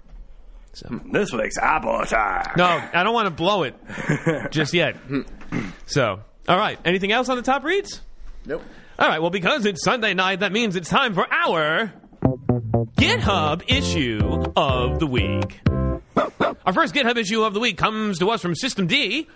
Hmm, 0.88 1.12
this 1.12 1.32
week's 1.34 1.58
Apple 1.58 2.00
Attack. 2.00 2.56
No, 2.58 2.66
I 2.66 3.04
don't 3.04 3.14
want 3.14 3.26
to 3.28 3.32
blow 3.32 3.64
it 3.64 3.76
just 4.52 4.74
yet. 4.74 4.96
So, 5.86 6.22
all 6.48 6.58
right. 6.58 6.80
Anything 6.86 7.12
else 7.12 7.28
on 7.30 7.36
the 7.38 7.44
top 7.44 7.64
reads? 7.64 8.02
Nope. 8.46 8.64
All 8.98 9.08
right, 9.08 9.20
well, 9.20 9.32
because 9.32 9.66
it's 9.66 9.84
Sunday 9.84 10.14
night, 10.14 10.42
that 10.42 10.52
means 10.52 10.76
it's 10.76 10.90
time 10.90 11.14
for 11.14 11.26
our 11.34 11.92
GitHub 12.98 13.64
issue 13.68 14.44
of 14.56 15.00
the 15.00 15.08
week. 15.08 15.62
Our 16.66 16.74
first 16.74 16.94
GitHub 16.94 17.18
issue 17.18 17.44
of 17.44 17.54
the 17.54 17.60
week 17.60 17.78
comes 17.78 18.20
to 18.20 18.30
us 18.30 18.42
from 18.42 18.54
systemd. 18.54 19.28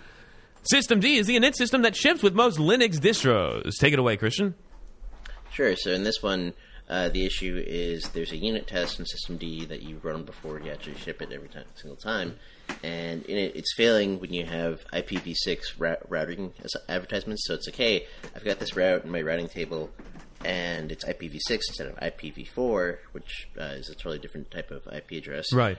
System 0.62 1.00
D 1.00 1.16
is 1.16 1.26
the 1.26 1.36
init 1.36 1.54
system 1.54 1.82
that 1.82 1.94
ships 1.94 2.22
with 2.22 2.34
most 2.34 2.58
Linux 2.58 2.96
distros. 2.98 3.72
Take 3.78 3.92
it 3.92 3.98
away, 3.98 4.16
Christian. 4.16 4.54
Sure. 5.52 5.74
So 5.76 5.90
in 5.92 6.02
this 6.04 6.22
one, 6.22 6.54
uh, 6.88 7.08
the 7.08 7.26
issue 7.26 7.62
is 7.66 8.08
there's 8.10 8.32
a 8.32 8.36
unit 8.36 8.66
test 8.66 8.98
in 8.98 9.04
systemd 9.04 9.68
that 9.68 9.82
you 9.82 9.98
run 10.02 10.22
before 10.24 10.60
you 10.60 10.70
actually 10.70 10.94
ship 10.96 11.20
it 11.20 11.32
every 11.32 11.48
time, 11.48 11.64
single 11.74 11.96
time, 11.96 12.36
and 12.82 13.24
it, 13.26 13.56
it's 13.56 13.74
failing 13.76 14.20
when 14.20 14.32
you 14.32 14.44
have 14.44 14.84
IPv6 14.92 15.58
ra- 15.78 15.96
routing 16.08 16.52
advertisements. 16.88 17.46
So 17.46 17.54
it's 17.54 17.66
like, 17.66 17.76
hey, 17.76 18.06
I've 18.34 18.44
got 18.44 18.58
this 18.58 18.76
route 18.76 19.04
in 19.04 19.10
my 19.10 19.22
routing 19.22 19.48
table, 19.48 19.90
and 20.44 20.92
it's 20.92 21.04
IPv6 21.04 21.50
instead 21.50 21.88
of 21.88 21.96
IPv4, 21.96 22.98
which 23.12 23.48
uh, 23.58 23.64
is 23.64 23.88
a 23.88 23.94
totally 23.94 24.18
different 24.18 24.50
type 24.50 24.70
of 24.70 24.86
IP 24.92 25.12
address. 25.12 25.52
Right. 25.52 25.78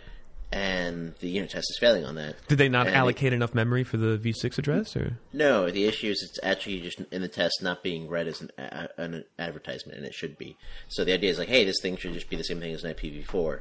And 0.52 1.14
the 1.20 1.28
unit 1.28 1.50
test 1.50 1.68
is 1.70 1.78
failing 1.78 2.06
on 2.06 2.16
that. 2.16 2.36
Did 2.48 2.58
they 2.58 2.70
not 2.70 2.88
And 2.88 2.96
allocate 2.96 3.34
enough 3.34 3.54
memory 3.54 3.84
for 3.84 3.98
the 3.98 4.18
V6 4.18 4.58
address? 4.58 4.96
Or 4.96 5.18
no, 5.34 5.70
the 5.70 5.86
issue 5.86 6.08
is 6.08 6.24
it's 6.24 6.40
actually 6.42 6.80
just 6.80 7.02
in 7.12 7.22
the 7.22 7.28
test 7.28 7.62
not 7.62 7.84
being 7.84 8.08
read 8.08 8.28
as 8.28 8.40
an, 8.40 8.52
a, 8.58 8.88
an 8.98 9.26
advertisement, 9.38 9.98
and 9.98 10.08
it 10.08 10.14
should 10.14 10.38
be. 10.38 10.56
So 10.88 11.04
the 11.04 11.14
idea 11.14 11.32
is 11.32 11.38
like, 11.38 11.50
hey, 11.50 11.66
this 11.66 11.82
thing 11.82 11.98
should 11.98 12.14
just 12.14 12.30
be 12.30 12.38
the 12.38 12.44
same 12.46 12.62
thing 12.62 12.74
as 12.74 12.86
an 12.86 12.94
IPv4. 12.94 13.60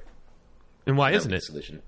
and 0.86 0.96
why 0.96 1.10
isn't 1.10 1.32
it? 1.32 1.42
Solution. 1.42 1.82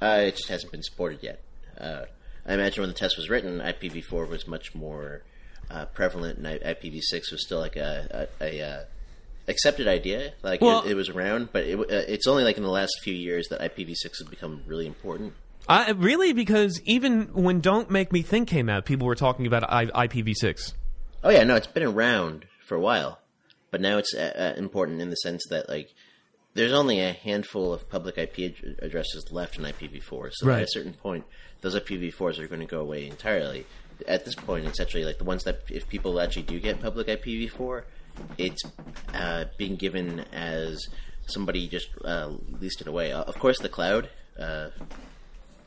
Uh, 0.00 0.22
it 0.26 0.36
just 0.36 0.48
hasn't 0.48 0.70
been 0.70 0.82
supported 0.82 1.22
yet. 1.22 1.40
Uh, 1.76 2.02
I 2.46 2.54
imagine 2.54 2.82
when 2.82 2.90
the 2.90 2.94
test 2.94 3.16
was 3.16 3.28
written, 3.28 3.58
IPv4 3.58 4.28
was 4.28 4.46
much 4.46 4.76
more 4.76 5.22
uh, 5.70 5.86
prevalent, 5.86 6.38
and 6.38 6.46
IPv6 6.46 7.32
was 7.32 7.44
still 7.44 7.58
like 7.58 7.74
a, 7.74 8.28
a, 8.40 8.44
a 8.44 8.62
uh, 8.62 8.84
accepted 9.48 9.86
idea. 9.88 10.32
Like 10.42 10.60
Well- 10.60 10.82
it, 10.84 10.92
it 10.92 10.94
was 10.94 11.08
around, 11.08 11.50
but 11.52 11.64
it, 11.64 11.78
uh, 11.78 11.84
it's 11.88 12.26
only 12.26 12.44
like 12.44 12.56
in 12.56 12.62
the 12.62 12.70
last 12.70 12.92
few 13.02 13.14
years 13.14 13.48
that 13.48 13.60
IPv6 13.60 14.02
has 14.18 14.26
become 14.28 14.62
really 14.66 14.86
important. 14.86 15.32
I, 15.68 15.90
really, 15.90 16.32
because 16.32 16.80
even 16.84 17.22
when 17.32 17.60
"Don't 17.60 17.90
Make 17.90 18.12
Me 18.12 18.22
Think" 18.22 18.48
came 18.48 18.68
out, 18.68 18.84
people 18.84 19.06
were 19.06 19.16
talking 19.16 19.46
about 19.48 19.64
I, 19.72 19.86
IPv6. 19.86 20.74
Oh 21.24 21.30
yeah, 21.30 21.42
no, 21.42 21.56
it's 21.56 21.66
been 21.66 21.82
around 21.82 22.46
for 22.68 22.76
a 22.76 22.80
while, 22.80 23.18
but 23.72 23.80
now 23.80 23.98
it's 23.98 24.14
uh, 24.14 24.52
uh, 24.54 24.58
important 24.58 25.00
in 25.00 25.10
the 25.10 25.16
sense 25.16 25.42
that 25.50 25.68
like 25.68 25.88
there's 26.54 26.72
only 26.72 27.00
a 27.00 27.12
handful 27.12 27.72
of 27.72 27.88
public 27.90 28.16
IP 28.16 28.38
ad- 28.38 28.76
addresses 28.80 29.26
left 29.32 29.58
in 29.58 29.64
IPv4. 29.64 30.30
So 30.34 30.46
Right. 30.46 30.58
at 30.58 30.64
a 30.64 30.68
certain 30.70 30.92
point, 30.94 31.24
those 31.62 31.74
IPv4s 31.74 32.38
are 32.38 32.46
going 32.46 32.60
to 32.60 32.66
go 32.66 32.80
away 32.80 33.06
entirely. 33.06 33.66
At 34.06 34.24
this 34.24 34.34
point, 34.36 34.66
it's 34.66 34.78
actually 34.80 35.04
like 35.04 35.18
the 35.18 35.24
ones 35.24 35.42
that 35.44 35.62
if 35.68 35.88
people 35.88 36.20
actually 36.20 36.42
do 36.44 36.60
get 36.60 36.80
public 36.80 37.08
IPv4, 37.08 37.82
it's 38.38 38.62
uh, 39.14 39.44
being 39.58 39.76
given 39.76 40.20
as 40.32 40.86
somebody 41.28 41.68
just 41.68 41.88
uh, 42.04 42.32
leased 42.60 42.80
it 42.80 42.86
away. 42.86 43.12
Uh, 43.12 43.22
of 43.22 43.38
course, 43.38 43.58
the 43.58 43.68
cloud. 43.68 44.08
Uh, 44.38 44.68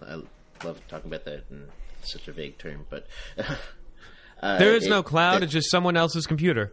I 0.06 0.22
love 0.64 0.80
talking 0.88 1.10
about 1.12 1.26
that 1.26 1.44
in 1.52 1.68
such 2.04 2.28
a 2.28 2.32
vague 2.32 2.58
term, 2.58 2.86
but. 2.90 3.08
Uh, 4.42 4.58
There 4.58 4.74
is 4.74 4.86
it- 4.86 4.90
no 4.90 5.04
cloud; 5.04 5.42
it- 5.42 5.44
it's 5.44 5.52
just 5.52 5.70
someone 5.70 5.98
else's 5.98 6.26
computer. 6.26 6.72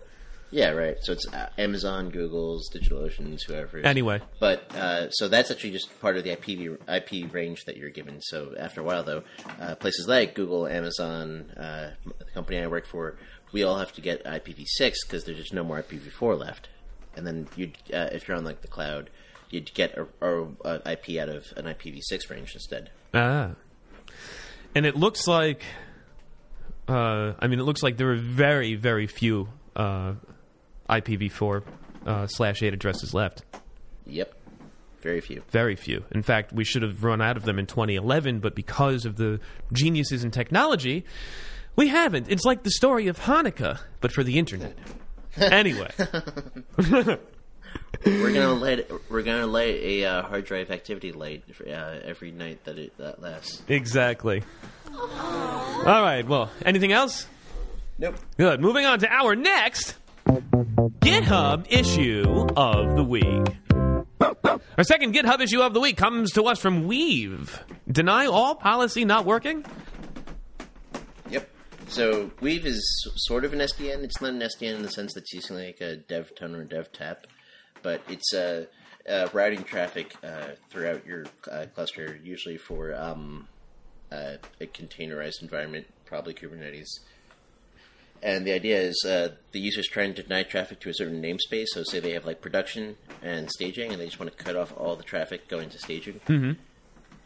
yeah, 0.53 0.70
right. 0.70 0.97
So 1.03 1.11
it's 1.14 1.27
uh, 1.33 1.49
Amazon, 1.59 2.11
Google's, 2.11 2.70
DigitalOcean's, 2.72 3.43
whoever. 3.43 3.79
Anyway. 3.79 4.20
but 4.39 4.72
uh, 4.77 5.11
so 5.11 5.27
that's 5.27 5.51
actually 5.51 5.72
just 5.72 5.89
part 6.01 6.16
of 6.16 6.22
the 6.22 6.31
IP 6.31 6.79
IP 6.89 7.35
range 7.35 7.64
that 7.64 7.77
you're 7.77 7.91
given. 7.91 8.20
So 8.20 8.55
after 8.57 8.83
a 8.83 8.85
while, 8.85 9.03
though, 9.03 9.24
uh, 9.61 9.74
places 9.74 10.07
like 10.07 10.37
Google, 10.37 10.68
Amazon, 10.68 11.51
uh, 11.57 11.91
the 12.18 12.24
company 12.35 12.61
I 12.61 12.68
work 12.68 12.87
for, 12.87 13.16
we 13.53 13.62
all 13.62 13.78
have 13.78 13.92
to 13.92 14.01
get 14.01 14.24
IPv6 14.24 14.94
because 15.03 15.24
there's 15.24 15.38
just 15.38 15.55
no 15.55 15.64
more 15.64 15.82
IPv4 15.82 16.38
left. 16.38 16.68
And 17.16 17.26
then 17.26 17.49
you, 17.57 17.72
uh, 17.92 18.09
if 18.12 18.28
you're 18.28 18.36
on 18.36 18.44
like 18.44 18.61
the 18.62 18.68
cloud, 18.68 19.11
you'd 19.51 19.72
get 19.74 19.97
a, 19.97 20.07
a, 20.20 20.47
a 20.64 20.92
IP 20.92 21.18
out 21.20 21.28
of 21.28 21.44
an 21.57 21.64
IPv6 21.64 22.30
range 22.30 22.55
instead. 22.55 22.90
Ah. 23.14 23.51
And 24.74 24.84
it 24.84 24.97
looks 24.97 25.26
like, 25.26 25.62
uh, 26.88 27.32
I 27.38 27.47
mean, 27.47 27.59
it 27.59 27.62
looks 27.62 27.82
like 27.82 27.97
there 27.97 28.12
are 28.12 28.16
very, 28.16 28.74
very 28.74 29.07
few 29.07 29.49
uh, 29.74 30.14
IPv4 30.90 31.62
uh, 32.07 32.26
slash 32.26 32.62
8 32.62 32.74
addresses 32.74 33.14
left. 33.14 33.42
Yep, 34.07 34.34
very 35.01 35.20
few. 35.20 35.42
Very 35.51 35.76
few. 35.76 36.05
In 36.11 36.22
fact, 36.22 36.53
we 36.53 36.64
should 36.64 36.82
have 36.82 37.03
run 37.03 37.22
out 37.22 37.36
of 37.36 37.44
them 37.44 37.59
in 37.59 37.66
2011, 37.66 38.40
but 38.40 38.55
because 38.55 39.05
of 39.05 39.16
the 39.16 39.40
geniuses 39.72 40.24
in 40.24 40.30
technology, 40.30 41.05
we 41.77 41.89
haven't. 41.89 42.29
It's 42.31 42.45
like 42.45 42.62
the 42.62 42.70
story 42.70 43.07
of 43.09 43.18
Hanukkah, 43.20 43.79
but 44.01 44.12
for 44.12 44.24
the 44.24 44.39
internet. 44.39 44.77
Anyway, 45.37 45.91
We're 46.79 48.33
gonna 48.33 48.55
light 48.55 48.91
we're 49.11 49.22
gonna 49.22 49.47
light 49.47 49.74
a 49.77 50.05
uh, 50.05 50.22
hard 50.22 50.45
drive 50.47 50.70
activity 50.70 51.12
light 51.12 51.45
uh, 51.66 51.70
every 52.05 52.31
night 52.31 52.64
that 52.64 52.79
it 52.79 52.97
that 52.99 53.20
lasts. 53.20 53.62
exactly. 53.68 54.43
All 54.95 55.85
right, 55.85 56.27
well, 56.27 56.51
anything 56.64 56.93
else? 56.93 57.27
Nope. 57.99 58.16
Good. 58.39 58.61
Moving 58.61 58.87
on 58.87 58.99
to 59.01 59.09
our 59.12 59.35
next 59.35 59.97
GitHub 61.01 61.66
issue 61.70 62.47
of 62.57 62.95
the 62.97 63.05
week. 63.05 63.57
Our 64.79 64.85
second 64.85 65.14
GitHub 65.14 65.41
issue 65.41 65.61
of 65.61 65.74
the 65.74 65.81
week 65.81 65.97
comes 65.97 66.33
to 66.33 66.45
us 66.45 66.59
from 66.59 66.87
Weave. 66.87 67.62
Deny 67.91 68.27
all 68.27 68.55
policy 68.55 69.05
not 69.05 69.24
working? 69.27 69.64
So 71.89 72.30
Weave 72.41 72.66
is 72.66 73.11
sort 73.16 73.45
of 73.45 73.53
an 73.53 73.61
SDN. 73.61 74.03
It's 74.03 74.20
not 74.20 74.32
an 74.32 74.41
SDN 74.41 74.76
in 74.76 74.82
the 74.82 74.91
sense 74.91 75.14
that 75.14 75.20
it's 75.20 75.32
using 75.32 75.57
like 75.57 75.80
a 75.80 75.97
dev 75.97 76.34
tun 76.34 76.55
or 76.55 76.64
dev 76.64 76.93
tap, 76.93 77.26
but 77.82 78.03
it's 78.09 78.34
uh, 78.34 78.66
uh, 79.09 79.28
routing 79.32 79.64
traffic 79.64 80.14
uh, 80.24 80.49
throughout 80.68 81.07
your 81.07 81.26
uh, 81.51 81.66
cluster, 81.74 82.18
usually 82.22 82.59
for 82.59 82.95
um, 82.95 83.49
uh, 84.11 84.34
a 84.61 84.66
containerized 84.66 85.43
environment, 85.43 85.87
probably 86.05 86.34
Kubernetes. 86.34 86.89
And 88.22 88.47
the 88.47 88.53
idea 88.53 88.80
is 88.80 89.05
uh, 89.07 89.28
the 89.53 89.66
is 89.66 89.87
trying 89.87 90.14
to 90.14 90.22
deny 90.22 90.43
traffic 90.43 90.80
to 90.80 90.89
a 90.89 90.95
certain 90.95 91.22
namespace. 91.22 91.66
So, 91.68 91.82
say 91.82 92.01
they 92.01 92.12
have 92.12 92.24
like 92.24 92.41
production 92.41 92.97
and 93.22 93.51
staging, 93.51 93.93
and 93.93 94.01
they 94.01 94.07
just 94.07 94.18
want 94.18 94.37
to 94.37 94.43
cut 94.43 94.57
off 94.57 94.72
all 94.76 94.97
the 94.97 95.05
traffic 95.05 95.49
going 95.49 95.68
to 95.70 95.78
staging, 95.78 96.20
mm-hmm. 96.26 96.53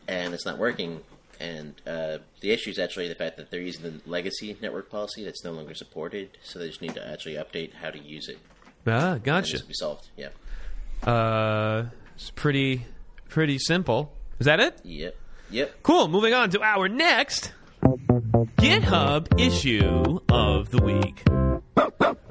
and 0.08 0.34
it's 0.34 0.44
not 0.44 0.58
working. 0.58 1.00
And 1.40 1.74
uh, 1.86 2.18
the 2.40 2.50
issue 2.50 2.70
is 2.70 2.78
actually 2.78 3.08
the 3.08 3.14
fact 3.14 3.38
that 3.38 3.50
they're 3.50 3.62
using 3.62 3.82
the 3.82 4.00
legacy 4.08 4.56
network 4.60 4.90
policy 4.90 5.24
that's 5.24 5.42
no 5.42 5.52
longer 5.52 5.74
supported. 5.74 6.36
So 6.42 6.58
they 6.58 6.68
just 6.68 6.82
need 6.82 6.94
to 6.94 7.08
actually 7.08 7.34
update 7.36 7.72
how 7.72 7.90
to 7.90 7.98
use 7.98 8.28
it. 8.28 8.38
Ah, 8.86 9.18
gotcha. 9.22 9.64
Be 9.64 9.72
solved. 9.72 10.08
Yeah. 10.16 10.28
Uh, 11.02 11.86
it's 12.14 12.30
pretty, 12.30 12.84
pretty 13.28 13.58
simple. 13.58 14.12
Is 14.38 14.44
that 14.44 14.60
it? 14.60 14.80
Yep. 14.84 15.16
Yep. 15.50 15.82
Cool. 15.82 16.08
Moving 16.08 16.34
on 16.34 16.50
to 16.50 16.62
our 16.62 16.88
next 16.88 17.52
GitHub 18.58 19.40
issue 19.40 20.20
of 20.28 20.70
the 20.70 20.82
week. 20.82 21.22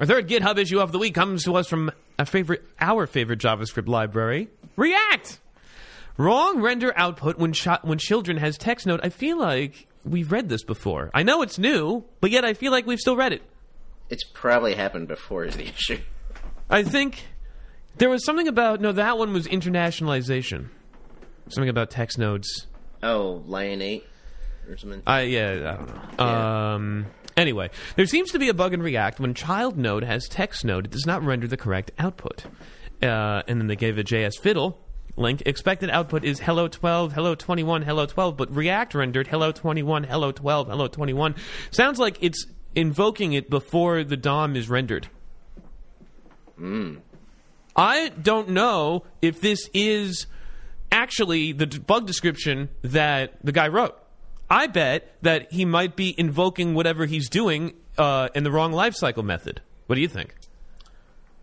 Our 0.00 0.06
third 0.06 0.28
GitHub 0.28 0.56
issue 0.58 0.80
of 0.80 0.92
the 0.92 0.98
week 0.98 1.14
comes 1.14 1.44
to 1.44 1.56
us 1.56 1.66
from 1.66 1.90
a 2.18 2.24
favorite, 2.24 2.62
our 2.80 3.06
favorite 3.06 3.40
JavaScript 3.40 3.88
library, 3.88 4.48
React. 4.76 5.40
Wrong 6.20 6.60
render 6.60 6.92
output 6.98 7.38
when 7.38 7.54
ch- 7.54 7.80
when 7.80 7.96
children 7.96 8.36
has 8.36 8.58
text 8.58 8.86
node. 8.86 9.00
I 9.02 9.08
feel 9.08 9.38
like 9.38 9.86
we've 10.04 10.30
read 10.30 10.50
this 10.50 10.62
before. 10.62 11.10
I 11.14 11.22
know 11.22 11.40
it's 11.40 11.58
new, 11.58 12.04
but 12.20 12.30
yet 12.30 12.44
I 12.44 12.52
feel 12.52 12.72
like 12.72 12.86
we've 12.86 12.98
still 12.98 13.16
read 13.16 13.32
it. 13.32 13.40
It's 14.10 14.24
probably 14.24 14.74
happened 14.74 15.08
before 15.08 15.46
is 15.46 15.56
the 15.56 15.68
issue. 15.68 15.98
I 16.68 16.82
think 16.82 17.22
there 17.96 18.10
was 18.10 18.22
something 18.22 18.48
about 18.48 18.82
no, 18.82 18.92
that 18.92 19.16
one 19.16 19.32
was 19.32 19.46
internationalization. 19.46 20.68
Something 21.48 21.70
about 21.70 21.88
text 21.88 22.18
nodes. 22.18 22.66
Oh, 23.02 23.42
Lion 23.46 23.80
8 23.80 24.04
or 24.68 24.76
something. 24.76 25.02
I 25.06 25.22
yeah, 25.22 25.48
I 25.48 25.76
don't 25.76 25.88
know. 25.88 26.02
Yeah. 26.18 26.74
Um, 26.74 27.06
anyway, 27.38 27.70
there 27.96 28.04
seems 28.04 28.30
to 28.32 28.38
be 28.38 28.50
a 28.50 28.54
bug 28.54 28.74
in 28.74 28.82
React 28.82 29.20
when 29.20 29.32
child 29.32 29.78
node 29.78 30.04
has 30.04 30.28
text 30.28 30.66
node, 30.66 30.84
it 30.84 30.90
does 30.90 31.06
not 31.06 31.22
render 31.22 31.46
the 31.46 31.56
correct 31.56 31.92
output. 31.98 32.44
Uh, 33.02 33.40
and 33.48 33.58
then 33.58 33.68
they 33.68 33.76
gave 33.76 33.96
a 33.96 34.04
JS 34.04 34.38
fiddle 34.38 34.78
link. 35.20 35.42
Expected 35.46 35.90
output 35.90 36.24
is 36.24 36.40
hello 36.40 36.66
12, 36.66 37.12
hello 37.12 37.34
21, 37.34 37.82
hello 37.82 38.06
12, 38.06 38.36
but 38.36 38.54
React 38.54 38.94
rendered 38.94 39.28
hello 39.28 39.52
21, 39.52 40.04
hello 40.04 40.32
12, 40.32 40.68
hello 40.68 40.88
21. 40.88 41.34
Sounds 41.70 41.98
like 41.98 42.18
it's 42.20 42.46
invoking 42.74 43.32
it 43.32 43.50
before 43.50 44.02
the 44.04 44.16
DOM 44.16 44.56
is 44.56 44.68
rendered. 44.68 45.08
I 47.76 48.08
don't 48.20 48.50
know 48.50 49.04
if 49.22 49.40
this 49.40 49.68
is 49.72 50.26
actually 50.92 51.52
the 51.52 51.66
bug 51.66 52.06
description 52.06 52.68
that 52.82 53.34
the 53.42 53.52
guy 53.52 53.68
wrote. 53.68 53.96
I 54.48 54.66
bet 54.66 55.14
that 55.22 55.52
he 55.52 55.64
might 55.64 55.94
be 55.94 56.14
invoking 56.18 56.74
whatever 56.74 57.06
he's 57.06 57.28
doing 57.28 57.74
uh, 57.96 58.28
in 58.34 58.42
the 58.42 58.50
wrong 58.50 58.72
lifecycle 58.72 59.24
method. 59.24 59.60
What 59.86 59.94
do 59.94 60.02
you 60.02 60.08
think? 60.08 60.34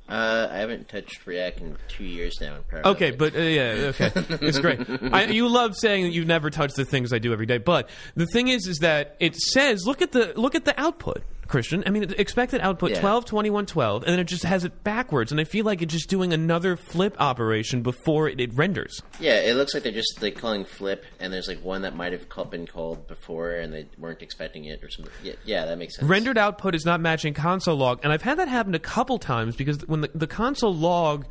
Uh, 0.09 0.47
I 0.49 0.57
haven't 0.57 0.87
touched 0.87 1.25
React 1.27 1.59
in 1.61 1.77
two 1.89 2.05
years 2.05 2.39
now. 2.39 2.59
I'm 2.73 2.85
Okay, 2.85 3.11
but 3.11 3.35
uh, 3.35 3.39
yeah, 3.39 3.91
okay, 3.93 4.11
it's 4.15 4.59
great. 4.59 4.79
I, 5.11 5.25
you 5.25 5.49
love 5.49 5.75
saying 5.75 6.03
that 6.05 6.11
you've 6.11 6.27
never 6.27 6.49
touched 6.49 6.77
the 6.77 6.85
things 6.85 7.11
I 7.11 7.19
do 7.19 7.33
every 7.33 7.45
day, 7.45 7.57
but 7.57 7.89
the 8.15 8.25
thing 8.27 8.47
is, 8.47 8.67
is 8.67 8.77
that 8.79 9.17
it 9.19 9.35
says 9.35 9.85
look 9.85 10.01
at 10.01 10.13
the 10.13 10.31
look 10.37 10.55
at 10.55 10.63
the 10.63 10.79
output, 10.79 11.23
Christian. 11.47 11.83
I 11.85 11.89
mean, 11.89 12.03
it- 12.03 12.19
expected 12.19 12.61
output 12.61 12.91
Yeah. 12.91 12.99
12, 12.99 13.25
21, 13.25 13.65
12, 13.65 14.03
and 14.03 14.11
then 14.11 14.19
it 14.19 14.25
just 14.25 14.43
has 14.43 14.63
it 14.63 14.83
backwards, 14.83 15.31
and 15.31 15.39
I 15.41 15.43
feel 15.43 15.65
like 15.65 15.81
it's 15.81 15.93
just 15.93 16.09
doing 16.09 16.33
another 16.33 16.75
flip 16.75 17.15
operation 17.19 17.81
before 17.81 18.29
it, 18.29 18.39
it 18.39 18.53
renders. 18.53 19.01
Yeah, 19.19 19.39
it 19.39 19.55
looks 19.55 19.73
like 19.73 19.83
they're 19.83 19.91
just 19.91 20.21
like 20.21 20.37
calling 20.37 20.65
flip, 20.65 21.05
and 21.19 21.31
there's 21.33 21.47
like 21.47 21.63
one 21.63 21.81
that 21.83 21.95
might 21.95 22.11
have 22.11 22.27
been 22.49 22.67
called 22.67 23.07
before, 23.07 23.51
and 23.51 23.73
they 23.73 23.87
weren't 23.97 24.21
expecting 24.21 24.65
it 24.65 24.83
or 24.83 24.89
something. 24.89 25.13
Yeah, 25.23 25.33
yeah 25.45 25.65
that 25.65 25.77
makes 25.77 25.95
sense. 25.95 26.07
rendered 26.07 26.37
output 26.37 26.75
is 26.75 26.85
not 26.85 27.01
matching 27.01 27.33
console 27.33 27.75
log, 27.75 27.99
and 28.03 28.11
I've 28.13 28.21
had 28.21 28.37
that 28.39 28.47
happen 28.47 28.75
a 28.75 28.79
couple 28.79 29.17
times 29.17 29.55
because 29.55 29.79
when 29.87 30.01
the, 30.01 30.11
the 30.13 30.27
console 30.27 30.73
log 30.75 31.25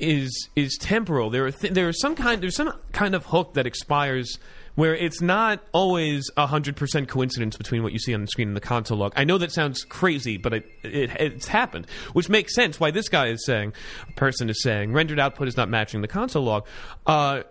is 0.00 0.48
is 0.56 0.76
temporal, 0.80 1.30
there 1.30 1.46
are 1.46 1.52
th- 1.52 1.72
there 1.72 1.88
is 1.88 2.00
some 2.00 2.16
kind 2.16 2.42
there's 2.42 2.56
some 2.56 2.72
kind 2.92 3.14
of 3.14 3.26
hook 3.26 3.54
that 3.54 3.66
expires 3.66 4.38
where 4.74 4.94
it's 4.94 5.20
not 5.20 5.62
always 5.72 6.30
hundred 6.36 6.76
percent 6.76 7.08
coincidence 7.08 7.56
between 7.56 7.82
what 7.82 7.92
you 7.92 7.98
see 7.98 8.14
on 8.14 8.20
the 8.20 8.26
screen 8.26 8.48
and 8.48 8.56
the 8.56 8.60
console 8.60 8.98
log. 8.98 9.12
I 9.16 9.24
know 9.24 9.38
that 9.38 9.52
sounds 9.52 9.84
crazy, 9.84 10.36
but 10.36 10.52
it, 10.54 10.66
it 10.82 11.10
it's 11.18 11.48
happened, 11.48 11.86
which 12.12 12.28
makes 12.28 12.54
sense 12.54 12.78
why 12.80 12.90
this 12.90 13.08
guy 13.08 13.28
is 13.28 13.44
saying, 13.44 13.72
person 14.16 14.50
is 14.50 14.62
saying, 14.62 14.92
rendered 14.92 15.18
output 15.18 15.48
is 15.48 15.56
not 15.56 15.68
matching 15.68 16.00
the 16.00 16.08
console 16.08 16.44
log. 16.44 16.66
Uh, 17.06 17.42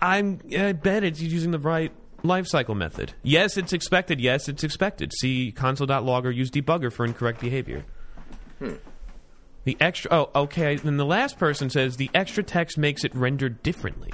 I'm 0.00 0.40
I 0.56 0.72
bet 0.72 1.04
it's 1.04 1.20
using 1.20 1.50
the 1.50 1.58
right 1.58 1.92
lifecycle 2.22 2.76
method. 2.76 3.14
Yes, 3.22 3.56
it's 3.56 3.72
expected. 3.72 4.20
Yes, 4.20 4.48
it's 4.48 4.64
expected. 4.64 5.12
See 5.12 5.52
console.log 5.52 6.26
or 6.26 6.30
use 6.30 6.50
debugger 6.50 6.92
for 6.92 7.04
incorrect 7.04 7.40
behavior. 7.40 7.84
The 9.64 9.76
extra 9.80 10.12
oh 10.12 10.30
okay. 10.34 10.76
Then 10.76 10.96
the 10.96 11.06
last 11.06 11.38
person 11.38 11.70
says 11.70 11.96
the 11.96 12.10
extra 12.14 12.42
text 12.42 12.78
makes 12.78 13.04
it 13.04 13.14
rendered 13.14 13.62
differently. 13.62 14.12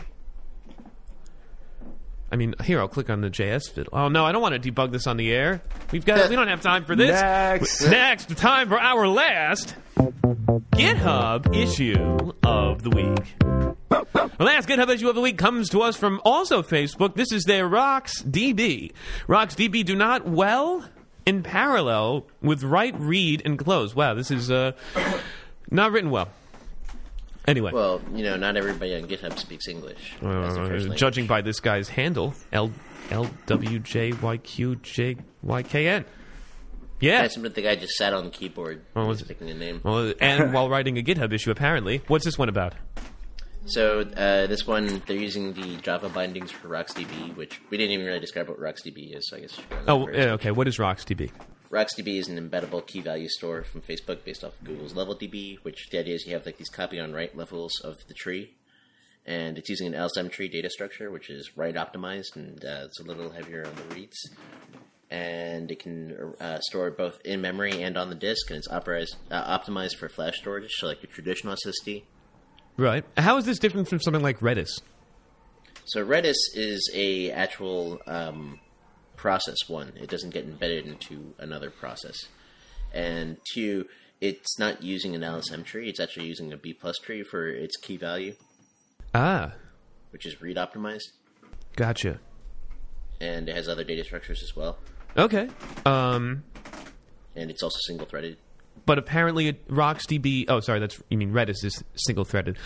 I 2.33 2.37
mean, 2.37 2.55
here 2.65 2.81
I'll 2.81 2.89
click 2.89 3.11
on 3.11 3.21
the 3.21 3.29
JS 3.29 3.71
fiddle. 3.71 3.93
Oh 3.93 4.09
no, 4.09 4.25
I 4.25 4.33
don't 4.33 4.41
want 4.41 4.61
to 4.61 4.73
debug 4.73 4.91
this 4.91 5.07
on 5.07 5.19
the 5.19 5.31
air. 5.31 5.63
We've 5.93 6.05
got 6.05 6.31
we 6.31 6.35
don't 6.35 6.49
have 6.49 6.63
time 6.63 6.87
for 6.87 6.97
this. 6.97 7.21
Next. 7.21 7.83
Next, 7.83 8.37
time 8.39 8.71
for 8.71 8.81
our 8.81 9.07
last 9.07 9.77
GitHub 10.73 11.55
issue 11.55 12.33
of 12.43 12.83
the 12.83 12.89
week. 12.89 13.35
The 13.91 14.45
last 14.45 14.67
GitHub 14.67 14.89
issue 14.89 15.11
of 15.11 15.15
the 15.15 15.21
week 15.21 15.37
comes 15.37 15.69
to 15.71 15.83
us 15.83 15.95
from 15.95 16.23
also 16.25 16.63
Facebook. 16.63 17.17
This 17.17 17.33
is 17.33 17.45
their 17.45 17.69
RocksDB. 17.69 18.93
Rocks 19.29 19.55
DB 19.55 19.85
do 19.85 19.95
not 19.95 20.27
well 20.27 20.89
in 21.27 21.43
parallel 21.43 22.27
with 22.41 22.65
write, 22.65 22.99
read, 22.99 23.43
and 23.45 23.59
close. 23.59 23.95
Wow, 23.95 24.15
this 24.15 24.31
is 24.31 24.51
uh, 24.51 24.73
not 25.71 25.93
written 25.93 26.11
well. 26.11 26.29
Anyway, 27.47 27.73
Well, 27.73 28.01
you 28.15 28.23
know, 28.23 28.37
not 28.37 28.57
everybody 28.57 28.95
on 28.95 29.03
GitHub 29.05 29.37
speaks 29.39 29.67
English. 29.69 30.15
uh, 30.23 30.95
judging 30.95 31.27
by 31.27 31.43
this 31.43 31.61
guy's 31.61 31.89
handle, 31.89 32.35
L 32.53 32.71
L 33.11 33.29
W 33.47 33.79
J 33.81 34.13
Y 34.13 34.37
Q 34.39 34.77
J 34.77 35.17
Y 35.43 35.63
K 35.63 35.89
N. 35.89 36.05
Yeah. 37.01 37.23
I 37.23 37.25
assume 37.25 37.43
the 37.43 37.63
guy 37.63 37.75
just 37.75 37.95
sat 37.95 38.15
on 38.15 38.27
the 38.27 38.31
keyboard 38.31 38.85
oh, 38.95 39.07
was 39.07 39.23
picking 39.23 39.51
a 39.51 39.55
name. 39.55 39.81
Well, 39.83 40.15
and 40.21 40.53
while 40.53 40.71
writing 40.71 40.97
a 40.99 41.03
GitHub 41.03 41.33
issue, 41.33 41.51
apparently. 41.51 42.01
What's 42.07 42.25
this 42.25 42.39
one 42.39 42.49
about? 42.49 42.75
So 43.67 44.01
uh, 44.01 44.47
this 44.47 44.67
one, 44.67 45.03
they're 45.07 45.17
using 45.17 45.53
the 45.53 45.77
Java 45.79 46.09
bindings 46.09 46.53
for 46.53 46.69
RocksDB, 46.69 47.37
which 47.37 47.61
we 47.71 47.77
didn't 47.77 47.93
even 47.93 48.07
really 48.07 48.21
describe 48.21 48.49
what 48.49 48.61
RocksDB 48.61 49.17
is. 49.17 49.29
So 49.29 49.37
I 49.37 49.41
guess. 49.41 49.57
we 49.57 49.63
should 49.63 49.87
go 49.87 50.05
Oh, 50.05 50.09
yeah, 50.09 50.33
okay. 50.33 50.53
What 50.53 50.69
is 50.69 50.79
RocksDB? 50.79 51.31
RocksDB 51.73 52.19
is 52.19 52.29
an 52.29 52.39
embeddable 52.39 52.87
key 52.87 53.01
value 53.01 53.29
store 53.29 53.63
from 53.65 53.81
Facebook 53.81 54.25
based 54.25 54.45
off 54.45 54.53
of 54.61 54.65
Google's 54.65 54.93
LevelDB, 54.93 55.57
which 55.63 55.89
the 55.91 55.99
idea 55.99 56.15
is 56.15 56.27
you 56.27 56.35
have 56.35 56.45
like 56.45 56.59
these 56.59 56.69
copy 56.69 57.01
on 57.01 57.15
write 57.15 57.35
levels 57.35 57.73
of 57.83 57.97
the 58.09 58.15
tree, 58.15 58.53
and 59.25 59.57
it's 59.57 59.71
using 59.71 59.87
an 59.87 59.95
LSM 59.95 60.31
tree 60.31 60.49
data 60.49 60.69
structure, 60.69 61.11
which 61.11 61.31
is 61.31 61.57
write 61.57 61.77
optimized, 61.77 62.37
and 62.37 62.63
uh, 62.63 62.83
it's 62.85 63.01
a 63.01 63.05
little 63.05 63.31
heavier 63.31 63.67
on 63.67 63.75
the 63.75 63.95
reads. 63.95 64.17
And 65.11 65.71
it 65.71 65.79
can 65.79 66.35
uh, 66.41 66.61
store 66.61 66.91
both 66.91 67.19
in 67.25 67.41
memory 67.41 67.83
and 67.83 67.97
on 67.97 68.11
the 68.11 68.17
disk, 68.17 68.51
and 68.51 68.59
it's 68.59 68.69
optimized, 68.69 69.17
uh, 69.31 69.59
optimized 69.59 69.97
for 69.97 70.11
flash 70.11 70.39
storage, 70.39 70.71
so 70.73 70.89
like 70.89 71.03
your 71.03 71.11
traditional 71.11 71.55
SSD. 71.55 72.03
Right. 72.77 73.05
How 73.17 73.39
is 73.39 73.47
this 73.47 73.59
different 73.59 73.89
from 73.89 74.01
something 74.01 74.23
like 74.23 74.41
Redis? 74.41 74.83
So 75.87 76.05
Redis 76.05 76.37
is 76.55 76.91
a 76.95 77.31
actual 77.31 77.99
um, 78.07 78.61
process. 79.23 79.57
One, 79.69 79.93
it 79.97 80.11
doesn't 80.11 80.31
get 80.35 80.45
embedded 80.45 80.85
into 80.85 81.33
another 81.39 81.71
process, 81.71 82.17
and 82.93 83.37
two, 83.55 83.87
it's 84.21 84.59
not 84.59 84.83
using 84.83 85.15
an 85.15 85.23
LSM 85.23 85.65
tree. 85.65 85.89
It's 85.89 86.01
actually 86.01 86.27
using 86.27 86.53
a 86.53 86.57
B 86.57 86.75
plus 86.75 86.99
tree 86.99 87.23
for 87.23 87.47
its 87.49 87.77
key 87.77 87.97
value, 87.97 88.35
Ah, 89.15 89.53
which 90.11 90.27
is 90.27 90.43
read 90.43 90.57
optimized, 90.57 91.13
gotcha. 91.77 92.19
and 93.21 93.49
it 93.49 93.55
has 93.55 93.69
other 93.69 93.85
data 93.85 94.03
structures 94.05 94.43
as 94.43 94.57
well. 94.57 94.79
Okay. 95.17 95.49
Um, 95.87 96.43
And 97.37 97.51
it's 97.51 97.63
also 97.63 97.79
single 97.87 98.07
threaded. 98.07 98.37
But 98.87 98.99
apparently 98.99 99.49
it, 99.49 99.69
RocksDB. 99.69 100.47
Oh, 100.49 100.61
sorry, 100.61 100.81
that's 100.81 101.01
you 101.09 101.19
mean 101.19 101.33
Redis 101.33 101.65
is 101.65 101.83
single-threaded. 101.95 102.57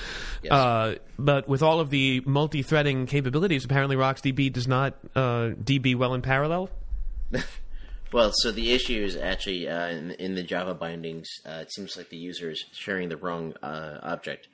Yes. 0.42 0.52
Uh, 0.52 0.94
but 1.18 1.48
with 1.48 1.62
all 1.62 1.80
of 1.80 1.90
the 1.90 2.22
multi-threading 2.26 3.06
capabilities, 3.06 3.64
apparently 3.64 3.96
RocksDB 3.96 4.52
does 4.52 4.68
not 4.68 4.94
uh, 5.14 5.50
DB 5.62 5.94
well 5.94 6.14
in 6.14 6.22
parallel. 6.22 6.70
Well, 8.12 8.32
so 8.32 8.52
the 8.52 8.72
issue 8.72 9.04
is 9.04 9.16
actually 9.16 9.68
uh, 9.68 9.88
in, 9.88 10.12
in 10.12 10.34
the 10.36 10.42
Java 10.42 10.74
bindings. 10.74 11.28
Uh, 11.44 11.58
it 11.62 11.72
seems 11.72 11.96
like 11.96 12.08
the 12.08 12.16
user 12.16 12.50
is 12.50 12.64
sharing 12.72 13.08
the 13.08 13.16
wrong 13.16 13.54
uh, 13.62 13.98
object. 14.02 14.48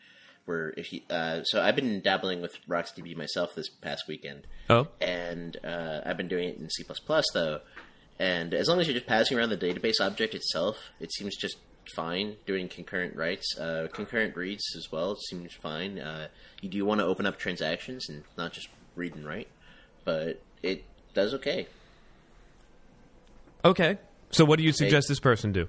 Where 0.47 0.75
if 0.77 0.93
you, 0.93 1.03
uh, 1.09 1.45
so 1.45 1.63
I've 1.63 1.77
been 1.77 2.01
dabbling 2.01 2.43
with 2.43 2.57
RocksDB 2.69 3.17
myself 3.17 3.55
this 3.55 3.69
past 3.69 4.05
weekend. 4.09 4.47
Oh. 4.69 4.89
and 5.01 5.57
uh, 5.63 6.01
I've 6.05 6.17
been 6.17 6.29
doing 6.29 6.49
it 6.49 6.59
in 6.59 6.69
C 6.71 6.85
though. 7.35 7.61
And 8.23 8.55
as 8.55 8.69
long 8.69 8.79
as 8.79 8.87
you're 8.87 8.95
just 8.95 9.09
passing 9.09 9.37
around 9.37 9.49
the 9.49 9.57
database 9.57 10.01
object 10.01 10.37
itself, 10.37 10.79
it 11.01 11.13
seems 11.13 11.37
just 11.37 11.57
fine. 11.97 12.37
Doing 12.47 12.69
concurrent 12.69 13.17
writes, 13.17 13.59
uh, 13.59 13.89
concurrent 13.93 14.37
reads 14.37 14.63
as 14.77 14.93
well 14.93 15.17
seems 15.17 15.53
fine. 15.55 15.99
Uh, 15.99 16.29
you 16.61 16.69
do 16.69 16.85
want 16.85 17.01
to 17.01 17.05
open 17.05 17.27
up 17.27 17.37
transactions 17.37 18.09
and 18.09 18.23
not 18.39 18.53
just 18.53 18.69
read 18.95 19.17
and 19.17 19.27
write, 19.27 19.49
but 20.05 20.41
it 20.63 20.85
does 21.15 21.35
okay. 21.35 21.67
Okay. 23.65 23.99
So 24.31 24.45
what 24.45 24.61
do 24.61 24.65
you 24.65 24.73
suggest 24.73 25.09
this 25.09 25.19
person 25.19 25.51
do? 25.51 25.67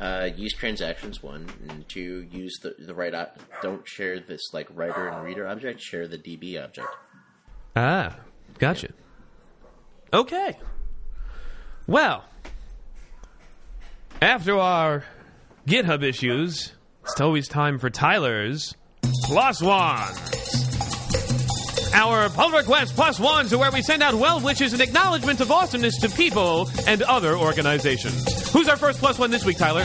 Uh, 0.00 0.30
use 0.34 0.54
transactions 0.54 1.22
one 1.22 1.50
and 1.68 1.86
two. 1.86 2.26
Use 2.32 2.58
the 2.62 2.74
the 2.78 2.94
right. 2.94 3.14
Op- 3.14 3.38
don't 3.60 3.86
share 3.86 4.20
this 4.20 4.54
like 4.54 4.68
writer 4.74 5.08
and 5.08 5.22
reader 5.22 5.46
object. 5.46 5.82
Share 5.82 6.08
the 6.08 6.18
DB 6.18 6.62
object. 6.62 6.88
Ah, 7.76 8.16
gotcha. 8.58 8.88
Okay. 10.14 10.56
Well, 11.86 12.24
after 14.22 14.58
our 14.58 15.04
GitHub 15.66 16.02
issues, 16.02 16.72
it's 17.02 17.20
always 17.20 17.46
time 17.46 17.78
for 17.78 17.90
Tyler's 17.90 18.74
Plus 19.24 19.60
Ones. 19.60 20.18
our 21.92 22.28
pull 22.30 22.50
request 22.50 22.94
plus 22.94 23.20
ones 23.20 23.52
are 23.52 23.58
where 23.58 23.70
we 23.70 23.82
send 23.82 24.02
out 24.02 24.14
well 24.14 24.40
wishes 24.40 24.72
and 24.72 24.82
acknowledgments 24.82 25.40
of 25.40 25.50
awesomeness 25.52 25.98
to 26.00 26.08
people 26.08 26.68
and 26.86 27.02
other 27.02 27.36
organizations. 27.36 28.50
Who's 28.50 28.68
our 28.68 28.76
first 28.76 28.98
plus 28.98 29.18
one 29.18 29.30
this 29.30 29.44
week, 29.44 29.58
Tyler? 29.58 29.84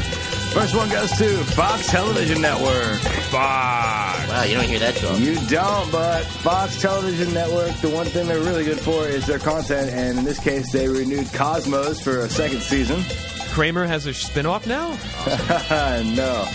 First 0.54 0.76
one 0.76 0.89
goes 0.89 1.12
to 1.12 1.38
Fox 1.56 1.89
Television 1.89 2.41
Network. 2.41 3.00
Fox. 3.30 4.30
Wow, 4.30 4.43
you 4.43 4.56
don't 4.56 4.66
hear 4.66 4.80
that 4.80 4.95
too 4.95 5.08
often. 5.08 5.24
You 5.24 5.36
don't, 5.47 5.91
but 5.91 6.26
Fox 6.26 6.82
Television 6.82 7.34
Network, 7.34 7.76
the 7.78 7.89
one 7.89 8.08
thing 8.08 8.28
they're 8.28 8.39
really 8.39 8.64
good 8.64 8.80
for 8.80 9.08
is 9.08 9.26
their 9.28 9.39
content, 9.39 9.91
and 9.91 10.18
in 10.18 10.26
this 10.26 10.39
case, 10.39 10.72
they 10.72 10.88
renewed 10.88 11.32
Cosmos 11.34 12.02
for 12.02 12.20
a 12.20 12.30
second 12.30 12.62
season. 12.62 13.04
Kramer 13.52 13.86
has 13.86 14.06
a 14.06 14.14
spin-off 14.14 14.66
now? 14.66 14.89
no. 16.16 16.47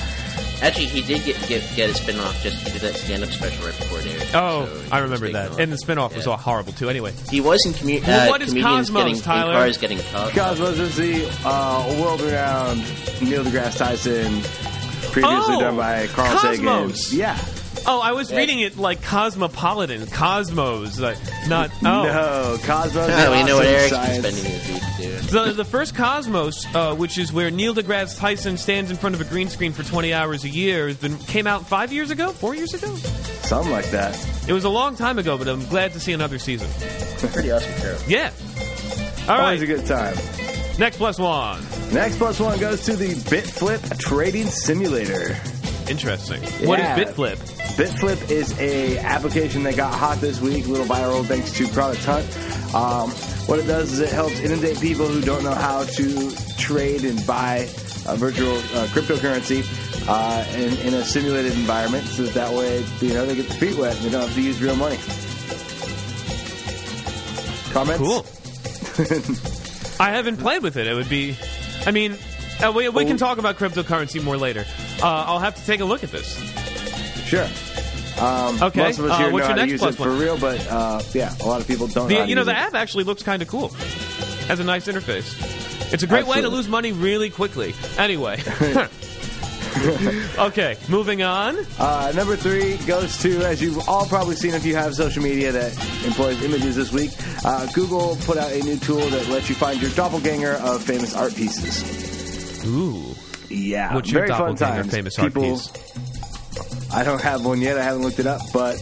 Actually, 0.63 0.87
he 0.87 1.03
did 1.03 1.25
get 1.25 1.37
get, 1.49 1.63
get 1.77 1.91
a 1.91 1.95
spin 1.95 2.19
off 2.21 2.43
just 2.43 2.65
to 2.67 2.73
do 2.73 2.79
that 2.79 2.95
stand 2.95 3.23
up 3.23 3.31
special 3.31 3.67
right 3.67 3.77
before 3.77 3.99
it 4.01 4.07
aired. 4.07 4.23
Oh, 4.35 4.67
So 4.67 4.83
I 4.93 4.99
remember 5.01 5.31
that. 5.33 5.51
off. 5.53 5.59
And 5.59 5.73
the 5.73 5.77
spin-off 5.79 6.15
was 6.17 6.25
Yeah. 6.25 6.33
all 6.33 6.39
horrible 6.39 6.73
too. 6.73 6.89
Anyway, 6.89 7.13
He 7.31 7.41
was 7.41 7.61
in 7.67 7.73
commu- 7.75 8.07
Well, 8.07 8.27
uh, 8.29 8.31
what 8.31 8.41
is 8.43 8.49
comedians 8.49 8.89
Cosmos, 8.91 9.03
getting 9.05 9.21
Tyler? 9.23 9.51
in 9.53 9.57
cars 9.59 9.77
getting 9.79 9.99
caught. 10.13 10.33
Cosmos 10.33 10.79
is 10.79 10.97
the 10.97 11.27
uh, 11.45 11.95
world-renowned 12.01 12.79
Neil 13.21 13.45
deGrasse 13.45 13.77
Tyson, 13.79 14.41
previously 15.13 15.55
Oh, 15.57 15.61
done 15.61 15.77
by 15.77 16.07
Carl 16.09 16.39
Cosmos. 16.39 17.07
Sagan. 17.09 17.19
Yeah. 17.19 17.39
Oh, 17.87 18.01
I 18.03 18.13
was 18.13 18.33
reading 18.33 18.61
it 18.61 18.77
like 18.77 19.03
cosmopolitan, 19.03 20.07
cosmos, 20.07 20.99
like 20.99 21.19
not. 21.49 21.71
Oh, 21.85 22.05
No, 22.05 22.59
Cosmos. 22.65 23.09
No, 23.09 23.33
we 23.33 23.43
know 23.45 23.57
what 23.57 23.67
awesome 23.67 23.75
Eric's 23.75 23.91
science. 23.91 24.23
been 24.23 24.33
spending 24.33 24.53
his 24.53 24.69
week 24.69 25.31
doing. 25.31 25.47
the 25.47 25.53
the 25.53 25.65
first 25.65 25.95
Cosmos, 25.95 26.67
uh, 26.75 26.95
which 26.95 27.19
is 27.19 27.33
where 27.33 27.51
Neil 27.51 27.75
deGrasse 27.75 28.19
Tyson 28.19 28.57
stands 28.57 28.91
in 28.91 28.97
front 28.97 29.15
of 29.15 29.21
a 29.21 29.25
green 29.25 29.49
screen 29.49 29.73
for 29.73 29.83
20 29.83 30.13
hours 30.13 30.45
a 30.45 30.49
year, 30.49 30.89
has 30.89 30.97
been 30.97 31.19
came 31.19 31.47
out 31.47 31.67
five 31.69 31.93
years 31.93 32.11
ago, 32.11 32.31
four 32.31 32.55
years 32.55 32.75
ago. 32.75 32.95
Something 33.43 33.73
like 33.73 33.91
that. 33.91 34.15
It 34.49 34.53
was 34.53 34.65
a 34.65 34.71
long 34.71 34.97
time 34.97 35.19
ago, 35.19 35.37
but 35.39 35.49
I'm 35.49 35.67
glad 35.67 35.93
to 35.93 36.01
see 36.01 36.13
another 36.13 36.39
season. 36.39 36.69
Pretty 37.33 37.51
awesome 37.51 37.73
show. 37.81 37.99
Yeah. 38.07 38.31
All 39.29 39.41
Always 39.41 39.63
a 39.63 39.67
good 39.67 39.87
time. 39.87 40.17
Next 40.79 40.97
plus 40.97 41.19
one. 41.19 41.63
Next 41.93 42.17
plus 42.19 42.41
one 42.41 42.59
goes 42.59 42.85
to 42.87 42.97
the 42.97 43.09
BitFlip 43.15 43.99
Trading 43.99 44.47
Simulator. 44.47 45.37
Interesting. 45.89 46.43
What 46.67 46.79
is 46.81 46.85
Yeah. 46.87 46.99
BitFlip? 46.99 47.37
BitFlip 47.77 48.31
is 48.31 48.59
a 48.59 48.99
application 48.99 49.63
that 49.65 49.77
got 49.77 49.93
hot 49.95 50.19
this 50.21 50.41
week, 50.41 50.65
a 50.67 50.69
little 50.69 50.87
viral 50.87 51.25
thanks 51.25 51.53
to 51.53 51.67
Product 51.69 52.03
Hunt. 52.05 52.27
Um, 52.75 53.11
what 53.47 53.59
it 53.59 53.67
does 53.67 53.93
is 53.93 54.01
it 54.01 54.09
helps 54.11 54.39
inundate 54.41 54.81
people 54.81 55.07
who 55.07 55.21
don't 55.21 55.45
know 55.45 55.55
how 55.55 55.85
to 55.85 56.31
trade 56.57 57.05
and 57.05 57.25
buy 57.27 57.69
uh, 58.07 58.17
virtual 58.17 58.57
uh, 58.57 58.87
cryptocurrency 58.93 59.63
uh, 60.09 60.45
in, 60.57 60.75
in 60.89 60.95
a 60.95 61.05
simulated 61.05 61.53
environment, 61.53 62.05
so 62.07 62.23
that, 62.25 62.35
that 62.35 62.53
way 62.53 62.85
you 63.01 63.13
know 63.15 63.27
they 63.27 63.35
get 63.37 63.49
their 63.49 63.59
feet 63.59 63.79
wet 63.79 63.95
and 63.97 64.05
they 64.07 64.11
don't 64.11 64.23
have 64.23 64.35
to 64.35 64.43
use 64.43 64.61
real 64.63 64.77
money. 64.77 64.97
Comments? 67.73 67.99
Cool. 67.99 68.25
I 70.01 70.11
haven't 70.11 70.37
played 70.39 70.63
with 70.63 70.77
it. 70.77 70.87
It 70.87 70.95
would 70.95 71.09
be. 71.09 71.37
I 71.87 71.91
mean, 71.91 72.17
uh, 72.63 72.73
we, 72.73 72.89
we 72.89 73.05
can 73.05 73.17
talk 73.17 73.39
about 73.39 73.57
cryptocurrency 73.59 74.23
more 74.23 74.37
later. 74.37 74.65
Uh, 75.03 75.25
I'll 75.27 75.39
have 75.41 75.55
to 75.57 75.65
take 75.67 75.81
a 75.81 75.85
look 75.85 76.05
at 76.05 76.11
this. 76.11 76.35
Sure. 77.27 77.49
Um, 78.21 78.63
Okay, 78.63 78.81
Most 78.83 78.99
of 79.01 79.07
us 79.07 79.11
uh, 79.13 79.17
here 79.19 79.27
know 79.29 79.33
what's 79.33 79.47
how 79.47 79.51
your 79.51 79.57
to 79.57 79.63
next 79.63 79.73
use 79.73 79.81
plus 79.81 79.95
it 79.95 79.99
for 79.99 80.09
one? 80.11 80.19
real, 80.21 80.39
but 80.39 80.67
uh, 80.71 81.03
yeah, 81.13 81.35
a 81.41 81.47
lot 81.47 81.61
of 81.61 81.67
people 81.67 81.89
don't. 81.89 82.09
know 82.09 82.15
how 82.15 82.21
The, 82.21 82.25
to 82.25 82.29
you 82.29 82.35
know, 82.37 82.43
use 82.43 82.47
the 82.47 82.53
it. 82.53 82.57
app 82.59 82.75
actually 82.75 83.05
looks 83.05 83.23
kind 83.25 83.43
of 83.43 83.49
cool. 83.49 83.69
Has 84.49 84.61
a 84.61 84.65
nice 84.65 84.87
interface. 84.87 85.93
It's 85.93 86.03
a 86.03 86.07
great 86.07 86.25
way 86.27 86.41
to 86.41 86.47
Absolutely. 86.47 86.57
lose 86.59 86.69
money 86.69 86.93
really 86.93 87.31
quickly. 87.31 87.75
Anyway. 87.99 88.41
okay, 90.39 90.77
moving 90.89 91.23
on. 91.23 91.57
Uh, 91.79 92.13
number 92.15 92.37
three 92.37 92.77
goes 92.87 93.19
to, 93.23 93.39
as 93.45 93.61
you've 93.61 93.89
all 93.89 94.07
probably 94.07 94.37
seen 94.37 94.55
if 94.55 94.65
you 94.65 94.77
have 94.77 94.95
social 94.95 95.23
media 95.23 95.51
that 95.53 95.73
employs 96.07 96.41
images 96.43 96.77
this 96.77 96.93
week, 96.93 97.11
uh, 97.45 97.67
Google 97.75 98.17
put 98.23 98.37
out 98.39 98.51
a 98.53 98.61
new 98.61 98.77
tool 98.79 99.01
that 99.09 99.29
lets 99.29 99.49
you 99.49 99.55
find 99.57 99.81
your 99.83 99.91
doppelganger 99.93 100.53
of 100.55 100.83
famous 100.83 101.15
art 101.17 101.35
pieces. 101.35 102.04
Ooh. 102.67 103.15
Yeah, 103.51 103.95
What's 103.95 104.11
your 104.11 104.21
very 104.27 104.31
fun 104.31 104.55
doppelganger 104.57 104.83
times. 104.83 104.93
famous 104.93 105.19
art 105.19 105.35
People, 105.35 105.57
piece? 105.59 106.93
I 106.93 107.05
don't 107.05 107.21
have 107.21 107.45
one 107.45 107.61
yet. 107.61 107.79
I 107.79 107.83
haven't 107.83 108.03
looked 108.03 108.19
it 108.19 108.27
up, 108.27 108.41
but 108.53 108.77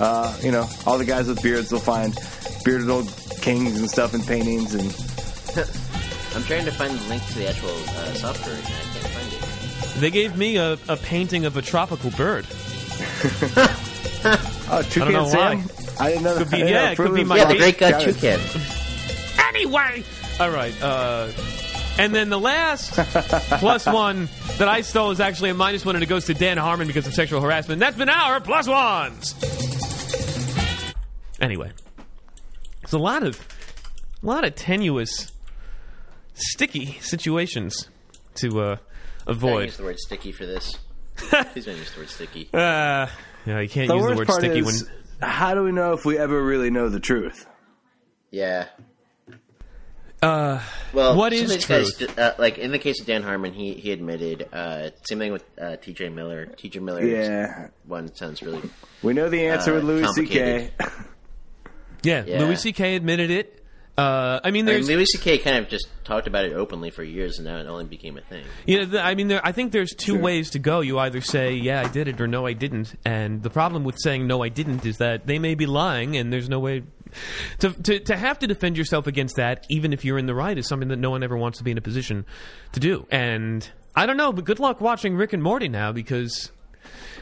uh, 0.00 0.36
you 0.42 0.50
know, 0.52 0.68
all 0.86 0.98
the 0.98 1.04
guys 1.04 1.28
with 1.28 1.42
beards 1.42 1.70
will 1.70 1.78
find 1.80 2.16
bearded 2.64 2.88
old 2.88 3.08
kings 3.42 3.78
and 3.78 3.88
stuff 3.90 4.14
in 4.14 4.22
paintings 4.22 4.74
and 4.74 4.84
I'm 6.34 6.42
trying 6.44 6.64
to 6.64 6.72
find 6.72 6.92
the 6.98 7.08
link 7.08 7.24
to 7.28 7.34
the 7.38 7.48
actual 7.48 7.70
uh, 7.70 8.12
software 8.14 8.54
right 8.54 8.64
now. 8.64 8.70
I 8.70 8.82
can't 8.92 9.06
find 9.06 9.32
it. 9.94 10.00
They 10.00 10.10
gave 10.10 10.36
me 10.36 10.56
a, 10.56 10.72
a 10.88 10.96
painting 10.96 11.44
of 11.44 11.56
a 11.56 11.62
tropical 11.62 12.10
bird. 12.10 12.46
oh, 14.70 14.82
Toucan 14.90 15.12
know 15.12 15.28
Sam. 15.28 15.58
why. 15.60 15.64
I 15.98 16.08
didn't 16.10 16.24
know. 16.24 16.36
Could 16.38 16.50
be- 16.50 16.56
I 16.56 16.60
didn't 16.66 16.72
yeah, 16.72 16.84
know 16.86 16.90
it 16.92 16.96
could 16.96 17.14
be 17.14 17.24
Fruit 17.24 17.26
my 17.28 17.34
was 17.36 17.42
Yeah, 17.42 17.48
the 17.48 17.54
Got 17.54 17.58
great 17.58 17.78
God 17.78 17.90
Got 17.92 18.02
it. 18.08 18.12
Toucan. 18.18 19.46
Anyway! 19.54 20.04
All 20.40 20.50
right. 20.50 20.82
Uh, 20.82 21.28
and 21.98 22.14
then 22.14 22.28
the 22.28 22.38
last 22.38 22.92
plus 23.58 23.86
one 23.86 24.28
that 24.58 24.68
I 24.68 24.80
stole 24.82 25.10
is 25.10 25.20
actually 25.20 25.50
a 25.50 25.54
minus 25.54 25.84
one, 25.84 25.96
and 25.96 26.02
it 26.02 26.08
goes 26.08 26.26
to 26.26 26.34
Dan 26.34 26.58
Harmon 26.58 26.86
because 26.86 27.06
of 27.06 27.14
sexual 27.14 27.40
harassment. 27.40 27.80
That's 27.80 27.96
been 27.96 28.08
our 28.08 28.40
plus 28.40 28.68
ones. 28.68 29.34
Anyway, 31.40 31.70
it's 32.82 32.92
a 32.92 32.98
lot 32.98 33.22
of, 33.22 33.38
a 34.22 34.26
lot 34.26 34.44
of 34.44 34.54
tenuous, 34.54 35.30
sticky 36.34 36.98
situations 37.00 37.88
to 38.36 38.60
uh, 38.60 38.76
Don't 38.76 38.80
avoid. 39.26 39.64
use 39.66 39.76
the 39.76 39.84
word 39.84 39.98
sticky 39.98 40.32
for 40.32 40.46
this. 40.46 40.78
Please 41.16 41.66
don't 41.66 41.76
use 41.76 41.92
the 41.92 42.00
word 42.00 42.08
sticky. 42.10 42.48
Uh, 42.54 43.06
yeah, 43.46 43.60
you 43.60 43.68
can't 43.68 43.88
The 43.88 43.94
use 43.96 44.02
the 44.02 44.08
worst 44.08 44.18
word 44.18 44.26
part 44.28 44.40
sticky 44.40 44.58
is, 44.60 44.84
when. 45.20 45.30
how 45.30 45.54
do 45.54 45.62
we 45.62 45.72
know 45.72 45.92
if 45.92 46.04
we 46.04 46.18
ever 46.18 46.42
really 46.42 46.70
know 46.70 46.88
the 46.88 47.00
truth? 47.00 47.46
Yeah. 48.30 48.66
Uh, 50.26 50.60
Well, 50.92 51.16
what 51.16 51.32
is 51.32 51.50
some 51.50 51.58
of 51.58 51.68
guys, 51.68 52.02
uh, 52.18 52.34
like 52.38 52.58
in 52.58 52.70
the 52.72 52.78
case 52.78 53.00
of 53.00 53.06
Dan 53.06 53.22
Harmon, 53.22 53.52
he 53.52 53.74
he 53.74 53.92
admitted. 53.92 54.48
Uh, 54.52 54.90
same 55.08 55.18
thing 55.18 55.32
with 55.32 55.44
uh, 55.60 55.76
T.J. 55.76 56.08
Miller. 56.10 56.46
T.J. 56.46 56.78
Miller. 56.80 57.04
Yeah. 57.04 57.68
One 57.86 58.14
sounds 58.14 58.42
really. 58.42 58.62
We 59.02 59.12
know 59.12 59.28
the 59.28 59.46
answer 59.46 59.72
Uh, 59.72 59.74
with 59.76 59.84
Louis 59.84 60.08
C.K. 60.14 60.70
yeah, 62.02 62.24
Yeah. 62.26 62.40
Louis 62.40 62.56
C.K. 62.56 62.96
admitted 62.96 63.30
it. 63.30 63.52
Uh, 63.98 64.40
I 64.44 64.50
mean, 64.50 64.68
I 64.68 64.74
mean, 64.74 64.86
Louis 64.86 65.06
C.K. 65.06 65.38
kind 65.38 65.56
of 65.56 65.68
just 65.70 65.88
talked 66.04 66.26
about 66.26 66.44
it 66.44 66.52
openly 66.52 66.90
for 66.90 67.02
years, 67.02 67.38
and 67.38 67.46
now 67.46 67.58
it 67.60 67.66
only 67.66 67.86
became 67.86 68.18
a 68.18 68.20
thing. 68.20 68.44
You 68.66 68.80
know, 68.80 68.84
the, 68.84 69.02
I 69.02 69.14
mean, 69.14 69.28
there, 69.28 69.40
I 69.42 69.52
think 69.52 69.72
there's 69.72 69.92
two 69.94 70.18
ways 70.18 70.50
to 70.50 70.58
go. 70.58 70.80
You 70.80 70.98
either 70.98 71.22
say, 71.22 71.54
"Yeah, 71.54 71.80
I 71.80 71.88
did 71.88 72.06
it," 72.06 72.20
or 72.20 72.26
"No, 72.26 72.46
I 72.46 72.52
didn't." 72.52 72.94
And 73.06 73.42
the 73.42 73.48
problem 73.48 73.84
with 73.84 73.96
saying 73.98 74.26
"No, 74.26 74.42
I 74.42 74.50
didn't" 74.50 74.84
is 74.84 74.98
that 74.98 75.26
they 75.26 75.38
may 75.38 75.54
be 75.54 75.64
lying, 75.64 76.14
and 76.18 76.30
there's 76.30 76.48
no 76.50 76.58
way 76.60 76.82
to 77.58 77.70
to 77.70 78.00
to 78.00 78.16
have 78.16 78.38
to 78.40 78.46
defend 78.46 78.76
yourself 78.76 79.06
against 79.06 79.36
that, 79.36 79.66
even 79.68 79.92
if 79.92 80.04
you're 80.04 80.18
in 80.18 80.26
the 80.26 80.34
right, 80.34 80.56
is 80.56 80.66
something 80.68 80.88
that 80.88 80.98
no 80.98 81.10
one 81.10 81.22
ever 81.22 81.36
wants 81.36 81.58
to 81.58 81.64
be 81.64 81.70
in 81.70 81.78
a 81.78 81.82
position 81.82 82.24
to 82.72 82.80
do. 82.80 83.06
And 83.10 83.68
I 83.94 84.06
don't 84.06 84.16
know, 84.16 84.32
but 84.32 84.44
good 84.44 84.58
luck 84.60 84.80
watching 84.80 85.16
Rick 85.16 85.32
and 85.32 85.42
Morty 85.42 85.68
now 85.68 85.92
because 85.92 86.50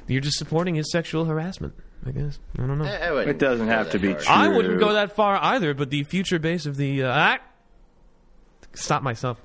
you're 0.07 0.20
just 0.20 0.38
supporting 0.38 0.74
his 0.74 0.90
sexual 0.90 1.24
harassment. 1.24 1.74
I 2.07 2.11
guess 2.11 2.38
I 2.59 2.66
don't 2.66 2.78
know. 2.78 2.84
I, 2.84 3.09
I 3.09 3.22
It 3.24 3.38
doesn't 3.38 3.68
have 3.68 3.90
to 3.90 3.99
be 3.99 4.12
far. 4.12 4.22
true. 4.22 4.34
I 4.34 4.49
wouldn't 4.49 4.78
go 4.78 4.92
that 4.92 5.16
far 5.16 5.38
either, 5.42 5.72
but 5.74 5.90
the 5.90 6.05
future 6.05 6.38
base 6.38 6.66
of 6.66 6.76
the 6.76 7.05
uh, 7.05 7.12
ah, 7.12 7.38
stop 8.74 9.03
myself. 9.03 9.40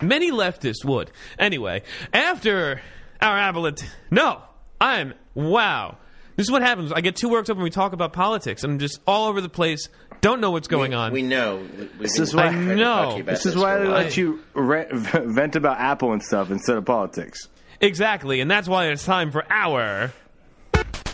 Many 0.00 0.30
leftists 0.30 0.84
would. 0.84 1.10
Anyway, 1.38 1.82
after 2.12 2.82
our 3.20 3.36
abolite, 3.38 3.84
no, 4.10 4.42
I'm 4.80 5.14
wow. 5.34 5.98
This 6.36 6.46
is 6.46 6.50
what 6.50 6.62
happens. 6.62 6.92
I 6.92 7.00
get 7.00 7.16
too 7.16 7.28
worked 7.30 7.48
up 7.50 7.56
when 7.56 7.64
we 7.64 7.70
talk 7.70 7.92
about 7.94 8.12
politics. 8.12 8.62
I'm 8.62 8.78
just 8.78 9.00
all 9.06 9.28
over 9.28 9.40
the 9.40 9.48
place. 9.48 9.88
Don't 10.20 10.40
know 10.40 10.50
what's 10.50 10.68
going 10.68 10.92
on. 10.94 11.12
We 11.12 11.22
know. 11.22 11.66
We, 11.98 12.04
This 12.06 12.18
is 12.18 12.34
why- 12.34 12.48
I 12.48 12.50
know. 12.74 13.16
you 13.16 13.22
about 13.22 13.32
This 13.32 13.46
is 13.46 13.56
why 13.56 13.76
a 13.76 13.78
they 13.80 13.86
let 13.88 14.16
you 14.16 14.40
re- 14.54 14.86
vent 14.92 15.56
about 15.56 15.78
Apple 15.78 16.12
and 16.12 16.22
stuff 16.22 16.50
instead 16.50 16.76
of 16.76 16.84
politics. 16.84 17.48
exactly, 17.80 18.40
and 18.40 18.50
that's 18.50 18.68
why 18.68 18.86
it's 18.88 19.04
time 19.04 19.30
for 19.30 19.44
our 19.50 20.12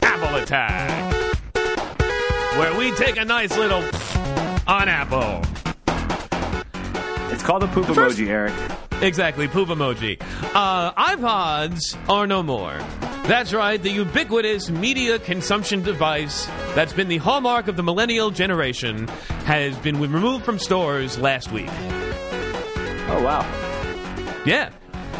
Apple 0.03 0.37
Attack, 0.37 1.15
where 2.59 2.77
we 2.79 2.91
take 2.93 3.17
a 3.17 3.25
nice 3.25 3.57
little 3.57 3.83
on 4.67 4.89
Apple. 4.89 5.43
It's 7.33 7.43
called 7.43 7.63
a 7.63 7.69
poop 7.69 7.87
first- 7.87 8.19
emoji, 8.19 8.29
Eric. 8.29 8.53
Exactly, 9.13 9.49
poop 9.49 9.69
emoji. 9.69 10.21
Uh, 10.55 10.93
iPods 10.93 11.97
are 12.09 12.27
no 12.27 12.43
more. 12.43 12.79
That's 13.25 13.53
right, 13.53 13.83
the 13.83 13.91
ubiquitous 13.91 14.71
media 14.71 15.19
consumption 15.19 15.83
device 15.83 16.47
that's 16.75 16.93
been 16.93 17.09
the 17.09 17.19
hallmark 17.19 17.67
of 17.69 17.77
the 17.77 17.83
millennial 17.83 18.31
generation 18.31 19.09
has 19.45 19.77
been 19.79 20.01
removed 20.01 20.45
from 20.45 20.59
stores 20.59 21.19
last 21.19 21.51
week. 21.51 21.69
Oh 21.71 23.23
wow. 23.25 23.43
Yeah. 24.47 24.71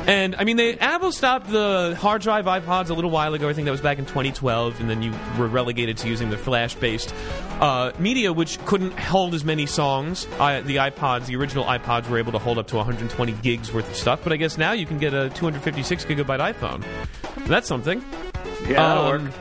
And 0.07 0.35
I 0.37 0.45
mean, 0.45 0.57
they 0.57 0.77
Apple 0.79 1.13
stopped 1.13 1.49
the 1.49 1.97
hard 2.01 2.23
drive 2.23 2.47
iPods 2.47 2.91
a 2.91 2.95
little 2.95 3.11
while 3.11 3.35
ago. 3.35 3.49
I 3.49 3.53
think 3.53 3.67
that 3.67 3.71
was 3.71 3.81
back 3.81 3.99
in 3.99 4.05
2012, 4.07 4.81
and 4.81 4.91
then 4.91 5.01
you 5.03 5.13
were 5.39 5.47
relegated 5.47 5.97
to 5.99 6.09
using 6.09 6.31
the 6.31 6.37
flash-based 6.39 7.15
uh, 7.61 7.93
media, 7.99 8.33
which 8.33 8.59
couldn't 8.65 8.99
hold 8.99 9.33
as 9.35 9.45
many 9.45 9.65
songs. 9.67 10.27
I, 10.41 10.61
the 10.61 10.77
iPods, 10.77 11.27
the 11.27 11.37
original 11.37 11.65
iPods, 11.65 12.09
were 12.09 12.19
able 12.19 12.33
to 12.33 12.39
hold 12.39 12.59
up 12.59 12.67
to 12.69 12.77
120 12.77 13.33
gigs 13.43 13.73
worth 13.73 13.89
of 13.89 13.97
stuff. 13.97 14.21
But 14.25 14.33
I 14.33 14.37
guess 14.37 14.59
now 14.59 14.73
you 14.73 14.87
can 14.87 14.99
get 14.99 15.15
a 15.15 15.31
256 15.31 16.05
gigabyte 16.05 16.53
iPhone. 16.55 16.85
That's 17.47 17.69
something. 17.69 18.05
Yeah, 18.67 18.75
that'll 18.75 19.05
Um, 19.05 19.25
work. 19.25 19.33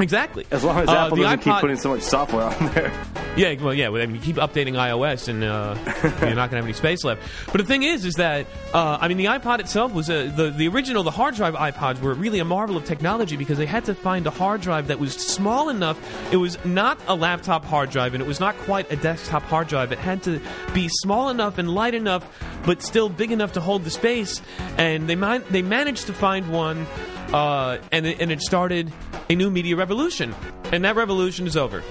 Exactly. 0.00 0.46
As 0.50 0.64
long 0.64 0.78
as 0.78 0.88
Uh, 0.88 0.92
Apple 1.06 1.16
the 1.16 1.22
doesn't 1.22 1.40
keep 1.40 1.54
putting 1.54 1.76
so 1.76 1.90
much 1.90 2.02
software 2.02 2.44
on 2.44 2.72
there. 2.72 2.92
Yeah, 3.36 3.54
well, 3.62 3.74
yeah. 3.74 3.88
I 3.88 4.06
mean, 4.06 4.14
you 4.14 4.20
keep 4.20 4.36
updating 4.36 4.74
iOS, 4.74 5.28
and 5.28 5.44
uh, 5.44 5.76
you're 6.26 6.34
not 6.34 6.50
going 6.50 6.50
to 6.50 6.56
have 6.56 6.64
any 6.64 6.72
space 6.72 7.04
left. 7.04 7.22
But 7.52 7.60
the 7.60 7.66
thing 7.66 7.82
is, 7.82 8.06
is 8.06 8.14
that 8.14 8.46
uh, 8.72 8.96
I 8.98 9.08
mean, 9.08 9.18
the 9.18 9.26
iPod 9.26 9.60
itself 9.60 9.92
was 9.92 10.08
a, 10.08 10.28
the 10.28 10.50
the 10.50 10.68
original, 10.68 11.02
the 11.02 11.10
hard 11.10 11.34
drive 11.34 11.54
iPods 11.54 12.00
were 12.00 12.14
really 12.14 12.38
a 12.38 12.44
marvel 12.46 12.78
of 12.78 12.84
technology 12.84 13.36
because 13.36 13.58
they 13.58 13.66
had 13.66 13.84
to 13.86 13.94
find 13.94 14.26
a 14.26 14.30
hard 14.30 14.62
drive 14.62 14.86
that 14.88 14.98
was 14.98 15.12
small 15.12 15.68
enough. 15.68 15.98
It 16.32 16.38
was 16.38 16.56
not 16.64 16.98
a 17.08 17.14
laptop 17.14 17.64
hard 17.64 17.90
drive, 17.90 18.14
and 18.14 18.22
it 18.22 18.26
was 18.26 18.40
not 18.40 18.56
quite 18.60 18.90
a 18.90 18.96
desktop 18.96 19.42
hard 19.42 19.68
drive. 19.68 19.92
It 19.92 19.98
had 19.98 20.22
to 20.22 20.40
be 20.72 20.88
small 20.88 21.28
enough 21.28 21.58
and 21.58 21.68
light 21.68 21.94
enough, 21.94 22.26
but 22.64 22.82
still 22.82 23.10
big 23.10 23.32
enough 23.32 23.52
to 23.52 23.60
hold 23.60 23.84
the 23.84 23.90
space. 23.90 24.40
And 24.78 25.08
they 25.10 25.14
man- 25.16 25.44
they 25.50 25.62
managed 25.62 26.06
to 26.06 26.14
find 26.14 26.50
one. 26.50 26.86
Uh, 27.32 27.78
and, 27.90 28.06
it, 28.06 28.20
and 28.20 28.30
it 28.30 28.40
started 28.40 28.92
a 29.28 29.34
new 29.34 29.50
media 29.50 29.74
revolution. 29.74 30.32
And 30.70 30.84
that 30.84 30.94
revolution 30.94 31.46
is 31.48 31.56
over. 31.56 31.82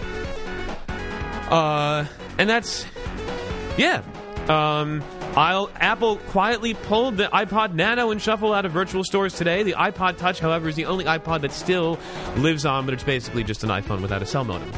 Uh, 1.50 2.06
and 2.38 2.50
that's 2.50 2.86
yeah. 3.78 4.02
Um, 4.48 5.04
I'll, 5.36 5.70
Apple 5.76 6.18
quietly 6.18 6.74
pulled 6.76 7.18
the 7.18 7.26
iPod 7.26 7.74
Nano 7.74 8.12
and 8.12 8.22
Shuffle 8.22 8.54
out 8.54 8.66
of 8.66 8.72
virtual 8.72 9.04
stores 9.04 9.34
today. 9.34 9.64
The 9.64 9.74
iPod 9.74 10.18
Touch, 10.18 10.40
however, 10.40 10.70
is 10.70 10.76
the 10.76 10.86
only 10.86 11.04
iPod 11.06 11.42
that 11.42 11.52
still 11.52 12.00
lives 12.38 12.66
on, 12.66 12.86
but 12.86 12.94
it's 12.94 13.04
basically 13.04 13.44
just 13.44 13.64
an 13.64 13.70
iPhone 13.70 14.02
without 14.02 14.22
a 14.22 14.26
cell 14.26 14.46
modem. 14.46 14.72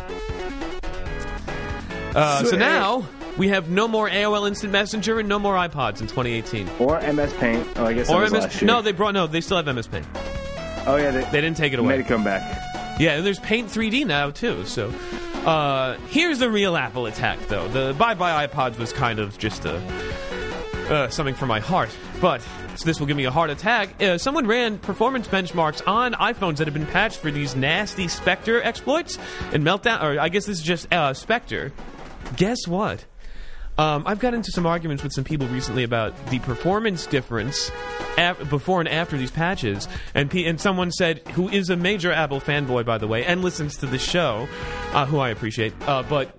Uh, 2.16 2.44
so 2.44 2.58
now 2.58 3.08
we 3.38 3.50
have 3.50 3.70
no 3.70 3.88
more 3.88 4.10
AOL 4.10 4.48
Instant 4.48 4.72
Messenger 4.74 5.20
and 5.20 5.30
no 5.30 5.38
more 5.38 5.56
iPods 5.56 6.02
in 6.02 6.08
2018. 6.08 6.68
Or 6.80 7.00
MS 7.14 7.34
Paint. 7.34 7.68
Oh, 7.76 7.86
I 7.86 7.94
guess 7.94 8.10
Or 8.10 8.28
MS. 8.28 8.64
No, 8.64 8.82
they 8.82 8.92
brought 8.94 9.14
no. 9.14 9.28
They 9.28 9.42
still 9.42 9.58
have 9.62 9.74
MS 9.74 9.88
Paint. 9.88 10.08
oh 10.88 10.96
yeah, 10.98 11.12
they, 11.12 11.22
They 11.26 11.42
didn't 11.42 11.58
take 11.58 11.74
it 11.74 11.80
away. 11.80 11.90
made 11.90 12.00
it 12.00 12.08
come 12.08 12.24
back. 12.24 12.64
Yeah, 13.00 13.18
and 13.18 13.26
there's 13.26 13.40
Paint 13.40 13.68
3D 13.70 14.08
now 14.08 14.32
too. 14.32 14.66
So 14.66 14.92
uh, 15.46 15.98
here's 16.10 16.40
the 16.40 16.50
real 16.50 16.76
Apple 16.76 17.06
attack, 17.06 17.40
though. 17.48 17.68
The 17.68 17.94
Bye 17.98 18.14
Bye 18.16 18.48
iPods 18.48 18.78
was 18.78 18.92
kind 18.94 19.20
of 19.20 19.38
just 19.38 19.66
a 19.66 19.82
uh, 20.90 21.10
something 21.10 21.36
for 21.36 21.46
my 21.46 21.60
heart, 21.60 21.90
but 22.22 22.42
so 22.78 22.86
this 22.86 23.00
will 23.00 23.08
give 23.08 23.18
me 23.18 23.26
a 23.26 23.32
heart 23.32 23.50
attack. 23.50 24.02
Uh, 24.02 24.18
someone 24.18 24.46
ran 24.46 24.78
performance 24.78 25.28
benchmarks 25.28 25.86
on 25.88 26.14
iPhones 26.14 26.58
that 26.58 26.68
have 26.68 26.74
been 26.74 26.86
patched 26.86 27.20
for 27.20 27.32
these 27.32 27.56
nasty 27.56 28.08
Spectre 28.08 28.62
exploits 28.62 29.18
and 29.52 29.64
meltdown. 29.64 30.02
Or 30.04 30.20
I 30.20 30.30
guess 30.30 30.46
this 30.46 30.60
is 30.60 30.64
just 30.64 30.94
uh, 30.94 31.14
Spectre. 31.14 31.74
Guess 32.36 32.68
what? 32.68 33.06
Um, 33.78 34.04
I've 34.08 34.20
gotten 34.20 34.40
into 34.40 34.52
some 34.52 34.66
arguments 34.66 35.04
with 35.04 35.14
some 35.14 35.24
people 35.24 35.48
recently 35.48 35.84
about 35.84 36.14
the 36.28 36.40
performance 36.40 37.06
difference 37.06 37.72
af- 38.18 38.50
before 38.50 38.80
and 38.80 38.90
after 38.90 39.18
these 39.18 39.32
patches, 39.32 39.88
and 40.16 40.32
pe- 40.32 40.46
and 40.46 40.60
someone 40.60 40.92
said, 40.92 41.20
who 41.30 41.48
is 41.50 41.70
a 41.70 41.76
major 41.76 42.12
Apple 42.12 42.42
fanboy, 42.42 42.86
by 42.86 42.98
the 42.98 43.08
way, 43.08 43.24
and 43.26 43.44
listens 43.44 43.78
to 43.78 43.86
the 43.86 44.00
show, 44.00 44.48
uh, 44.94 45.06
who 45.06 45.20
I 45.20 45.30
appreciate, 45.30 45.74
uh, 45.88 46.02
but 46.04 46.34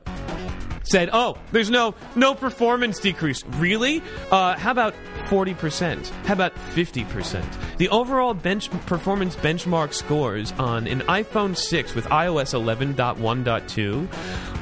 said, 0.82 1.10
"Oh, 1.12 1.36
there's 1.52 1.70
no 1.70 1.94
no 2.16 2.34
performance 2.34 2.98
decrease. 2.98 3.44
Really? 3.58 4.02
Uh, 4.30 4.56
how 4.56 4.70
about 4.70 4.94
40%? 5.28 6.08
How 6.24 6.32
about 6.32 6.54
50%? 6.74 7.44
The 7.76 7.90
overall 7.90 8.32
bench 8.34 8.70
performance 8.86 9.36
benchmark 9.36 9.92
scores 9.92 10.52
on 10.58 10.86
an 10.86 11.00
iPhone 11.02 11.56
6 11.56 11.94
with 11.94 12.06
iOS 12.06 12.54
11.1.2 12.54 14.08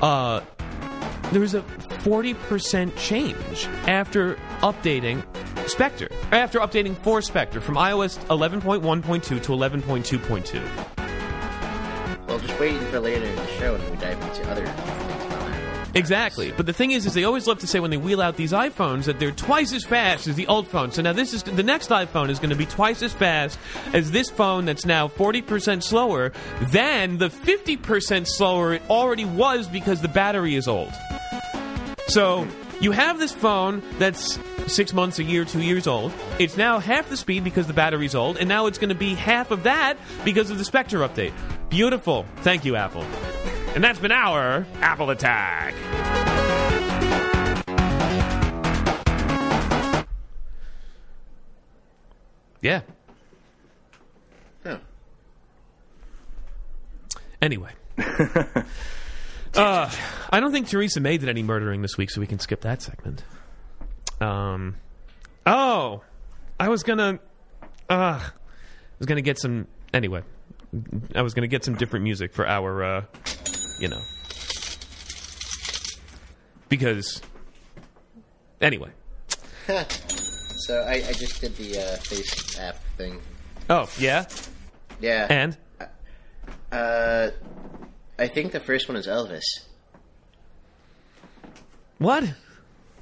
uh, 0.03 0.41
there 1.33 1.41
was 1.41 1.55
a 1.55 1.63
40% 1.63 2.97
change 2.97 3.67
after 3.87 4.37
updating 4.61 5.25
Spectre. 5.69 6.09
After 6.31 6.61
updating 6.61 6.97
for 6.97 7.21
Spectre 7.21 7.61
from 7.61 7.75
iOS 7.75 8.19
11.1.2 8.27 9.23
to 9.23 9.39
11.2.2. 9.39 12.29
Well, 12.29 12.39
just 12.39 12.61
wait 12.61 12.81
for 12.85 13.01
later 13.01 13.25
in 13.25 13.37
the 13.37 13.47
show 13.59 13.73
when 13.73 13.91
we 13.91 13.97
dive 13.97 14.23
into 14.23 14.49
other. 14.51 15.16
Exactly. 15.97 16.53
But 16.53 16.67
the 16.67 16.73
thing 16.73 16.91
is, 16.91 17.07
is 17.07 17.15
they 17.15 17.25
always 17.25 17.47
love 17.47 17.59
to 17.61 17.67
say 17.67 17.81
when 17.81 17.91
they 17.91 17.97
wheel 17.97 18.21
out 18.21 18.37
these 18.37 18.53
iPhones 18.53 19.05
that 19.05 19.19
they're 19.19 19.31
twice 19.31 19.73
as 19.73 19.85
fast 19.85 20.27
as 20.27 20.37
the 20.37 20.47
old 20.47 20.69
phone. 20.69 20.93
So 20.93 21.03
now 21.03 21.13
this 21.13 21.33
is 21.33 21.43
the 21.43 21.63
next 21.63 21.89
iPhone 21.91 22.29
is 22.29 22.39
going 22.39 22.51
to 22.51 22.57
be 22.57 22.67
twice 22.67 23.03
as 23.03 23.13
fast 23.13 23.59
as 23.93 24.11
this 24.11 24.29
phone 24.29 24.67
that's 24.67 24.85
now 24.85 25.09
40% 25.09 25.83
slower 25.83 26.33
than 26.61 27.19
the 27.19 27.29
50% 27.29 28.27
slower 28.27 28.75
it 28.75 28.83
already 28.91 29.25
was 29.25 29.69
because 29.69 30.03
the 30.03 30.09
battery 30.09 30.55
is 30.55 30.69
old. 30.69 30.93
So 32.09 32.47
you 32.81 32.93
have 32.93 33.19
this 33.19 33.33
phone 33.33 33.83
that's 33.99 34.39
six 34.67 34.93
months, 34.93 35.19
a 35.19 35.25
year, 35.25 35.45
two 35.45 35.63
years 35.63 35.87
old. 35.87 36.13
It's 36.39 36.57
now 36.57 36.79
half 36.79 37.09
the 37.09 37.17
speed 37.17 37.43
because 37.45 37.67
the 37.67 37.73
battery's 37.73 38.15
old, 38.15 38.37
and 38.37 38.49
now 38.49 38.67
it's 38.67 38.79
going 38.79 38.91
to 38.91 38.95
be 38.95 39.15
half 39.15 39.51
of 39.51 39.63
that 39.63 39.97
because 40.25 40.51
of 40.51 40.59
the 40.59 40.65
Spectre 40.65 40.99
update. 40.99 41.33
Beautiful. 41.71 42.27
Thank 42.39 42.65
you, 42.65 42.77
Apple. 42.77 43.05
And 43.77 43.85
that's 43.85 43.99
been 43.99 44.11
our 44.11 44.67
Apple 44.81 45.11
Attack. 45.11 45.75
Yeah. 52.63 52.81
Huh. 54.65 54.79
Anyway. 57.43 57.71
uh, 57.99 58.65
I 59.55 60.41
don't 60.41 60.53
think 60.53 60.69
Theresa 60.69 61.01
May 61.01 61.19
did 61.19 61.29
any 61.29 61.43
murdering 61.43 61.83
this 61.83 61.99
week, 61.99 62.11
so 62.11 62.23
we 62.23 62.27
can 62.27 62.39
skip 62.39 62.63
that 62.63 62.81
segment. 62.81 63.25
Um. 64.23 64.77
Oh, 65.45 66.01
I 66.59 66.71
was 66.71 66.83
gonna. 66.83 67.19
Uh, 67.91 68.21
I 68.23 68.31
was 68.99 69.07
gonna 69.07 69.21
get 69.21 69.39
some. 69.39 69.67
Anyway, 69.93 70.23
I 71.15 71.21
was 71.21 71.35
gonna 71.35 71.47
get 71.47 71.63
some 71.63 71.75
different 71.75 72.05
music 72.05 72.33
for 72.33 72.49
our. 72.49 72.83
Uh, 72.83 73.05
you 73.79 73.89
know. 73.89 74.01
Because. 76.69 77.21
Anyway. 78.61 78.91
So 79.67 80.81
I, 80.83 80.95
I 80.95 81.13
just 81.13 81.41
did 81.41 81.57
the 81.57 81.79
uh, 81.79 81.97
face 81.99 82.59
app 82.59 82.77
thing. 82.97 83.21
Oh 83.69 83.89
yeah, 83.99 84.27
Yeah. 85.01 85.27
and 85.29 85.57
uh, 86.73 87.31
I 88.19 88.27
think 88.29 88.53
the 88.53 88.61
first 88.61 88.89
one 88.89 88.97
is 88.97 89.07
Elvis. 89.07 89.43
what? 91.99 92.33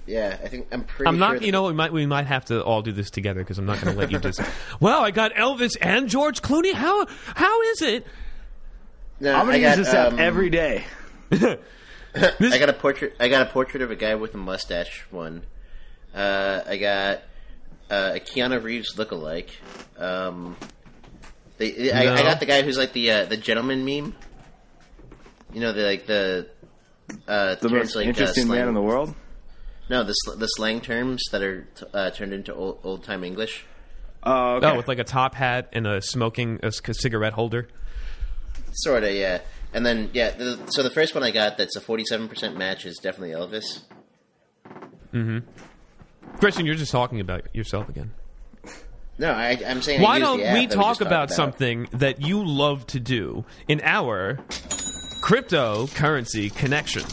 Yeah, 0.06 0.38
I 0.42 0.48
think 0.48 0.68
I'm 0.72 0.84
pretty. 0.84 1.08
I'm 1.08 1.18
not. 1.18 1.38
the- 1.38 1.46
You 1.46 1.52
know, 1.52 1.64
we 1.64 1.72
might 1.72 1.92
we 1.92 2.04
might 2.06 2.26
have 2.26 2.44
to 2.46 2.62
all 2.62 2.82
do 2.82 2.92
this 2.92 3.10
together 3.10 3.40
because 3.40 3.58
I'm 3.58 3.66
not 3.66 3.80
going 3.80 3.94
to 3.94 3.98
let 4.00 4.10
you 4.10 4.18
just. 4.18 4.40
well, 4.80 5.02
I 5.02 5.10
got 5.10 5.32
Elvis 5.34 5.76
and 5.80 6.08
George 6.08 6.42
Clooney. 6.42 6.72
How 6.74 7.06
how 7.34 7.62
is 7.62 7.82
it? 7.82 8.06
No, 9.24 9.34
I'm 9.34 9.46
gonna 9.46 9.52
I 9.52 9.56
use 9.56 9.68
got, 9.70 9.76
this 9.78 9.94
app 9.94 10.12
um, 10.12 10.18
every 10.18 10.50
day. 10.50 10.84
I 11.32 12.58
got 12.58 12.68
a 12.68 12.74
portrait. 12.74 13.16
I 13.18 13.28
got 13.28 13.46
a 13.46 13.50
portrait 13.50 13.82
of 13.82 13.90
a 13.90 13.96
guy 13.96 14.14
with 14.16 14.34
a 14.34 14.38
mustache. 14.38 15.06
One. 15.10 15.44
Uh, 16.14 16.60
I 16.66 16.76
got 16.76 17.22
uh, 17.90 18.12
a 18.16 18.20
Keanu 18.20 18.62
Reeves 18.62 18.94
lookalike. 18.96 19.48
Um, 19.98 20.56
they, 21.56 21.90
I, 21.90 22.04
No. 22.04 22.14
I 22.14 22.22
got 22.22 22.40
the 22.40 22.46
guy 22.46 22.60
who's 22.60 22.76
like 22.76 22.92
the 22.92 23.10
uh, 23.10 23.24
the 23.24 23.38
gentleman 23.38 23.86
meme. 23.86 24.14
You 25.54 25.60
know, 25.60 25.72
the 25.72 25.84
like 25.84 26.04
the 26.04 26.48
uh, 27.26 27.54
The 27.54 27.68
turns, 27.68 27.72
most 27.72 27.96
like, 27.96 28.06
uh, 28.06 28.08
interesting 28.10 28.48
man 28.48 28.68
in 28.68 28.74
the 28.74 28.82
world. 28.82 29.14
No, 29.88 30.04
the 30.04 30.12
sl- 30.12 30.36
the 30.36 30.48
slang 30.48 30.82
terms 30.82 31.22
that 31.32 31.42
are 31.42 31.62
t- 31.62 31.86
uh, 31.94 32.10
turned 32.10 32.34
into 32.34 32.54
old 32.54 32.80
old 32.84 33.04
time 33.04 33.24
English. 33.24 33.64
Oh, 34.22 34.56
okay. 34.56 34.66
Oh, 34.66 34.76
with 34.76 34.88
like 34.88 34.98
a 34.98 35.04
top 35.04 35.34
hat 35.34 35.70
and 35.72 35.86
a 35.86 36.02
smoking 36.02 36.60
a 36.62 36.70
c- 36.70 36.92
cigarette 36.92 37.32
holder. 37.32 37.68
Sorta, 38.74 39.12
yeah. 39.12 39.40
And 39.72 39.84
then 39.84 40.10
yeah, 40.12 40.30
the, 40.30 40.66
so 40.70 40.82
the 40.82 40.90
first 40.90 41.14
one 41.14 41.24
I 41.24 41.30
got 41.30 41.58
that's 41.58 41.76
a 41.76 41.80
forty 41.80 42.04
seven 42.04 42.28
percent 42.28 42.56
match 42.56 42.86
is 42.86 42.98
definitely 42.98 43.34
Elvis. 43.34 43.82
Mm-hmm. 45.12 45.38
Christian, 46.38 46.66
you're 46.66 46.74
just 46.74 46.92
talking 46.92 47.20
about 47.20 47.54
yourself 47.54 47.88
again. 47.88 48.12
No, 49.18 49.30
I, 49.30 49.60
I'm 49.66 49.80
saying. 49.82 50.02
Why 50.02 50.18
don't 50.18 50.38
we 50.38 50.66
talk 50.66 50.70
just 50.70 50.74
talked 50.74 51.00
about, 51.00 51.30
something 51.30 51.88
that 51.92 52.20
you 52.20 52.44
love 52.44 52.86
to 52.88 53.00
do 53.00 53.44
in 53.68 53.80
our 53.82 54.38
cryptocurrency 55.22 56.54
connection? 56.54 57.04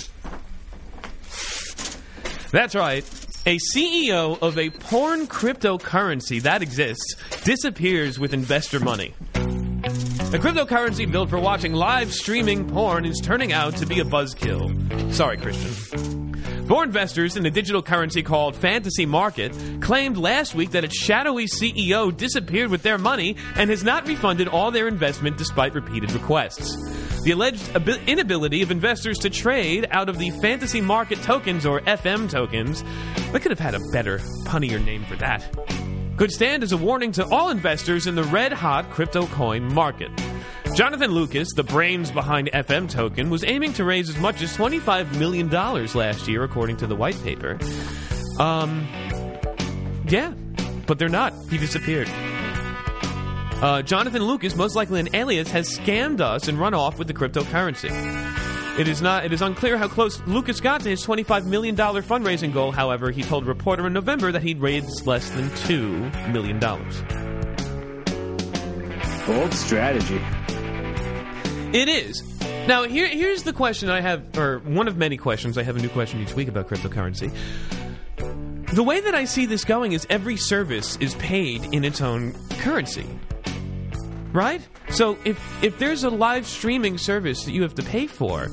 That's 2.51 2.75
right. 2.75 3.03
A 3.45 3.57
CEO 3.75 4.39
of 4.41 4.57
a 4.57 4.69
porn 4.69 5.27
cryptocurrency 5.27 6.41
that 6.41 6.61
exists 6.61 7.15
disappears 7.43 8.19
with 8.19 8.33
investor 8.33 8.79
money. 8.79 9.13
A 10.33 10.35
cryptocurrency 10.35 11.11
built 11.11 11.29
for 11.29 11.37
watching 11.37 11.73
live 11.73 12.13
streaming 12.13 12.65
porn 12.69 13.03
is 13.03 13.19
turning 13.21 13.51
out 13.51 13.75
to 13.75 13.85
be 13.85 13.99
a 13.99 14.05
buzzkill. 14.05 15.13
Sorry, 15.13 15.35
Christian. 15.35 16.33
Four 16.69 16.85
investors 16.85 17.35
in 17.35 17.45
a 17.45 17.51
digital 17.51 17.81
currency 17.81 18.23
called 18.23 18.55
Fantasy 18.55 19.05
Market 19.05 19.53
claimed 19.81 20.15
last 20.15 20.55
week 20.55 20.71
that 20.71 20.85
its 20.85 20.95
shadowy 20.95 21.47
CEO 21.47 22.15
disappeared 22.15 22.71
with 22.71 22.81
their 22.81 22.97
money 22.97 23.35
and 23.57 23.69
has 23.69 23.83
not 23.83 24.07
refunded 24.07 24.47
all 24.47 24.71
their 24.71 24.87
investment 24.87 25.37
despite 25.37 25.73
repeated 25.75 26.13
requests. 26.13 26.77
The 27.23 27.31
alleged 27.31 27.75
abi- 27.75 27.99
inability 28.07 28.61
of 28.61 28.71
investors 28.71 29.17
to 29.19 29.29
trade 29.29 29.85
out 29.91 30.07
of 30.07 30.17
the 30.17 30.29
Fantasy 30.41 30.79
Market 30.79 31.21
tokens, 31.23 31.65
or 31.65 31.81
FM 31.81 32.29
tokens, 32.29 32.85
they 33.33 33.39
could 33.39 33.51
have 33.51 33.59
had 33.59 33.75
a 33.75 33.81
better, 33.91 34.19
punnier 34.45 34.79
name 34.79 35.03
for 35.03 35.17
that 35.17 35.43
could 36.21 36.31
stand 36.31 36.61
as 36.61 36.71
a 36.71 36.77
warning 36.77 37.11
to 37.11 37.25
all 37.29 37.49
investors 37.49 38.05
in 38.05 38.13
the 38.13 38.23
red 38.25 38.53
hot 38.53 38.87
crypto 38.91 39.25
coin 39.25 39.63
market. 39.73 40.11
Jonathan 40.75 41.09
Lucas, 41.09 41.47
the 41.55 41.63
brains 41.63 42.11
behind 42.11 42.47
FM 42.53 42.87
Token, 42.87 43.31
was 43.31 43.43
aiming 43.43 43.73
to 43.73 43.83
raise 43.83 44.07
as 44.07 44.19
much 44.19 44.43
as 44.43 44.55
$25 44.55 45.17
million 45.17 45.49
last 45.49 46.27
year, 46.27 46.43
according 46.43 46.77
to 46.77 46.85
the 46.85 46.95
white 46.95 47.19
paper. 47.23 47.57
Um, 48.37 48.87
yeah, 50.07 50.31
but 50.85 50.99
they're 50.99 51.09
not. 51.09 51.33
He 51.49 51.57
disappeared. 51.57 52.07
Uh, 53.59 53.81
Jonathan 53.81 54.23
Lucas, 54.23 54.55
most 54.55 54.75
likely 54.75 54.99
an 54.99 55.09
alias, 55.15 55.49
has 55.49 55.75
scammed 55.75 56.21
us 56.21 56.47
and 56.47 56.59
run 56.59 56.75
off 56.75 56.99
with 56.99 57.07
the 57.07 57.15
cryptocurrency. 57.15 57.89
It 58.79 58.87
is 58.87 59.01
not. 59.01 59.25
It 59.25 59.33
is 59.33 59.41
unclear 59.41 59.77
how 59.77 59.89
close 59.89 60.21
Lucas 60.25 60.61
got 60.61 60.81
to 60.81 60.89
his 60.89 61.05
$25 61.05 61.45
million 61.45 61.75
fundraising 61.75 62.53
goal. 62.53 62.71
However, 62.71 63.11
he 63.11 63.21
told 63.21 63.43
a 63.43 63.47
reporter 63.47 63.85
in 63.85 63.93
November 63.93 64.31
that 64.31 64.41
he'd 64.41 64.59
raised 64.59 65.05
less 65.05 65.29
than 65.31 65.49
$2 65.49 66.31
million. 66.31 66.57
Bold 69.27 69.53
strategy. 69.53 70.21
It 71.77 71.89
is. 71.89 72.23
Now, 72.67 72.83
here, 72.83 73.07
here's 73.07 73.43
the 73.43 73.53
question 73.53 73.89
I 73.89 73.99
have, 74.01 74.37
or 74.37 74.59
one 74.59 74.87
of 74.87 74.95
many 74.95 75.17
questions. 75.17 75.57
I 75.57 75.63
have 75.63 75.75
a 75.75 75.79
new 75.79 75.89
question 75.89 76.21
each 76.21 76.33
week 76.33 76.47
about 76.47 76.69
cryptocurrency. 76.69 77.33
The 78.73 78.83
way 78.83 79.01
that 79.01 79.13
I 79.13 79.25
see 79.25 79.45
this 79.45 79.65
going 79.65 79.91
is 79.91 80.07
every 80.09 80.37
service 80.37 80.95
is 80.97 81.13
paid 81.15 81.73
in 81.73 81.83
its 81.83 81.99
own 81.99 82.33
currency. 82.59 83.05
Right? 84.33 84.61
So 84.89 85.17
if 85.25 85.63
if 85.63 85.77
there's 85.79 86.03
a 86.03 86.09
live 86.09 86.45
streaming 86.45 86.97
service 86.97 87.43
that 87.45 87.51
you 87.51 87.61
have 87.63 87.75
to 87.75 87.83
pay 87.83 88.07
for, 88.07 88.47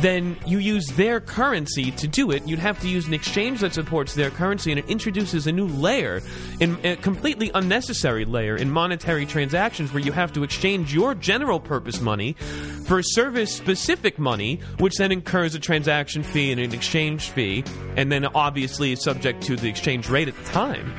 then 0.00 0.36
you 0.46 0.58
use 0.58 0.86
their 0.88 1.20
currency 1.20 1.90
to 1.92 2.06
do 2.06 2.30
it. 2.30 2.46
You'd 2.46 2.58
have 2.58 2.80
to 2.80 2.88
use 2.88 3.06
an 3.06 3.14
exchange 3.14 3.60
that 3.60 3.74
supports 3.74 4.14
their 4.14 4.30
currency, 4.30 4.70
and 4.70 4.78
it 4.78 4.88
introduces 4.88 5.46
a 5.46 5.52
new 5.52 5.66
layer, 5.66 6.20
in, 6.60 6.78
a 6.84 6.96
completely 6.96 7.50
unnecessary 7.54 8.24
layer 8.24 8.56
in 8.56 8.70
monetary 8.70 9.26
transactions 9.26 9.92
where 9.92 10.02
you 10.02 10.12
have 10.12 10.32
to 10.34 10.44
exchange 10.44 10.94
your 10.94 11.14
general 11.14 11.58
purpose 11.58 12.00
money 12.00 12.34
for 12.86 13.02
service 13.02 13.54
specific 13.54 14.18
money, 14.18 14.60
which 14.78 14.96
then 14.96 15.10
incurs 15.10 15.54
a 15.54 15.58
transaction 15.58 16.22
fee 16.22 16.52
and 16.52 16.60
an 16.60 16.72
exchange 16.72 17.30
fee, 17.30 17.64
and 17.96 18.12
then 18.12 18.24
obviously 18.26 18.92
is 18.92 19.02
subject 19.02 19.42
to 19.42 19.56
the 19.56 19.68
exchange 19.68 20.08
rate 20.08 20.28
at 20.28 20.36
the 20.36 20.44
time. 20.44 20.94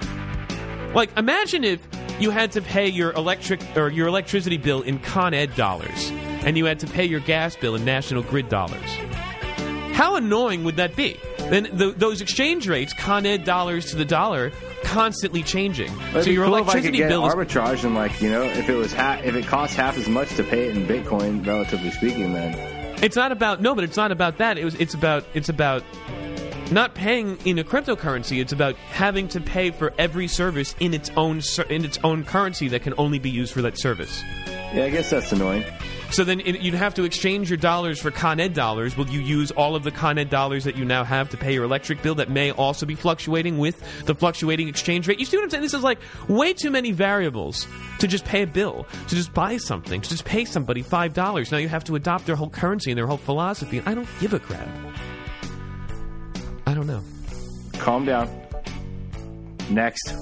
Like, 0.94 1.16
imagine 1.18 1.64
if 1.64 1.80
you 2.20 2.32
had 2.32 2.52
to 2.54 2.62
pay 2.62 2.88
your 2.88 3.12
electric 3.14 3.62
or 3.76 3.90
your 3.90 4.08
electricity 4.08 4.58
bill 4.58 4.82
in 4.82 5.00
Con 5.00 5.34
Ed 5.34 5.56
dollars, 5.56 6.10
and 6.44 6.58
you 6.58 6.66
had 6.66 6.80
to 6.80 6.88
pay 6.88 7.06
your 7.06 7.20
gas 7.22 7.56
bill 7.56 7.76
in 7.76 7.86
National 7.86 8.24
Grid 8.24 8.50
dollars. 8.50 8.98
How 9.94 10.16
annoying 10.16 10.64
would 10.64 10.78
that 10.78 10.96
be? 10.96 11.18
Then 11.50 11.66
th 11.78 11.96
those 11.96 12.22
exchange 12.22 12.68
rates, 12.68 12.94
Con 12.94 13.26
Ed 13.26 13.44
dollars 13.44 13.90
to 13.92 13.96
the 13.96 14.06
dollar, 14.06 14.52
constantly 14.84 15.44
changing. 15.44 15.92
It'd 16.10 16.24
so 16.26 16.30
your 16.30 16.46
cool 16.46 16.56
if 16.58 16.70
I 16.70 16.74
could 16.74 16.86
electricity 16.86 16.98
get 17.00 17.10
bill 17.10 17.26
is 17.28 17.34
arbitrage 17.34 17.84
and 17.84 17.96
like 17.96 18.22
you 18.22 18.30
know 18.30 18.44
if 18.44 18.70
it 18.70 18.76
was 18.76 18.94
ha- 18.94 19.22
if 19.24 19.36
it 19.36 19.46
costs 19.46 19.76
half 19.76 19.98
as 19.98 20.08
much 20.08 20.36
to 20.36 20.44
pay 20.44 20.68
it 20.68 20.78
in 20.78 20.86
Bitcoin, 20.86 21.46
relatively 21.46 21.92
speaking, 21.92 22.34
then 22.34 22.54
It's 23.04 23.16
not 23.16 23.32
about 23.32 23.62
no, 23.62 23.76
but 23.76 23.84
it's 23.84 23.98
not 23.98 24.12
about 24.12 24.38
that. 24.38 24.58
It 24.58 24.66
was. 24.66 24.76
It's 24.76 24.94
about. 24.94 25.26
It's 25.34 25.50
about 25.50 25.84
not 26.72 26.94
paying 26.94 27.38
in 27.46 27.60
a 27.60 27.64
cryptocurrency. 27.64 28.42
It's 28.42 28.52
about 28.52 28.76
having 28.76 29.28
to 29.30 29.42
pay 29.42 29.72
for 29.72 29.94
every 29.98 30.28
service 30.28 30.76
in 30.80 30.94
its 30.94 31.10
own 31.18 31.42
in 31.70 31.86
its 31.86 31.98
own 32.04 32.24
currency 32.24 32.68
that 32.70 32.82
can 32.82 32.94
only 32.98 33.20
be 33.20 33.30
used 33.30 33.54
for 33.54 33.62
that 33.62 33.80
service. 33.80 34.24
yeah, 34.48 34.86
I 34.86 34.90
guess 34.90 35.10
that's 35.10 35.32
annoying. 35.32 35.64
So 36.12 36.24
then 36.24 36.40
it, 36.40 36.62
you'd 36.62 36.74
have 36.74 36.96
to 36.96 37.04
exchange 37.04 37.52
your 37.52 37.58
dollars 37.58 38.00
for 38.00 38.10
Con 38.10 38.40
Ed 38.40 38.56
dollars. 38.56 38.98
Will 38.98 39.08
you 39.08 39.20
use 39.20 39.52
all 39.52 39.76
of 39.76 39.84
the 39.84 39.92
Con 39.92 40.18
Ed 40.18 40.32
dollars 40.32 40.64
that 40.64 40.76
you 40.76 40.84
now 40.84 41.04
have 41.04 41.30
to 41.30 41.38
pay 41.38 41.54
your 41.54 41.64
electric 41.64 42.02
bill 42.02 42.16
that 42.16 42.32
may 42.32 42.52
also 42.52 42.88
be 42.88 42.96
fluctuating 42.96 43.60
with 43.60 44.06
the 44.06 44.16
fluctuating 44.16 44.68
exchange 44.68 45.08
rate? 45.08 45.20
You 45.20 45.26
see 45.26 45.38
what 45.38 45.44
I'm 45.44 45.50
saying? 45.52 45.64
This 45.64 45.76
is 45.76 45.84
like 45.84 46.00
way 46.28 46.54
too 46.54 46.72
many 46.72 46.92
variables 46.92 47.68
to 48.00 48.08
just 48.08 48.26
pay 48.26 48.42
a 48.42 48.48
bill, 48.48 48.88
to 49.08 49.16
just 49.16 49.34
buy 49.36 49.58
something, 49.58 50.02
to 50.02 50.10
just 50.10 50.26
pay 50.26 50.46
somebody 50.46 50.82
$5. 50.82 51.52
Now 51.52 51.58
you 51.60 51.70
have 51.70 51.84
to 51.84 51.96
adopt 51.96 52.26
their 52.26 52.36
whole 52.36 52.50
currency 52.50 52.90
and 52.90 52.98
their 52.98 53.08
whole 53.08 53.18
philosophy. 53.18 53.82
I 53.86 53.94
don't 53.94 54.10
give 54.20 54.34
a 54.34 54.40
crap. 54.40 54.68
I 56.70 56.76
don't 56.76 56.86
know. 56.86 57.02
Calm 57.80 58.06
down. 58.06 58.30
Next, 59.72 60.14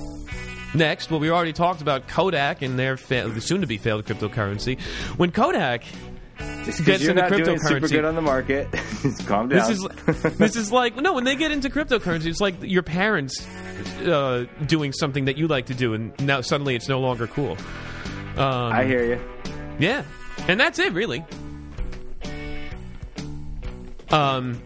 Next, 0.73 1.11
well, 1.11 1.19
we 1.19 1.29
already 1.29 1.51
talked 1.51 1.81
about 1.81 2.07
Kodak 2.07 2.61
and 2.61 2.79
their 2.79 2.95
fa- 2.95 3.41
soon 3.41 3.61
to 3.61 3.67
be 3.67 3.77
failed 3.77 4.05
cryptocurrency. 4.05 4.79
When 5.17 5.31
Kodak 5.31 5.83
just 6.63 6.85
Gets 6.85 7.03
you're 7.03 7.11
into 7.11 7.29
not 7.29 7.43
doing 7.43 7.59
super 7.59 7.87
good 7.89 8.05
on 8.05 8.15
the 8.15 8.21
market, 8.21 8.69
calm 9.25 9.49
down. 9.49 9.59
This 9.59 9.69
is 9.69 10.37
this 10.37 10.55
is 10.55 10.71
like 10.71 10.95
no. 10.95 11.13
When 11.13 11.25
they 11.25 11.35
get 11.35 11.51
into 11.51 11.69
cryptocurrency, 11.69 12.27
it's 12.27 12.39
like 12.39 12.55
your 12.61 12.83
parents 12.83 13.45
uh, 14.05 14.45
doing 14.67 14.93
something 14.93 15.25
that 15.25 15.37
you 15.37 15.47
like 15.49 15.65
to 15.65 15.73
do, 15.73 15.93
and 15.93 16.17
now 16.25 16.39
suddenly 16.39 16.75
it's 16.75 16.87
no 16.87 17.01
longer 17.01 17.27
cool. 17.27 17.57
Um, 18.37 18.71
I 18.71 18.85
hear 18.85 19.03
you. 19.03 19.19
Yeah, 19.79 20.03
and 20.47 20.57
that's 20.57 20.79
it, 20.79 20.93
really. 20.93 21.25
Um, 24.11 24.61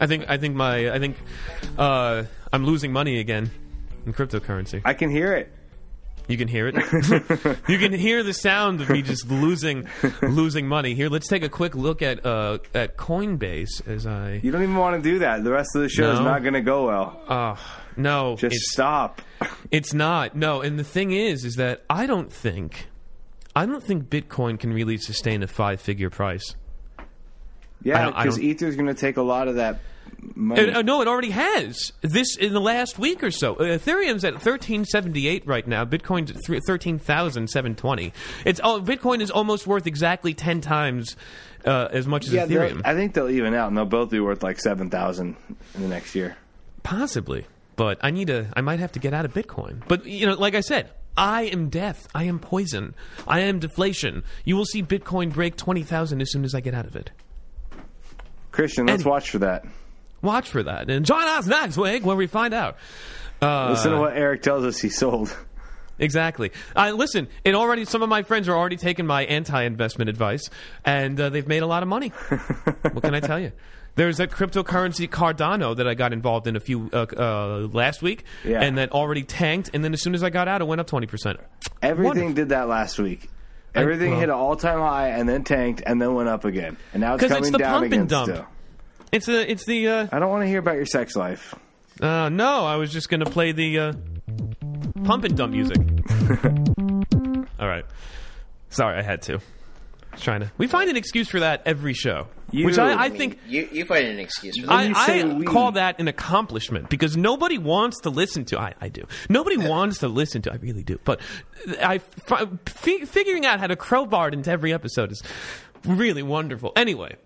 I 0.00 0.06
think 0.06 0.24
I 0.28 0.36
think 0.36 0.54
my 0.54 0.90
I 0.92 0.98
think 0.98 1.16
uh, 1.78 2.24
I'm 2.52 2.64
losing 2.64 2.92
money 2.92 3.18
again 3.20 3.50
in 4.06 4.12
cryptocurrency. 4.12 4.82
I 4.84 4.94
can 4.94 5.10
hear 5.10 5.34
it. 5.34 5.52
You 6.26 6.38
can 6.38 6.48
hear 6.48 6.68
it. 6.68 6.74
you 7.68 7.78
can 7.78 7.92
hear 7.92 8.22
the 8.22 8.32
sound 8.32 8.80
of 8.80 8.88
me 8.88 9.02
just 9.02 9.30
losing 9.30 9.86
losing 10.22 10.66
money. 10.66 10.94
Here, 10.94 11.10
let's 11.10 11.28
take 11.28 11.42
a 11.42 11.50
quick 11.50 11.74
look 11.74 12.00
at 12.00 12.24
uh, 12.24 12.58
at 12.72 12.96
Coinbase 12.96 13.86
as 13.86 14.06
I. 14.06 14.40
You 14.42 14.50
don't 14.50 14.62
even 14.62 14.76
want 14.76 15.02
to 15.02 15.10
do 15.10 15.18
that. 15.18 15.44
The 15.44 15.50
rest 15.52 15.70
of 15.74 15.82
the 15.82 15.88
show 15.88 16.12
is 16.12 16.20
not 16.20 16.42
going 16.42 16.54
to 16.54 16.62
go 16.62 16.86
well. 16.86 17.22
Uh, 17.28 17.56
no, 17.96 18.36
Just 18.36 18.56
it's, 18.56 18.72
stop. 18.72 19.20
it's 19.70 19.92
not. 19.92 20.34
No, 20.34 20.62
and 20.62 20.78
the 20.78 20.84
thing 20.84 21.12
is, 21.12 21.44
is 21.44 21.56
that 21.56 21.84
I 21.90 22.06
don't 22.06 22.32
think, 22.32 22.88
I 23.54 23.66
don't 23.66 23.84
think 23.84 24.04
Bitcoin 24.08 24.58
can 24.58 24.72
really 24.72 24.96
sustain 24.96 25.42
a 25.42 25.46
five 25.46 25.80
figure 25.80 26.10
price. 26.10 26.56
Yeah, 27.82 28.06
because 28.10 28.38
Ether's 28.38 28.76
going 28.76 28.88
to 28.88 28.94
take 28.94 29.16
a 29.16 29.22
lot 29.22 29.48
of 29.48 29.56
that 29.56 29.80
money. 30.34 30.70
Uh, 30.70 30.82
no, 30.82 31.02
it 31.02 31.08
already 31.08 31.30
has. 31.30 31.92
This 32.00 32.36
in 32.36 32.52
the 32.54 32.60
last 32.60 32.98
week 32.98 33.22
or 33.22 33.30
so. 33.30 33.54
Uh, 33.54 33.78
Ethereum's 33.78 34.24
at 34.24 34.40
thirteen 34.40 34.84
seventy 34.84 35.28
eight 35.28 35.46
right 35.46 35.66
now. 35.66 35.84
Bitcoin's 35.84 36.30
at 36.30 36.44
thr- 36.44 36.56
thirteen 36.66 36.98
thousand 36.98 37.50
seven 37.50 37.74
twenty. 37.74 38.12
It's 38.44 38.60
oh, 38.62 38.80
Bitcoin 38.80 39.20
is 39.20 39.30
almost 39.30 39.66
worth 39.66 39.86
exactly 39.86 40.34
ten 40.34 40.60
times 40.60 41.16
uh, 41.64 41.88
as 41.90 42.06
much 42.06 42.26
as 42.26 42.32
yeah, 42.32 42.46
Ethereum. 42.46 42.82
I 42.84 42.94
think 42.94 43.14
they'll 43.14 43.30
even 43.30 43.54
out, 43.54 43.68
and 43.68 43.76
they'll 43.76 43.84
both 43.84 44.10
be 44.10 44.20
worth 44.20 44.42
like 44.42 44.60
seven 44.60 44.90
thousand 44.90 45.36
in 45.74 45.82
the 45.82 45.88
next 45.88 46.14
year. 46.14 46.36
Possibly, 46.82 47.46
but 47.76 47.98
I 48.02 48.10
need 48.10 48.28
to. 48.28 48.48
I 48.54 48.60
might 48.60 48.80
have 48.80 48.92
to 48.92 48.98
get 48.98 49.14
out 49.14 49.24
of 49.24 49.32
Bitcoin. 49.34 49.82
But 49.88 50.06
you 50.06 50.26
know, 50.26 50.34
like 50.34 50.54
I 50.54 50.60
said, 50.60 50.90
I 51.16 51.42
am 51.44 51.68
death. 51.68 52.08
I 52.14 52.24
am 52.24 52.38
poison. 52.38 52.94
I 53.26 53.40
am 53.40 53.58
deflation. 53.58 54.24
You 54.44 54.56
will 54.56 54.64
see 54.64 54.82
Bitcoin 54.82 55.32
break 55.32 55.56
twenty 55.56 55.82
thousand 55.82 56.20
as 56.20 56.30
soon 56.30 56.44
as 56.44 56.54
I 56.54 56.60
get 56.60 56.74
out 56.74 56.86
of 56.86 56.96
it. 56.96 57.10
Christian, 58.54 58.86
let's 58.86 59.02
Any- 59.02 59.10
watch 59.10 59.30
for 59.30 59.38
that. 59.40 59.64
Watch 60.22 60.48
for 60.48 60.62
that 60.62 60.88
and 60.88 61.04
join 61.04 61.24
us 61.24 61.46
next 61.46 61.76
week 61.76 62.06
when 62.06 62.16
we 62.16 62.26
find 62.26 62.54
out. 62.54 62.76
Uh, 63.42 63.70
Listen 63.70 63.92
to 63.92 63.98
what 63.98 64.16
Eric 64.16 64.40
tells 64.42 64.64
us 64.64 64.78
he 64.78 64.88
sold. 64.88 65.36
Exactly. 65.98 66.50
Uh, 66.74 66.92
listen, 66.92 67.28
and 67.44 67.54
already. 67.54 67.84
Some 67.84 68.02
of 68.02 68.08
my 68.08 68.22
friends 68.22 68.48
are 68.48 68.56
already 68.56 68.76
taking 68.76 69.06
my 69.06 69.24
anti-investment 69.26 70.08
advice, 70.08 70.48
and 70.84 71.20
uh, 71.20 71.28
they've 71.30 71.46
made 71.46 71.62
a 71.62 71.66
lot 71.66 71.82
of 71.82 71.88
money. 71.88 72.08
what 72.08 73.02
can 73.02 73.14
I 73.14 73.20
tell 73.20 73.38
you? 73.38 73.52
There's 73.96 74.16
that 74.16 74.30
cryptocurrency 74.32 75.08
Cardano 75.08 75.76
that 75.76 75.86
I 75.86 75.94
got 75.94 76.12
involved 76.12 76.48
in 76.48 76.56
a 76.56 76.60
few 76.60 76.90
uh, 76.92 77.06
uh, 77.16 77.68
last 77.72 78.02
week, 78.02 78.24
Yeah. 78.44 78.60
and 78.60 78.76
that 78.78 78.90
already 78.90 79.22
tanked. 79.22 79.70
And 79.72 79.84
then 79.84 79.92
as 79.92 80.02
soon 80.02 80.14
as 80.16 80.24
I 80.24 80.30
got 80.30 80.48
out, 80.48 80.60
it 80.62 80.64
went 80.64 80.80
up 80.80 80.88
twenty 80.88 81.06
percent. 81.06 81.38
Everything 81.80 82.04
Wonderful. 82.06 82.32
did 82.34 82.48
that 82.48 82.66
last 82.66 82.98
week. 82.98 83.28
Everything 83.74 84.10
well- 84.12 84.20
hit 84.20 84.28
an 84.28 84.34
all-time 84.34 84.78
high 84.80 85.08
and 85.08 85.28
then 85.28 85.44
tanked 85.44 85.82
and 85.84 86.00
then 86.00 86.14
went 86.14 86.28
up 86.28 86.44
again, 86.44 86.76
and 86.92 87.00
now 87.00 87.14
it's 87.14 87.26
coming 87.26 87.52
the 87.52 87.58
down 87.58 87.72
pump 87.74 87.86
again 87.86 88.00
and 88.00 88.08
dump. 88.08 88.30
still. 88.32 88.46
It's 89.12 89.26
the 89.26 89.50
it's 89.50 89.64
the 89.66 89.88
uh, 89.88 90.06
I 90.12 90.18
don't 90.18 90.30
want 90.30 90.42
to 90.42 90.48
hear 90.48 90.58
about 90.58 90.76
your 90.76 90.86
sex 90.86 91.14
life. 91.16 91.54
uh, 92.00 92.28
no. 92.28 92.64
I 92.66 92.76
was 92.76 92.92
just 92.92 93.08
gonna 93.08 93.26
play 93.26 93.52
the 93.52 93.78
uh, 93.78 93.92
pump 95.04 95.24
and 95.24 95.36
dump 95.36 95.52
music. 95.52 95.78
All 97.60 97.68
right. 97.68 97.84
Sorry, 98.70 98.98
I 98.98 99.02
had 99.02 99.22
to. 99.22 99.38
I 100.12 100.16
trying 100.16 100.40
to. 100.40 100.50
We 100.58 100.66
find 100.66 100.90
an 100.90 100.96
excuse 100.96 101.28
for 101.28 101.40
that 101.40 101.62
every 101.66 101.94
show, 101.94 102.28
You- 102.54 102.66
which 102.66 102.78
I, 102.78 102.92
I 102.92 103.04
I 103.04 103.08
mean, 103.08 103.18
think 103.18 103.38
you 103.48 103.68
you 103.72 103.84
find 103.84 104.06
an 104.06 104.18
excuse 104.18 104.56
for 104.60 104.66
that. 104.66 104.96
I, 104.96 105.22
I 105.40 105.44
call 105.44 105.72
that 105.72 105.98
an 106.00 106.08
accomplishment 106.08 106.88
because 106.88 107.16
nobody 107.16 107.58
wants 107.58 108.00
to 108.02 108.10
listen 108.10 108.44
to. 108.46 108.58
I, 108.60 108.74
I 108.80 108.88
do. 108.88 109.02
Nobody 109.28 109.56
wants 109.56 109.98
to 109.98 110.08
listen 110.08 110.42
to. 110.42 110.52
I 110.52 110.56
really 110.56 110.82
do. 110.82 110.98
But 111.04 111.20
I 111.82 111.98
fi- 111.98 112.46
fi- 112.66 113.04
figuring 113.04 113.44
out 113.44 113.60
how 113.60 113.66
to 113.66 113.76
crowbar 113.76 114.28
it 114.28 114.34
into 114.34 114.50
every 114.50 114.72
episode 114.72 115.10
is 115.12 115.22
really 115.84 116.22
wonderful. 116.22 116.72
Anyway. 116.76 117.16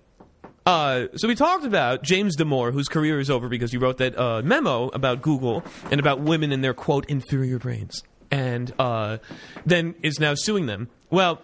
Uh, 0.67 1.07
so 1.17 1.27
we 1.29 1.35
talked 1.35 1.65
about 1.65 2.03
James 2.03 2.37
Damore, 2.37 2.73
whose 2.75 2.89
career 2.89 3.19
is 3.21 3.31
over 3.31 3.49
because 3.49 3.73
he 3.73 3.79
wrote 3.79 3.97
that 3.99 4.19
uh, 4.19 4.43
memo 4.43 4.89
about 4.89 5.23
Google 5.23 5.65
and 5.91 5.99
about 5.99 6.21
women 6.21 6.53
and 6.53 6.63
their 6.63 6.75
quote 6.75 7.07
inferior 7.09 7.59
brains, 7.59 8.03
and 8.31 8.71
uh, 8.79 9.17
then 9.65 9.95
is 10.03 10.21
now 10.21 10.35
suing 10.35 10.67
them. 10.67 10.91
Well, 11.09 11.41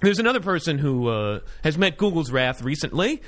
there's 0.00 0.18
another 0.18 0.40
person 0.40 0.78
who 0.78 1.08
uh, 1.08 1.40
has 1.64 1.76
met 1.76 1.98
Google's 1.98 2.30
wrath 2.30 2.62
recently. 2.62 3.22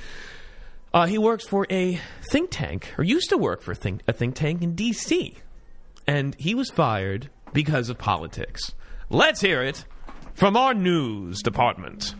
Uh, 0.93 1.07
he 1.07 1.19
works 1.19 1.47
for 1.47 1.67
a 1.71 2.01
think 2.31 2.51
tank, 2.51 2.93
or 2.99 3.05
used 3.05 3.31
to 3.31 3.39
work 3.39 3.63
for 3.63 3.73
a 3.73 3.77
think, 3.77 4.03
a 4.09 4.13
think 4.13 4.35
tank 4.35 4.63
in 4.63 4.75
D.C., 4.75 5.37
and 6.07 6.35
he 6.37 6.55
was 6.55 6.71
fired 6.71 7.31
because 7.53 7.89
of 7.89 7.99
politics. 7.99 8.75
Let's 9.09 9.41
hear 9.41 9.63
it 9.63 9.85
from 10.35 10.57
our 10.57 10.75
news 10.75 11.43
department. 11.43 12.15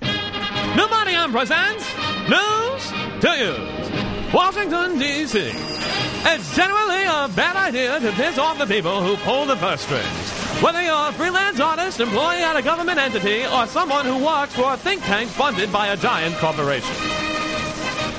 Pneumonium 0.00 1.32
presents 1.32 1.84
News 2.28 2.90
to 3.22 3.30
you. 3.38 4.32
Washington, 4.34 4.98
D.C. 4.98 5.50
It's 5.50 6.54
generally 6.54 7.04
a 7.04 7.28
bad 7.34 7.56
idea 7.56 7.98
to 8.00 8.12
piss 8.12 8.36
off 8.36 8.58
the 8.58 8.66
people 8.66 9.02
who 9.02 9.16
pull 9.24 9.46
the 9.46 9.56
purse 9.56 9.80
strings. 9.80 10.37
Whether 10.60 10.82
you're 10.82 11.08
a 11.08 11.12
freelance 11.12 11.60
artist, 11.60 12.00
employee 12.00 12.42
at 12.42 12.56
a 12.56 12.62
government 12.62 12.98
entity, 12.98 13.46
or 13.46 13.64
someone 13.68 14.04
who 14.04 14.24
works 14.24 14.54
for 14.54 14.72
a 14.72 14.76
think 14.76 15.00
tank 15.04 15.30
funded 15.30 15.72
by 15.72 15.88
a 15.88 15.96
giant 15.96 16.34
corporation. 16.38 16.96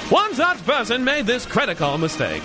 One 0.08 0.34
such 0.34 0.66
person 0.66 1.04
made 1.04 1.26
this 1.26 1.46
critical 1.46 1.98
mistake. 1.98 2.42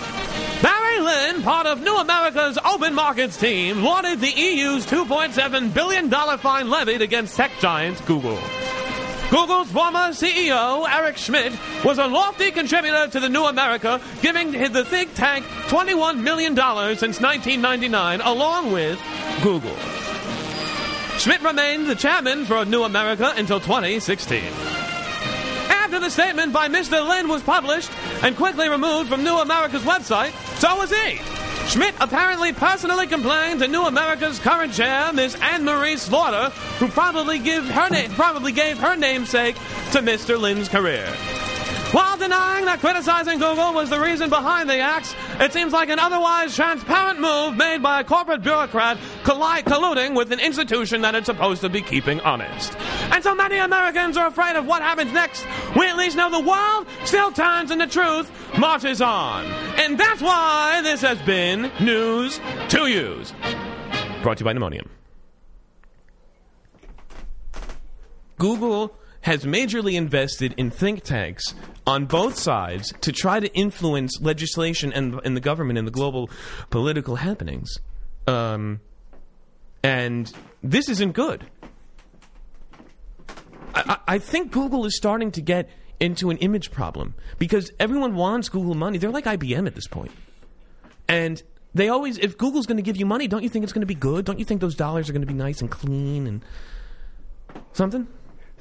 Barry 0.61 0.99
Lynn, 0.99 1.43
part 1.43 1.69
of 1.69 1.81
New 1.81 1.97
America's 1.97 2.59
Open 2.65 2.93
Markets 2.93 3.37
team, 3.37 3.85
lauded 3.85 4.19
the 4.21 4.33
EU's 4.33 4.85
$2.7 4.85 5.73
billion 5.73 6.11
fine 6.39 6.69
levied 6.69 7.01
against 7.01 7.37
tech 7.37 7.53
giant 7.61 8.05
Google. 8.05 8.39
Google's 9.35 9.69
former 9.73 10.11
CEO, 10.11 10.89
Eric 10.89 11.17
Schmidt, 11.17 11.53
was 11.85 11.99
a 11.99 12.07
lofty 12.07 12.53
contributor 12.53 13.09
to 13.09 13.19
the 13.19 13.29
New 13.29 13.47
America, 13.47 14.01
giving 14.23 14.53
the 14.53 14.85
think 14.85 15.13
tank 15.15 15.45
$21 15.67 16.21
million 16.21 16.55
since 16.55 17.21
1999, 17.21 18.21
along 18.21 18.71
with 18.71 18.97
Google. 19.43 19.75
Schmidt 21.19 21.43
remained 21.43 21.89
the 21.89 21.97
chairman 21.97 22.45
for 22.45 22.65
New 22.65 22.85
America 22.85 23.33
until 23.37 23.59
2016. 23.59 24.84
After 25.69 25.99
the 26.01 26.11
statement 26.11 26.53
by 26.53 26.69
Mr. 26.69 27.07
Lynn 27.07 27.29
was 27.29 27.43
published 27.43 27.91
and 28.23 28.37
quickly 28.37 28.69
removed 28.69 29.09
from 29.09 29.23
New 29.25 29.37
America's 29.39 29.83
website, 29.83 30.33
so 30.59 30.77
was 30.77 30.91
he. 30.91 31.21
Schmidt 31.69 31.95
apparently 32.01 32.53
personally 32.53 33.07
complained 33.07 33.61
to 33.61 33.69
New 33.69 33.85
America's 33.87 34.39
current 34.39 34.73
chair, 34.75 35.13
Miss 35.13 35.35
Anne 35.37 35.65
Marie 35.65 35.97
Slaughter, 35.97 36.51
who 36.79 36.89
probably 36.89 37.39
give 37.39 37.65
her 37.65 37.89
na- 37.91 38.15
probably 38.15 38.53
gave 38.53 38.79
her 38.79 38.97
namesake 38.97 39.55
to 39.93 40.01
Mr. 40.01 40.39
Lynn's 40.39 40.69
career. 40.69 41.07
While 41.95 42.17
denying 42.17 42.65
that 42.65 42.81
criticizing 42.81 43.39
Google 43.39 43.73
was 43.73 43.89
the 43.89 44.01
reason 44.01 44.29
behind 44.29 44.69
the 44.69 44.79
acts, 44.79 45.15
it 45.39 45.53
seems 45.53 45.73
like 45.73 45.91
an 45.91 46.01
otherwise 46.01 46.57
transparent 46.57 47.21
move 47.21 47.57
made 47.57 47.85
by 47.85 48.01
a 48.01 48.05
corporate 48.05 48.43
bureaucrat 48.43 48.99
colluding 49.23 50.17
with 50.17 50.33
an 50.33 50.41
institution 50.41 51.03
that 51.03 51.15
it's 51.15 51.27
supposed 51.27 51.61
to 51.61 51.69
be 51.69 51.83
keeping 51.83 52.19
honest. 52.23 52.77
And 53.13 53.23
so 53.23 53.33
many 53.33 53.59
Americans 53.59 54.17
are 54.17 54.27
afraid 54.27 54.57
of 54.57 54.67
what 54.67 54.83
happens 54.83 55.13
next. 55.13 55.47
We 55.77 55.87
at 55.87 55.97
least 55.97 56.17
know 56.17 56.33
the 56.33 56.41
world 56.41 56.89
still 57.05 57.31
turns 57.31 57.71
and 57.71 57.81
the 57.81 57.87
truth 57.87 58.29
marches 58.59 59.01
on. 59.01 59.47
And 59.79 59.97
that's 59.97 60.21
why 60.21 60.81
this 60.83 61.01
has 61.03 61.23
been 61.23 61.71
News 61.81 62.41
to 62.71 62.89
Use. 62.89 63.33
Brought 64.25 64.39
to 64.39 64.43
you 64.43 64.47
by 64.47 64.53
Pneumonium. 64.53 64.89
Google 68.39 68.97
has 69.21 69.45
majorly 69.45 69.95
invested 69.95 70.55
in 70.57 70.71
think 70.71 71.05
tanks 71.05 71.55
on 71.87 72.07
both 72.07 72.39
sides 72.39 72.93
to 73.01 73.13
try 73.13 73.41
to 73.41 73.53
influence 73.55 74.21
legislation 74.21 74.93
and, 74.93 75.21
and 75.25 75.37
the 75.37 75.41
government 75.41 75.79
and 75.79 75.87
the 75.87 75.93
global 75.93 76.31
political 76.71 77.17
happenings. 77.17 77.79
Um, 78.27 78.81
and 79.83 80.33
this 80.63 80.89
isn't 80.89 81.13
good. 81.13 81.47
I, 83.75 83.99
I 84.07 84.19
think 84.19 84.53
Google 84.53 84.87
is 84.87 84.97
starting 84.97 85.31
to 85.33 85.43
get 85.43 85.69
into 86.01 86.31
an 86.31 86.39
image 86.39 86.71
problem 86.71 87.15
because 87.39 87.71
everyone 87.79 88.15
wants 88.15 88.49
Google 88.49 88.75
money. 88.75 88.99
They're 88.99 89.11
like 89.11 89.25
IBM 89.25 89.67
at 89.67 89.75
this 89.75 89.87
point. 89.87 90.13
And 91.09 91.43
they 91.75 91.89
always, 91.89 92.19
if 92.19 92.39
Google's 92.39 92.67
going 92.67 92.77
to 92.77 92.83
give 92.83 92.97
you 92.97 93.05
money, 93.05 93.29
don't 93.29 93.43
you 93.43 93.49
think 93.49 93.63
it's 93.63 93.73
going 93.73 93.83
to 93.83 93.87
be 93.87 93.95
good? 93.95 94.25
Don't 94.25 94.39
you 94.39 94.45
think 94.45 94.61
those 94.61 94.75
dollars 94.75 95.11
are 95.11 95.13
going 95.13 95.23
to 95.23 95.27
be 95.27 95.35
nice 95.35 95.61
and 95.61 95.71
clean 95.71 96.27
and 96.27 96.43
something? 97.73 98.07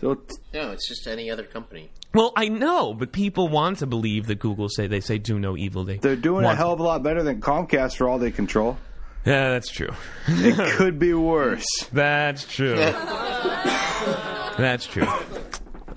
So 0.04 0.16
t- 0.16 0.36
No, 0.54 0.72
it's 0.72 0.86
just 0.86 1.08
any 1.08 1.32
other 1.32 1.44
company. 1.44 1.90
Well, 2.14 2.34
I 2.36 2.50
know, 2.50 2.94
but 2.94 3.14
people 3.14 3.48
want 3.48 3.80
to 3.80 3.88
believe 3.88 4.28
that 4.28 4.40
Google 4.40 4.68
say 4.68 4.86
they 4.86 5.00
say 5.00 5.18
do 5.18 5.40
no 5.40 5.56
evil. 5.56 5.86
They 5.86 5.98
they're 5.98 6.18
doing 6.18 6.44
a 6.44 6.54
hell 6.54 6.74
of 6.74 6.82
a 6.82 6.84
lot 6.84 7.04
better 7.04 7.24
than 7.24 7.40
Comcast 7.40 7.96
for 7.96 8.10
all 8.10 8.20
they 8.20 8.30
control. 8.30 8.78
Yeah, 9.26 9.52
that's 9.52 9.72
true. 9.72 9.92
It 10.28 10.58
could 10.74 11.00
be 11.00 11.14
worse. 11.14 11.66
That's 11.94 12.46
true. 12.46 12.76
that's 14.58 14.86
true. 14.86 15.08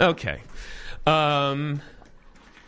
Okay. 0.01 0.41
Um, 1.07 1.83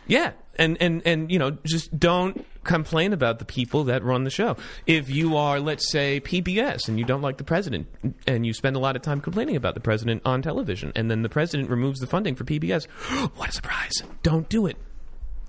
yeah, 0.07 0.33
and 0.57 0.77
and 0.81 1.01
and 1.05 1.31
you 1.31 1.39
know, 1.39 1.51
just 1.65 1.97
don't 1.97 2.45
complain 2.63 3.13
about 3.13 3.39
the 3.39 3.45
people 3.45 3.85
that 3.85 4.03
run 4.03 4.23
the 4.25 4.29
show. 4.29 4.57
If 4.85 5.09
you 5.09 5.37
are, 5.37 5.59
let's 5.59 5.89
say, 5.89 6.19
PBS, 6.19 6.87
and 6.87 6.99
you 6.99 7.05
don't 7.05 7.21
like 7.21 7.37
the 7.37 7.43
president, 7.43 7.87
and 8.27 8.45
you 8.45 8.53
spend 8.53 8.75
a 8.75 8.79
lot 8.79 8.95
of 8.95 9.01
time 9.01 9.21
complaining 9.21 9.55
about 9.55 9.73
the 9.73 9.79
president 9.79 10.21
on 10.25 10.41
television, 10.41 10.91
and 10.95 11.09
then 11.09 11.21
the 11.21 11.29
president 11.29 11.69
removes 11.69 11.99
the 11.99 12.07
funding 12.07 12.35
for 12.35 12.43
PBS, 12.43 12.85
what 13.35 13.49
a 13.49 13.51
surprise! 13.51 14.03
Don't 14.23 14.47
do 14.49 14.65
it. 14.65 14.77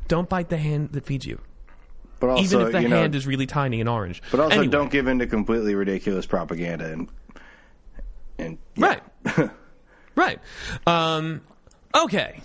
Don't 0.09 0.29
bite 0.29 0.49
the 0.49 0.57
hand 0.57 0.91
that 0.93 1.07
feeds 1.07 1.25
you, 1.27 1.41
But 2.19 2.31
also, 2.31 2.43
even 2.43 2.67
if 2.67 2.73
the 2.73 2.83
you 2.83 2.89
know, 2.89 3.01
hand 3.01 3.15
is 3.15 3.27
really 3.27 3.47
tiny 3.47 3.81
and 3.81 3.89
orange. 3.89 4.23
but 4.31 4.41
also 4.41 4.57
Anyway. 4.57 4.71
don't 4.71 4.91
give 4.91 5.07
in 5.07 5.19
to 5.21 5.27
completely 5.27 5.75
ridiculous 5.75 6.27
propaganda 6.27 6.87
and 6.93 7.09
and 8.39 8.59
yeah. 8.77 8.99
Right. 9.27 9.51
right. 10.17 10.39
Um, 10.87 11.43
okay. 11.95 12.41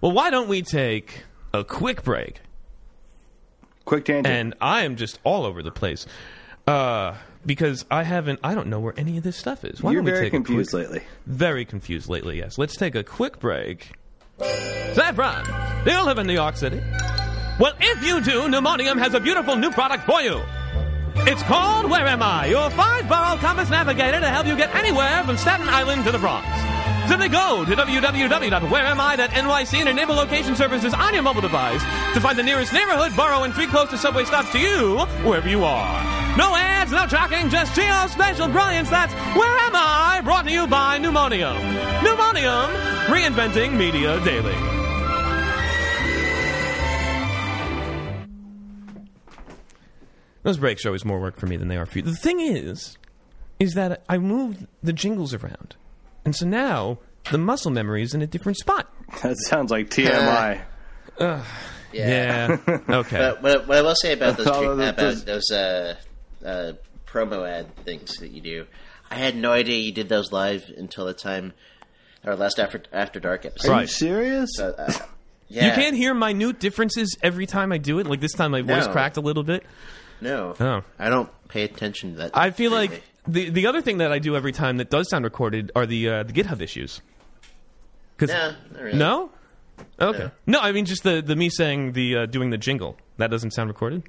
Well, 0.00 0.12
why 0.12 0.30
don't 0.30 0.48
we 0.48 0.62
take 0.62 1.24
a 1.52 1.62
quick 1.64 2.02
break? 2.02 2.40
Quick 3.84 4.04
tangent. 4.06 4.26
And 4.26 4.54
I 4.60 4.84
am 4.84 4.96
just 4.96 5.18
all 5.24 5.44
over 5.44 5.62
the 5.62 5.70
place 5.70 6.06
uh, 6.66 7.14
because 7.44 7.84
I 7.90 8.02
haven't. 8.02 8.40
I 8.42 8.54
don't 8.54 8.68
know 8.68 8.80
where 8.80 8.94
any 8.96 9.18
of 9.18 9.24
this 9.24 9.36
stuff 9.36 9.64
is. 9.64 9.82
Why 9.82 9.92
You're 9.92 10.00
don't 10.00 10.06
we 10.06 10.10
very 10.12 10.24
take 10.26 10.32
confused 10.32 10.70
a 10.70 10.78
quick, 10.78 10.90
lately. 10.90 11.06
Very 11.26 11.64
confused 11.64 12.08
lately. 12.08 12.38
Yes. 12.38 12.56
Let's 12.58 12.76
take 12.76 12.94
a 12.94 13.04
quick 13.04 13.38
break. 13.38 13.92
Saffron, 14.94 15.44
do 15.84 15.90
you 15.92 16.04
live 16.04 16.18
in 16.18 16.26
New 16.26 16.32
York 16.32 16.56
City? 16.56 16.80
Well, 17.60 17.74
if 17.80 18.04
you 18.04 18.20
do, 18.20 18.42
Pneumonium 18.48 18.98
has 18.98 19.14
a 19.14 19.20
beautiful 19.20 19.54
new 19.56 19.70
product 19.70 20.04
for 20.04 20.20
you. 20.22 20.40
It's 21.16 21.42
called 21.44 21.88
Where 21.90 22.06
Am 22.06 22.22
I? 22.22 22.46
Your 22.46 22.68
five 22.70 23.08
borough 23.08 23.36
compass 23.36 23.70
navigator 23.70 24.18
to 24.20 24.28
help 24.28 24.46
you 24.46 24.56
get 24.56 24.74
anywhere 24.74 25.22
from 25.24 25.36
Staten 25.36 25.68
Island 25.68 26.04
to 26.04 26.10
the 26.12 26.18
Bronx. 26.18 26.46
Simply 27.08 27.28
go 27.28 27.64
to 27.64 27.76
www.whereami.nyc 27.76 29.74
and 29.78 29.88
enable 29.88 30.14
location 30.14 30.56
services 30.56 30.94
on 30.94 31.14
your 31.14 31.22
mobile 31.22 31.42
device 31.42 31.82
to 32.14 32.20
find 32.20 32.38
the 32.38 32.42
nearest 32.42 32.72
neighborhood, 32.72 33.14
borough, 33.16 33.44
and 33.44 33.52
three 33.54 33.66
closest 33.66 34.02
subway 34.02 34.24
stops 34.24 34.50
to 34.52 34.58
you 34.58 34.98
wherever 35.22 35.48
you 35.48 35.64
are. 35.64 36.36
No 36.36 36.54
ads, 36.56 36.90
no 36.90 37.06
tracking, 37.06 37.48
just 37.48 37.72
geospatial 37.74 38.50
brilliance. 38.50 38.90
That's 38.90 39.12
Where 39.36 39.56
Am 39.58 39.72
I? 39.74 40.20
Brought 40.24 40.46
to 40.46 40.50
you 40.50 40.66
by 40.66 40.98
Pneumonium. 40.98 41.56
Pneumonium, 42.00 42.68
reinventing 43.06 43.76
media 43.76 44.18
daily. 44.24 44.54
Those 50.42 50.58
breaks 50.58 50.84
are 50.84 50.88
always 50.88 51.04
more 51.04 51.20
work 51.20 51.36
for 51.38 51.46
me 51.46 51.56
than 51.56 51.68
they 51.68 51.76
are 51.76 51.86
for 51.86 51.98
you. 51.98 52.04
The 52.04 52.14
thing 52.14 52.40
is, 52.40 52.98
is 53.58 53.74
that 53.74 54.02
I 54.08 54.18
moved 54.18 54.66
the 54.82 54.92
jingles 54.92 55.32
around. 55.32 55.76
And 56.24 56.34
so 56.34 56.46
now 56.46 56.98
the 57.30 57.38
muscle 57.38 57.70
memory 57.70 58.02
is 58.02 58.14
in 58.14 58.22
a 58.22 58.26
different 58.26 58.58
spot. 58.58 58.90
That 59.22 59.36
sounds 59.38 59.70
like 59.70 59.90
TMI. 59.90 60.62
Yeah. 61.92 62.56
okay. 62.88 63.18
But 63.18 63.42
what, 63.42 63.68
what 63.68 63.76
I 63.78 63.82
will 63.82 63.94
say 63.94 64.12
about 64.14 64.36
those 64.36 64.46
tre- 64.46 64.66
that 64.76 64.94
about 64.94 64.96
does- 64.96 65.24
those 65.24 65.50
uh, 65.52 65.94
uh, 66.44 66.72
promo 67.06 67.48
ad 67.48 67.76
things 67.84 68.16
that 68.16 68.32
you 68.32 68.40
do, 68.40 68.66
I 69.10 69.14
had 69.14 69.36
no 69.36 69.52
idea 69.52 69.78
you 69.78 69.92
did 69.92 70.08
those 70.08 70.32
live 70.32 70.64
until 70.76 71.04
the 71.06 71.14
time 71.14 71.52
our 72.24 72.34
last 72.34 72.58
after 72.58 72.82
after 72.92 73.20
dark 73.20 73.44
episode. 73.46 73.70
Are 73.70 73.80
you 73.82 73.86
serious? 73.86 74.58
Uh, 74.58 74.72
uh, 74.76 74.92
yeah. 75.48 75.66
You 75.66 75.72
can't 75.80 75.94
hear 75.96 76.14
minute 76.14 76.58
differences 76.58 77.16
every 77.22 77.46
time 77.46 77.70
I 77.70 77.78
do 77.78 78.00
it. 78.00 78.06
Like 78.08 78.20
this 78.20 78.32
time, 78.32 78.50
my 78.50 78.62
voice 78.62 78.86
No. 78.86 78.92
cracked 78.92 79.16
a 79.16 79.20
little 79.20 79.44
bit. 79.44 79.64
No. 80.20 80.56
Oh. 80.58 80.82
I 80.98 81.10
don't 81.10 81.30
pay 81.48 81.62
attention 81.62 82.12
to 82.12 82.16
that. 82.18 82.30
I 82.36 82.50
feel 82.50 82.72
like 82.72 82.90
really. 82.90 83.02
The 83.26 83.50
the 83.50 83.66
other 83.66 83.80
thing 83.82 83.98
that 83.98 84.12
I 84.12 84.18
do 84.18 84.36
every 84.36 84.52
time 84.52 84.76
that 84.78 84.90
does 84.90 85.08
sound 85.08 85.24
recorded 85.24 85.70
are 85.74 85.86
the 85.86 86.08
uh, 86.08 86.22
the 86.24 86.32
GitHub 86.32 86.60
issues. 86.60 87.00
'Cause- 88.16 88.28
Nah, 88.30 88.52
not 88.72 88.82
really. 88.82 88.98
no, 88.98 89.30
okay, 90.00 90.30
no. 90.46 90.60
I 90.60 90.72
mean 90.72 90.84
just 90.84 91.02
the 91.02 91.20
the 91.20 91.34
me 91.36 91.48
saying 91.50 91.92
the 91.92 92.16
uh, 92.16 92.26
doing 92.26 92.50
the 92.50 92.58
jingle 92.58 92.96
that 93.16 93.30
doesn't 93.30 93.52
sound 93.52 93.68
recorded. 93.68 94.04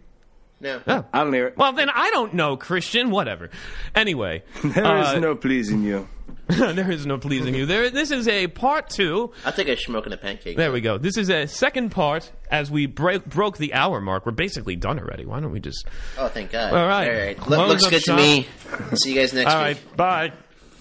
No. 0.61 0.82
Oh. 0.88 1.05
I 1.11 1.24
don't 1.24 1.34
hear 1.34 1.47
it. 1.47 1.57
Well, 1.57 1.74
then 1.74 1.89
I 1.89 2.09
don't 2.11 2.34
know, 2.34 2.55
Christian. 2.55 3.09
Whatever. 3.11 3.49
Anyway, 3.93 4.43
There 4.63 4.97
is 4.99 5.07
uh, 5.07 5.20
no 5.20 5.36
pleasing 5.36 5.84
you. 5.84 6.07
there 6.76 6.91
is 6.91 7.06
no 7.06 7.18
pleasing 7.18 7.56
you. 7.56 7.66
There. 7.66 7.89
This 7.89 8.12
is 8.12 8.28
a 8.28 8.48
part 8.48 8.89
two. 8.89 9.32
I'll 9.46 9.52
take 9.52 9.68
a 9.68 9.76
smoke 9.76 10.06
and 10.06 10.14
a 10.14 10.18
pancake. 10.18 10.58
There 10.58 10.72
we 10.72 10.80
go. 10.80 10.98
This 11.00 11.18
is 11.18 11.30
a 11.30 11.48
second 11.48 11.89
part. 11.89 12.32
As 12.52 12.70
we 12.70 12.86
break, 12.86 13.26
broke 13.26 13.58
the 13.58 13.74
hour 13.74 14.00
mark, 14.00 14.26
we're 14.28 14.32
basically 14.32 14.76
done 14.76 15.00
already. 15.00 15.26
Why 15.26 15.39
don't 15.39 15.52
we 15.52 15.60
just? 15.60 15.88
Oh, 16.18 16.28
thank 16.28 16.52
God. 16.52 16.72
All 16.74 16.88
right. 16.88 17.10
All 17.10 17.20
right. 17.20 17.38
Close 17.38 17.58
Look, 17.58 17.68
looks 17.70 17.88
good 17.89 18.02
shop. 18.04 18.18
to 18.18 18.24
me. 18.24 18.48
See 18.96 19.14
you 19.14 19.20
guys 19.20 19.34
next 19.34 19.52
All 19.54 19.66
week. 19.68 19.78
right. 19.78 19.98
Bye. 19.98 20.32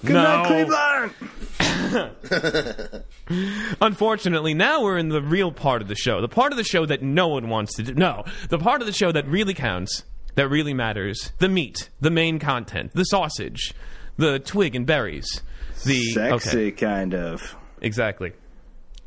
Good 0.04 0.12
no. 0.12 0.22
night, 0.22 1.12
Cleveland. 1.58 3.04
Unfortunately, 3.80 4.52
now 4.52 4.82
we're 4.82 4.98
in 4.98 5.08
the 5.08 5.22
real 5.22 5.50
part 5.50 5.80
of 5.80 5.88
the 5.88 5.94
show. 5.94 6.20
The 6.20 6.28
part 6.28 6.52
of 6.52 6.58
the 6.58 6.64
show 6.64 6.84
that 6.84 7.02
no 7.02 7.28
one 7.28 7.48
wants 7.48 7.74
to 7.76 7.82
do. 7.82 7.94
No, 7.94 8.24
the 8.50 8.58
part 8.58 8.82
of 8.82 8.86
the 8.86 8.92
show 8.92 9.12
that 9.12 9.26
really 9.26 9.54
counts, 9.54 10.04
that 10.34 10.48
really 10.48 10.74
matters. 10.74 11.32
The 11.38 11.48
meat, 11.48 11.88
the 12.00 12.10
main 12.10 12.38
content, 12.38 12.92
the 12.92 13.04
sausage, 13.04 13.72
the 14.18 14.38
twig 14.38 14.74
and 14.76 14.84
berries. 14.84 15.40
The 15.84 16.12
Sexy, 16.12 16.68
okay. 16.68 16.70
kind 16.72 17.14
of. 17.14 17.56
Exactly. 17.80 18.32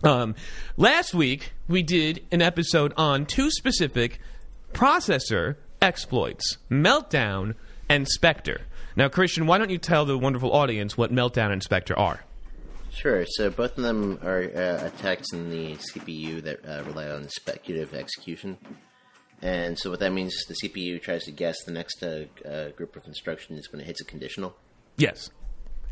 Um, 0.03 0.35
last 0.75 1.13
week 1.13 1.53
we 1.67 1.81
did 1.83 2.23
an 2.31 2.41
episode 2.41 2.93
on 2.97 3.25
two 3.25 3.49
specific 3.49 4.19
processor 4.73 5.55
exploits: 5.81 6.57
Meltdown 6.69 7.55
and 7.89 8.07
Spectre. 8.07 8.61
Now, 8.95 9.09
Christian, 9.09 9.45
why 9.45 9.57
don't 9.57 9.69
you 9.69 9.77
tell 9.77 10.05
the 10.05 10.17
wonderful 10.17 10.51
audience 10.51 10.97
what 10.97 11.11
Meltdown 11.11 11.51
and 11.51 11.61
Spectre 11.61 11.97
are? 11.97 12.21
Sure. 12.89 13.25
So 13.27 13.49
both 13.51 13.77
of 13.77 13.83
them 13.83 14.19
are 14.23 14.43
uh, 14.43 14.87
attacks 14.87 15.31
in 15.33 15.51
the 15.51 15.75
CPU 15.75 16.41
that 16.43 16.67
uh, 16.67 16.83
rely 16.83 17.07
on 17.09 17.29
speculative 17.29 17.93
execution. 17.93 18.57
And 19.41 19.77
so 19.77 19.91
what 19.91 19.99
that 19.99 20.11
means 20.11 20.33
is 20.33 20.45
the 20.47 20.67
CPU 20.67 20.99
tries 20.99 21.23
to 21.25 21.31
guess 21.31 21.63
the 21.63 21.71
next 21.71 22.01
uh, 22.01 22.25
uh, 22.47 22.69
group 22.69 22.95
of 22.95 23.05
instructions 23.05 23.71
when 23.71 23.81
it 23.81 23.85
hits 23.85 24.01
a 24.01 24.05
conditional. 24.05 24.55
Yes. 24.97 25.29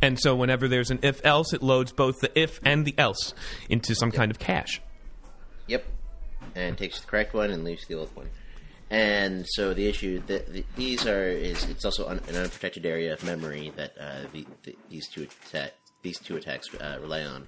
And 0.01 0.19
so, 0.19 0.35
whenever 0.35 0.67
there's 0.67 0.91
an 0.91 0.99
if 1.01 1.25
else, 1.25 1.53
it 1.53 1.63
loads 1.63 1.91
both 1.91 2.19
the 2.19 2.37
if 2.37 2.59
and 2.63 2.85
the 2.85 2.97
else 2.97 3.33
into 3.69 3.95
some 3.95 4.11
kind 4.11 4.29
of 4.29 4.39
cache. 4.39 4.81
Yep. 5.67 5.85
And 6.55 6.77
takes 6.77 7.01
the 7.01 7.07
correct 7.07 7.33
one 7.33 7.51
and 7.51 7.63
leaves 7.63 7.85
the 7.87 7.95
old 7.95 8.15
one. 8.15 8.29
And 8.89 9.45
so 9.47 9.73
the 9.73 9.87
issue 9.87 10.21
that 10.27 10.53
the, 10.53 10.63
these 10.75 11.07
are 11.07 11.27
is 11.27 11.63
it's 11.65 11.85
also 11.85 12.07
un, 12.07 12.21
an 12.27 12.35
unprotected 12.35 12.85
area 12.85 13.13
of 13.13 13.23
memory 13.23 13.73
that 13.75 13.93
uh, 13.99 14.21
the, 14.31 14.45
the, 14.63 14.77
these 14.89 15.09
two 15.09 15.23
attack 15.23 15.73
these 16.03 16.19
two 16.19 16.37
attacks 16.37 16.73
uh, 16.75 16.99
rely 17.01 17.23
on. 17.23 17.47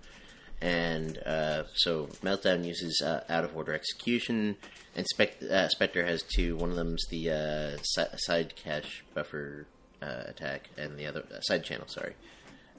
And 0.60 1.20
uh, 1.20 1.66
so 1.76 2.08
Meltdown 2.24 2.66
uses 2.66 3.00
uh, 3.06 3.24
out 3.30 3.44
of 3.44 3.56
order 3.56 3.74
execution, 3.74 4.58
and 4.96 5.06
Spec- 5.06 5.44
uh, 5.44 5.68
Spectre 5.70 6.04
has 6.04 6.24
two. 6.24 6.58
One 6.58 6.72
of 6.72 6.76
them's 6.76 7.06
the 7.12 7.30
uh, 7.30 7.78
si- 7.84 8.18
side 8.18 8.56
cache 8.56 9.06
buffer 9.14 9.68
uh, 10.02 10.24
attack, 10.26 10.70
and 10.76 10.98
the 10.98 11.06
other 11.06 11.24
uh, 11.32 11.42
side 11.42 11.64
channel. 11.64 11.86
Sorry, 11.88 12.16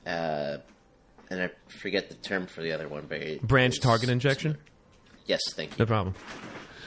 uh, 0.07 0.59
and 1.31 1.43
I 1.43 1.51
forget 1.69 2.09
the 2.09 2.15
term 2.17 2.47
for 2.47 2.63
the 2.63 2.73
other 2.73 2.89
one, 2.89 3.07
but 3.09 3.43
Branch 3.43 3.79
target 3.81 4.09
injection? 4.09 4.57
Yes, 5.27 5.41
thank 5.51 5.73
you. 5.73 5.77
No 5.81 5.87
problem. 5.87 6.15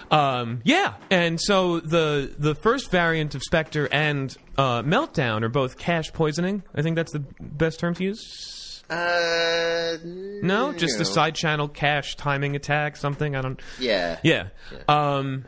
Um, 0.09 0.61
yeah, 0.65 0.95
and 1.09 1.39
so 1.39 1.79
the 1.79 2.33
the 2.37 2.53
first 2.55 2.91
variant 2.91 3.33
of 3.35 3.41
Spectre 3.43 3.87
and 3.93 4.35
uh, 4.57 4.81
Meltdown 4.81 5.43
are 5.43 5.49
both 5.49 5.77
cache 5.77 6.11
poisoning. 6.11 6.63
I 6.75 6.81
think 6.81 6.95
that's 6.97 7.13
the 7.13 7.23
best 7.39 7.79
term 7.79 7.93
to 7.95 8.03
use. 8.03 8.83
Uh, 8.89 9.95
No, 10.03 10.73
just 10.73 10.97
the 10.97 11.05
side 11.05 11.35
channel 11.35 11.69
cache 11.69 12.15
timing 12.17 12.57
attack, 12.57 12.97
something. 12.97 13.37
I 13.37 13.41
don't. 13.41 13.61
Yeah. 13.79 14.19
Yeah. 14.21 14.47
Um, 14.89 15.45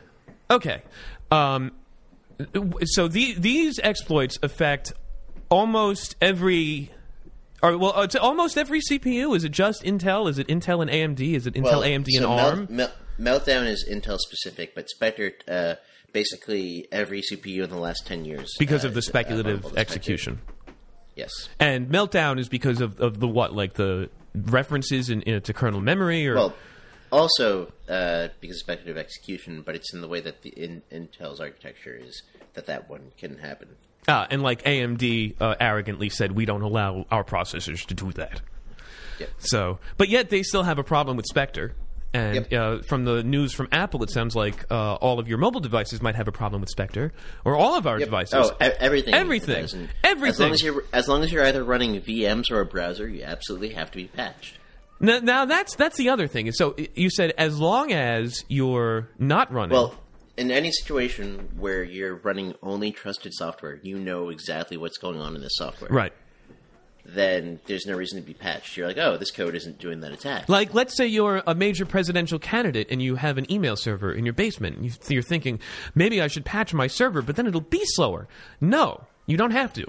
okay. 0.50 0.80
Um, 1.30 1.72
so 2.84 3.06
the, 3.08 3.34
these 3.34 3.78
exploits 3.82 4.38
affect 4.42 4.94
almost 5.50 6.16
every. 6.22 6.90
Or, 7.64 7.78
well, 7.78 8.02
it's 8.02 8.14
almost 8.14 8.58
every 8.58 8.80
CPU. 8.80 9.34
Is 9.34 9.42
it 9.44 9.52
just 9.52 9.82
Intel? 9.84 10.28
Is 10.28 10.38
it 10.38 10.48
Intel 10.48 10.82
and 10.82 10.90
AMD? 10.90 11.34
Is 11.34 11.46
it 11.46 11.54
Intel, 11.54 11.62
Well, 11.64 11.80
AMD, 11.80 12.06
and 12.08 12.18
so 12.18 12.30
ARM? 12.30 12.66
Melt, 12.70 12.92
Melt, 13.16 13.44
Meltdown 13.46 13.66
is 13.66 13.88
Intel 13.90 14.18
specific, 14.18 14.74
but 14.74 14.90
Spectre, 14.90 15.32
uh, 15.48 15.76
basically 16.12 16.86
every 16.92 17.22
CPU 17.22 17.64
in 17.64 17.70
the 17.70 17.78
last 17.78 18.06
10 18.06 18.26
years. 18.26 18.54
because 18.58 18.84
uh, 18.84 18.88
of 18.88 18.94
the 18.94 18.98
uh, 18.98 19.02
speculative 19.02 19.78
execution. 19.78 20.40
Yes. 21.16 21.30
And 21.58 21.88
meltdown 21.88 22.38
is 22.38 22.48
because 22.48 22.80
of, 22.80 23.00
of 23.00 23.20
the 23.20 23.28
what, 23.28 23.54
like 23.54 23.74
the 23.74 24.10
references 24.34 25.08
in, 25.08 25.22
in, 25.22 25.40
to 25.42 25.52
kernel 25.52 25.80
memory, 25.80 26.26
or 26.28 26.34
Well, 26.34 26.54
also 27.10 27.72
uh, 27.88 28.28
because 28.40 28.56
of 28.56 28.60
speculative 28.60 28.98
execution, 28.98 29.62
but 29.62 29.74
it's 29.74 29.94
in 29.94 30.00
the 30.00 30.08
way 30.08 30.20
that 30.20 30.42
the 30.42 30.50
in, 30.50 30.82
Intel's 30.92 31.40
architecture 31.40 31.94
is 31.94 32.22
that 32.54 32.66
that 32.66 32.90
one 32.90 33.12
can 33.16 33.38
happen. 33.38 33.68
Ah, 34.08 34.26
and 34.30 34.42
like 34.42 34.62
AMD 34.64 35.34
uh, 35.40 35.54
arrogantly 35.60 36.08
said, 36.08 36.32
we 36.32 36.44
don't 36.44 36.62
allow 36.62 37.06
our 37.10 37.24
processors 37.24 37.84
to 37.86 37.94
do 37.94 38.12
that. 38.12 38.40
Yep. 39.18 39.30
So, 39.38 39.78
but 39.96 40.08
yet 40.08 40.30
they 40.30 40.42
still 40.42 40.62
have 40.64 40.78
a 40.78 40.84
problem 40.84 41.16
with 41.16 41.26
Spectre. 41.26 41.74
And 42.12 42.46
Yep. 42.48 42.52
uh, 42.52 42.82
from 42.82 43.04
the 43.04 43.24
news 43.24 43.52
from 43.52 43.66
Apple, 43.72 44.04
it 44.04 44.10
sounds 44.10 44.36
like 44.36 44.70
uh, 44.70 44.94
all 44.94 45.18
of 45.18 45.26
your 45.26 45.36
mobile 45.38 45.58
devices 45.60 46.00
might 46.00 46.14
have 46.14 46.28
a 46.28 46.32
problem 46.32 46.60
with 46.60 46.70
Spectre, 46.70 47.12
or 47.44 47.56
all 47.56 47.76
of 47.76 47.88
our 47.88 47.98
Yep. 47.98 48.06
devices. 48.06 48.34
Oh, 48.52 48.64
e- 48.64 48.70
everything. 48.78 49.14
Everything. 49.14 49.66
And 50.04 50.22
As 50.22 50.38
long 50.38 50.52
as, 50.52 50.62
you're, 50.62 50.84
as 50.92 51.08
long 51.08 51.24
as 51.24 51.32
you're 51.32 51.44
either 51.44 51.64
running 51.64 52.00
VMs 52.00 52.52
or 52.52 52.60
a 52.60 52.64
browser, 52.66 53.08
you 53.08 53.24
absolutely 53.24 53.70
have 53.70 53.90
to 53.90 53.96
be 53.96 54.04
patched. 54.06 54.58
Now, 55.00 55.18
now 55.18 55.44
that's 55.44 55.74
that's 55.74 55.96
the 55.96 56.08
other 56.10 56.28
thing. 56.28 56.52
So 56.52 56.76
you 56.94 57.10
said 57.10 57.32
as 57.36 57.58
long 57.58 57.92
as 57.92 58.44
you're 58.48 59.08
not 59.18 59.52
running. 59.52 59.72
Well, 59.76 59.94
in 60.36 60.50
any 60.50 60.70
situation 60.72 61.48
where 61.56 61.82
you're 61.82 62.16
running 62.16 62.54
only 62.62 62.90
trusted 62.90 63.32
software, 63.34 63.78
you 63.82 63.98
know 63.98 64.30
exactly 64.30 64.76
what's 64.76 64.98
going 64.98 65.20
on 65.20 65.34
in 65.36 65.42
this 65.42 65.56
software. 65.56 65.90
right. 65.90 66.12
Then 67.06 67.60
there's 67.66 67.84
no 67.84 67.94
reason 67.94 68.18
to 68.18 68.26
be 68.26 68.32
patched. 68.32 68.78
You're 68.78 68.86
like, 68.86 68.96
oh, 68.96 69.18
this 69.18 69.30
code 69.30 69.54
isn't 69.54 69.78
doing 69.78 70.00
that 70.00 70.12
attack. 70.12 70.48
Like, 70.48 70.72
let's 70.72 70.96
say 70.96 71.06
you're 71.06 71.42
a 71.46 71.54
major 71.54 71.84
presidential 71.84 72.38
candidate 72.38 72.86
and 72.90 73.02
you 73.02 73.16
have 73.16 73.36
an 73.36 73.50
email 73.52 73.76
server 73.76 74.10
in 74.10 74.24
your 74.24 74.32
basement. 74.32 74.82
You, 74.82 74.90
you're 75.08 75.22
thinking, 75.22 75.60
maybe 75.94 76.22
I 76.22 76.28
should 76.28 76.46
patch 76.46 76.72
my 76.72 76.86
server, 76.86 77.20
but 77.20 77.36
then 77.36 77.46
it'll 77.46 77.60
be 77.60 77.82
slower. 77.84 78.26
No, 78.58 79.04
you 79.26 79.36
don't 79.36 79.50
have 79.50 79.74
to. 79.74 79.86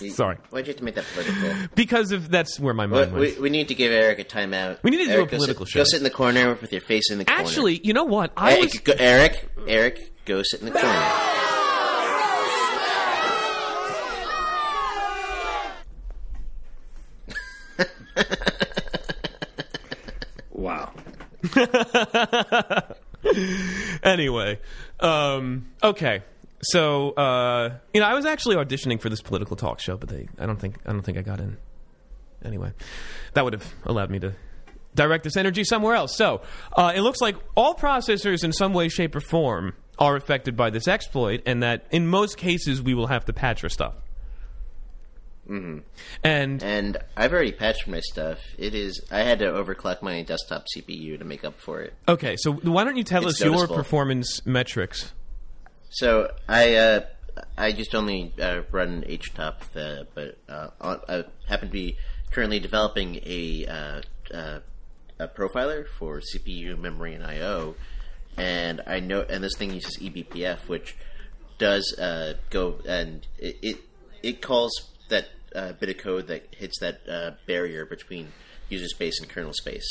You- 0.00 0.10
Sorry. 0.10 0.36
Why'd 0.50 0.66
you 0.66 0.72
have 0.72 0.78
to 0.78 0.84
make 0.84 0.94
that 0.96 1.04
political? 1.12 1.68
Because 1.74 2.12
of 2.12 2.30
that's 2.30 2.58
where 2.60 2.74
my 2.74 2.86
we, 2.86 2.92
mind 2.92 3.12
we, 3.14 3.20
went. 3.28 3.40
we 3.40 3.50
need 3.50 3.68
to 3.68 3.74
give 3.74 3.92
Eric 3.92 4.18
a 4.18 4.24
timeout. 4.24 4.78
We 4.82 4.90
need 4.90 4.98
to 4.98 5.04
do 5.06 5.10
Eric, 5.12 5.28
a 5.28 5.30
go 5.32 5.36
political 5.36 5.66
sit, 5.66 5.72
show. 5.72 5.80
Go 5.80 5.84
sit 5.84 5.96
in 5.98 6.04
the 6.04 6.10
corner 6.10 6.54
with 6.60 6.72
your 6.72 6.80
face 6.80 7.10
in 7.10 7.18
the 7.18 7.24
corner. 7.24 7.40
Actually, 7.42 7.80
you 7.84 7.92
know 7.92 8.04
what? 8.04 8.32
I 8.36 8.52
Eric, 8.52 8.62
was 8.62 8.78
go, 8.80 8.92
Eric, 8.98 9.48
Eric, 9.66 10.24
go 10.24 10.42
sit 10.42 10.60
in 10.60 10.66
the 10.66 10.72
corner. 10.72 11.30
Wow. 20.50 20.92
anyway. 24.02 24.58
Um, 25.00 25.66
okay. 25.82 26.22
So 26.64 27.10
uh, 27.12 27.78
you 27.92 28.00
know, 28.00 28.06
I 28.06 28.14
was 28.14 28.26
actually 28.26 28.56
auditioning 28.56 29.00
for 29.00 29.08
this 29.08 29.22
political 29.22 29.56
talk 29.56 29.80
show, 29.80 29.96
but 29.96 30.08
they 30.08 30.28
I 30.38 30.46
don't 30.46 30.60
think 30.60 30.76
I 30.86 30.92
don't 30.92 31.02
think 31.02 31.18
I 31.18 31.22
got 31.22 31.40
in. 31.40 31.56
Anyway, 32.44 32.72
that 33.32 33.44
would 33.44 33.54
have 33.54 33.72
allowed 33.84 34.10
me 34.10 34.18
to 34.20 34.34
direct 34.94 35.24
this 35.24 35.36
energy 35.36 35.64
somewhere 35.64 35.94
else. 35.94 36.16
So 36.16 36.42
uh, 36.76 36.92
it 36.94 37.00
looks 37.00 37.20
like 37.20 37.36
all 37.56 37.74
processors 37.74 38.44
in 38.44 38.52
some 38.52 38.72
way, 38.74 38.88
shape, 38.88 39.16
or 39.16 39.20
form 39.20 39.74
are 39.98 40.16
affected 40.16 40.56
by 40.56 40.70
this 40.70 40.88
exploit, 40.88 41.42
and 41.46 41.62
that 41.62 41.86
in 41.90 42.06
most 42.06 42.36
cases 42.36 42.82
we 42.82 42.94
will 42.94 43.06
have 43.06 43.24
to 43.26 43.32
patch 43.32 43.62
our 43.62 43.70
stuff. 43.70 43.94
Mm-hmm. 45.48 45.80
And 46.22 46.62
And 46.62 46.98
I've 47.16 47.32
already 47.32 47.52
patched 47.52 47.86
my 47.86 48.00
stuff. 48.00 48.38
It 48.58 48.74
is. 48.74 49.02
I 49.10 49.20
had 49.20 49.40
to 49.40 49.46
overclock 49.46 50.00
my 50.00 50.22
desktop 50.22 50.64
CPU 50.74 51.18
to 51.18 51.24
make 51.24 51.44
up 51.44 51.60
for 51.60 51.82
it. 51.82 51.94
okay, 52.08 52.36
so 52.38 52.52
why 52.52 52.84
don't 52.84 52.96
you 52.96 53.04
tell 53.04 53.26
It's 53.26 53.40
us 53.40 53.44
your 53.44 53.68
performance 53.68 54.44
metrics? 54.46 55.12
So 55.94 56.32
I 56.48 56.74
uh, 56.74 57.00
I 57.56 57.70
just 57.70 57.94
only 57.94 58.32
uh, 58.40 58.62
run 58.72 59.04
HTOP, 59.06 59.60
the, 59.72 60.08
but 60.12 60.36
uh, 60.48 60.70
I 60.80 61.24
happen 61.46 61.68
to 61.68 61.72
be 61.72 61.96
currently 62.32 62.58
developing 62.58 63.20
a 63.24 63.64
uh, 63.66 64.02
uh, 64.36 64.58
a 65.20 65.28
profiler 65.28 65.86
for 65.86 66.20
CPU, 66.20 66.76
memory, 66.76 67.14
and 67.14 67.22
I/O, 67.22 67.76
and 68.36 68.80
I 68.88 68.98
know 68.98 69.22
and 69.22 69.44
this 69.44 69.56
thing 69.56 69.72
uses 69.72 69.96
eBPF, 69.98 70.68
which 70.68 70.96
does 71.58 71.96
uh, 71.96 72.34
go 72.50 72.80
and 72.88 73.24
it, 73.38 73.56
it 73.62 73.76
it 74.20 74.42
calls 74.42 74.72
that 75.10 75.26
uh, 75.54 75.74
bit 75.74 75.90
of 75.90 75.98
code 75.98 76.26
that 76.26 76.52
hits 76.56 76.80
that 76.80 77.08
uh, 77.08 77.30
barrier 77.46 77.86
between 77.86 78.32
user 78.68 78.88
space 78.88 79.20
and 79.20 79.28
kernel 79.30 79.52
space 79.52 79.86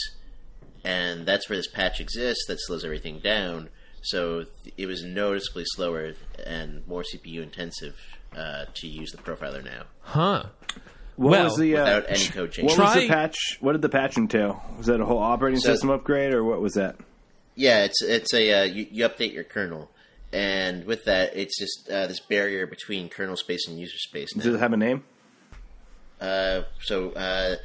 and 0.83 1.25
that's 1.25 1.49
where 1.49 1.57
this 1.57 1.67
patch 1.67 2.01
exists 2.01 2.45
that 2.47 2.59
slows 2.59 2.83
everything 2.83 3.19
down. 3.19 3.69
So 4.03 4.45
it 4.77 4.85
was 4.85 5.03
noticeably 5.03 5.63
slower 5.65 6.13
and 6.45 6.85
more 6.87 7.03
CPU 7.03 7.41
intensive 7.41 7.95
uh, 8.35 8.65
to 8.73 8.87
use 8.87 9.11
the 9.11 9.17
profiler 9.17 9.63
now 9.63 9.83
Huh? 10.01 10.45
What 11.15 11.29
Well, 11.31 11.43
was 11.45 11.57
the 11.57 11.77
uh, 11.77 11.83
without 11.83 12.05
any 12.09 12.27
code 12.27 12.47
what 12.49 12.51
change. 12.53 12.77
was 12.79 12.93
the 12.95 13.07
patch? 13.07 13.37
What 13.61 13.73
did 13.73 13.81
the 13.83 13.89
patch 13.89 14.17
entail? 14.17 14.63
Was 14.77 14.87
that 14.87 14.99
a 14.99 15.05
whole 15.05 15.19
operating 15.19 15.59
So- 15.59 15.71
system 15.73 15.89
upgrade, 15.91 16.33
or 16.33 16.43
what 16.43 16.59
was 16.59 16.73
that? 16.73 16.95
Yeah, 17.55 17.83
it's 17.83 18.01
it's 18.01 18.33
a 18.33 18.61
uh, 18.61 18.63
you, 18.63 18.87
you 18.89 19.07
update 19.07 19.31
your 19.31 19.43
kernel, 19.43 19.91
and 20.31 20.85
with 20.85 21.05
that, 21.05 21.35
it's 21.37 21.55
just 21.59 21.87
uh, 21.87 22.07
this 22.07 22.19
barrier 22.19 22.65
between 22.65 23.09
kernel 23.09 23.35
space 23.37 23.67
and 23.67 23.79
user 23.79 23.97
space. 23.99 24.33
Does 24.33 24.47
it 24.55 24.59
have 24.59 24.73
a 24.73 24.77
name? 24.77 25.03
Uh, 26.19 26.63
so 26.81 27.11
uh, 27.11 27.57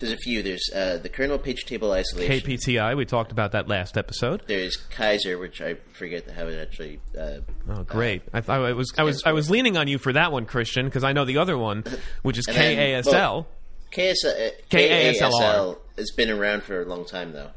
there's 0.00 0.12
a 0.12 0.16
few. 0.16 0.42
There's 0.42 0.68
uh, 0.74 0.98
the 0.98 1.08
kernel 1.08 1.38
page 1.38 1.64
table 1.66 1.92
isolation. 1.92 2.40
KPTI. 2.40 2.96
We 2.96 3.04
talked 3.04 3.30
about 3.30 3.52
that 3.52 3.68
last 3.68 3.96
episode. 3.96 4.42
There's 4.48 4.74
Kaiser, 4.76 5.38
which 5.38 5.60
I 5.60 5.74
forget 5.92 6.28
how 6.30 6.46
it 6.48 6.58
actually. 6.60 7.00
Uh, 7.16 7.38
Oh, 7.68 7.84
great! 7.84 8.22
I, 8.32 8.40
thought 8.40 8.60
I 8.64 8.72
was 8.72 8.92
I 8.98 9.04
was 9.04 9.22
I 9.24 9.32
was 9.32 9.48
leaning 9.50 9.76
on 9.76 9.86
you 9.86 9.98
for 9.98 10.12
that 10.12 10.32
one, 10.32 10.44
Christian, 10.46 10.86
because 10.86 11.04
I 11.04 11.12
know 11.12 11.24
the 11.24 11.38
other 11.38 11.56
one, 11.56 11.84
which 12.22 12.36
is 12.38 12.46
And 12.48 12.56
then- 12.56 13.02
KASL. 13.04 13.12
well- 13.12 13.46
KS, 13.92 14.24
uh, 14.24 14.50
KASLR. 14.70 15.14
KASL 15.20 15.78
has 15.96 16.10
been 16.12 16.30
around 16.30 16.62
for 16.62 16.80
a 16.80 16.84
long 16.84 17.04
time 17.04 17.32
though. 17.32 17.50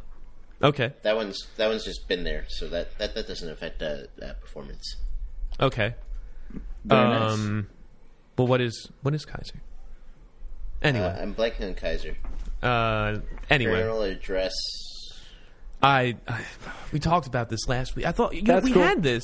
Okay, 0.62 0.94
That 1.04 1.16
one's 1.16 1.46
that 1.58 1.68
one's 1.68 1.84
just 1.86 2.08
been 2.08 2.24
there, 2.24 2.46
so 2.48 2.68
that 2.70 2.98
that, 2.98 3.14
that 3.16 3.28
doesn't 3.28 3.50
affect 3.50 3.82
uh, 3.82 3.98
uh, 4.22 4.34
performance. 4.42 4.96
okay. 5.60 5.96
Very 6.86 7.10
nice. 7.10 7.32
Um, 7.34 7.68
But 8.36 8.46
what 8.46 8.62
is 8.62 8.90
what 9.02 9.14
is 9.14 9.26
Kaiser? 9.26 9.62
Anyway, 10.84 11.06
Uh, 11.06 11.22
I'm 11.22 11.34
blanking 11.34 11.68
on 11.70 11.74
Kaiser. 11.76 12.16
uh, 12.62 13.18
anyway, 13.50 13.82
Kernel 13.82 14.02
address. 14.04 14.54
I, 15.82 16.16
I 16.28 16.46
we 16.92 17.00
talked 17.00 17.28
about 17.28 17.50
this 17.50 17.68
last 17.68 17.96
week. 17.96 18.06
I 18.06 18.12
thought 18.12 18.34
you 18.36 18.42
know, 18.44 18.60
we 18.60 18.72
cool. 18.72 18.84
had 18.84 19.02
this. 19.04 19.24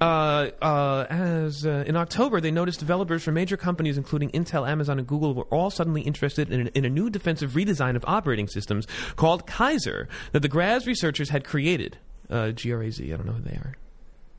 Uh, 0.00 0.50
uh, 0.60 1.06
as 1.08 1.64
uh, 1.64 1.84
in 1.86 1.96
October, 1.96 2.40
they 2.40 2.50
noticed 2.50 2.80
developers 2.80 3.22
from 3.22 3.34
major 3.34 3.56
companies, 3.56 3.96
including 3.96 4.30
Intel, 4.30 4.68
Amazon, 4.68 4.98
and 4.98 5.06
Google, 5.06 5.34
were 5.34 5.44
all 5.44 5.70
suddenly 5.70 6.00
interested 6.02 6.50
in, 6.50 6.66
in 6.68 6.84
a 6.84 6.88
new 6.88 7.08
defensive 7.10 7.52
redesign 7.52 7.94
of 7.94 8.04
operating 8.06 8.48
systems 8.48 8.88
called 9.14 9.46
Kaiser 9.46 10.08
that 10.32 10.40
the 10.40 10.48
Graz 10.48 10.86
researchers 10.86 11.28
had 11.28 11.44
created. 11.44 11.98
Uh, 12.28 12.50
G 12.50 12.72
R 12.72 12.82
A 12.82 12.90
Z. 12.90 13.12
I 13.12 13.16
don't 13.16 13.26
know 13.26 13.32
who 13.32 13.42
they 13.42 13.56
are. 13.56 13.74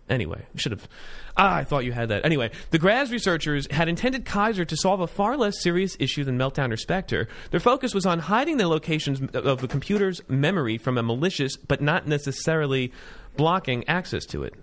Anyway, 0.10 0.46
should 0.56 0.72
have. 0.72 0.88
Ah, 1.38 1.56
I 1.56 1.64
thought 1.64 1.86
you 1.86 1.92
had 1.92 2.10
that. 2.10 2.26
Anyway, 2.26 2.52
the 2.72 2.80
Graz 2.80 3.12
researchers 3.12 3.68
had 3.72 3.88
intended 3.88 4.26
Kaiser 4.26 4.66
to 4.66 4.76
solve 4.76 5.00
a 5.00 5.08
far 5.08 5.38
less 5.38 5.62
serious 5.62 5.96
issue 6.00 6.24
than 6.24 6.38
Meltdown 6.38 6.74
or 6.74 6.78
Spectre. 6.78 7.28
Their 7.52 7.60
focus 7.60 7.94
was 7.94 8.06
on 8.06 8.20
hiding 8.20 8.58
the 8.58 8.68
locations 8.68 9.22
of 9.34 9.62
the 9.62 9.68
computer's 9.68 10.22
memory 10.28 10.78
from 10.78 10.98
a 10.98 11.04
malicious, 11.04 11.56
but 11.56 11.82
not 11.82 12.08
necessarily 12.08 12.92
blocking 13.38 13.88
access 13.88 14.26
to 14.28 14.44
it. 14.44 14.54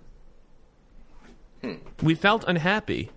We 2.03 2.13
felt 2.13 2.43
unhappy. 2.47 3.09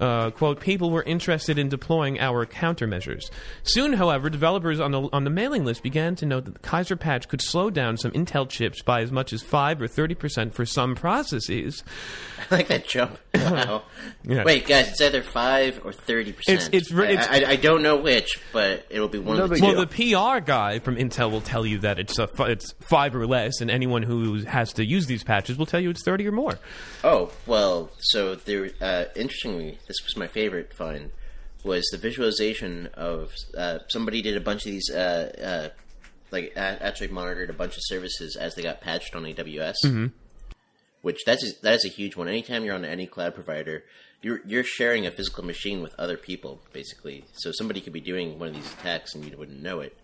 Uh, 0.00 0.30
quote, 0.30 0.60
people 0.60 0.90
were 0.90 1.02
interested 1.02 1.58
in 1.58 1.68
deploying 1.68 2.18
our 2.20 2.44
countermeasures. 2.46 3.30
Soon, 3.62 3.92
however, 3.94 4.28
developers 4.30 4.80
on 4.80 4.90
the, 4.92 5.08
on 5.12 5.24
the 5.24 5.30
mailing 5.30 5.64
list 5.64 5.82
began 5.82 6.14
to 6.16 6.26
note 6.26 6.44
that 6.44 6.54
the 6.54 6.60
Kaiser 6.60 6.96
patch 6.96 7.28
could 7.28 7.40
slow 7.42 7.70
down 7.70 7.96
some 7.96 8.10
Intel 8.12 8.48
chips 8.48 8.82
by 8.82 9.00
as 9.02 9.10
much 9.12 9.32
as 9.32 9.42
5 9.42 9.82
or 9.82 9.88
30% 9.88 10.52
for 10.52 10.66
some 10.66 10.94
processes. 10.94 11.82
I 12.50 12.54
like 12.54 12.68
that 12.68 12.86
jump. 12.86 13.18
Wow. 13.34 13.82
Yeah. 14.24 14.42
Wait, 14.44 14.66
guys, 14.66 14.88
it's 14.88 15.00
either 15.00 15.22
five 15.22 15.80
or 15.84 15.92
thirty 15.92 16.32
percent. 16.32 16.58
It's- 16.62 16.68
it's 16.72 16.92
re- 16.92 17.12
it's- 17.12 17.28
I, 17.30 17.42
I, 17.42 17.50
I 17.52 17.56
don't 17.56 17.82
know 17.82 17.96
which, 17.96 18.40
but 18.52 18.84
it'll 18.90 19.06
be 19.08 19.18
one 19.20 19.36
No 19.36 19.44
of 19.44 19.50
the 19.50 19.56
two. 19.56 19.62
Well, 19.64 19.86
the 19.86 19.86
PR 19.86 20.40
guy 20.44 20.80
from 20.80 20.96
Intel 20.96 21.30
will 21.30 21.40
tell 21.40 21.64
you 21.64 21.78
that 21.80 22.00
it's 22.00 22.18
a, 22.18 22.28
it's 22.40 22.72
five 22.80 23.14
or 23.14 23.24
less, 23.26 23.60
and 23.60 23.70
anyone 23.70 24.02
who 24.02 24.42
has 24.44 24.72
to 24.74 24.84
use 24.84 25.06
these 25.06 25.22
patches 25.22 25.56
will 25.58 25.66
tell 25.66 25.78
you 25.80 25.90
it's 25.90 26.02
thirty 26.04 26.26
or 26.26 26.32
more. 26.32 26.58
Oh 27.04 27.30
well, 27.46 27.90
so 28.00 28.34
there. 28.34 28.68
Uh, 28.80 29.04
interestingly, 29.14 29.78
this 29.86 30.02
was 30.04 30.16
my 30.16 30.26
favorite 30.26 30.74
find. 30.74 31.10
Was 31.64 31.88
the 31.90 31.98
visualization 31.98 32.88
of 32.94 33.34
uh, 33.56 33.80
somebody 33.88 34.22
did 34.22 34.36
a 34.36 34.40
bunch 34.40 34.66
of 34.66 34.72
these, 34.72 34.88
uh, 34.90 35.32
uh, 35.42 35.68
like 36.30 36.52
a- 36.54 36.82
actually 36.84 37.08
monitored 37.08 37.50
a 37.50 37.54
bunch 37.54 37.76
of 37.76 37.82
services 37.82 38.36
as 38.36 38.54
they 38.54 38.62
got 38.62 38.80
patched 38.80 39.16
on 39.16 39.24
AWS. 39.24 39.74
Mm-hmm. 39.84 40.06
Which 41.02 41.24
that's 41.24 41.44
a, 41.44 41.62
that 41.62 41.74
is 41.74 41.84
a 41.84 41.88
huge 41.88 42.16
one. 42.16 42.28
Anytime 42.28 42.64
you're 42.64 42.74
on 42.74 42.84
any 42.84 43.06
cloud 43.06 43.34
provider, 43.34 43.84
you're 44.22 44.40
you're 44.46 44.64
sharing 44.64 45.06
a 45.06 45.10
physical 45.10 45.44
machine 45.44 45.82
with 45.82 45.94
other 45.98 46.16
people, 46.16 46.60
basically. 46.72 47.24
So 47.32 47.52
somebody 47.52 47.80
could 47.80 47.92
be 47.92 48.00
doing 48.00 48.38
one 48.38 48.48
of 48.48 48.54
these 48.54 48.72
attacks 48.74 49.14
and 49.14 49.24
you 49.24 49.36
wouldn't 49.36 49.62
know 49.62 49.80
it 49.80 49.96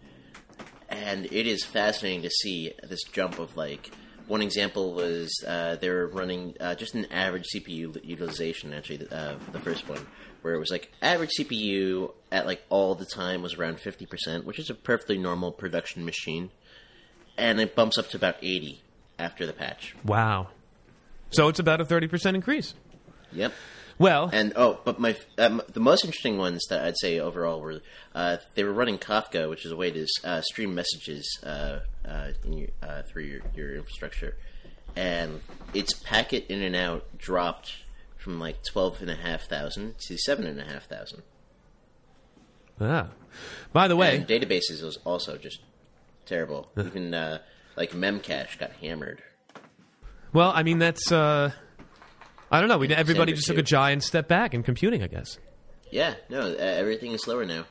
and 0.92 1.24
it 1.26 1.46
is 1.46 1.64
fascinating 1.64 2.22
to 2.22 2.30
see 2.30 2.72
this 2.88 3.02
jump 3.04 3.38
of 3.38 3.56
like 3.56 3.90
one 4.28 4.42
example 4.42 4.94
was 4.94 5.30
uh, 5.46 5.76
they 5.76 5.88
were 5.90 6.06
running 6.06 6.54
uh, 6.60 6.74
just 6.74 6.94
an 6.94 7.06
average 7.12 7.46
CPU 7.54 8.02
utilization 8.04 8.72
actually 8.72 9.06
uh, 9.10 9.34
the 9.52 9.60
first 9.60 9.88
one 9.88 10.04
where 10.42 10.54
it 10.54 10.58
was 10.58 10.70
like 10.70 10.90
average 11.02 11.30
CPU 11.38 12.12
at 12.30 12.46
like 12.46 12.62
all 12.68 12.94
the 12.94 13.04
time 13.04 13.42
was 13.42 13.54
around 13.54 13.78
50% 13.78 14.44
which 14.44 14.58
is 14.58 14.70
a 14.70 14.74
perfectly 14.74 15.18
normal 15.18 15.52
production 15.52 16.04
machine 16.04 16.50
and 17.38 17.60
it 17.60 17.74
bumps 17.74 17.96
up 17.98 18.08
to 18.10 18.16
about 18.16 18.36
80 18.42 18.80
after 19.18 19.46
the 19.46 19.52
patch 19.52 19.94
Wow. 20.04 20.48
So 21.30 21.48
it's 21.48 21.58
about 21.58 21.80
a 21.80 21.84
thirty 21.86 22.08
percent 22.08 22.36
increase. 22.36 22.74
yep 23.32 23.52
Well, 24.02 24.28
And 24.32 24.52
oh, 24.56 24.80
but 24.84 24.98
my 24.98 25.16
um, 25.38 25.62
the 25.72 25.80
most 25.80 26.04
interesting 26.04 26.36
ones 26.36 26.66
that 26.70 26.84
I'd 26.84 26.98
say 26.98 27.20
overall 27.20 27.60
were 27.60 27.80
uh, 28.14 28.38
they 28.54 28.64
were 28.64 28.72
running 28.72 28.98
Kafka, 28.98 29.48
which 29.48 29.64
is 29.64 29.70
a 29.72 29.76
way 29.76 29.90
to 29.92 30.06
uh, 30.24 30.40
stream 30.42 30.74
messages 30.74 31.38
uh, 31.44 31.78
uh, 32.06 32.32
in 32.44 32.52
your, 32.58 32.68
uh, 32.82 33.02
through 33.02 33.22
your, 33.24 33.40
your 33.54 33.74
infrastructure, 33.76 34.36
and 34.96 35.40
its 35.72 35.92
packet 35.94 36.46
in 36.48 36.62
and 36.62 36.74
out 36.74 37.04
dropped 37.16 37.76
from 38.18 38.40
like 38.40 38.56
twelve 38.64 39.00
and 39.00 39.10
a 39.10 39.14
half 39.14 39.42
thousand 39.48 39.98
to 40.00 40.18
seven 40.18 40.46
and 40.46 40.58
a 40.60 40.64
half 40.64 40.86
thousand. 40.86 41.22
ah. 42.80 43.06
by 43.72 43.86
the 43.88 43.96
way, 43.96 44.16
And 44.16 44.26
databases 44.26 44.82
was 44.82 44.98
also 45.04 45.36
just 45.36 45.60
terrible. 46.26 46.70
Even 46.76 47.14
uh, 47.14 47.38
like 47.76 47.92
Memcache 47.92 48.58
got 48.58 48.72
hammered. 48.72 49.22
well, 50.32 50.50
I 50.54 50.62
mean 50.64 50.78
that's. 50.80 51.12
I 52.52 52.60
don't 52.60 52.68
know. 52.68 52.78
We, 52.78 52.94
everybody 52.94 53.32
just 53.32 53.46
took 53.46 53.58
a 53.58 53.62
giant 53.62 54.04
step 54.04 54.28
back 54.28 54.52
in 54.52 54.62
computing, 54.62 55.02
I 55.02 55.06
guess. 55.06 55.38
Yeah, 55.90 56.14
no, 56.28 56.54
everything 56.54 57.12
is 57.12 57.22
slower 57.22 57.44
now. 57.44 57.64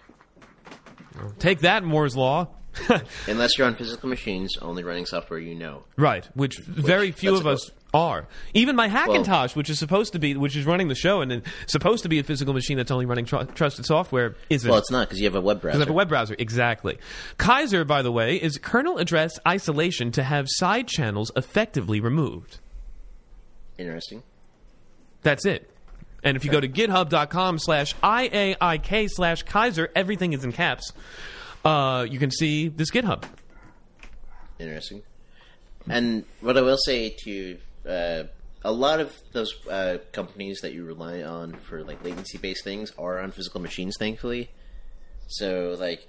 Take 1.40 1.60
that, 1.60 1.84
Moore's 1.84 2.16
law. 2.16 2.48
Unless 3.28 3.58
you're 3.58 3.68
on 3.68 3.76
physical 3.76 4.10
machines, 4.10 4.58
only 4.62 4.84
running 4.84 5.06
software 5.06 5.40
you 5.40 5.56
know. 5.56 5.84
Right, 5.98 6.28
which, 6.36 6.58
very 6.60 7.12
few 7.12 7.36
of 7.36 7.46
us 7.46 7.70
are. 7.94 8.28
Even 8.54 8.76
my 8.76 8.88
Hackintosh, 8.88 9.56
which 9.56 9.70
is 9.70 9.78
supposed 9.78 10.14
to 10.14 10.20
be, 10.20 10.36
which 10.36 10.56
is 10.56 10.66
running 10.66 10.88
the 10.88 10.96
show 10.96 11.22
and 11.22 11.44
supposed 11.68 12.04
to 12.04 12.10
be 12.10 12.20
a 12.20 12.24
physical 12.24 12.54
machine 12.54 12.78
that's 12.78 12.92
only 12.92 13.06
running 13.06 13.26
tr- 13.26 13.44
trusted 13.44 13.86
software, 13.86 14.36
isn't. 14.50 14.70
Well, 14.70 14.80
it's 14.80 14.90
not 14.90 15.08
because 15.10 15.20
you 15.20 15.26
have 15.26 15.36
a 15.36 15.42
web 15.42 15.62
browser. 15.62 15.78
Because 15.80 15.82
I 15.82 15.90
have 15.90 15.94
a 15.94 15.98
web 15.98 16.10
browser, 16.10 16.36
exactly. 16.40 16.98
Kaiser, 17.38 17.84
by 17.84 18.02
the 18.02 18.12
way, 18.12 18.38
is 18.38 18.58
kernel 18.58 18.98
address 18.98 19.38
isolation 19.48 20.12
to 20.14 20.24
have 20.24 20.46
side 20.48 20.88
channels 20.88 21.32
effectively 21.36 22.00
removed. 22.00 22.60
Interesting. 23.78 24.24
That's 25.24 25.46
it. 25.46 25.72
And 26.24 26.38
if 26.38 26.46
you 26.46 26.52
go 26.52 26.60
to 26.60 26.68
github.com 26.68 27.60
slash 27.60 27.96
IAIK 27.96 29.10
slash 29.10 29.44
Kaiser, 29.44 29.90
everything 29.96 30.34
is 30.34 30.44
in 30.44 30.52
caps. 30.52 30.94
Uh, 31.66 32.06
you 32.10 32.20
can 32.20 32.32
see 32.32 32.68
this 32.68 32.92
GitHub. 32.92 33.24
Interesting. 34.60 35.02
And 35.90 36.26
what 36.42 36.58
I 36.58 36.62
will 36.62 36.78
say 36.78 37.16
to 37.24 37.58
uh, 37.88 38.24
a 38.64 38.72
lot 38.72 39.00
of 39.00 39.16
those 39.34 39.54
uh, 39.68 39.98
companies 40.12 40.60
that 40.62 40.74
you 40.74 40.86
rely 40.86 41.24
on 41.24 41.54
for 41.54 41.84
like 41.84 42.04
latency 42.04 42.38
based 42.38 42.64
things 42.64 42.92
are 42.98 43.20
on 43.20 43.32
physical 43.32 43.62
machines, 43.62 43.96
thankfully. 43.98 44.50
So 45.28 45.76
like. 45.80 46.08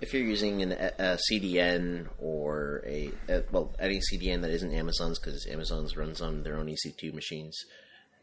If 0.00 0.12
you're 0.12 0.24
using 0.24 0.62
an, 0.62 0.72
a 0.72 1.16
CDN 1.30 2.08
or 2.20 2.82
a, 2.84 3.12
a 3.28 3.44
well 3.52 3.72
any 3.78 4.00
CDN 4.00 4.40
that 4.42 4.50
isn't 4.50 4.74
Amazon's 4.74 5.20
because 5.20 5.46
Amazon's 5.48 5.96
runs 5.96 6.20
on 6.20 6.42
their 6.42 6.56
own 6.56 6.66
EC2 6.66 7.14
machines, 7.14 7.56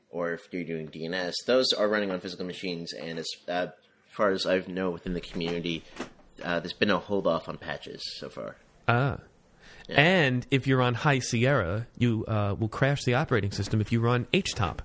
or 0.09 0.33
if 0.33 0.47
you're 0.51 0.63
doing 0.63 0.87
DNS, 0.87 1.33
those 1.45 1.71
are 1.73 1.87
running 1.87 2.11
on 2.11 2.19
physical 2.19 2.45
machines. 2.45 2.93
And 2.93 3.19
as 3.19 3.27
uh, 3.47 3.67
far 4.11 4.31
as 4.31 4.45
I 4.45 4.63
know 4.67 4.89
within 4.89 5.13
the 5.13 5.21
community, 5.21 5.83
uh, 6.43 6.59
there's 6.59 6.73
been 6.73 6.89
a 6.89 6.99
hold 6.99 7.27
off 7.27 7.47
on 7.49 7.57
patches 7.57 8.01
so 8.17 8.29
far. 8.29 8.55
Ah. 8.87 9.17
And 9.89 10.45
if 10.51 10.67
you're 10.67 10.81
on 10.81 10.93
High 10.93 11.19
Sierra, 11.19 11.87
you 11.97 12.25
uh, 12.27 12.55
will 12.57 12.67
crash 12.69 13.03
the 13.03 13.15
operating 13.15 13.51
system 13.51 13.81
if 13.81 13.91
you 13.91 13.99
run 13.99 14.27
HTOP. 14.33 14.79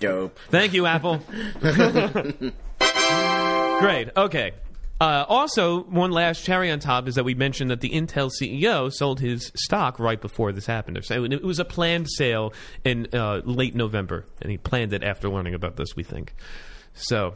Dope. 0.00 0.38
Thank 0.50 0.72
you, 0.72 0.86
Apple. 0.86 1.22
Great. 3.80 4.10
Okay. 4.16 4.52
Uh, 5.02 5.26
also, 5.28 5.82
one 5.82 6.12
last 6.12 6.44
cherry 6.44 6.70
on 6.70 6.78
top 6.78 7.08
is 7.08 7.16
that 7.16 7.24
we 7.24 7.34
mentioned 7.34 7.72
that 7.72 7.80
the 7.80 7.90
Intel 7.90 8.30
CEO 8.30 8.92
sold 8.92 9.18
his 9.18 9.50
stock 9.56 9.98
right 9.98 10.20
before 10.20 10.52
this 10.52 10.64
happened. 10.64 11.04
So 11.04 11.24
it 11.24 11.42
was 11.42 11.58
a 11.58 11.64
planned 11.64 12.08
sale 12.08 12.52
in 12.84 13.08
uh, 13.12 13.40
late 13.44 13.74
November, 13.74 14.26
and 14.40 14.48
he 14.48 14.58
planned 14.58 14.92
it 14.92 15.02
after 15.02 15.28
learning 15.28 15.54
about 15.54 15.74
this. 15.74 15.96
We 15.96 16.04
think. 16.04 16.36
So, 16.94 17.34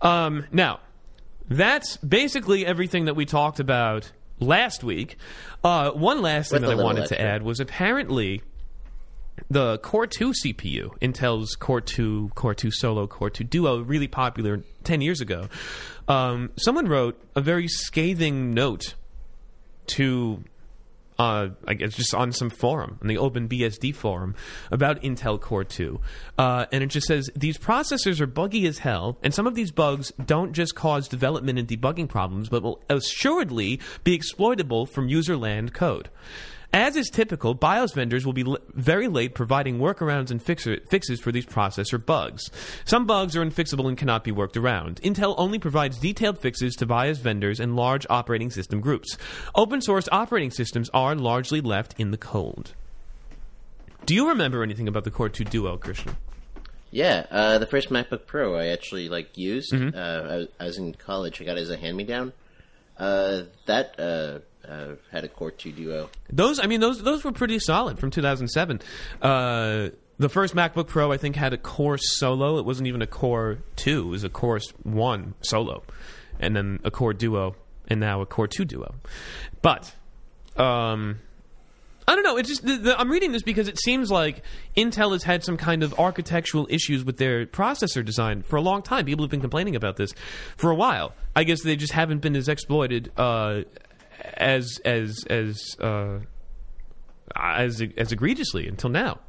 um, 0.00 0.46
now 0.50 0.80
that's 1.50 1.98
basically 1.98 2.64
everything 2.64 3.04
that 3.04 3.14
we 3.14 3.26
talked 3.26 3.60
about 3.60 4.10
last 4.40 4.82
week. 4.82 5.18
Uh, 5.62 5.90
one 5.90 6.22
last 6.22 6.50
thing 6.50 6.62
With 6.62 6.70
that 6.70 6.80
I 6.80 6.82
wanted 6.82 7.08
to 7.08 7.20
add 7.20 7.42
was 7.42 7.60
apparently 7.60 8.40
the 9.50 9.78
Core 9.78 10.06
2 10.06 10.32
CPU, 10.44 10.98
Intel's 11.00 11.54
Core 11.56 11.80
2, 11.80 12.32
Core 12.34 12.54
2 12.54 12.70
Solo, 12.70 13.06
Core 13.06 13.30
2 13.30 13.44
Duo, 13.44 13.80
really 13.80 14.08
popular 14.08 14.62
10 14.84 15.00
years 15.00 15.20
ago. 15.20 15.48
Um, 16.08 16.50
someone 16.56 16.86
wrote 16.86 17.20
a 17.34 17.40
very 17.40 17.68
scathing 17.68 18.54
note 18.54 18.94
to, 19.88 20.42
uh, 21.18 21.48
I 21.66 21.74
guess, 21.74 21.94
just 21.94 22.14
on 22.14 22.32
some 22.32 22.50
forum, 22.50 22.98
on 23.00 23.08
the 23.08 23.16
OpenBSD 23.16 23.94
forum, 23.94 24.34
about 24.70 25.02
Intel 25.02 25.40
Core 25.40 25.64
2. 25.64 26.00
Uh, 26.38 26.66
and 26.72 26.82
it 26.82 26.88
just 26.88 27.06
says 27.06 27.30
these 27.34 27.58
processors 27.58 28.20
are 28.20 28.26
buggy 28.26 28.66
as 28.66 28.78
hell, 28.78 29.18
and 29.22 29.32
some 29.32 29.46
of 29.46 29.54
these 29.54 29.70
bugs 29.70 30.12
don't 30.24 30.52
just 30.52 30.74
cause 30.74 31.08
development 31.08 31.58
and 31.58 31.68
debugging 31.68 32.08
problems, 32.08 32.48
but 32.48 32.62
will 32.62 32.82
assuredly 32.88 33.80
be 34.04 34.14
exploitable 34.14 34.86
from 34.86 35.08
user 35.08 35.36
land 35.36 35.72
code. 35.72 36.08
As 36.76 36.94
is 36.94 37.08
typical, 37.08 37.54
BIOS 37.54 37.94
vendors 37.94 38.26
will 38.26 38.34
be 38.34 38.44
l- 38.44 38.58
very 38.74 39.08
late 39.08 39.34
providing 39.34 39.78
workarounds 39.78 40.30
and 40.30 40.42
fixer- 40.42 40.80
fixes 40.90 41.18
for 41.18 41.32
these 41.32 41.46
processor 41.46 42.04
bugs. 42.04 42.50
Some 42.84 43.06
bugs 43.06 43.34
are 43.34 43.42
unfixable 43.42 43.88
and 43.88 43.96
cannot 43.96 44.24
be 44.24 44.30
worked 44.30 44.58
around. 44.58 45.00
Intel 45.00 45.34
only 45.38 45.58
provides 45.58 45.98
detailed 45.98 46.38
fixes 46.38 46.74
to 46.74 46.84
BIOS 46.84 47.16
vendors 47.18 47.60
and 47.60 47.76
large 47.76 48.06
operating 48.10 48.50
system 48.50 48.82
groups. 48.82 49.16
Open 49.54 49.80
source 49.80 50.06
operating 50.12 50.50
systems 50.50 50.90
are 50.92 51.14
largely 51.14 51.62
left 51.62 51.94
in 51.98 52.10
the 52.10 52.18
cold. 52.18 52.74
Do 54.04 54.14
you 54.14 54.28
remember 54.28 54.62
anything 54.62 54.86
about 54.86 55.04
the 55.04 55.10
Core 55.10 55.30
2 55.30 55.44
Duo, 55.44 55.78
Christian? 55.78 56.14
Yeah, 56.90 57.24
uh, 57.30 57.56
the 57.56 57.66
first 57.66 57.88
MacBook 57.88 58.26
Pro 58.26 58.54
I 58.54 58.66
actually 58.66 59.08
like 59.08 59.38
used. 59.38 59.72
Mm-hmm. 59.72 59.96
Uh, 59.96 60.00
I, 60.30 60.36
was, 60.36 60.48
I 60.60 60.64
was 60.64 60.76
in 60.76 60.92
college. 60.92 61.40
I 61.40 61.46
got 61.46 61.56
it 61.56 61.62
as 61.62 61.70
a 61.70 61.78
hand 61.78 61.96
me 61.96 62.04
down. 62.04 62.34
Uh, 62.98 63.44
that 63.64 63.98
uh, 64.68 64.94
had 65.10 65.24
a 65.24 65.28
Core 65.28 65.50
Two 65.50 65.72
Duo. 65.72 66.10
Those, 66.30 66.58
I 66.58 66.66
mean, 66.66 66.80
those 66.80 67.02
those 67.02 67.24
were 67.24 67.32
pretty 67.32 67.58
solid 67.58 67.98
from 67.98 68.10
2007. 68.10 68.80
Uh, 69.22 69.90
the 70.18 70.28
first 70.28 70.54
MacBook 70.54 70.86
Pro, 70.86 71.12
I 71.12 71.18
think, 71.18 71.36
had 71.36 71.52
a 71.52 71.58
Core 71.58 71.98
Solo. 71.98 72.58
It 72.58 72.64
wasn't 72.64 72.88
even 72.88 73.02
a 73.02 73.06
Core 73.06 73.58
Two; 73.76 74.08
it 74.08 74.10
was 74.10 74.24
a 74.24 74.28
Core 74.28 74.60
One 74.82 75.34
Solo, 75.42 75.82
and 76.40 76.56
then 76.56 76.80
a 76.84 76.90
Core 76.90 77.12
Duo, 77.12 77.56
and 77.88 78.00
now 78.00 78.20
a 78.20 78.26
Core 78.26 78.48
Two 78.48 78.64
Duo. 78.64 78.94
But 79.62 79.94
um, 80.56 81.18
I 82.08 82.14
don't 82.14 82.22
know. 82.22 82.36
It's 82.36 82.48
just 82.48 82.64
the, 82.64 82.76
the, 82.76 83.00
I'm 83.00 83.10
reading 83.10 83.32
this 83.32 83.42
because 83.42 83.66
it 83.66 83.80
seems 83.80 84.10
like 84.10 84.42
Intel 84.76 85.12
has 85.12 85.24
had 85.24 85.42
some 85.42 85.56
kind 85.56 85.82
of 85.82 85.98
architectural 85.98 86.66
issues 86.70 87.04
with 87.04 87.16
their 87.16 87.46
processor 87.46 88.04
design 88.04 88.42
for 88.42 88.56
a 88.56 88.60
long 88.60 88.82
time. 88.82 89.06
People 89.06 89.24
have 89.24 89.30
been 89.30 89.40
complaining 89.40 89.74
about 89.74 89.96
this 89.96 90.12
for 90.56 90.70
a 90.70 90.74
while. 90.74 91.14
I 91.34 91.42
guess 91.42 91.62
they 91.62 91.74
just 91.74 91.92
haven't 91.92 92.20
been 92.20 92.36
as 92.36 92.48
exploited 92.48 93.10
uh, 93.16 93.62
as 94.34 94.80
as 94.84 95.24
as 95.28 95.76
uh, 95.80 96.18
as 97.34 97.82
as 97.96 98.12
egregiously 98.12 98.68
until 98.68 98.90
now. 98.90 99.20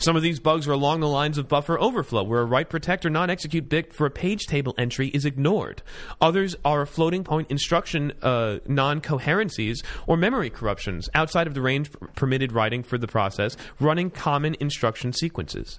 Some 0.00 0.16
of 0.16 0.22
these 0.22 0.40
bugs 0.40 0.66
are 0.66 0.72
along 0.72 1.00
the 1.00 1.08
lines 1.08 1.36
of 1.36 1.46
buffer 1.46 1.78
overflow, 1.78 2.22
where 2.22 2.40
a 2.40 2.44
write 2.46 2.70
protect 2.70 3.04
or 3.04 3.10
non-execute 3.10 3.68
bit 3.68 3.92
for 3.92 4.06
a 4.06 4.10
page 4.10 4.46
table 4.46 4.74
entry 4.78 5.08
is 5.08 5.26
ignored. 5.26 5.82
Others 6.22 6.56
are 6.64 6.86
floating 6.86 7.22
point 7.22 7.50
instruction 7.50 8.14
uh, 8.22 8.60
non-coherencies 8.66 9.82
or 10.06 10.16
memory 10.16 10.48
corruptions 10.48 11.10
outside 11.14 11.46
of 11.46 11.52
the 11.52 11.60
range 11.60 11.90
permitted 12.16 12.50
writing 12.52 12.82
for 12.82 12.96
the 12.96 13.06
process, 13.06 13.58
running 13.78 14.10
common 14.10 14.56
instruction 14.58 15.12
sequences. 15.12 15.78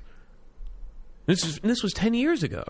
This 1.25 1.43
is 1.43 1.59
this 1.59 1.81
was 1.81 1.91
ten 1.91 2.13
years 2.13 2.43
ago. 2.43 2.63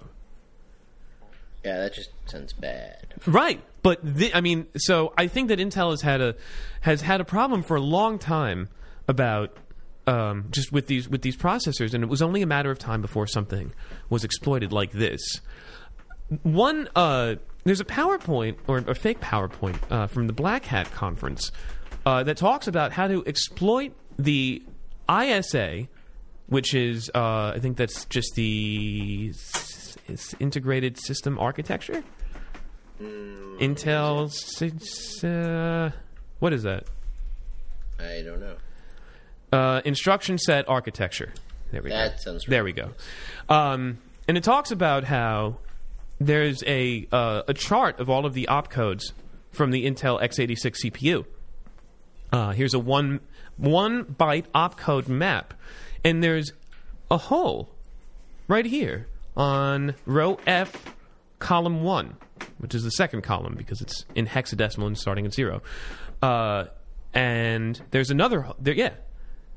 Yeah, 1.63 1.77
that 1.77 1.93
just 1.93 2.09
sounds 2.25 2.53
bad. 2.53 3.13
Right, 3.27 3.61
but 3.83 4.01
thi- 4.03 4.33
I 4.33 4.41
mean, 4.41 4.67
so 4.77 5.13
I 5.17 5.27
think 5.27 5.49
that 5.49 5.59
Intel 5.59 5.91
has 5.91 6.01
had 6.01 6.21
a 6.21 6.35
has 6.81 7.01
had 7.01 7.21
a 7.21 7.25
problem 7.25 7.61
for 7.61 7.75
a 7.75 7.81
long 7.81 8.17
time 8.17 8.69
about 9.07 9.55
um, 10.07 10.45
just 10.49 10.71
with 10.71 10.87
these 10.87 11.07
with 11.07 11.21
these 11.21 11.37
processors, 11.37 11.93
and 11.93 12.03
it 12.03 12.07
was 12.07 12.21
only 12.21 12.41
a 12.41 12.47
matter 12.47 12.71
of 12.71 12.79
time 12.79 13.01
before 13.01 13.27
something 13.27 13.73
was 14.09 14.23
exploited 14.23 14.71
like 14.73 14.91
this. 14.91 15.21
One, 16.43 16.89
uh, 16.95 17.35
there's 17.63 17.81
a 17.81 17.85
PowerPoint 17.85 18.55
or 18.67 18.77
a 18.79 18.95
fake 18.95 19.19
PowerPoint 19.19 19.77
uh, 19.91 20.07
from 20.07 20.27
the 20.27 20.33
Black 20.33 20.65
Hat 20.65 20.89
conference 20.91 21.51
uh, 22.05 22.23
that 22.23 22.37
talks 22.37 22.67
about 22.67 22.93
how 22.93 23.07
to 23.07 23.23
exploit 23.27 23.93
the 24.17 24.63
ISA, 25.09 25.87
which 26.47 26.73
is 26.73 27.11
uh, 27.13 27.51
I 27.55 27.59
think 27.59 27.77
that's 27.77 28.05
just 28.05 28.33
the 28.35 29.33
it's 30.11 30.35
integrated 30.39 30.99
system 30.99 31.39
architecture. 31.39 32.03
Intel, 32.99 34.31
six, 34.31 35.23
uh, 35.23 35.91
what 36.39 36.53
is 36.53 36.63
that? 36.63 36.85
I 37.99 38.21
don't 38.23 38.39
know. 38.39 38.55
Uh, 39.51 39.81
instruction 39.85 40.37
set 40.37 40.67
architecture. 40.69 41.33
There 41.71 41.81
we 41.81 41.89
go. 41.89 41.95
That 41.95 42.21
sounds 42.21 42.45
There 42.45 42.63
we 42.63 42.73
go. 42.73 42.91
Um, 43.49 43.99
and 44.27 44.37
it 44.37 44.43
talks 44.43 44.71
about 44.71 45.03
how 45.03 45.57
there's 46.19 46.63
a 46.63 47.07
uh, 47.11 47.43
a 47.47 47.53
chart 47.53 47.99
of 47.99 48.09
all 48.09 48.25
of 48.25 48.33
the 48.33 48.47
opcodes 48.49 49.13
from 49.51 49.71
the 49.71 49.85
Intel 49.85 50.21
x86 50.21 50.85
CPU. 50.85 51.25
Uh, 52.31 52.51
here's 52.51 52.73
a 52.73 52.79
one 52.79 53.19
one 53.57 54.05
byte 54.05 54.45
opcode 54.53 55.07
map, 55.07 55.53
and 56.03 56.23
there's 56.23 56.51
a 57.09 57.17
hole 57.17 57.69
right 58.47 58.65
here 58.65 59.07
on 59.35 59.95
row 60.05 60.39
F, 60.45 60.95
column 61.39 61.83
one, 61.83 62.17
which 62.57 62.75
is 62.75 62.83
the 62.83 62.91
second 62.91 63.21
column 63.21 63.55
because 63.57 63.81
it's 63.81 64.05
in 64.15 64.27
hexadecimal 64.27 64.87
and 64.87 64.97
starting 64.97 65.25
at 65.25 65.33
zero. 65.33 65.61
Uh, 66.21 66.65
and 67.13 67.81
there's 67.91 68.09
another 68.09 68.47
there, 68.59 68.73
yeah, 68.73 68.93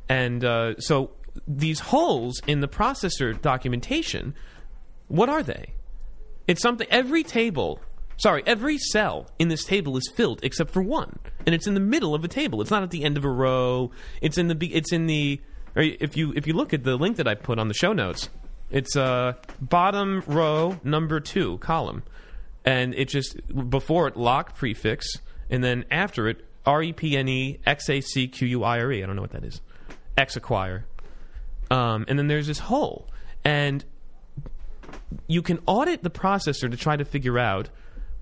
and 0.09 0.45
uh, 0.45 0.79
so 0.79 1.11
these 1.47 1.81
holes 1.81 2.41
in 2.47 2.61
the 2.61 2.69
processor 2.69 3.41
documentation, 3.41 4.35
what 5.09 5.29
are 5.29 5.43
they? 5.43 5.75
It's 6.47 6.63
something 6.63 6.87
every 6.91 7.23
table, 7.23 7.81
sorry, 8.17 8.43
every 8.47 8.79
cell 8.79 9.31
in 9.39 9.49
this 9.49 9.65
table 9.65 9.97
is 9.97 10.11
filled 10.15 10.41
except 10.43 10.71
for 10.71 10.83
one, 10.83 11.19
and 11.47 11.55
it's 11.55 11.67
in 11.67 11.75
the 11.75 11.81
middle 11.81 12.15
of 12.15 12.25
a 12.25 12.29
table. 12.29 12.61
It's 12.61 12.71
not 12.71 12.83
at 12.83 12.91
the 12.91 13.05
end 13.05 13.17
of 13.17 13.25
a 13.25 13.31
row. 13.31 13.91
It's 14.21 14.39
in 14.39 14.49
the 14.49 14.75
it's 14.75 14.93
in 14.93 15.07
the 15.07 15.41
if 15.77 16.17
you 16.17 16.33
if 16.37 16.47
you 16.47 16.55
look 16.55 16.73
at 16.73 16.85
the 16.85 16.97
link 16.97 17.17
that 17.17 17.29
I 17.29 17.35
put 17.35 17.59
on 17.59 17.69
the 17.69 17.75
show 17.75 17.93
notes, 17.93 18.29
it's 18.75 18.97
uh 18.97 19.35
bottom 19.61 20.23
row 20.27 20.79
number 20.85 21.21
2 21.21 21.59
column. 21.59 22.03
And 22.67 22.95
it 22.95 23.09
just 23.09 23.37
before 23.71 24.09
it 24.09 24.17
lock 24.17 24.57
prefix 24.57 25.07
and 25.49 25.63
then 25.63 25.85
after 25.91 26.29
it 26.29 26.45
R 26.67 26.83
E 26.83 26.93
P 26.93 27.17
N 27.17 27.29
E 27.29 27.61
X 27.65 27.89
A 27.89 28.01
C 28.01 28.27
Q 28.27 28.49
U 28.49 28.65
I 28.65 28.81
R 28.81 28.93
E. 28.93 29.03
I 29.03 29.07
don't 29.07 29.17
know 29.17 29.23
what 29.23 29.33
that 29.33 29.45
is. 29.45 29.61
X 30.17 30.37
acquire. 30.37 30.87
Um, 31.71 32.05
and 32.09 32.19
then 32.19 32.27
there's 32.27 32.47
this 32.47 32.59
hole. 32.59 33.09
And 33.45 33.85
you 35.27 35.43
can 35.43 35.61
audit 35.67 36.03
the 36.03 36.11
processor 36.11 36.71
to 36.71 36.77
try 36.77 36.97
to 36.97 37.05
figure 37.05 37.39
out 37.39 37.69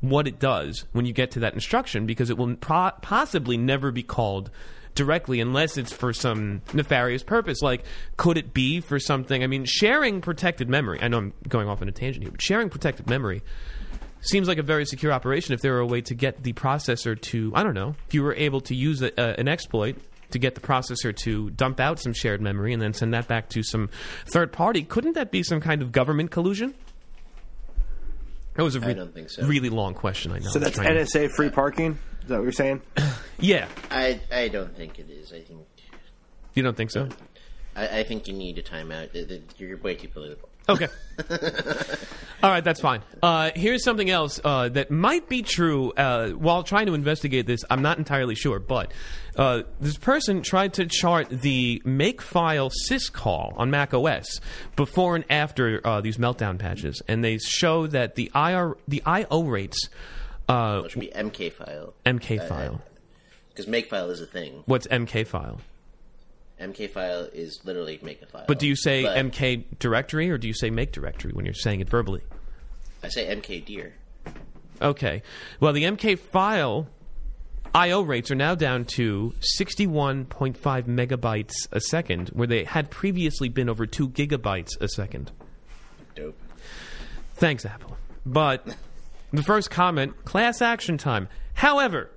what 0.00 0.26
it 0.26 0.38
does 0.38 0.84
when 0.92 1.06
you 1.06 1.12
get 1.12 1.30
to 1.30 1.40
that 1.40 1.54
instruction 1.54 2.06
because 2.06 2.28
it 2.28 2.36
will 2.36 2.56
possibly 2.56 3.56
never 3.56 3.92
be 3.92 4.02
called 4.02 4.50
directly 4.94 5.40
unless 5.40 5.76
it's 5.76 5.92
for 5.92 6.12
some 6.12 6.62
nefarious 6.72 7.22
purpose. 7.22 7.62
Like 7.62 7.84
could 8.16 8.36
it 8.36 8.52
be 8.52 8.80
for 8.80 8.98
something? 8.98 9.42
I 9.42 9.46
mean 9.46 9.64
sharing 9.64 10.20
protected 10.20 10.68
memory. 10.68 10.98
I 11.00 11.08
know 11.08 11.18
i'm 11.18 11.34
going 11.48 11.68
off 11.68 11.82
on 11.82 11.88
a 11.88 11.92
tangent 11.92 12.24
here 12.24 12.30
but 12.30 12.42
sharing 12.42 12.68
protected 12.68 13.08
memory 13.08 13.42
seems 14.20 14.48
like 14.48 14.58
a 14.58 14.62
very 14.62 14.86
secure 14.86 15.12
operation 15.12 15.54
if 15.54 15.60
there 15.60 15.72
were 15.72 15.80
a 15.80 15.86
way 15.86 16.00
to 16.00 16.14
get 16.14 16.42
the 16.42 16.52
processor 16.52 17.20
to 17.20 17.52
i 17.54 17.62
don't 17.62 17.74
know 17.74 17.94
if 18.06 18.14
you 18.14 18.22
were 18.22 18.34
able 18.34 18.60
to 18.60 18.74
use 18.74 19.02
a, 19.02 19.20
uh, 19.20 19.34
an 19.36 19.48
exploit 19.48 19.96
to 20.30 20.38
get 20.38 20.54
the 20.54 20.60
processor 20.60 21.14
to 21.14 21.50
dump 21.50 21.78
out 21.80 21.98
some 21.98 22.12
shared 22.12 22.40
memory 22.40 22.72
and 22.72 22.80
then 22.80 22.94
send 22.94 23.12
that 23.14 23.28
back 23.28 23.48
to 23.48 23.62
some 23.62 23.88
third 24.26 24.52
party 24.52 24.82
couldn't 24.82 25.14
that 25.14 25.30
be 25.30 25.42
some 25.42 25.60
kind 25.60 25.82
of 25.82 25.92
government 25.92 26.30
collusion? 26.30 26.74
That 28.54 28.64
was 28.64 28.76
a 28.76 28.80
re- 28.80 28.94
don't 28.94 29.14
think 29.14 29.30
so. 29.30 29.46
really 29.46 29.70
long 29.70 29.94
question 29.94 30.30
i 30.30 30.38
know. 30.38 30.50
So 30.50 30.58
that's 30.58 30.76
trying 30.76 30.94
to- 30.94 31.04
NSA 31.04 31.30
free 31.34 31.50
parking. 31.50 31.98
Is 32.22 32.28
that 32.28 32.36
what 32.36 32.42
you're 32.44 32.52
saying? 32.52 32.80
yeah 33.40 33.66
I 33.90 34.20
I 34.32 34.48
don't 34.48 34.76
think 34.76 34.98
it 34.98 35.10
is. 35.10 35.32
I 35.32 35.40
think 35.40 35.66
you 36.54 36.62
don't 36.62 36.76
think 36.76 36.90
so 36.90 37.08
I, 37.74 38.00
I 38.00 38.02
think 38.04 38.28
you 38.28 38.34
need 38.34 38.58
a 38.58 38.62
timeout. 38.62 39.12
The- 39.12 39.24
the- 39.24 39.42
You're 39.56 39.78
way 39.78 39.94
too 39.94 40.08
political. 40.08 40.48
Okay. 40.68 40.88
All 42.42 42.50
right, 42.50 42.62
that's 42.62 42.80
fine. 42.80 43.02
Uh, 43.22 43.50
here's 43.54 43.82
something 43.84 44.10
else 44.10 44.40
uh, 44.44 44.68
that 44.70 44.90
might 44.90 45.28
be 45.28 45.42
true. 45.42 45.92
Uh, 45.92 46.30
while 46.30 46.62
trying 46.62 46.86
to 46.86 46.94
investigate 46.94 47.46
this, 47.46 47.64
I'm 47.70 47.82
not 47.82 47.98
entirely 47.98 48.34
sure, 48.34 48.58
but 48.58 48.92
uh, 49.36 49.62
this 49.80 49.96
person 49.96 50.42
tried 50.42 50.74
to 50.74 50.86
chart 50.86 51.28
the 51.30 51.80
makefile 51.84 52.70
syscall 52.90 53.54
on 53.56 53.70
Mac 53.70 53.94
OS 53.94 54.40
before 54.76 55.16
and 55.16 55.24
after 55.30 55.80
uh, 55.86 56.00
these 56.00 56.16
meltdown 56.18 56.58
patches, 56.58 57.00
and 57.08 57.24
they 57.24 57.38
show 57.38 57.86
that 57.88 58.14
the 58.16 58.30
IR 58.34 58.76
the 58.86 59.02
I/O 59.06 59.44
rates. 59.44 59.88
Uh, 60.52 60.82
It 60.84 60.90
should 60.90 61.00
be 61.00 61.08
MK 61.08 61.52
file. 61.52 61.94
MK 62.04 62.48
file. 62.48 62.82
Because 63.48 63.66
makefile 63.66 64.10
is 64.10 64.20
a 64.20 64.26
thing. 64.26 64.62
What's 64.66 64.86
MK 64.86 65.26
file? 65.26 65.60
MK 66.60 66.90
file 66.90 67.28
is 67.32 67.60
literally 67.64 67.98
make 68.02 68.22
a 68.22 68.26
file. 68.26 68.44
But 68.46 68.58
do 68.58 68.66
you 68.66 68.76
say 68.76 69.02
But 69.02 69.16
MK 69.16 69.64
directory 69.78 70.30
or 70.30 70.38
do 70.38 70.46
you 70.46 70.54
say 70.54 70.70
make 70.70 70.92
directory 70.92 71.32
when 71.32 71.44
you're 71.44 71.54
saying 71.54 71.80
it 71.80 71.88
verbally? 71.88 72.22
I 73.02 73.08
say 73.08 73.26
MK 73.34 73.64
dear. 73.64 73.94
Okay. 74.80 75.22
Well, 75.60 75.72
the 75.72 75.84
MK 75.84 76.18
file 76.18 76.86
I/O 77.74 78.02
rates 78.02 78.30
are 78.30 78.34
now 78.36 78.54
down 78.54 78.84
to 78.96 79.32
61.5 79.58 80.54
megabytes 80.84 81.52
a 81.72 81.80
second, 81.80 82.28
where 82.28 82.46
they 82.46 82.64
had 82.64 82.90
previously 82.90 83.48
been 83.48 83.68
over 83.68 83.86
two 83.86 84.08
gigabytes 84.10 84.78
a 84.80 84.88
second. 84.88 85.32
Dope. 86.14 86.38
Thanks, 87.34 87.64
Apple. 87.64 87.96
But 88.26 88.76
the 89.32 89.42
first 89.42 89.70
comment, 89.70 90.24
class 90.24 90.60
action 90.60 90.98
time. 90.98 91.28
However, 91.54 92.10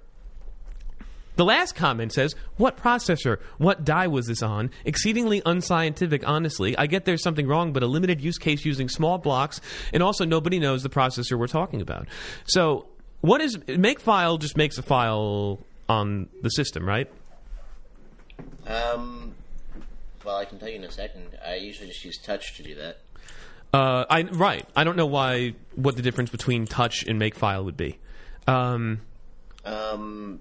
the 1.36 1.46
last 1.46 1.76
comment 1.76 2.14
says, 2.14 2.36
What 2.58 2.78
processor? 2.78 3.40
What 3.58 3.84
die 3.84 4.08
was 4.08 4.28
this 4.28 4.42
on? 4.42 4.72
Exceedingly 4.86 5.42
unscientific, 5.46 6.28
honestly. 6.28 6.78
I 6.78 6.88
get 6.88 7.06
there's 7.06 7.24
something 7.24 7.48
wrong, 7.48 7.74
but 7.74 7.84
a 7.84 7.88
limited 7.88 8.22
use 8.22 8.38
case 8.38 8.66
using 8.66 8.90
small 8.90 9.18
blocks, 9.18 9.60
and 9.94 10.02
also 10.02 10.26
nobody 10.26 10.60
knows 10.60 10.84
the 10.84 10.90
processor 10.90 11.38
we're 11.38 11.48
talking 11.48 11.82
about. 11.82 12.08
So, 12.46 12.88
what 13.22 13.42
is. 13.42 13.58
Makefile 13.58 14.40
just 14.40 14.56
makes 14.56 14.78
a 14.78 14.84
file 14.84 15.60
on 15.90 16.30
the 16.42 16.50
system, 16.50 16.88
right? 16.88 17.12
Um, 18.68 19.36
well, 20.24 20.38
I 20.38 20.46
can 20.46 20.60
tell 20.60 20.70
you 20.70 20.76
in 20.76 20.84
a 20.84 20.92
second. 20.92 21.38
I 21.46 21.56
usually 21.56 21.88
just 21.90 22.04
use 22.04 22.18
touch 22.18 22.56
to 22.58 22.64
do 22.64 22.76
that. 22.76 23.00
Uh, 23.76 24.06
I 24.10 24.22
right. 24.24 24.66
I 24.76 24.84
don't 24.86 24.96
know 24.96 25.06
why 25.06 25.54
what 25.76 25.96
the 25.96 26.02
difference 26.02 26.30
between 26.30 26.66
touch 26.66 27.04
and 27.04 27.20
makefile 27.20 27.66
would 27.66 27.76
be. 27.78 28.00
Um, 28.48 29.02
Um, 29.66 30.40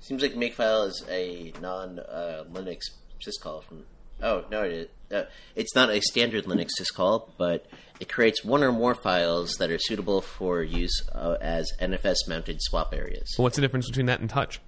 seems 0.00 0.22
like 0.22 0.34
makefile 0.34 0.88
is 0.88 1.04
a 1.08 1.52
non 1.60 1.98
uh, 2.00 2.44
Linux 2.52 2.80
syscall 3.24 3.62
from. 3.62 3.84
Oh 4.20 4.44
no, 4.50 4.62
it 4.64 4.72
is. 4.72 4.88
uh, 5.16 5.24
it's 5.54 5.74
not 5.74 5.90
a 5.90 6.00
standard 6.00 6.44
Linux 6.46 6.70
syscall, 6.80 7.28
but 7.38 7.66
it 8.00 8.08
creates 8.12 8.44
one 8.44 8.62
or 8.64 8.72
more 8.72 8.94
files 8.94 9.54
that 9.58 9.70
are 9.70 9.78
suitable 9.78 10.20
for 10.20 10.62
use 10.62 11.02
uh, 11.12 11.36
as 11.40 11.70
NFS-mounted 11.80 12.60
swap 12.60 12.92
areas. 12.92 13.34
What's 13.36 13.56
the 13.56 13.62
difference 13.62 13.86
between 13.88 14.06
that 14.06 14.20
and 14.20 14.28
touch? 14.30 14.60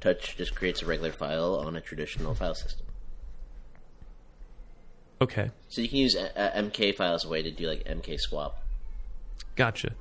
Touch 0.00 0.36
just 0.36 0.54
creates 0.54 0.82
a 0.82 0.86
regular 0.86 1.12
file 1.12 1.56
on 1.56 1.76
a 1.76 1.80
traditional 1.80 2.34
file 2.34 2.54
system. 2.54 2.86
Okay. 5.20 5.50
So 5.68 5.80
you 5.82 5.88
can 5.88 5.98
use 5.98 6.16
uh, 6.16 6.28
uh, 6.34 6.60
MK 6.62 6.94
file 6.96 7.14
as 7.14 7.24
a 7.24 7.28
way 7.28 7.42
to 7.42 7.50
do 7.50 7.66
like 7.68 7.84
MK 7.84 8.18
swap. 8.18 8.62
Gotcha. 9.56 9.92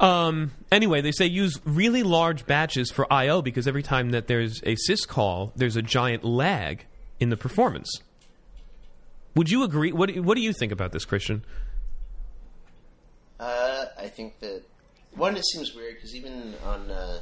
Um, 0.00 0.52
anyway, 0.72 1.02
they 1.02 1.12
say 1.12 1.26
use 1.26 1.60
really 1.64 2.02
large 2.02 2.46
batches 2.46 2.90
for 2.90 3.12
I/O 3.12 3.42
because 3.42 3.66
every 3.68 3.82
time 3.82 4.10
that 4.12 4.26
there's 4.28 4.62
a 4.62 4.76
syscall, 4.88 5.52
there's 5.56 5.76
a 5.76 5.82
giant 5.82 6.24
lag 6.24 6.86
in 7.20 7.28
the 7.28 7.36
performance. 7.36 7.90
Would 9.34 9.50
you 9.50 9.62
agree? 9.64 9.92
What 9.92 10.08
do- 10.14 10.22
What 10.22 10.36
do 10.36 10.40
you 10.40 10.52
think 10.52 10.72
about 10.72 10.92
this, 10.92 11.04
Christian? 11.04 11.44
Uh, 13.38 13.86
I 13.98 14.08
think 14.08 14.38
that 14.40 14.62
one 15.14 15.36
it 15.36 15.44
seems 15.44 15.74
weird 15.74 15.96
because 15.96 16.14
even 16.14 16.54
on 16.64 16.90
uh, 16.90 17.20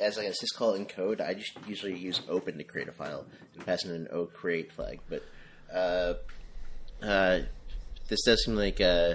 as 0.00 0.16
like 0.16 0.28
a 0.28 0.30
syscall 0.30 0.76
in 0.76 0.86
code, 0.86 1.20
I 1.20 1.34
just 1.34 1.52
usually 1.66 1.98
use 1.98 2.22
open 2.28 2.56
to 2.58 2.64
create 2.64 2.88
a 2.88 2.92
file 2.92 3.26
and 3.54 3.66
pass 3.66 3.84
in 3.84 3.90
an 3.90 4.08
o 4.12 4.26
create 4.26 4.72
flag. 4.72 5.00
But 5.10 5.22
uh, 5.74 6.14
uh, 7.02 7.40
this 8.08 8.22
does 8.24 8.44
seem 8.44 8.54
like 8.56 8.80
uh, 8.80 9.14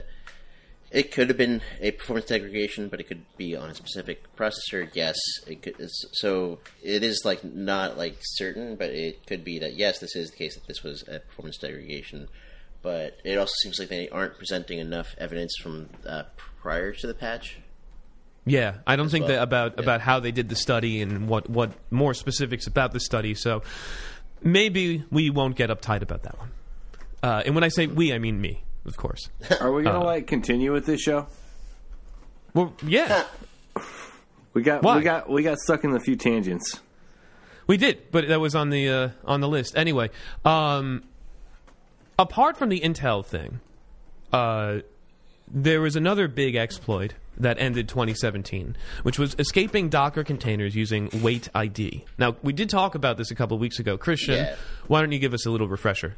it 0.91 1.11
could 1.11 1.27
have 1.30 1.38
been 1.38 1.61
a 1.80 1.91
performance 1.91 2.27
degradation, 2.27 2.88
but 2.89 2.99
it 2.99 3.07
could 3.07 3.23
be 3.38 3.56
on 3.56 3.69
a 3.69 3.76
specific 3.76 4.23
processor. 4.35 4.89
Yes, 4.93 5.18
it 5.47 5.61
could. 5.61 5.76
So 6.14 6.60
it 6.81 7.03
is 7.03 7.22
like 7.26 7.43
not 7.43 7.97
like 7.97 8.18
certain, 8.22 8.76
but 8.76 8.89
it 8.89 9.26
could 9.27 9.43
be 9.43 9.60
that 9.60 9.76
yes, 9.76 9.99
this 9.99 10.15
is 10.15 10.31
the 10.31 10.38
case 10.38 10.56
that 10.56 10.68
this 10.68 10.84
was 10.84 11.03
a 11.07 11.19
performance 11.19 11.57
degradation. 11.57 12.27
But 12.81 13.18
it 13.26 13.38
also 13.38 13.53
seems 13.61 13.77
like 13.77 13.89
they 13.89 14.07
aren't 14.10 14.38
presenting 14.38 14.80
enough 14.80 15.14
evidence 15.18 15.53
from 15.61 15.89
uh, 16.07 16.23
prior 16.61 16.93
to 16.93 17.07
the 17.07 17.14
patch. 17.14 17.57
Yeah, 18.45 18.76
I 18.88 18.95
don't 18.95 19.10
think 19.10 19.27
well. 19.27 19.35
that 19.35 19.43
about 19.43 19.73
Yeah. 19.77 19.84
about 19.84 20.01
how 20.01 20.19
they 20.22 20.31
did 20.31 20.49
the 20.49 20.56
study 20.56 21.01
and 21.01 21.27
what 21.27 21.49
what 21.49 21.72
more 21.91 22.14
specifics 22.14 22.65
about 22.68 22.93
the 22.93 22.99
study. 22.99 23.35
So 23.35 23.61
maybe 24.41 25.03
we 25.11 25.30
won't 25.30 25.56
get 25.56 25.69
uptight 25.69 26.01
about 26.01 26.23
that 26.23 26.39
one. 26.39 26.51
Uh, 27.21 27.43
and 27.45 27.53
when 27.55 27.63
I 27.63 27.67
say 27.69 27.87
we, 27.87 28.13
I 28.13 28.19
mean 28.19 28.39
me, 28.39 28.63
of 28.85 28.95
course. 28.97 29.29
Are 29.61 29.71
we 29.71 29.85
Uh. 29.85 29.91
gonna 29.91 30.05
like 30.05 30.27
continue 30.27 30.71
with 30.71 30.85
this 30.85 31.01
show? 31.01 31.27
Well, 32.53 32.73
yeah, 32.85 33.23
We 34.53 34.63
got 34.63 34.81
Why? 34.83 34.97
we 34.97 35.03
got 35.03 35.29
we 35.29 35.43
got 35.43 35.59
stuck 35.59 35.83
in 35.83 35.93
a 35.95 35.99
few 35.99 36.15
tangents. 36.15 36.79
we 37.67 37.77
did, 37.77 38.11
but 38.11 38.27
that 38.27 38.39
was 38.39 38.55
on 38.55 38.69
the 38.71 38.89
uh, 38.89 39.09
on 39.25 39.41
the 39.41 39.47
list 39.47 39.77
anyway. 39.77 40.09
Um, 40.43 41.03
apart 42.17 42.57
from 42.57 42.69
the 42.69 42.79
Intel 42.79 43.23
thing, 43.23 43.59
uh, 44.33 44.79
there 45.51 45.81
was 45.81 45.95
another 45.95 46.27
big 46.27 46.55
exploit 46.55 47.13
that 47.37 47.57
ended 47.59 47.87
2017, 47.87 48.75
which 49.03 49.17
was 49.19 49.35
escaping 49.39 49.87
Docker 49.87 50.23
containers 50.23 50.75
using 50.75 51.09
Wait 51.21 51.47
ID. 51.55 52.03
Now, 52.17 52.35
we 52.43 52.51
did 52.51 52.69
talk 52.69 52.95
about 52.95 53.17
this 53.17 53.31
a 53.31 53.35
couple 53.35 53.55
of 53.55 53.61
weeks 53.61 53.79
ago. 53.79 53.97
Christian, 53.97 54.35
Yeah. 54.35 54.55
why 54.87 54.99
don't 55.01 55.11
you 55.13 55.19
give 55.19 55.33
us 55.33 55.45
a 55.45 55.51
little 55.51 55.67
refresher? 55.69 56.17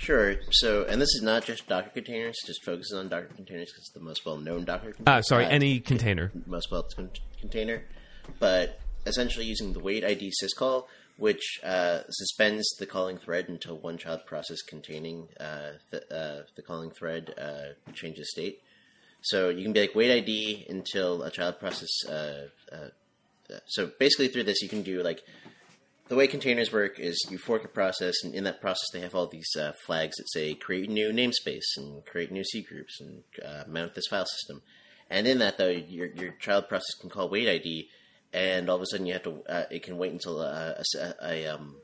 Sure. 0.00 0.36
So, 0.50 0.84
and 0.88 0.98
this 0.98 1.10
is 1.14 1.20
not 1.22 1.44
just 1.44 1.68
Docker 1.68 1.90
containers; 1.90 2.34
just 2.46 2.64
focuses 2.64 2.94
on 2.94 3.10
Docker 3.10 3.28
containers 3.36 3.66
because 3.70 3.82
it's 3.82 3.92
the 3.92 4.00
most 4.00 4.24
well-known 4.24 4.64
Docker. 4.64 4.92
Container, 4.92 5.18
Ah, 5.18 5.20
sorry, 5.20 5.44
any 5.44 5.78
container. 5.78 6.32
most 6.46 6.70
well 6.70 6.84
con- 6.96 7.10
container, 7.38 7.82
but 8.38 8.80
essentially 9.04 9.44
using 9.44 9.74
the 9.74 9.78
wait 9.78 10.02
ID 10.02 10.32
syscall, 10.42 10.86
which 11.18 11.60
uh, 11.62 12.00
suspends 12.08 12.66
the 12.78 12.86
calling 12.86 13.18
thread 13.18 13.50
until 13.50 13.76
one 13.76 13.98
child 13.98 14.20
process 14.24 14.62
containing 14.62 15.28
uh, 15.38 15.72
the, 15.90 16.00
uh, 16.14 16.42
the 16.56 16.62
calling 16.62 16.90
thread 16.90 17.34
uh, 17.38 17.92
changes 17.92 18.30
state. 18.30 18.62
So 19.20 19.50
you 19.50 19.62
can 19.62 19.74
be 19.74 19.82
like 19.82 19.94
wait 19.94 20.10
ID 20.10 20.64
until 20.70 21.22
a 21.24 21.30
child 21.30 21.60
process. 21.60 21.90
Uh, 22.08 22.46
uh, 22.72 22.88
so 23.66 23.90
basically, 23.98 24.28
through 24.28 24.44
this, 24.44 24.62
you 24.62 24.68
can 24.70 24.82
do 24.82 25.02
like 25.02 25.20
the 26.10 26.16
way 26.16 26.26
containers 26.26 26.72
work 26.72 26.98
is 26.98 27.24
you 27.30 27.38
fork 27.38 27.64
a 27.64 27.68
process, 27.68 28.24
and 28.24 28.34
in 28.34 28.42
that 28.42 28.60
process, 28.60 28.88
they 28.92 28.98
have 29.00 29.14
all 29.14 29.28
these 29.28 29.54
uh, 29.56 29.70
flags 29.86 30.16
that 30.16 30.28
say 30.32 30.54
create 30.54 30.90
new 30.90 31.12
namespace 31.12 31.76
and 31.76 32.04
create 32.04 32.32
new 32.32 32.42
C 32.42 32.62
groups 32.62 33.00
and 33.00 33.22
uh, 33.46 33.62
mount 33.68 33.94
this 33.94 34.08
file 34.08 34.26
system. 34.26 34.60
And 35.08 35.28
in 35.28 35.38
that, 35.38 35.56
though, 35.56 35.68
your 35.68 36.08
your 36.08 36.32
child 36.32 36.68
process 36.68 36.94
can 37.00 37.10
call 37.10 37.28
wait 37.28 37.48
ID, 37.48 37.88
and 38.32 38.68
all 38.68 38.74
of 38.74 38.82
a 38.82 38.86
sudden 38.86 39.06
you 39.06 39.12
have 39.12 39.22
to 39.22 39.42
uh, 39.48 39.64
it 39.70 39.84
can 39.84 39.98
wait 39.98 40.10
until 40.10 40.40
uh, 40.40 40.74
a, 40.76 40.80
s- 40.80 41.14
a, 41.22 41.46
um, 41.46 41.76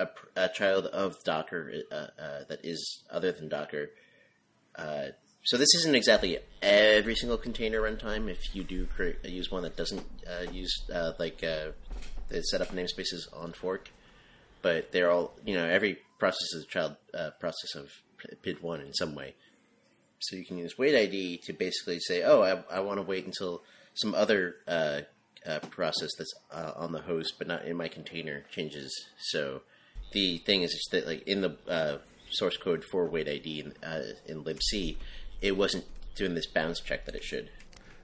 a, 0.00 0.08
a 0.34 0.48
child 0.48 0.86
of 0.86 1.14
Docker 1.22 1.72
uh, 1.92 1.94
uh, 1.94 2.44
that 2.48 2.58
is 2.64 3.04
other 3.08 3.30
than 3.30 3.48
Docker. 3.48 3.90
So 5.44 5.56
this 5.58 5.74
isn't 5.76 5.94
exactly 5.94 6.38
every 6.60 7.14
single 7.16 7.38
container 7.38 7.80
runtime. 7.80 8.28
If 8.28 8.54
you 8.54 8.64
do 8.64 8.86
create, 8.86 9.24
use 9.24 9.50
one 9.50 9.62
that 9.62 9.76
doesn't 9.76 10.06
use 10.52 10.72
like 11.20 11.44
uh, 12.32 12.36
the 12.36 12.42
set 12.42 12.60
up 12.60 12.68
namespaces 12.68 13.26
on 13.32 13.52
fork, 13.52 13.90
but 14.62 14.92
they're 14.92 15.10
all 15.10 15.34
you 15.44 15.54
know 15.54 15.66
every 15.66 15.98
process 16.18 16.54
is 16.54 16.64
a 16.64 16.66
child 16.66 16.96
uh, 17.14 17.30
process 17.40 17.74
of 17.74 17.90
PID 18.42 18.62
one 18.62 18.80
in 18.80 18.92
some 18.94 19.14
way. 19.14 19.34
So 20.20 20.36
you 20.36 20.44
can 20.44 20.58
use 20.58 20.78
wait 20.78 20.94
ID 20.94 21.38
to 21.46 21.52
basically 21.52 21.98
say, 21.98 22.22
oh, 22.22 22.42
I, 22.42 22.76
I 22.76 22.80
want 22.80 22.98
to 22.98 23.02
wait 23.02 23.26
until 23.26 23.62
some 23.94 24.14
other 24.14 24.56
uh, 24.68 25.00
uh, 25.46 25.58
process 25.70 26.10
that's 26.16 26.32
uh, 26.52 26.72
on 26.76 26.92
the 26.92 27.00
host 27.00 27.34
but 27.38 27.48
not 27.48 27.64
in 27.64 27.76
my 27.76 27.88
container 27.88 28.44
changes. 28.50 29.06
So 29.18 29.62
the 30.12 30.38
thing 30.38 30.62
is 30.62 30.88
that 30.92 31.06
like 31.06 31.26
in 31.26 31.40
the 31.40 31.56
uh, 31.68 31.98
source 32.30 32.56
code 32.56 32.84
for 32.84 33.06
wait 33.06 33.28
ID 33.28 33.60
in, 33.60 33.72
uh, 33.82 34.02
in 34.26 34.44
libc, 34.44 34.96
it 35.40 35.56
wasn't 35.56 35.84
doing 36.14 36.34
this 36.34 36.46
bounds 36.46 36.80
check 36.80 37.06
that 37.06 37.14
it 37.14 37.24
should. 37.24 37.50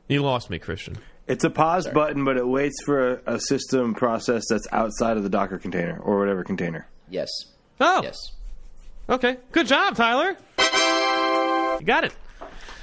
You 0.08 0.22
lost 0.22 0.50
me, 0.50 0.58
Christian. 0.58 0.98
It's 1.28 1.44
a 1.44 1.50
pause 1.50 1.86
button, 1.86 2.24
but 2.24 2.36
it 2.36 2.46
waits 2.46 2.76
for 2.84 3.14
a, 3.26 3.34
a 3.34 3.40
system 3.40 3.94
process 3.94 4.44
that's 4.48 4.66
outside 4.72 5.16
of 5.16 5.22
the 5.22 5.28
Docker 5.28 5.58
container 5.58 5.98
or 5.98 6.18
whatever 6.18 6.42
container. 6.42 6.88
Yes. 7.10 7.28
Oh, 7.80 8.02
Yes. 8.02 8.16
okay. 9.08 9.36
Good 9.52 9.66
job, 9.66 9.94
Tyler. 9.94 10.36
You 11.80 11.86
got 11.86 12.04
it. 12.04 12.14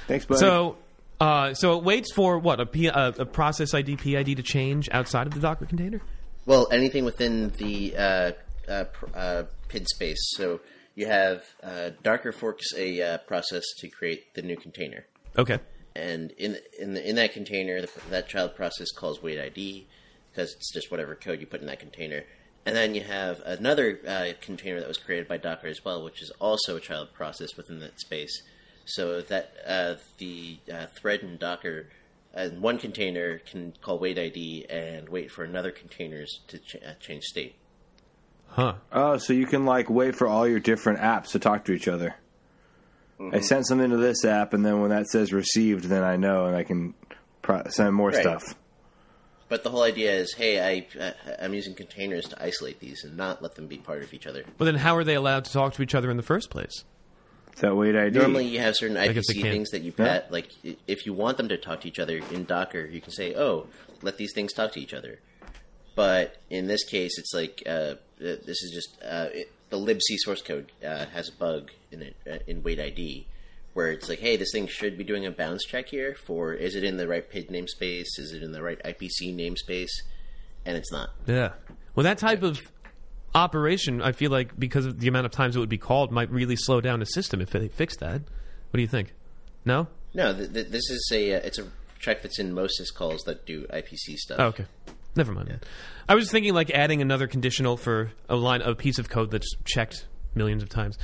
Thanks, 0.06 0.24
buddy. 0.24 0.38
So, 0.40 0.76
uh, 1.20 1.54
so 1.54 1.76
it 1.78 1.84
waits 1.84 2.12
for 2.12 2.38
what 2.38 2.60
a, 2.60 2.66
P, 2.66 2.86
a, 2.86 3.08
a 3.18 3.26
process 3.26 3.74
ID 3.74 3.96
PID 3.96 4.36
to 4.36 4.42
change 4.42 4.88
outside 4.92 5.26
of 5.26 5.34
the 5.34 5.40
Docker 5.40 5.66
container. 5.66 6.00
Well, 6.46 6.68
anything 6.70 7.04
within 7.04 7.50
the 7.58 7.96
uh, 7.96 8.32
uh, 8.68 8.84
pr- 8.84 9.06
uh, 9.14 9.42
PID 9.68 9.88
space. 9.88 10.32
So 10.36 10.60
you 10.94 11.06
have 11.06 11.42
uh, 11.62 11.90
Docker 12.02 12.32
forks 12.32 12.66
a 12.76 13.02
uh, 13.02 13.18
process 13.18 13.64
to 13.78 13.88
create 13.88 14.32
the 14.34 14.42
new 14.42 14.56
container. 14.56 15.04
Okay. 15.36 15.58
And 15.96 16.30
in 16.32 16.58
in 16.78 16.94
the, 16.94 17.08
in 17.08 17.16
that 17.16 17.32
container, 17.32 17.80
the, 17.80 17.90
that 18.10 18.28
child 18.28 18.54
process 18.54 18.90
calls 18.92 19.22
wait 19.22 19.38
ID 19.40 19.86
because 20.30 20.52
it's 20.52 20.72
just 20.72 20.90
whatever 20.90 21.14
code 21.14 21.40
you 21.40 21.46
put 21.46 21.60
in 21.60 21.66
that 21.66 21.80
container. 21.80 22.24
And 22.66 22.74
then 22.74 22.94
you 22.94 23.02
have 23.02 23.40
another 23.46 24.00
uh, 24.06 24.32
container 24.40 24.80
that 24.80 24.88
was 24.88 24.98
created 24.98 25.28
by 25.28 25.36
Docker 25.36 25.68
as 25.68 25.84
well, 25.84 26.02
which 26.02 26.20
is 26.20 26.30
also 26.40 26.76
a 26.76 26.80
child 26.80 27.14
process 27.14 27.56
within 27.56 27.78
that 27.80 28.00
space. 28.00 28.42
So 28.84 29.20
that 29.20 29.54
uh, 29.66 29.94
the 30.18 30.58
uh, 30.72 30.86
thread 30.86 31.20
in 31.20 31.38
Docker, 31.38 31.86
uh, 32.34 32.48
one 32.48 32.78
container 32.78 33.38
can 33.38 33.72
call 33.80 33.98
wait 33.98 34.18
ID 34.18 34.66
and 34.68 35.08
wait 35.08 35.30
for 35.30 35.44
another 35.44 35.70
containers 35.70 36.40
to 36.48 36.58
ch- 36.58 36.76
uh, 36.76 36.94
change 37.00 37.24
state. 37.24 37.54
Huh. 38.48 38.74
oh, 38.92 39.16
so 39.18 39.32
you 39.32 39.46
can 39.46 39.64
like 39.64 39.88
wait 39.88 40.16
for 40.16 40.26
all 40.26 40.46
your 40.46 40.60
different 40.60 41.00
apps 41.00 41.32
to 41.32 41.38
talk 41.38 41.64
to 41.66 41.72
each 41.72 41.88
other. 41.88 42.16
I 43.18 43.40
sent 43.40 43.66
something 43.66 43.90
to 43.90 43.96
this 43.96 44.24
app, 44.24 44.52
and 44.52 44.64
then 44.64 44.80
when 44.80 44.90
that 44.90 45.06
says 45.08 45.32
received, 45.32 45.84
then 45.84 46.02
I 46.04 46.16
know, 46.16 46.46
and 46.46 46.54
I 46.56 46.64
can 46.64 46.94
pro- 47.42 47.62
send 47.68 47.94
more 47.94 48.10
Right. 48.10 48.20
stuff. 48.20 48.42
But 49.48 49.62
the 49.62 49.70
whole 49.70 49.82
idea 49.82 50.12
is, 50.12 50.34
hey, 50.34 50.60
I 50.60 51.00
uh, 51.00 51.12
I'm 51.40 51.54
using 51.54 51.74
containers 51.74 52.28
to 52.28 52.42
isolate 52.42 52.80
these 52.80 53.04
and 53.04 53.16
not 53.16 53.42
let 53.42 53.54
them 53.54 53.68
be 53.68 53.78
part 53.78 54.02
of 54.02 54.12
each 54.12 54.26
other. 54.26 54.44
Well, 54.58 54.66
then 54.66 54.74
how 54.74 54.96
are 54.96 55.04
they 55.04 55.14
allowed 55.14 55.44
to 55.44 55.52
talk 55.52 55.72
to 55.74 55.82
each 55.82 55.94
other 55.94 56.10
in 56.10 56.16
the 56.16 56.22
first 56.24 56.50
place? 56.50 56.84
That 57.60 57.74
wait 57.76 57.96
ID? 57.96 58.18
Normally, 58.18 58.46
you 58.46 58.58
have 58.58 58.76
certain 58.76 58.96
IPC 58.96 59.40
things 59.40 59.70
that 59.70 59.80
you 59.82 59.92
pat. 59.92 60.30
Like, 60.30 60.50
if 60.86 61.06
you 61.06 61.14
want 61.14 61.36
them 61.38 61.48
to 61.48 61.56
talk 61.56 61.80
to 61.82 61.88
each 61.88 61.98
other 61.98 62.20
in 62.32 62.44
Docker, 62.44 62.84
you 62.84 63.00
can 63.00 63.12
say, 63.12 63.34
"Oh, 63.34 63.68
let 64.02 64.18
these 64.18 64.32
things 64.34 64.52
talk 64.52 64.72
to 64.72 64.80
each 64.80 64.92
other." 64.92 65.20
But 65.94 66.36
in 66.50 66.66
this 66.66 66.84
case, 66.84 67.16
it's 67.18 67.32
like 67.32 67.62
uh, 67.66 67.70
uh, 67.70 67.94
this 68.18 68.62
is 68.62 68.72
just 68.74 69.02
uh, 69.02 69.28
it, 69.32 69.50
the 69.70 69.78
libc 69.78 70.00
source 70.18 70.42
code 70.42 70.72
uh, 70.84 71.06
has 71.06 71.28
a 71.28 71.32
bug 71.32 71.70
in 71.90 72.02
it 72.02 72.16
uh, 72.30 72.38
in 72.46 72.62
wait 72.62 72.80
ID, 72.80 73.26
where 73.74 73.90
it's 73.90 74.08
like, 74.08 74.20
"Hey, 74.20 74.36
this 74.36 74.50
thing 74.52 74.66
should 74.66 74.96
be 74.96 75.04
doing 75.04 75.26
a 75.26 75.30
bounds 75.30 75.64
check 75.64 75.88
here 75.88 76.16
for 76.26 76.52
is 76.52 76.74
it 76.74 76.84
in 76.84 76.96
the 76.96 77.08
right 77.08 77.28
PID 77.28 77.48
namespace? 77.48 78.18
Is 78.18 78.32
it 78.32 78.42
in 78.42 78.52
the 78.52 78.62
right 78.62 78.80
IPC 78.84 79.34
namespace?" 79.34 79.90
And 80.64 80.76
it's 80.76 80.90
not. 80.90 81.10
Yeah. 81.26 81.52
Well, 81.94 82.04
that 82.04 82.18
type 82.18 82.42
of 82.42 82.60
operation, 83.34 84.02
I 84.02 84.12
feel 84.12 84.30
like 84.30 84.58
because 84.58 84.86
of 84.86 84.98
the 84.98 85.08
amount 85.08 85.26
of 85.26 85.32
times 85.32 85.56
it 85.56 85.60
would 85.60 85.68
be 85.68 85.78
called, 85.78 86.10
might 86.10 86.30
really 86.30 86.56
slow 86.56 86.80
down 86.80 87.00
the 87.00 87.06
system 87.06 87.40
if 87.40 87.50
they 87.50 87.68
fix 87.68 87.96
that. 87.98 88.22
What 88.22 88.74
do 88.74 88.80
you 88.80 88.88
think? 88.88 89.12
No? 89.64 89.88
No, 90.14 90.34
th- 90.34 90.52
th- 90.52 90.68
this 90.68 90.90
is 90.90 91.10
a 91.12 91.34
uh, 91.34 91.40
it's 91.44 91.58
a 91.58 91.68
check 91.98 92.22
that's 92.22 92.38
in 92.38 92.52
most 92.52 92.80
syscalls 92.80 93.24
that 93.26 93.46
do 93.46 93.66
IPC 93.66 94.16
stuff. 94.16 94.38
Oh, 94.40 94.46
okay. 94.46 94.64
Never 95.16 95.32
mind. 95.32 95.64
I 96.08 96.14
was 96.14 96.24
just 96.24 96.32
thinking 96.32 96.54
like 96.54 96.70
adding 96.70 97.00
another 97.00 97.26
conditional 97.26 97.76
for 97.76 98.12
a 98.28 98.36
line, 98.36 98.60
a 98.60 98.74
piece 98.74 98.98
of 98.98 99.08
code 99.08 99.30
that's 99.30 99.56
checked 99.64 100.06
millions 100.34 100.62
of 100.62 100.68
times. 100.68 100.98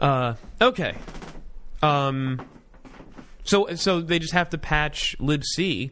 Uh, 0.00 0.34
okay. 0.60 0.94
Um, 1.82 2.40
so 3.44 3.74
so 3.74 4.00
they 4.00 4.18
just 4.20 4.32
have 4.32 4.50
to 4.50 4.58
patch 4.58 5.16
libc, 5.18 5.90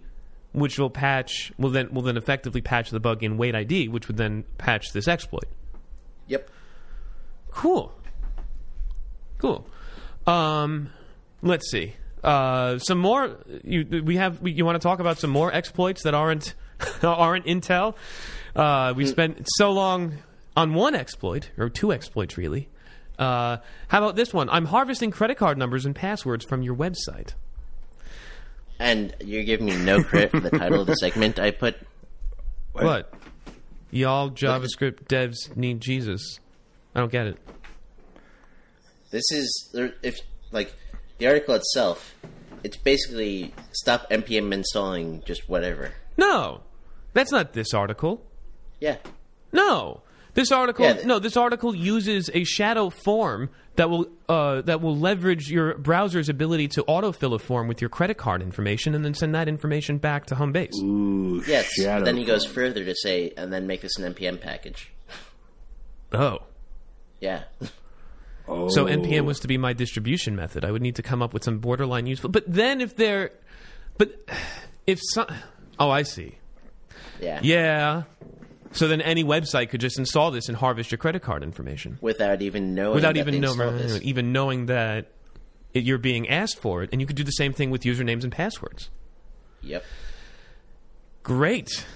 which 0.53 0.79
will 0.79 0.91
patch 0.91 1.53
will 1.59 1.71
then 1.71 1.93
will 1.93 2.03
then 2.03 2.17
effectively 2.17 2.61
patch 2.61 2.91
the 2.91 3.01
bug 3.01 3.25
in 3.25 3.37
wait 3.37 3.55
ID, 3.55 3.89
which 3.89 4.07
would 4.07 4.17
then 4.17 4.45
patch 4.57 4.93
this 4.93 5.09
exploit. 5.09 5.49
Yep. 6.29 6.49
Cool. 7.51 7.93
Cool. 9.39 9.67
Um, 10.27 10.91
let's 11.43 11.71
see. 11.71 11.95
Uh, 12.23 12.79
some 12.79 12.99
more. 12.99 13.37
You 13.65 14.03
we 14.05 14.17
have. 14.17 14.47
You 14.47 14.65
want 14.65 14.77
to 14.77 14.87
talk 14.87 15.01
about 15.01 15.19
some 15.19 15.31
more 15.31 15.53
exploits 15.53 16.03
that 16.03 16.15
aren't 16.15 16.55
aren't 17.03 17.47
Intel? 17.47 17.95
Uh, 18.55 18.93
we 18.97 19.07
spent 19.07 19.47
so 19.57 19.71
long 19.71 20.15
on 20.57 20.75
one 20.75 20.95
exploit 20.95 21.51
or 21.57 21.69
two 21.69 21.93
exploits, 21.93 22.37
really. 22.37 22.69
Uh, 23.19 23.59
how 23.89 23.99
about 23.99 24.17
this 24.17 24.33
one? 24.33 24.49
I'm 24.51 24.67
harvesting 24.67 25.11
credit 25.11 25.37
card 25.37 25.59
numbers 25.59 25.85
and 25.85 25.95
passwords 25.95 26.45
from 26.45 26.63
your 26.63 26.75
website. 26.75 27.35
And 28.79 29.15
you're 29.21 29.45
giving 29.45 29.67
me 29.67 29.77
no 29.77 30.03
credit 30.03 30.31
for 30.31 30.41
the 30.41 30.51
title 30.51 30.81
of 30.81 30.87
the 30.87 30.95
segment 30.95 31.39
I 31.39 31.51
put. 31.51 31.77
What? 32.73 33.13
Y'all 33.91 34.31
JavaScript 34.31 35.05
devs 35.09 35.57
need 35.57 35.81
Jesus. 35.81 36.39
I 36.95 37.01
don't 37.01 37.11
get 37.11 37.27
it. 37.27 37.39
This 39.11 39.25
is 39.33 39.75
if 40.03 40.19
like 40.53 40.73
the 41.19 41.27
article 41.27 41.55
itself. 41.55 42.15
It's 42.65 42.77
basically 42.77 43.55
stop 43.73 44.11
npm 44.11 44.53
installing 44.53 45.23
just 45.25 45.49
whatever. 45.49 45.93
No, 46.17 46.61
that's 47.19 47.33
not 47.33 47.53
this 47.53 47.75
article. 47.75 48.25
Yeah. 48.81 48.97
No, 49.53 50.03
this 50.35 50.53
article. 50.53 50.85
Yeah, 50.85 50.93
th- 50.95 51.07
no, 51.07 51.19
this 51.19 51.37
article 51.37 51.75
uses 51.75 52.31
a 52.33 52.45
shadow 52.45 52.91
form 52.91 53.51
that 53.77 53.89
will 53.91 54.07
uh, 54.29 54.63
that 54.63 54.81
will 54.81 54.97
leverage 54.97 55.51
your 55.51 55.77
browser's 55.79 56.29
ability 56.29 56.69
to 56.69 56.83
autofill 56.85 57.35
a 57.35 57.39
form 57.39 57.67
with 57.69 57.81
your 57.81 57.89
credit 57.89 58.19
card 58.19 58.43
information 58.43 58.95
and 58.95 59.05
then 59.05 59.15
send 59.15 59.35
that 59.35 59.49
information 59.49 59.99
back 59.99 60.27
to 60.27 60.35
home 60.35 60.53
base. 60.53 60.73
Ooh, 60.83 61.43
Yes. 61.47 61.71
shadow 61.73 62.01
But 62.01 62.05
then 62.07 62.17
he 62.17 62.25
goes 62.25 62.45
form. 62.45 62.55
further 62.55 62.85
to 62.85 62.95
say, 62.95 63.33
and 63.37 63.53
then 63.53 63.67
make 63.67 63.81
this 63.81 63.97
an 63.99 64.13
npm 64.15 64.41
package. 64.41 64.93
Oh. 66.13 66.39
Yeah. 67.21 67.45
Oh. 68.47 68.69
So 68.69 68.85
npm 68.87 69.25
was 69.25 69.41
to 69.41 69.49
be 69.49 69.59
my 69.59 69.73
distribution 69.73 70.37
method. 70.37 70.65
I 70.65 70.71
would 70.71 70.83
need 70.83 70.97
to 70.97 71.03
come 71.03 71.21
up 71.23 71.33
with 71.35 71.45
some 71.45 71.59
borderline 71.59 72.07
useful. 72.07 72.31
But 72.31 72.45
then 72.47 72.81
if 72.81 72.97
they're, 72.97 73.31
but 73.99 74.13
if 74.87 75.01
some, 75.03 75.27
oh, 75.79 75.91
I 75.91 76.03
see. 76.03 76.39
Yeah. 77.21 77.41
Yeah. 77.43 78.03
So 78.73 78.87
then 78.87 79.01
any 79.01 79.25
website 79.25 79.71
could 79.71 79.81
just 79.81 79.99
install 79.99 80.31
this 80.31 80.49
and 80.49 80.57
harvest 80.57 80.91
your 80.91 80.99
credit 80.99 81.23
card 81.23 81.43
information 81.43 81.99
Without 82.03 82.43
even 82.43 82.75
knowing. 82.75 82.95
without 82.97 83.15
that 83.15 83.21
even 83.21 83.35
they 83.35 83.41
know, 83.41 83.49
installed 83.53 83.79
this. 83.79 84.03
even 84.03 84.33
knowing 84.33 84.67
that 84.67 85.11
it, 85.73 85.85
you're 85.85 85.97
being 85.99 86.29
asked 86.29 86.59
for 86.59 86.83
it. 86.83 86.91
And 86.93 87.01
you 87.01 87.07
could 87.07 87.17
do 87.17 87.25
the 87.25 87.31
same 87.33 87.53
thing 87.53 87.71
with 87.71 87.83
usernames 87.83 88.25
and 88.25 88.33
passwords. 88.33 88.91
Yep. 89.63 89.85
Great. 91.23 91.87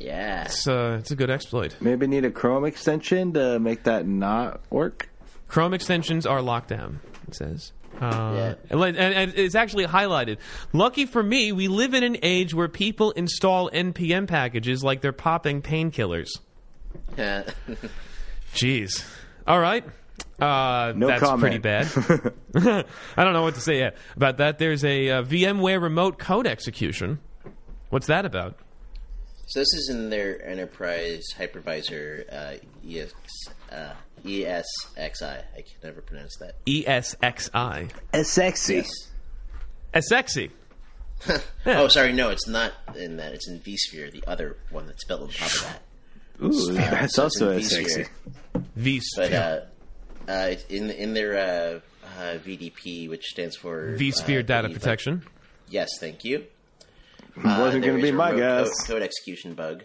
Yeah. 0.00 0.44
It's, 0.44 0.66
uh, 0.66 0.96
it's 1.00 1.10
a 1.10 1.16
good 1.16 1.30
exploit. 1.30 1.76
Maybe 1.80 2.06
need 2.06 2.24
a 2.24 2.30
Chrome 2.30 2.64
extension 2.64 3.32
to 3.34 3.58
make 3.58 3.84
that 3.84 4.06
not 4.06 4.60
work. 4.70 5.08
Chrome 5.48 5.74
extensions 5.74 6.24
are 6.26 6.40
locked 6.42 6.68
down. 6.68 7.00
It 7.26 7.34
says. 7.34 7.72
Uh, 8.00 8.32
Yeah. 8.34 8.54
and, 8.70 8.82
and- 8.82 8.98
and 9.14 9.32
it's 9.36 9.54
actually 9.54 9.86
highlighted. 9.86 10.38
Lucky 10.72 11.04
for 11.06 11.22
me, 11.22 11.52
we 11.52 11.68
live 11.68 11.94
in 11.94 12.02
an 12.04 12.16
age 12.22 12.54
where 12.54 12.68
people 12.68 13.10
install 13.12 13.70
npm 13.70 14.26
packages 14.28 14.84
like 14.84 15.00
they're 15.00 15.12
popping 15.12 15.62
painkillers. 15.62 16.28
Yeah. 17.16 17.44
Jeez. 18.54 19.04
All 19.46 19.60
right. 19.60 19.84
Uh, 20.40 20.92
No 20.96 21.08
that's 21.08 21.22
comment. 21.22 21.40
pretty 21.40 21.58
bad. 21.58 21.86
I 23.16 23.24
don't 23.24 23.32
know 23.32 23.42
what 23.42 23.54
to 23.54 23.60
say 23.60 23.78
yet 23.78 23.96
about 24.16 24.38
that. 24.38 24.58
There's 24.58 24.84
a 24.84 25.10
uh, 25.10 25.22
VMware 25.24 25.80
remote 25.82 26.18
code 26.18 26.46
execution. 26.46 27.18
What's 27.90 28.06
that 28.06 28.24
about? 28.24 28.56
So 29.46 29.60
this 29.60 29.72
is 29.74 29.88
in 29.90 30.10
their 30.10 30.46
enterprise 30.46 31.24
hypervisor 31.36 32.24
uh, 32.30 32.54
EX, 32.88 33.12
uh, 34.24 34.28
ESXi. 34.28 35.22
I 35.22 35.56
can 35.56 35.64
never 35.82 36.00
pronounce 36.00 36.36
that. 36.40 36.54
E 36.66 36.84
ESXi. 36.84 37.90
It's 38.12 38.32
sexy. 38.32 38.84
A 39.94 40.02
sexy. 40.02 40.50
Oh, 41.66 41.88
sorry, 41.88 42.12
no, 42.12 42.30
it's 42.30 42.46
not 42.46 42.72
in 42.96 43.16
that. 43.16 43.32
It's 43.32 43.48
in 43.48 43.58
vSphere, 43.60 44.12
the 44.12 44.22
other 44.26 44.56
one 44.70 44.86
that's 44.86 45.02
spelled 45.02 45.22
on 45.22 45.28
top 45.30 45.50
of 45.50 45.62
that. 45.62 45.82
Ooh, 46.44 46.72
that's 46.74 47.14
So 47.16 47.24
also 47.24 47.50
in 47.50 47.58
a 47.58 47.62
sexy. 47.62 48.04
vSphere. 48.04 48.64
V 48.76 49.00
But 49.16 49.32
uh, 49.32 49.60
uh, 50.28 50.54
in 50.68 50.90
in 50.90 51.14
their 51.14 51.34
uh, 51.36 51.80
uh, 52.20 52.38
VDP, 52.38 53.08
which 53.08 53.24
stands 53.24 53.56
for 53.56 53.96
vSphere 53.98 54.40
uh, 54.40 54.42
data 54.42 54.68
the- 54.68 54.74
protection. 54.74 55.22
Yes, 55.68 55.88
thank 56.00 56.24
you. 56.24 56.44
Wasn't 57.36 57.84
going 57.84 57.96
to 57.96 58.02
be 58.02 58.10
my 58.12 58.34
guess. 58.34 58.68
Code, 58.86 58.94
code 58.94 59.02
execution 59.02 59.54
bug, 59.54 59.84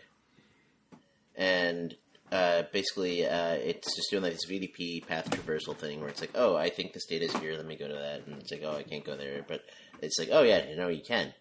and 1.35 1.95
uh, 2.33 2.63
basically 2.71 3.25
uh, 3.27 3.53
it's 3.53 3.95
just 3.95 4.09
doing 4.09 4.23
like 4.23 4.33
this 4.33 4.49
VDP 4.49 5.05
path 5.05 5.29
traversal 5.29 5.77
thing 5.77 5.99
where 5.99 6.09
it's 6.09 6.19
like, 6.19 6.31
oh, 6.33 6.55
I 6.55 6.69
think 6.69 6.93
this 6.93 7.05
data 7.05 7.25
is 7.25 7.33
here. 7.37 7.53
Let 7.55 7.67
me 7.67 7.75
go 7.75 7.87
to 7.87 7.93
that, 7.93 8.25
and 8.25 8.41
it's 8.41 8.51
like, 8.51 8.63
oh, 8.65 8.75
I 8.75 8.81
can't 8.81 9.05
go 9.05 9.15
there, 9.15 9.45
but 9.47 9.61
it's 10.01 10.17
like, 10.17 10.29
oh 10.31 10.41
yeah, 10.41 10.67
you 10.67 10.75
know, 10.75 10.87
you 10.87 11.03
can. 11.07 11.33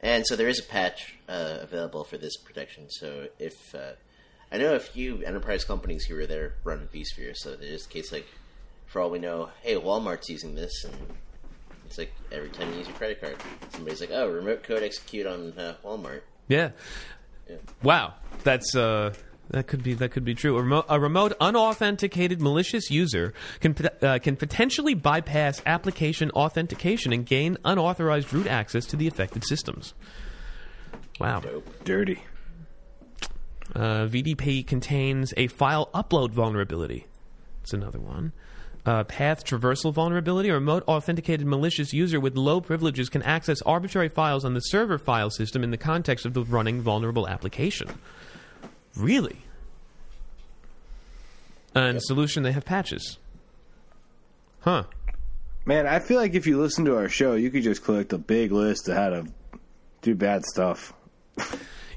And 0.00 0.24
so 0.24 0.36
there 0.36 0.48
is 0.48 0.60
a 0.60 0.62
patch 0.62 1.16
uh, 1.28 1.58
available 1.62 2.04
for 2.04 2.16
this 2.16 2.36
protection. 2.36 2.88
So 2.90 3.26
if 3.40 3.74
uh, 3.74 3.92
I 4.52 4.58
know 4.58 4.76
a 4.76 4.78
few 4.78 5.22
enterprise 5.24 5.64
companies 5.64 6.04
who 6.04 6.16
are 6.16 6.26
there 6.26 6.54
run 6.62 6.88
vSphere, 6.94 7.34
so 7.34 7.56
there's 7.56 7.84
a 7.84 7.88
case 7.88 8.12
like, 8.12 8.26
for 8.86 9.00
all 9.00 9.10
we 9.10 9.18
know, 9.18 9.50
hey, 9.62 9.74
Walmart's 9.74 10.28
using 10.28 10.54
this, 10.54 10.84
and 10.84 10.94
it's 11.86 11.98
like 11.98 12.12
every 12.30 12.50
time 12.50 12.70
you 12.70 12.78
use 12.78 12.86
your 12.86 12.96
credit 12.96 13.20
card, 13.20 13.36
somebody's 13.70 14.00
like, 14.00 14.10
"Oh, 14.12 14.28
remote 14.28 14.62
code 14.62 14.84
execute 14.84 15.26
on 15.26 15.54
uh, 15.58 15.74
Walmart." 15.84 16.20
Yeah. 16.46 16.70
Wow. 17.82 18.14
That's 18.44 18.76
uh 18.76 19.12
that 19.50 19.66
could 19.66 19.82
be 19.82 19.94
that 19.94 20.10
could 20.10 20.24
be 20.24 20.34
true. 20.34 20.56
A 20.56 20.62
remote, 20.62 20.86
a 20.88 20.98
remote 20.98 21.32
unauthenticated 21.40 22.40
malicious 22.40 22.90
user 22.90 23.32
can 23.60 23.76
uh, 24.02 24.18
can 24.18 24.36
potentially 24.36 24.94
bypass 24.94 25.62
application 25.66 26.30
authentication 26.32 27.12
and 27.12 27.24
gain 27.24 27.56
unauthorized 27.64 28.32
root 28.32 28.46
access 28.46 28.86
to 28.86 28.96
the 28.96 29.06
affected 29.06 29.44
systems. 29.44 29.94
Wow. 31.20 31.42
Dirty. 31.84 32.22
Uh, 33.74 34.06
VDP 34.06 34.66
contains 34.66 35.32
a 35.36 35.48
file 35.48 35.90
upload 35.94 36.30
vulnerability. 36.30 37.06
It's 37.62 37.72
another 37.72 37.98
one. 37.98 38.32
Uh, 38.84 39.02
path 39.04 39.44
traversal 39.44 39.92
vulnerability. 39.92 40.48
A 40.48 40.54
remote 40.54 40.84
authenticated 40.86 41.46
malicious 41.46 41.92
user 41.92 42.20
with 42.20 42.36
low 42.36 42.60
privileges 42.60 43.08
can 43.08 43.22
access 43.22 43.60
arbitrary 43.62 44.08
files 44.08 44.44
on 44.44 44.54
the 44.54 44.60
server 44.60 44.98
file 44.98 45.30
system 45.30 45.64
in 45.64 45.70
the 45.70 45.76
context 45.76 46.24
of 46.24 46.34
the 46.34 46.44
running 46.44 46.80
vulnerable 46.80 47.26
application. 47.26 47.88
Really? 48.96 49.38
And 51.74 52.02
solution, 52.02 52.42
they 52.42 52.52
have 52.52 52.64
patches. 52.64 53.18
Huh. 54.60 54.84
Man, 55.66 55.86
I 55.86 55.98
feel 55.98 56.18
like 56.18 56.34
if 56.34 56.46
you 56.46 56.60
listen 56.60 56.84
to 56.86 56.96
our 56.96 57.08
show, 57.08 57.34
you 57.34 57.50
could 57.50 57.62
just 57.62 57.84
collect 57.84 58.12
a 58.12 58.18
big 58.18 58.52
list 58.52 58.88
of 58.88 58.96
how 58.96 59.10
to 59.10 59.26
do 60.00 60.14
bad 60.14 60.44
stuff. 60.44 60.92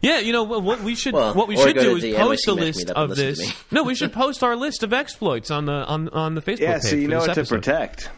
Yeah, 0.01 0.19
you 0.19 0.33
know 0.33 0.43
what, 0.43 0.63
what 0.63 0.81
we 0.81 0.95
should 0.95 1.13
Well, 1.13 1.33
what 1.33 1.47
we 1.47 1.55
should 1.57 1.75
do 1.75 1.95
is 1.95 2.01
the 2.03 2.15
post 2.15 2.47
a 2.47 2.53
list 2.53 2.89
of 2.89 3.15
this. 3.15 3.53
no, 3.71 3.83
we 3.83 3.95
should 3.95 4.11
post 4.13 4.43
our 4.43 4.55
list 4.55 4.83
of 4.83 4.93
exploits 4.93 5.51
on 5.51 5.65
the 5.65 5.71
on 5.73 6.09
on 6.09 6.35
the 6.35 6.41
Facebook 6.41 6.59
Yeah, 6.59 6.73
page. 6.79 6.83
so 6.83 6.95
you 6.95 7.07
know 7.07 7.19
this 7.19 7.27
what 7.27 7.35
to 7.35 7.45
protect. 7.45 8.09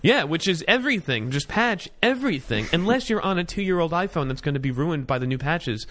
Yeah, 0.00 0.24
which 0.24 0.48
is 0.48 0.64
everything. 0.66 1.30
Just 1.30 1.48
patch 1.48 1.88
everything, 2.02 2.66
unless 2.72 3.08
you're 3.08 3.20
on 3.22 3.38
a 3.38 3.44
two-year-old 3.44 3.92
iPhone 3.92 4.28
that's 4.28 4.40
going 4.40 4.54
to 4.54 4.60
be 4.60 4.70
ruined 4.72 5.06
by 5.06 5.18
the 5.18 5.26
new 5.26 5.38
patches. 5.38 5.86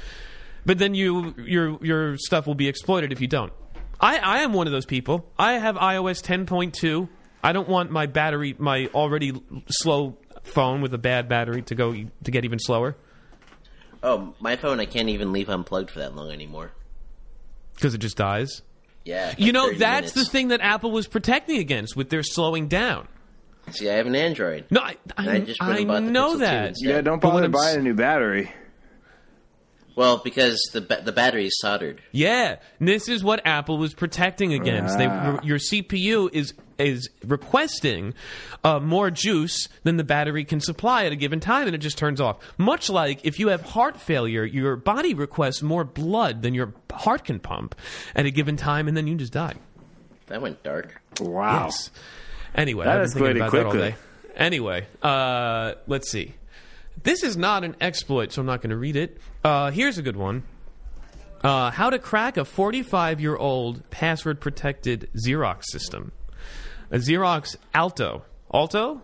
But 0.65 0.77
then 0.77 0.93
you 0.95 1.33
your 1.37 1.77
your 1.83 2.17
stuff 2.17 2.45
will 2.47 2.55
be 2.55 2.67
exploited 2.67 3.11
if 3.11 3.19
you 3.21 3.27
don't. 3.27 3.51
I, 3.99 4.17
I 4.17 4.39
am 4.39 4.53
one 4.53 4.67
of 4.67 4.73
those 4.73 4.85
people. 4.85 5.29
I 5.37 5.53
have 5.53 5.75
iOS 5.75 6.23
10.2. 6.23 7.07
I 7.43 7.53
don't 7.53 7.67
want 7.69 7.91
my 7.91 8.07
battery, 8.07 8.55
my 8.57 8.87
already 8.95 9.33
slow 9.69 10.17
phone 10.43 10.81
with 10.81 10.93
a 10.93 10.97
bad 10.97 11.29
battery, 11.29 11.61
to 11.63 11.75
go 11.75 11.93
to 11.93 12.31
get 12.31 12.45
even 12.45 12.57
slower 12.59 12.95
Oh, 14.03 14.33
my 14.39 14.55
phone 14.55 14.79
I 14.79 14.85
can't 14.85 15.09
even 15.09 15.31
leave 15.31 15.49
unplugged 15.49 15.91
for 15.91 15.99
that 15.99 16.15
long 16.15 16.31
anymore. 16.31 16.71
because 17.75 17.93
it 17.93 17.99
just 17.99 18.17
dies. 18.17 18.63
Yeah, 19.05 19.27
like 19.29 19.39
You 19.39 19.51
know, 19.51 19.67
30 19.67 19.77
that's 19.77 20.11
the 20.13 20.25
thing 20.25 20.47
that 20.49 20.61
Apple 20.61 20.91
was 20.91 21.07
protecting 21.07 21.57
against 21.59 21.95
with 21.95 22.09
their 22.09 22.23
slowing 22.23 22.67
down. 22.67 23.07
See, 23.71 23.87
I 23.89 23.93
have 23.93 24.07
an 24.07 24.15
Android. 24.15 24.65
No, 24.71 24.81
I, 24.81 24.97
And 25.17 25.29
I, 25.29 25.33
I 25.35 25.39
just 25.41 25.61
I 25.61 25.83
bought 25.85 26.03
the 26.03 26.09
know 26.11 26.35
Pixel 26.35 26.39
that. 26.39 26.73
Yeah, 26.79 27.01
don't 27.01 27.21
bother 27.21 27.43
I'm 27.45 27.51
buying 27.51 27.75
s- 27.75 27.75
a 27.77 27.81
new 27.83 27.93
battery. 27.93 28.51
Well, 29.95 30.17
because 30.23 30.59
the 30.73 30.81
ba- 30.81 31.01
the 31.03 31.11
battery 31.11 31.45
is 31.47 31.59
soldered. 31.59 32.01
Yeah, 32.11 32.57
this 32.79 33.09
is 33.09 33.23
what 33.23 33.45
Apple 33.45 33.77
was 33.77 33.93
protecting 33.93 34.53
against. 34.53 34.97
They, 34.97 35.05
Ah. 35.07 35.39
your 35.43 35.57
CPU 35.59 36.29
is 36.33 36.53
is 36.79 37.09
requesting 37.25 38.13
uh, 38.63 38.79
more 38.79 39.11
juice 39.11 39.67
than 39.83 39.97
the 39.97 40.03
battery 40.03 40.43
can 40.43 40.59
supply 40.59 41.05
at 41.05 41.11
a 41.11 41.15
given 41.15 41.39
time, 41.39 41.67
and 41.67 41.75
it 41.75 41.79
just 41.79 41.97
turns 41.97 42.19
off. 42.19 42.37
Much 42.57 42.89
like 42.89 43.19
if 43.23 43.39
you 43.39 43.49
have 43.49 43.61
heart 43.61 43.97
failure, 44.01 44.43
your 44.45 44.75
body 44.77 45.13
requests 45.13 45.61
more 45.61 45.83
blood 45.83 46.41
than 46.41 46.53
your 46.55 46.73
heart 46.91 47.23
can 47.25 47.39
pump 47.39 47.75
at 48.15 48.25
a 48.25 48.31
given 48.31 48.55
time, 48.57 48.87
and 48.87 48.95
then 48.97 49.05
you 49.05 49.15
just 49.15 49.33
die. 49.33 49.53
That 50.27 50.41
went 50.41 50.63
dark. 50.63 51.01
Wow. 51.19 51.65
Yes. 51.65 51.91
Anyway, 52.55 52.85
That 52.85 52.99
I've 53.01 53.13
been 53.13 53.23
thinking 53.23 53.27
escalated 53.27 53.35
about 53.37 53.51
that 53.51 53.65
all 53.65 53.71
quickly. 53.71 53.89
day. 53.91 53.95
Anyway, 54.37 54.87
uh, 55.03 55.73
let's 55.87 56.09
see. 56.09 56.33
This 57.03 57.23
is 57.23 57.35
not 57.37 57.63
an 57.63 57.75
exploit, 57.81 58.31
so 58.31 58.41
I'm 58.41 58.45
not 58.45 58.61
going 58.61 58.69
to 58.71 58.77
read 58.77 58.95
it. 58.95 59.17
Uh, 59.43 59.71
here's 59.71 59.97
a 59.97 60.01
good 60.01 60.15
one. 60.15 60.43
Uh, 61.43 61.71
how 61.71 61.89
to 61.89 61.97
crack 61.97 62.37
a 62.37 62.45
45 62.45 63.19
year 63.19 63.35
old 63.35 63.89
password 63.89 64.39
protected 64.39 65.09
Xerox 65.25 65.63
system. 65.65 66.11
A 66.91 66.97
Xerox 66.97 67.55
Alto. 67.73 68.23
Alto? 68.53 69.01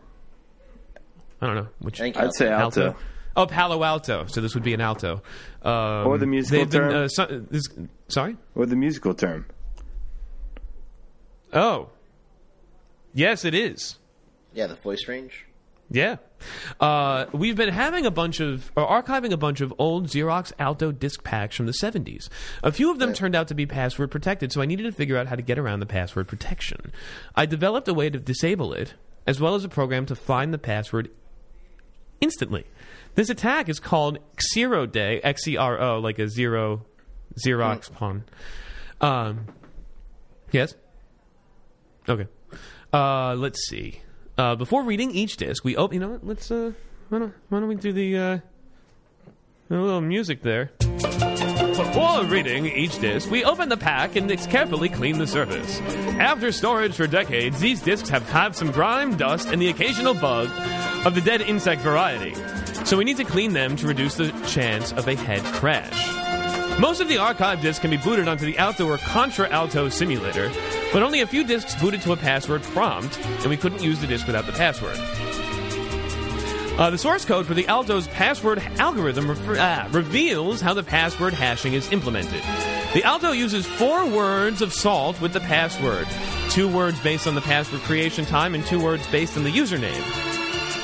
I 1.41 1.47
don't 1.47 1.55
know. 1.55 1.67
Which 1.79 1.99
I 1.99 2.03
think 2.03 2.17
I'd 2.17 2.33
say 2.33 2.49
Alto. 2.49 2.95
Oh, 3.35 3.45
Palo 3.47 3.83
Alto. 3.83 4.25
So 4.27 4.41
this 4.41 4.53
would 4.55 4.63
be 4.63 4.73
an 4.73 4.81
Alto. 4.81 5.21
Um, 5.63 6.07
Or 6.07 6.17
the 6.17 6.25
musical 6.27 6.65
been, 6.65 6.71
term. 6.81 6.95
uh, 7.03 7.07
so- 7.07 7.45
this, 7.49 7.63
sorry? 8.07 8.37
Or 8.55 8.65
the 8.65 8.75
musical 8.75 9.13
term. 9.13 9.45
Oh. 11.53 11.89
Yes, 13.13 13.45
it 13.45 13.55
is. 13.55 13.97
Yeah, 14.53 14.67
the 14.67 14.75
voice 14.75 15.07
range. 15.07 15.45
Yeah. 15.89 16.17
Uh, 16.79 17.25
we've 17.31 17.55
been 17.55 17.69
having 17.69 18.05
a 18.05 18.11
bunch 18.11 18.39
of, 18.39 18.71
or 18.75 18.87
archiving 18.87 19.31
a 19.31 19.37
bunch 19.37 19.61
of 19.61 19.73
old 19.77 20.07
Xerox 20.07 20.51
Alto 20.59 20.91
disk 20.91 21.23
packs 21.23 21.55
from 21.55 21.65
the 21.65 21.71
70s. 21.71 22.29
A 22.63 22.71
few 22.71 22.91
of 22.91 22.99
them 22.99 23.13
turned 23.13 23.35
out 23.35 23.47
to 23.47 23.55
be 23.55 23.65
password 23.65 24.11
protected, 24.11 24.51
so 24.51 24.61
I 24.61 24.65
needed 24.65 24.83
to 24.83 24.91
figure 24.91 25.17
out 25.17 25.27
how 25.27 25.35
to 25.35 25.41
get 25.41 25.57
around 25.57 25.79
the 25.79 25.85
password 25.85 26.27
protection. 26.27 26.91
I 27.35 27.45
developed 27.45 27.87
a 27.87 27.93
way 27.93 28.09
to 28.09 28.19
disable 28.19 28.73
it, 28.73 28.95
as 29.25 29.39
well 29.39 29.55
as 29.55 29.63
a 29.63 29.69
program 29.69 30.05
to 30.07 30.15
find 30.15 30.53
the 30.53 30.57
password 30.57 31.09
instantly. 32.21 32.65
This 33.15 33.29
attack 33.29 33.69
is 33.69 33.79
called 33.79 34.19
Xero 34.55 34.91
Day, 34.91 35.19
X 35.21 35.47
E 35.47 35.57
R 35.57 35.79
O, 35.79 35.99
like 35.99 36.19
a 36.19 36.27
zero 36.27 36.85
Xerox 37.43 37.91
pawn. 37.91 38.25
Um, 39.01 39.47
yes? 40.51 40.75
Okay. 42.07 42.27
Uh, 42.93 43.35
let's 43.35 43.67
see. 43.67 44.01
Uh, 44.37 44.55
before 44.55 44.83
reading 44.83 45.11
each 45.11 45.37
disc, 45.37 45.63
we 45.63 45.75
open. 45.75 45.95
You 45.95 45.99
know 45.99 46.09
what? 46.09 46.25
Let's. 46.25 46.51
Uh, 46.51 46.73
why 47.09 47.19
don't, 47.19 47.33
why 47.49 47.59
don't 47.59 47.69
we 47.69 47.75
do 47.75 47.91
the 47.91 48.17
uh, 48.17 48.37
a 49.69 49.73
little 49.73 50.01
music 50.01 50.43
there? 50.43 50.71
Before 50.79 52.23
reading 52.25 52.65
each 52.67 52.99
disc, 52.99 53.31
we 53.31 53.43
open 53.43 53.69
the 53.69 53.77
pack 53.77 54.15
and 54.15 54.29
carefully 54.49 54.89
clean 54.89 55.17
the 55.17 55.27
surface. 55.27 55.79
After 56.19 56.51
storage 56.51 56.95
for 56.95 57.07
decades, 57.07 57.59
these 57.59 57.81
discs 57.81 58.09
have 58.09 58.29
had 58.29 58.55
some 58.55 58.71
grime, 58.71 59.17
dust, 59.17 59.47
and 59.49 59.61
the 59.61 59.69
occasional 59.69 60.13
bug 60.13 60.49
of 61.05 61.15
the 61.15 61.21
dead 61.21 61.41
insect 61.41 61.81
variety. 61.81 62.35
So 62.85 62.97
we 62.97 63.05
need 63.05 63.17
to 63.17 63.25
clean 63.25 63.53
them 63.53 63.75
to 63.77 63.87
reduce 63.87 64.15
the 64.15 64.31
chance 64.47 64.91
of 64.93 65.07
a 65.07 65.15
head 65.15 65.41
crash. 65.55 66.26
Most 66.79 67.01
of 67.01 67.07
the 67.07 67.17
archive 67.17 67.59
discs 67.59 67.79
can 67.79 67.89
be 67.89 67.97
booted 67.97 68.27
onto 68.27 68.45
the 68.45 68.55
Alto 68.59 68.87
or 68.87 68.97
ContrAlto 68.97 69.91
simulator, 69.91 70.51
but 70.93 71.01
only 71.01 71.21
a 71.21 71.27
few 71.27 71.43
discs 71.43 71.73
booted 71.81 72.03
to 72.03 72.11
a 72.11 72.15
password 72.15 72.61
prompt, 72.61 73.17
and 73.19 73.47
we 73.47 73.57
couldn't 73.57 73.81
use 73.81 73.99
the 73.99 74.05
disk 74.05 74.27
without 74.27 74.45
the 74.45 74.51
password. 74.51 74.95
Uh, 76.77 76.91
the 76.91 76.97
source 76.97 77.25
code 77.25 77.47
for 77.47 77.55
the 77.55 77.67
Alto's 77.67 78.07
password 78.09 78.61
algorithm 78.77 79.27
refer- 79.27 79.57
ah, 79.59 79.87
reveals 79.91 80.61
how 80.61 80.75
the 80.75 80.83
password 80.83 81.33
hashing 81.33 81.73
is 81.73 81.91
implemented. 81.91 82.43
The 82.93 83.01
Alto 83.03 83.31
uses 83.31 83.65
four 83.65 84.05
words 84.05 84.61
of 84.61 84.71
salt 84.71 85.19
with 85.19 85.33
the 85.33 85.39
password, 85.39 86.07
two 86.51 86.67
words 86.67 86.99
based 86.99 87.25
on 87.25 87.33
the 87.33 87.41
password 87.41 87.81
creation 87.81 88.23
time, 88.23 88.53
and 88.53 88.63
two 88.63 88.79
words 88.79 89.07
based 89.07 89.35
on 89.35 89.43
the 89.43 89.51
username. 89.51 90.36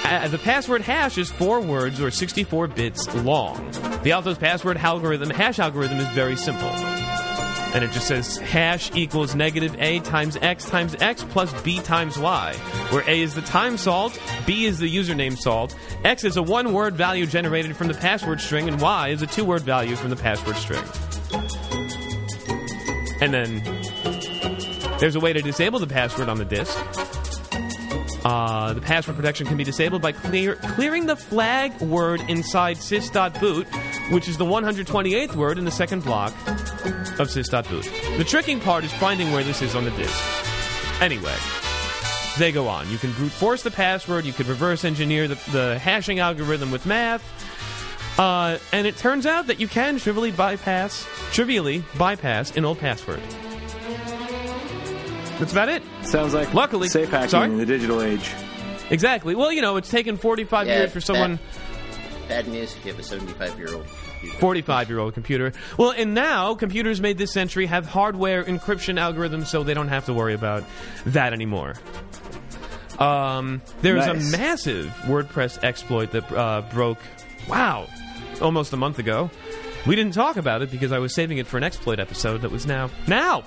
Uh, 0.04 0.28
the 0.28 0.38
password 0.38 0.82
hash 0.82 1.18
is 1.18 1.32
four 1.32 1.62
words 1.62 2.02
or 2.02 2.12
64 2.12 2.68
bits 2.68 3.14
long. 3.16 3.72
The 4.04 4.12
Alto's 4.12 4.38
password 4.38 4.78
algorithm, 4.78 5.30
hash 5.30 5.60
algorithm, 5.60 6.00
is 6.00 6.08
very 6.10 6.36
simple. 6.36 6.68
And 6.68 7.84
it 7.84 7.92
just 7.92 8.08
says 8.08 8.38
hash 8.38 8.92
equals 8.94 9.34
negative 9.34 9.76
a 9.80 10.00
times 10.02 10.38
x 10.42 10.66
times 10.66 10.96
x 11.00 11.24
plus 11.24 11.52
b 11.64 11.80
times 11.80 12.20
y, 12.20 12.54
where 12.92 13.04
a 13.10 13.22
is 13.22 13.34
the 13.34 13.42
time 13.42 13.78
salt, 13.78 14.20
b 14.46 14.66
is 14.66 14.78
the 14.78 14.94
username 14.94 15.38
salt, 15.38 15.76
x 16.04 16.24
is 16.24 16.38
a 16.38 16.44
one 16.44 16.74
word 16.74 16.96
value 16.96 17.26
generated 17.26 17.76
from 17.76 17.88
the 17.88 17.96
password 17.96 18.42
string, 18.42 18.68
and 18.68 18.80
y 18.80 19.08
is 19.08 19.22
a 19.24 19.28
two 19.28 19.44
word 19.44 19.62
value 19.62 19.96
from 19.96 20.12
the 20.12 20.16
password 20.16 20.58
string. 20.58 20.84
And 23.22 23.34
then 23.34 23.64
there's 25.00 25.16
a 25.16 25.20
way 25.20 25.34
to 25.34 25.42
disable 25.42 25.80
the 25.80 25.88
password 25.88 26.30
on 26.30 26.38
the 26.38 26.46
disk. 26.46 26.78
Uh, 28.24 28.74
the 28.74 28.82
password 28.82 29.18
protection 29.18 29.46
can 29.46 29.58
be 29.58 29.64
disabled 29.64 30.02
by 30.02 30.12
clear, 30.12 30.56
clearing 30.56 31.06
the 31.06 31.16
flag 31.16 31.78
word 31.82 32.22
inside 32.30 32.78
sys.boot, 32.78 33.68
which 34.12 34.28
is 34.28 34.38
the 34.38 34.46
128th 34.46 35.36
word 35.36 35.58
in 35.58 35.66
the 35.66 35.72
second 35.72 36.04
block 36.04 36.32
of 36.48 37.28
sys.boot. 37.28 37.84
The 38.18 38.24
tricking 38.24 38.60
part 38.60 38.84
is 38.84 38.94
finding 38.94 39.32
where 39.32 39.44
this 39.44 39.62
is 39.62 39.76
on 39.76 39.84
the 39.84 39.92
disk. 39.92 40.24
Anyway, 41.02 41.36
they 42.38 42.52
go 42.52 42.68
on. 42.68 42.90
You 42.90 42.98
can 42.98 43.12
brute 43.14 43.32
force 43.32 43.62
the 43.62 43.72
password, 43.72 44.26
you 44.26 44.34
can 44.34 44.48
reverse 44.48 44.86
engineer 44.86 45.28
the, 45.28 45.40
the 45.52 45.78
hashing 45.80 46.20
algorithm 46.20 46.72
with 46.72 46.86
math, 46.86 47.24
uh, 48.18 48.58
and 48.72 48.88
it 48.88 48.96
turns 48.96 49.26
out 49.26 49.48
that 49.48 49.60
you 49.60 49.68
can 49.68 49.98
trivially 49.98 50.32
bypass, 50.32 51.08
trivially 51.32 51.84
bypass 51.98 52.56
an 52.56 52.64
old 52.64 52.80
password. 52.80 53.22
That's 55.44 55.52
about 55.52 55.70
it. 55.70 55.84
Sounds 56.04 56.34
like 56.34 56.54
Luckily- 56.54 56.88
safe 56.88 57.10
hacking 57.12 57.30
Sorry? 57.30 57.50
in 57.50 57.58
the 57.58 57.66
digital 57.66 58.02
age. 58.02 58.32
Exactly. 58.90 59.36
Well, 59.36 59.52
you 59.52 59.62
know, 59.62 59.76
it's 59.78 59.90
taken 59.90 60.16
45 60.18 60.68
Yeah, 60.68 60.78
years 60.80 60.92
for 60.92 61.02
someone. 61.02 61.38
Bad 62.30 62.48
news 62.48 62.74
if 62.76 62.86
you 62.86 62.92
have 62.92 63.00
a 63.00 63.04
75 63.04 63.58
year 63.60 63.74
old. 63.76 63.86
45 64.40 64.90
year 64.90 65.00
old 65.00 65.14
computer. 65.14 65.52
Well, 65.78 65.92
and 65.92 66.14
now 66.14 66.56
computers 66.56 67.02
made 67.02 67.18
this 67.18 67.34
century 67.34 67.66
have 67.66 67.86
hardware 67.86 68.44
encryption 68.44 68.98
algorithms, 68.98 69.48
so 69.48 69.64
they 69.64 69.74
don't 69.74 69.90
have 69.90 70.06
to 70.06 70.14
worry 70.14 70.34
about 70.34 70.64
that 71.08 71.34
anymore. 71.34 71.74
Um, 73.00 73.62
there 73.82 73.96
was 73.96 74.06
Nice. 74.06 74.34
a 74.34 74.38
massive 74.38 74.86
WordPress 75.04 75.62
exploit 75.64 76.12
that 76.12 76.32
uh, 76.32 76.62
broke, 76.72 77.00
wow, 77.50 77.88
almost 78.42 78.72
a 78.72 78.78
month 78.78 79.00
ago. 79.00 79.30
We 79.86 79.96
didn't 79.98 80.14
talk 80.14 80.38
about 80.38 80.62
it 80.62 80.72
because 80.72 80.92
I 80.92 81.00
was 81.00 81.14
saving 81.14 81.40
it 81.40 81.48
for 81.48 81.58
an 81.58 81.64
exploit 81.64 82.00
episode 82.00 82.42
that 82.42 82.52
was 82.52 82.66
now. 82.66 82.90
Now! 83.08 83.44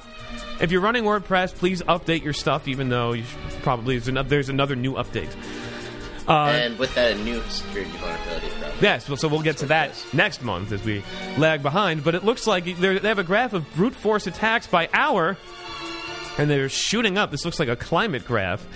If 0.61 0.71
you're 0.71 0.83
running 0.83 1.05
WordPress, 1.05 1.55
please 1.55 1.83
update 1.83 2.23
your 2.23 2.33
stuff, 2.35 2.69
even 2.69 2.89
though 2.89 3.13
you 3.13 3.25
should, 3.25 3.63
probably 3.63 3.97
there's 3.97 4.09
another, 4.09 4.29
there's 4.29 4.49
another 4.49 4.77
new 4.77 4.95
update. 4.95 5.35
Uh, 6.29 6.49
and 6.49 6.79
with 6.79 6.95
that, 6.95 7.13
a 7.13 7.15
new 7.23 7.41
security 7.43 7.91
vulnerability 7.99 8.49
problem. 8.49 8.79
Yes, 8.81 9.09
well, 9.09 9.17
so 9.17 9.29
we'll 9.29 9.43
get 9.43 9.59
to 9.59 9.67
that 9.67 9.93
next 10.13 10.43
month 10.43 10.73
as 10.73 10.83
we 10.83 11.03
lag 11.39 11.63
behind. 11.63 12.03
But 12.05 12.15
it 12.15 12.25
looks 12.25 12.47
like 12.47 12.65
they 12.65 12.99
have 12.99 13.19
a 13.19 13.25
graph 13.25 13.53
of 13.53 13.73
brute 13.75 13.95
force 13.95 14.27
attacks 14.27 14.67
by 14.67 14.89
hour, 14.93 15.37
and 16.37 16.51
they're 16.51 16.69
shooting 16.69 17.17
up. 17.17 17.31
This 17.31 17.45
looks 17.45 17.59
like 17.61 17.69
a 17.69 17.77
climate 17.77 18.27
graph, 18.27 18.67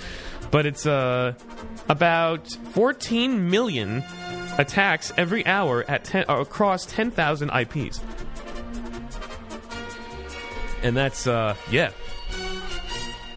but 0.50 0.64
it's 0.64 0.86
uh, 0.86 1.34
about 1.88 2.48
14 2.72 3.50
million 3.50 4.04
attacks 4.60 5.10
every 5.16 5.44
hour 5.46 5.84
at 5.88 6.04
10, 6.04 6.26
uh, 6.28 6.36
across 6.38 6.84
10,000 6.86 7.50
IPs. 7.50 8.00
And 10.82 10.96
that's 10.96 11.26
uh, 11.26 11.56
yeah, 11.70 11.90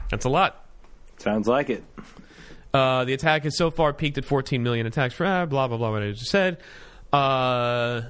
that's 0.10 0.26
a 0.26 0.30
lot. 0.30 0.66
Sounds 1.18 1.48
like 1.48 1.70
it. 1.70 1.84
Uh, 2.74 3.06
the 3.06 3.14
attack 3.14 3.44
has 3.44 3.58
so 3.58 3.70
far 3.70 3.94
peaked 3.94 4.18
at 4.18 4.26
14 4.26 4.64
million 4.64 4.86
attacks 4.86 5.20
ah, 5.20 5.46
blah 5.46 5.68
blah 5.68 5.78
blah. 5.78 5.92
What 5.92 6.04
I 6.04 6.12
just 6.12 6.32
said. 6.32 6.58
Uh, 7.12 8.04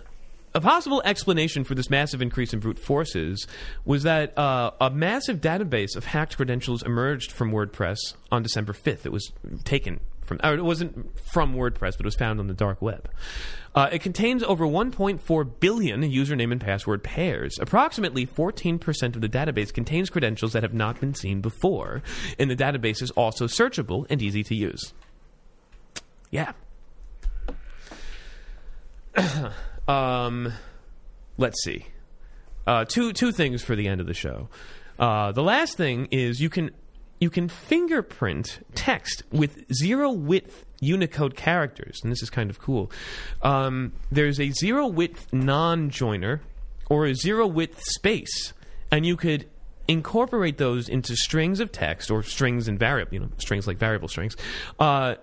a 0.55 0.61
possible 0.61 1.01
explanation 1.03 1.63
for 1.63 1.73
this 1.73 1.89
massive 1.89 2.21
increase 2.21 2.53
in 2.53 2.59
brute 2.59 2.77
forces 2.77 3.47
was 3.85 4.03
that 4.03 4.37
uh, 4.37 4.69
a 4.79 4.91
massive 4.91 5.41
database 5.41 5.95
of 5.95 6.05
hacked 6.05 6.37
credentials 6.37 6.83
emerged 6.83 7.31
from 7.31 7.51
WordPress 7.51 7.97
on 8.31 8.43
December 8.43 8.71
5th. 8.71 9.07
It 9.07 9.11
was 9.11 9.31
taken 9.63 9.99
from, 10.37 10.49
or 10.49 10.55
it 10.55 10.63
wasn't 10.63 11.19
from 11.19 11.55
WordPress, 11.55 11.97
but 11.97 12.01
it 12.01 12.05
was 12.05 12.15
found 12.15 12.39
on 12.39 12.47
the 12.47 12.53
dark 12.53 12.81
web. 12.81 13.09
Uh, 13.75 13.89
it 13.91 13.99
contains 13.99 14.43
over 14.43 14.65
1.4 14.65 15.51
billion 15.59 16.01
username 16.01 16.51
and 16.51 16.61
password 16.61 17.03
pairs. 17.03 17.57
Approximately 17.59 18.27
14% 18.27 19.15
of 19.15 19.21
the 19.21 19.29
database 19.29 19.73
contains 19.73 20.09
credentials 20.09 20.53
that 20.53 20.63
have 20.63 20.73
not 20.73 20.99
been 20.99 21.15
seen 21.15 21.41
before, 21.41 22.03
and 22.37 22.49
the 22.49 22.55
database 22.55 23.01
is 23.01 23.11
also 23.11 23.45
searchable 23.45 24.05
and 24.09 24.21
easy 24.21 24.43
to 24.43 24.55
use. 24.55 24.93
Yeah. 26.29 26.53
um, 29.87 30.53
let's 31.37 31.63
see. 31.63 31.85
Uh, 32.65 32.85
two 32.85 33.11
two 33.11 33.31
things 33.31 33.61
for 33.61 33.75
the 33.75 33.87
end 33.87 33.99
of 33.99 34.07
the 34.07 34.13
show. 34.13 34.47
Uh, 34.97 35.31
the 35.31 35.43
last 35.43 35.75
thing 35.75 36.07
is 36.11 36.39
you 36.39 36.49
can 36.49 36.71
you 37.23 37.29
can 37.29 37.47
fingerprint 37.47 38.59
text 38.75 39.23
with 39.31 39.63
zero 39.73 40.11
width 40.11 40.65
Unicode 40.81 41.37
characters, 41.37 42.01
and 42.03 42.11
this 42.11 42.21
is 42.21 42.29
kind 42.29 42.49
of 42.49 42.59
cool. 42.59 42.91
Um, 43.41 43.93
there's 44.11 44.41
a 44.41 44.49
zero 44.49 44.87
width 44.87 45.31
non 45.31 45.89
joiner 45.89 46.41
or 46.89 47.05
a 47.05 47.15
zero 47.15 47.47
width 47.47 47.81
space, 47.81 48.51
and 48.91 49.05
you 49.05 49.15
could 49.15 49.49
incorporate 49.87 50.57
those 50.57 50.89
into 50.89 51.15
strings 51.15 51.61
of 51.61 51.71
text 51.71 52.11
or 52.11 52.23
strings 52.23 52.67
and 52.67 52.77
variable, 52.77 53.13
you 53.13 53.19
know, 53.21 53.29
strings 53.37 53.67
like 53.67 53.77
variable 53.77 54.09
strings, 54.09 54.35
uh, 54.77 55.15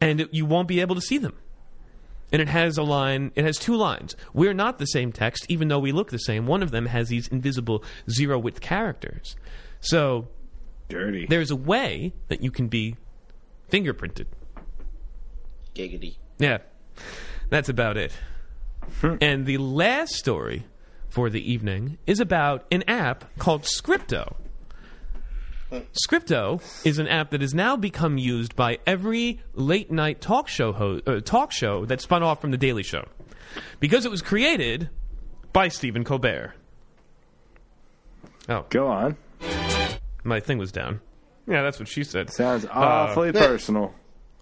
and 0.00 0.22
it- 0.22 0.34
you 0.34 0.44
won't 0.44 0.66
be 0.66 0.80
able 0.80 0.96
to 0.96 1.00
see 1.00 1.18
them. 1.18 1.34
And 2.32 2.42
it 2.42 2.48
has 2.48 2.76
a 2.76 2.82
line 2.82 3.30
it 3.36 3.44
has 3.44 3.56
two 3.56 3.76
lines. 3.76 4.16
We're 4.34 4.52
not 4.52 4.80
the 4.80 4.86
same 4.86 5.12
text 5.12 5.46
even 5.48 5.68
though 5.68 5.78
we 5.78 5.92
look 5.92 6.10
the 6.10 6.18
same. 6.18 6.48
One 6.48 6.60
of 6.64 6.72
them 6.72 6.86
has 6.86 7.08
these 7.08 7.28
invisible 7.28 7.84
zero 8.10 8.36
width 8.36 8.60
characters. 8.60 9.36
So 9.80 10.26
Dirty. 10.88 11.26
there's 11.26 11.50
a 11.50 11.56
way 11.56 12.12
that 12.28 12.42
you 12.42 12.50
can 12.50 12.68
be 12.68 12.96
fingerprinted. 13.70 14.26
Giggity. 15.74 16.16
Yeah, 16.38 16.58
that's 17.50 17.68
about 17.68 17.96
it. 17.96 18.12
and 19.20 19.46
the 19.46 19.58
last 19.58 20.14
story 20.14 20.64
for 21.08 21.28
the 21.30 21.50
evening 21.52 21.98
is 22.06 22.20
about 22.20 22.64
an 22.70 22.84
app 22.88 23.24
called 23.38 23.62
Scripto. 23.62 24.36
Scripto 26.08 26.62
is 26.86 26.98
an 27.00 27.08
app 27.08 27.30
that 27.30 27.40
has 27.40 27.52
now 27.52 27.76
become 27.76 28.18
used 28.18 28.54
by 28.54 28.78
every 28.86 29.40
late 29.54 29.90
night 29.90 30.20
talk 30.20 30.46
show 30.46 30.72
ho- 30.72 31.00
uh, 31.06 31.20
talk 31.20 31.50
show 31.50 31.84
that 31.86 32.00
spun 32.00 32.22
off 32.22 32.40
from 32.40 32.52
the 32.52 32.56
Daily 32.56 32.84
Show 32.84 33.04
because 33.80 34.04
it 34.04 34.10
was 34.10 34.22
created 34.22 34.88
by 35.52 35.66
Stephen 35.66 36.04
Colbert. 36.04 36.54
Oh, 38.48 38.64
Go 38.70 38.86
on. 38.86 39.16
My 40.26 40.40
thing 40.40 40.58
was 40.58 40.72
down. 40.72 41.00
Yeah, 41.46 41.62
that's 41.62 41.78
what 41.78 41.88
she 41.88 42.04
said. 42.04 42.30
Sounds 42.30 42.66
awfully 42.66 43.32
personal. 43.32 43.94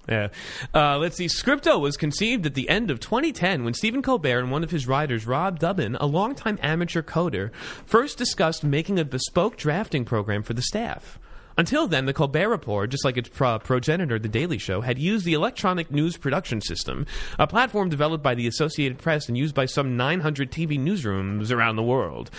Yeah. 0.09 0.29
Uh, 0.75 0.99
let's 0.99 1.17
see. 1.17 1.27
Scripto 1.27 1.81
was 1.81 1.97
conceived 1.97 2.45
at 2.47 2.55
the 2.55 2.69
end 2.69 2.91
of 2.91 3.01
2010 3.01 3.65
when 3.65 3.75
Stephen 3.75 4.03
Colbert 4.03 4.41
and 4.41 4.51
one 4.51 4.63
of 4.63 4.71
his 4.71 4.87
writers, 4.87 5.27
Rob 5.27 5.59
Dubbin, 5.59 5.97
a 5.99 6.07
longtime 6.07 6.59
amateur 6.63 7.03
coder, 7.03 7.53
first 7.87 8.19
discussed 8.19 8.65
making 8.65 8.99
a 8.99 9.05
bespoke 9.05 9.57
drafting 9.57 10.05
program 10.05 10.43
for 10.43 10.53
the 10.55 10.63
staff. 10.63 11.19
Until 11.57 11.87
then, 11.87 12.07
the 12.07 12.13
Colbert 12.13 12.49
Report, 12.49 12.91
just 12.91 13.05
like 13.05 13.17
its 13.17 13.29
pro- 13.29 13.59
progenitor, 13.61 14.19
The 14.19 14.29
Daily 14.29 14.59
Show, 14.59 14.81
had 14.81 14.99
used 14.99 15.25
the 15.25 15.35
electronic 15.35 15.91
news 15.91 16.17
production 16.17 16.61
system, 16.61 17.07
a 17.39 17.47
platform 17.47 17.89
developed 17.89 18.25
by 18.25 18.35
the 18.35 18.49
Associated 18.49 18.99
Press 18.99 19.29
and 19.29 19.39
used 19.39 19.55
by 19.55 19.67
some 19.67 19.97
900 19.97 20.51
TV 20.51 20.79
newsrooms 20.79 21.53
around 21.53 21.77
the 21.77 21.83
world. 21.83 22.31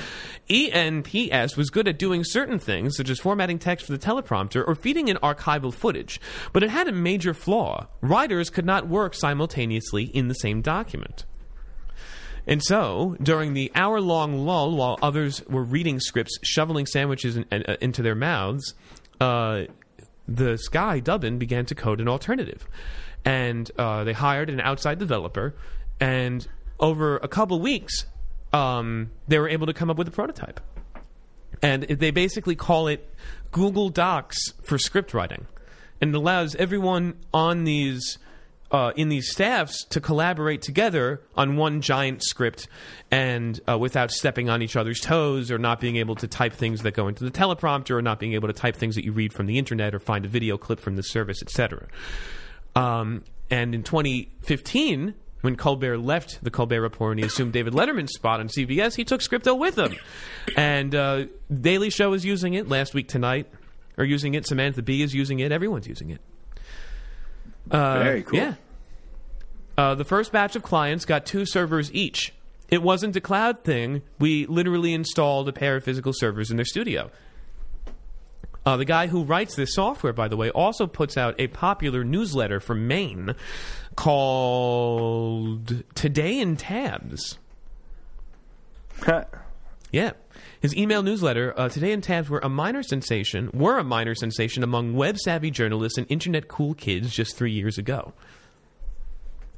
ENPS 0.49 1.55
was 1.55 1.69
good 1.69 1.87
at 1.87 1.97
doing 1.97 2.23
certain 2.25 2.59
things, 2.59 2.97
such 2.97 3.09
as 3.09 3.19
formatting 3.19 3.57
text 3.57 3.85
for 3.85 3.93
the 3.93 3.99
teleprompter 3.99 4.67
or 4.67 4.75
feeding 4.75 5.07
in 5.07 5.17
archival 5.17 5.73
footage, 5.73 6.19
but 6.51 6.63
it 6.63 6.69
had 6.69 6.87
a 6.87 6.91
major 6.91 7.33
flaw. 7.33 7.87
Writers 8.01 8.49
could 8.49 8.65
not 8.65 8.87
work 8.87 9.13
simultaneously 9.13 10.03
in 10.03 10.27
the 10.27 10.35
same 10.35 10.61
document. 10.61 11.25
And 12.47 12.63
so, 12.63 13.15
during 13.21 13.53
the 13.53 13.71
hour 13.73 13.99
long 13.99 14.45
lull 14.45 14.75
while 14.75 14.99
others 15.01 15.43
were 15.47 15.63
reading 15.63 15.99
scripts, 15.99 16.37
shoveling 16.43 16.85
sandwiches 16.85 17.37
in, 17.37 17.45
uh, 17.51 17.75
into 17.81 18.03
their 18.03 18.13
mouths, 18.13 18.75
uh, 19.19 19.63
the 20.27 20.57
Sky 20.57 20.99
Dubbin 20.99 21.37
began 21.37 21.65
to 21.67 21.75
code 21.75 22.01
an 22.01 22.07
alternative. 22.07 22.67
And 23.23 23.69
uh, 23.77 24.03
they 24.03 24.13
hired 24.13 24.49
an 24.49 24.61
outside 24.61 24.99
developer, 24.99 25.55
and 25.99 26.47
over 26.79 27.17
a 27.17 27.27
couple 27.27 27.59
weeks, 27.59 28.05
um, 28.53 29.09
they 29.27 29.39
were 29.39 29.49
able 29.49 29.65
to 29.65 29.73
come 29.73 29.89
up 29.89 29.97
with 29.97 30.07
a 30.07 30.11
prototype. 30.11 30.59
And 31.61 31.83
they 31.83 32.11
basically 32.11 32.55
call 32.55 32.87
it 32.87 33.09
Google 33.51 33.89
Docs 33.89 34.53
for 34.63 34.77
script 34.77 35.13
writing. 35.13 35.47
And 36.01 36.13
it 36.13 36.17
allows 36.17 36.55
everyone 36.55 37.15
on 37.33 37.63
these 37.63 38.19
uh, 38.75 38.91
in 38.97 39.07
these 39.07 39.31
staffs 39.31 39.85
to 39.85 40.01
collaborate 40.01 40.61
together 40.61 41.21
on 41.37 41.55
one 41.55 41.79
giant 41.79 42.21
script 42.21 42.67
and 43.09 43.61
uh, 43.69 43.77
without 43.77 44.11
stepping 44.11 44.49
on 44.49 44.61
each 44.61 44.75
other's 44.75 44.99
toes 44.99 45.49
or 45.49 45.57
not 45.57 45.79
being 45.79 45.95
able 45.95 46.13
to 46.13 46.27
type 46.27 46.51
things 46.51 46.81
that 46.81 46.93
go 46.93 47.07
into 47.07 47.23
the 47.23 47.31
teleprompter 47.31 47.91
or 47.91 48.01
not 48.01 48.19
being 48.19 48.33
able 48.33 48.49
to 48.49 48.53
type 48.53 48.75
things 48.75 48.95
that 48.95 49.05
you 49.05 49.13
read 49.13 49.31
from 49.31 49.45
the 49.45 49.57
internet 49.57 49.95
or 49.95 49.99
find 49.99 50.25
a 50.25 50.27
video 50.27 50.57
clip 50.57 50.81
from 50.81 50.97
the 50.97 51.03
service, 51.03 51.41
etc. 51.41 51.87
Um, 52.75 53.23
and 53.49 53.73
in 53.73 53.81
2015, 53.81 55.13
when 55.39 55.55
Colbert 55.55 55.99
left 55.99 56.43
the 56.43 56.51
Colbert 56.51 56.81
Report 56.81 57.11
and 57.11 57.21
he 57.21 57.25
assumed 57.25 57.53
David 57.53 57.71
Letterman's 57.71 58.11
spot 58.11 58.41
on 58.41 58.49
CBS, 58.49 58.95
he 58.95 59.05
took 59.05 59.21
Scripto 59.21 59.57
with 59.57 59.79
him. 59.79 59.95
And 60.57 60.93
uh, 60.93 61.27
Daily 61.61 61.89
Show 61.89 62.11
is 62.11 62.25
using 62.25 62.55
it. 62.55 62.67
Last 62.67 62.93
week 62.93 63.07
tonight 63.07 63.49
are 63.97 64.03
using 64.03 64.33
it. 64.33 64.45
Samantha 64.45 64.81
Bee 64.81 65.01
is 65.01 65.15
using 65.15 65.39
it. 65.39 65.53
Everyone's 65.53 65.87
using 65.87 66.09
it. 66.09 66.19
Uh, 67.71 67.99
Very 67.99 68.23
cool. 68.23 68.37
Yeah. 68.37 68.55
Uh, 69.77 69.95
the 69.95 70.05
first 70.05 70.31
batch 70.31 70.55
of 70.55 70.63
clients 70.63 71.05
got 71.05 71.25
two 71.25 71.45
servers 71.45 71.93
each. 71.93 72.33
It 72.69 72.81
wasn't 72.81 73.15
a 73.15 73.21
cloud 73.21 73.63
thing. 73.63 74.01
We 74.19 74.45
literally 74.47 74.93
installed 74.93 75.47
a 75.49 75.53
pair 75.53 75.75
of 75.75 75.83
physical 75.83 76.13
servers 76.13 76.49
in 76.49 76.57
their 76.57 76.65
studio. 76.65 77.11
Uh, 78.65 78.77
the 78.77 78.85
guy 78.85 79.05
who 79.07 79.23
writes 79.23 79.55
this 79.55 79.75
software, 79.75 80.13
by 80.13 80.27
the 80.27 80.37
way, 80.37 80.49
also 80.49 80.87
puts 80.87 81.17
out 81.17 81.35
a 81.39 81.47
popular 81.47 82.03
newsletter 82.03 82.59
from 82.59 82.87
Maine 82.87 83.35
called 83.95 85.83
Today 85.93 86.39
in 86.39 86.57
Tabs. 86.57 87.37
Yeah. 89.91 90.11
His 90.59 90.75
email 90.75 91.03
newsletter, 91.03 91.53
uh, 91.57 91.69
Today 91.69 91.93
in 91.93 92.01
Tabs, 92.01 92.29
were 92.29 92.39
a 92.39 92.49
minor 92.49 92.83
sensation, 92.83 93.49
were 93.53 93.77
a 93.77 93.83
minor 93.83 94.13
sensation 94.13 94.61
among 94.61 94.93
web 94.93 95.17
savvy 95.17 95.51
journalists 95.51 95.97
and 95.97 96.05
internet 96.09 96.49
cool 96.49 96.73
kids 96.73 97.13
just 97.13 97.37
three 97.37 97.53
years 97.53 97.77
ago. 97.77 98.11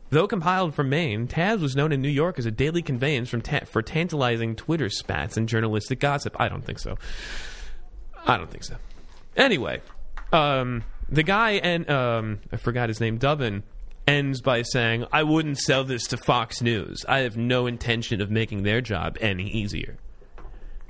Though 0.10 0.28
compiled 0.28 0.74
from 0.74 0.90
Maine, 0.90 1.28
Tabs 1.28 1.62
was 1.62 1.76
known 1.76 1.92
in 1.92 2.02
New 2.02 2.10
York 2.10 2.40
as 2.40 2.46
a 2.46 2.52
daily 2.52 2.82
conveyance 2.82 3.30
from 3.30 3.42
ta- 3.42 3.66
for 3.66 3.82
tantalizing 3.82 4.56
Twitter 4.56 4.90
spats 4.90 5.36
and 5.36 5.50
journalistic 5.50 6.00
gossip. 6.00 6.36
I 6.40 6.48
don't 6.48 6.64
think 6.64 6.80
so. 6.80 6.98
I 8.26 8.38
don't 8.38 8.50
think 8.50 8.64
so. 8.64 8.76
Anyway, 9.36 9.82
um, 10.32 10.84
the 11.10 11.24
guy 11.24 11.52
and 11.52 11.90
um, 11.90 12.40
I 12.52 12.58
forgot 12.58 12.90
his 12.90 13.02
name, 13.02 13.18
Dubbin, 13.18 13.64
ends 14.08 14.42
by 14.42 14.62
saying, 14.62 15.06
"I 15.12 15.24
wouldn't 15.24 15.58
sell 15.58 15.84
this 15.84 16.08
to 16.08 16.18
Fox 16.18 16.62
News. 16.62 17.06
I 17.08 17.20
have 17.20 17.36
no 17.36 17.68
intention 17.68 18.22
of 18.22 18.32
making 18.32 18.64
their 18.64 18.80
job 18.82 19.18
any 19.20 19.50
easier." 19.50 19.98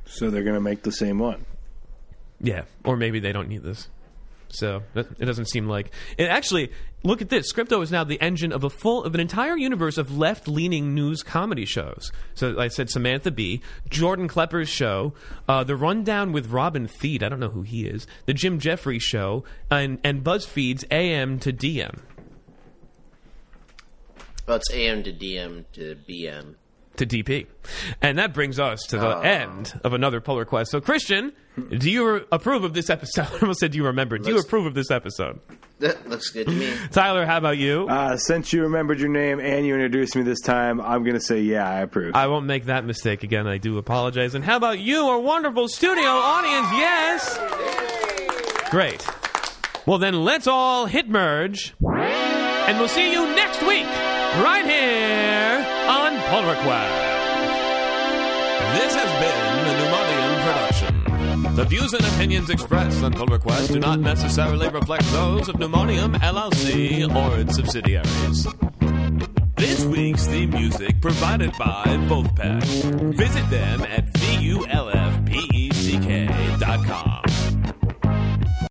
So 0.06 0.30
they're 0.30 0.44
going 0.44 0.56
to 0.56 0.61
make 0.61 0.84
the 0.84 0.91
same 0.91 1.18
one. 1.19 1.45
Yeah, 2.39 2.64
or 2.84 2.95
maybe 2.95 3.19
they 3.19 3.31
don't 3.31 3.49
need 3.49 3.64
this. 3.64 3.89
So 4.49 4.83
it 4.95 5.19
doesn't 5.19 5.49
seem 5.49 5.67
like 5.67 5.91
it. 6.17 6.25
Actually, 6.25 6.71
look 7.03 7.21
at 7.21 7.29
this. 7.29 7.51
Scripto 7.51 7.81
is 7.81 7.91
now 7.91 8.03
the 8.03 8.19
engine 8.21 8.51
of 8.51 8.63
a 8.63 8.69
full 8.69 9.03
of 9.03 9.13
an 9.13 9.19
entire 9.19 9.57
universe 9.57 9.97
of 9.97 10.17
left-leaning 10.17 10.93
news 10.95 11.23
comedy 11.23 11.65
shows. 11.65 12.11
So 12.33 12.59
I 12.59 12.69
said 12.69 12.89
Samantha 12.89 13.31
Bee, 13.31 13.61
Jordan 13.89 14.27
Klepper's 14.27 14.69
show, 14.69 15.13
uh, 15.47 15.63
the 15.63 15.75
Rundown 15.75 16.31
with 16.31 16.47
Robin 16.47 16.87
Thede. 16.87 17.23
I 17.23 17.29
don't 17.29 17.39
know 17.39 17.49
who 17.49 17.63
he 17.63 17.85
is. 17.85 18.07
The 18.25 18.33
Jim 18.33 18.59
Jefferies 18.59 19.03
show, 19.03 19.43
and 19.69 19.99
and 20.03 20.23
BuzzFeed's 20.23 20.85
AM 20.91 21.39
to 21.39 21.51
DM 21.53 21.99
Well, 24.47 24.57
it's 24.57 24.71
AM 24.71 25.03
to 25.03 25.11
DM 25.11 25.65
to 25.73 25.97
BM. 26.07 26.55
To 26.97 27.05
DP, 27.05 27.47
and 28.01 28.17
that 28.17 28.33
brings 28.33 28.59
us 28.59 28.81
to 28.89 28.97
the 28.97 29.17
end 29.19 29.79
of 29.83 29.93
another 29.93 30.21
pull 30.21 30.37
request. 30.37 30.71
So 30.71 30.81
Christian, 30.81 31.33
do 31.69 31.89
you 31.89 32.13
re- 32.13 32.21
approve 32.31 32.63
of 32.63 32.73
this 32.73 32.89
episode? 32.89 33.27
I 33.33 33.39
almost 33.39 33.59
said, 33.59 33.71
do 33.71 33.77
you 33.77 33.85
remember? 33.85 34.17
Do 34.17 34.29
you 34.29 34.39
approve 34.39 34.65
of 34.65 34.73
this 34.73 34.91
episode? 34.91 35.39
That 35.79 36.09
looks 36.09 36.29
good 36.29 36.47
to 36.47 36.53
me. 36.53 36.73
Tyler, 36.91 37.25
how 37.25 37.37
about 37.37 37.57
you? 37.57 37.87
Uh, 37.87 38.17
since 38.17 38.51
you 38.51 38.63
remembered 38.63 38.99
your 38.99 39.09
name 39.09 39.39
and 39.39 39.65
you 39.65 39.75
introduced 39.75 40.15
me 40.15 40.23
this 40.23 40.41
time, 40.41 40.81
I'm 40.81 41.03
going 41.03 41.13
to 41.15 41.19
say, 41.21 41.41
yeah, 41.41 41.69
I 41.69 41.81
approve. 41.81 42.15
I 42.15 42.27
won't 42.27 42.47
make 42.47 42.65
that 42.65 42.83
mistake 42.83 43.21
again. 43.23 43.45
I 43.47 43.57
do 43.59 43.77
apologize. 43.77 44.33
And 44.33 44.43
how 44.43 44.57
about 44.57 44.79
you, 44.79 45.03
our 45.07 45.19
wonderful 45.19 45.67
studio 45.67 46.07
audience? 46.09 46.67
Yes. 46.71 47.37
Great. 48.71 49.05
Well, 49.85 49.99
then 49.99 50.25
let's 50.25 50.47
all 50.47 50.85
hit 50.87 51.07
merge, 51.07 51.73
and 51.79 52.77
we'll 52.77 52.89
see 52.89 53.11
you 53.11 53.25
next 53.35 53.61
week, 53.61 53.85
right 54.43 54.65
here 54.65 54.86
on 54.86 54.86
Pull 54.86 54.86
This 58.73 58.95
has 58.95 59.11
been 59.19 59.37
a 59.67 59.73
Pneumonium 59.75 60.31
production. 60.45 61.55
The 61.55 61.65
views 61.65 61.93
and 61.93 62.05
opinions 62.05 62.49
expressed 62.49 63.03
on 63.03 63.11
Pull 63.11 63.27
Request 63.27 63.73
do 63.73 63.79
not 63.79 63.99
necessarily 63.99 64.69
reflect 64.69 65.03
those 65.11 65.49
of 65.49 65.55
Pneumonium 65.55 66.15
LLC 66.15 67.03
or 67.13 67.39
its 67.39 67.57
subsidiaries. 67.57 68.47
This 69.57 69.83
week's 69.85 70.25
theme 70.27 70.51
music 70.51 71.01
provided 71.01 71.51
by 71.57 71.83
Vulfpeck. 72.07 72.63
Visit 73.15 73.49
them 73.49 73.81
at 73.81 74.05
vulf.com. 74.17 74.67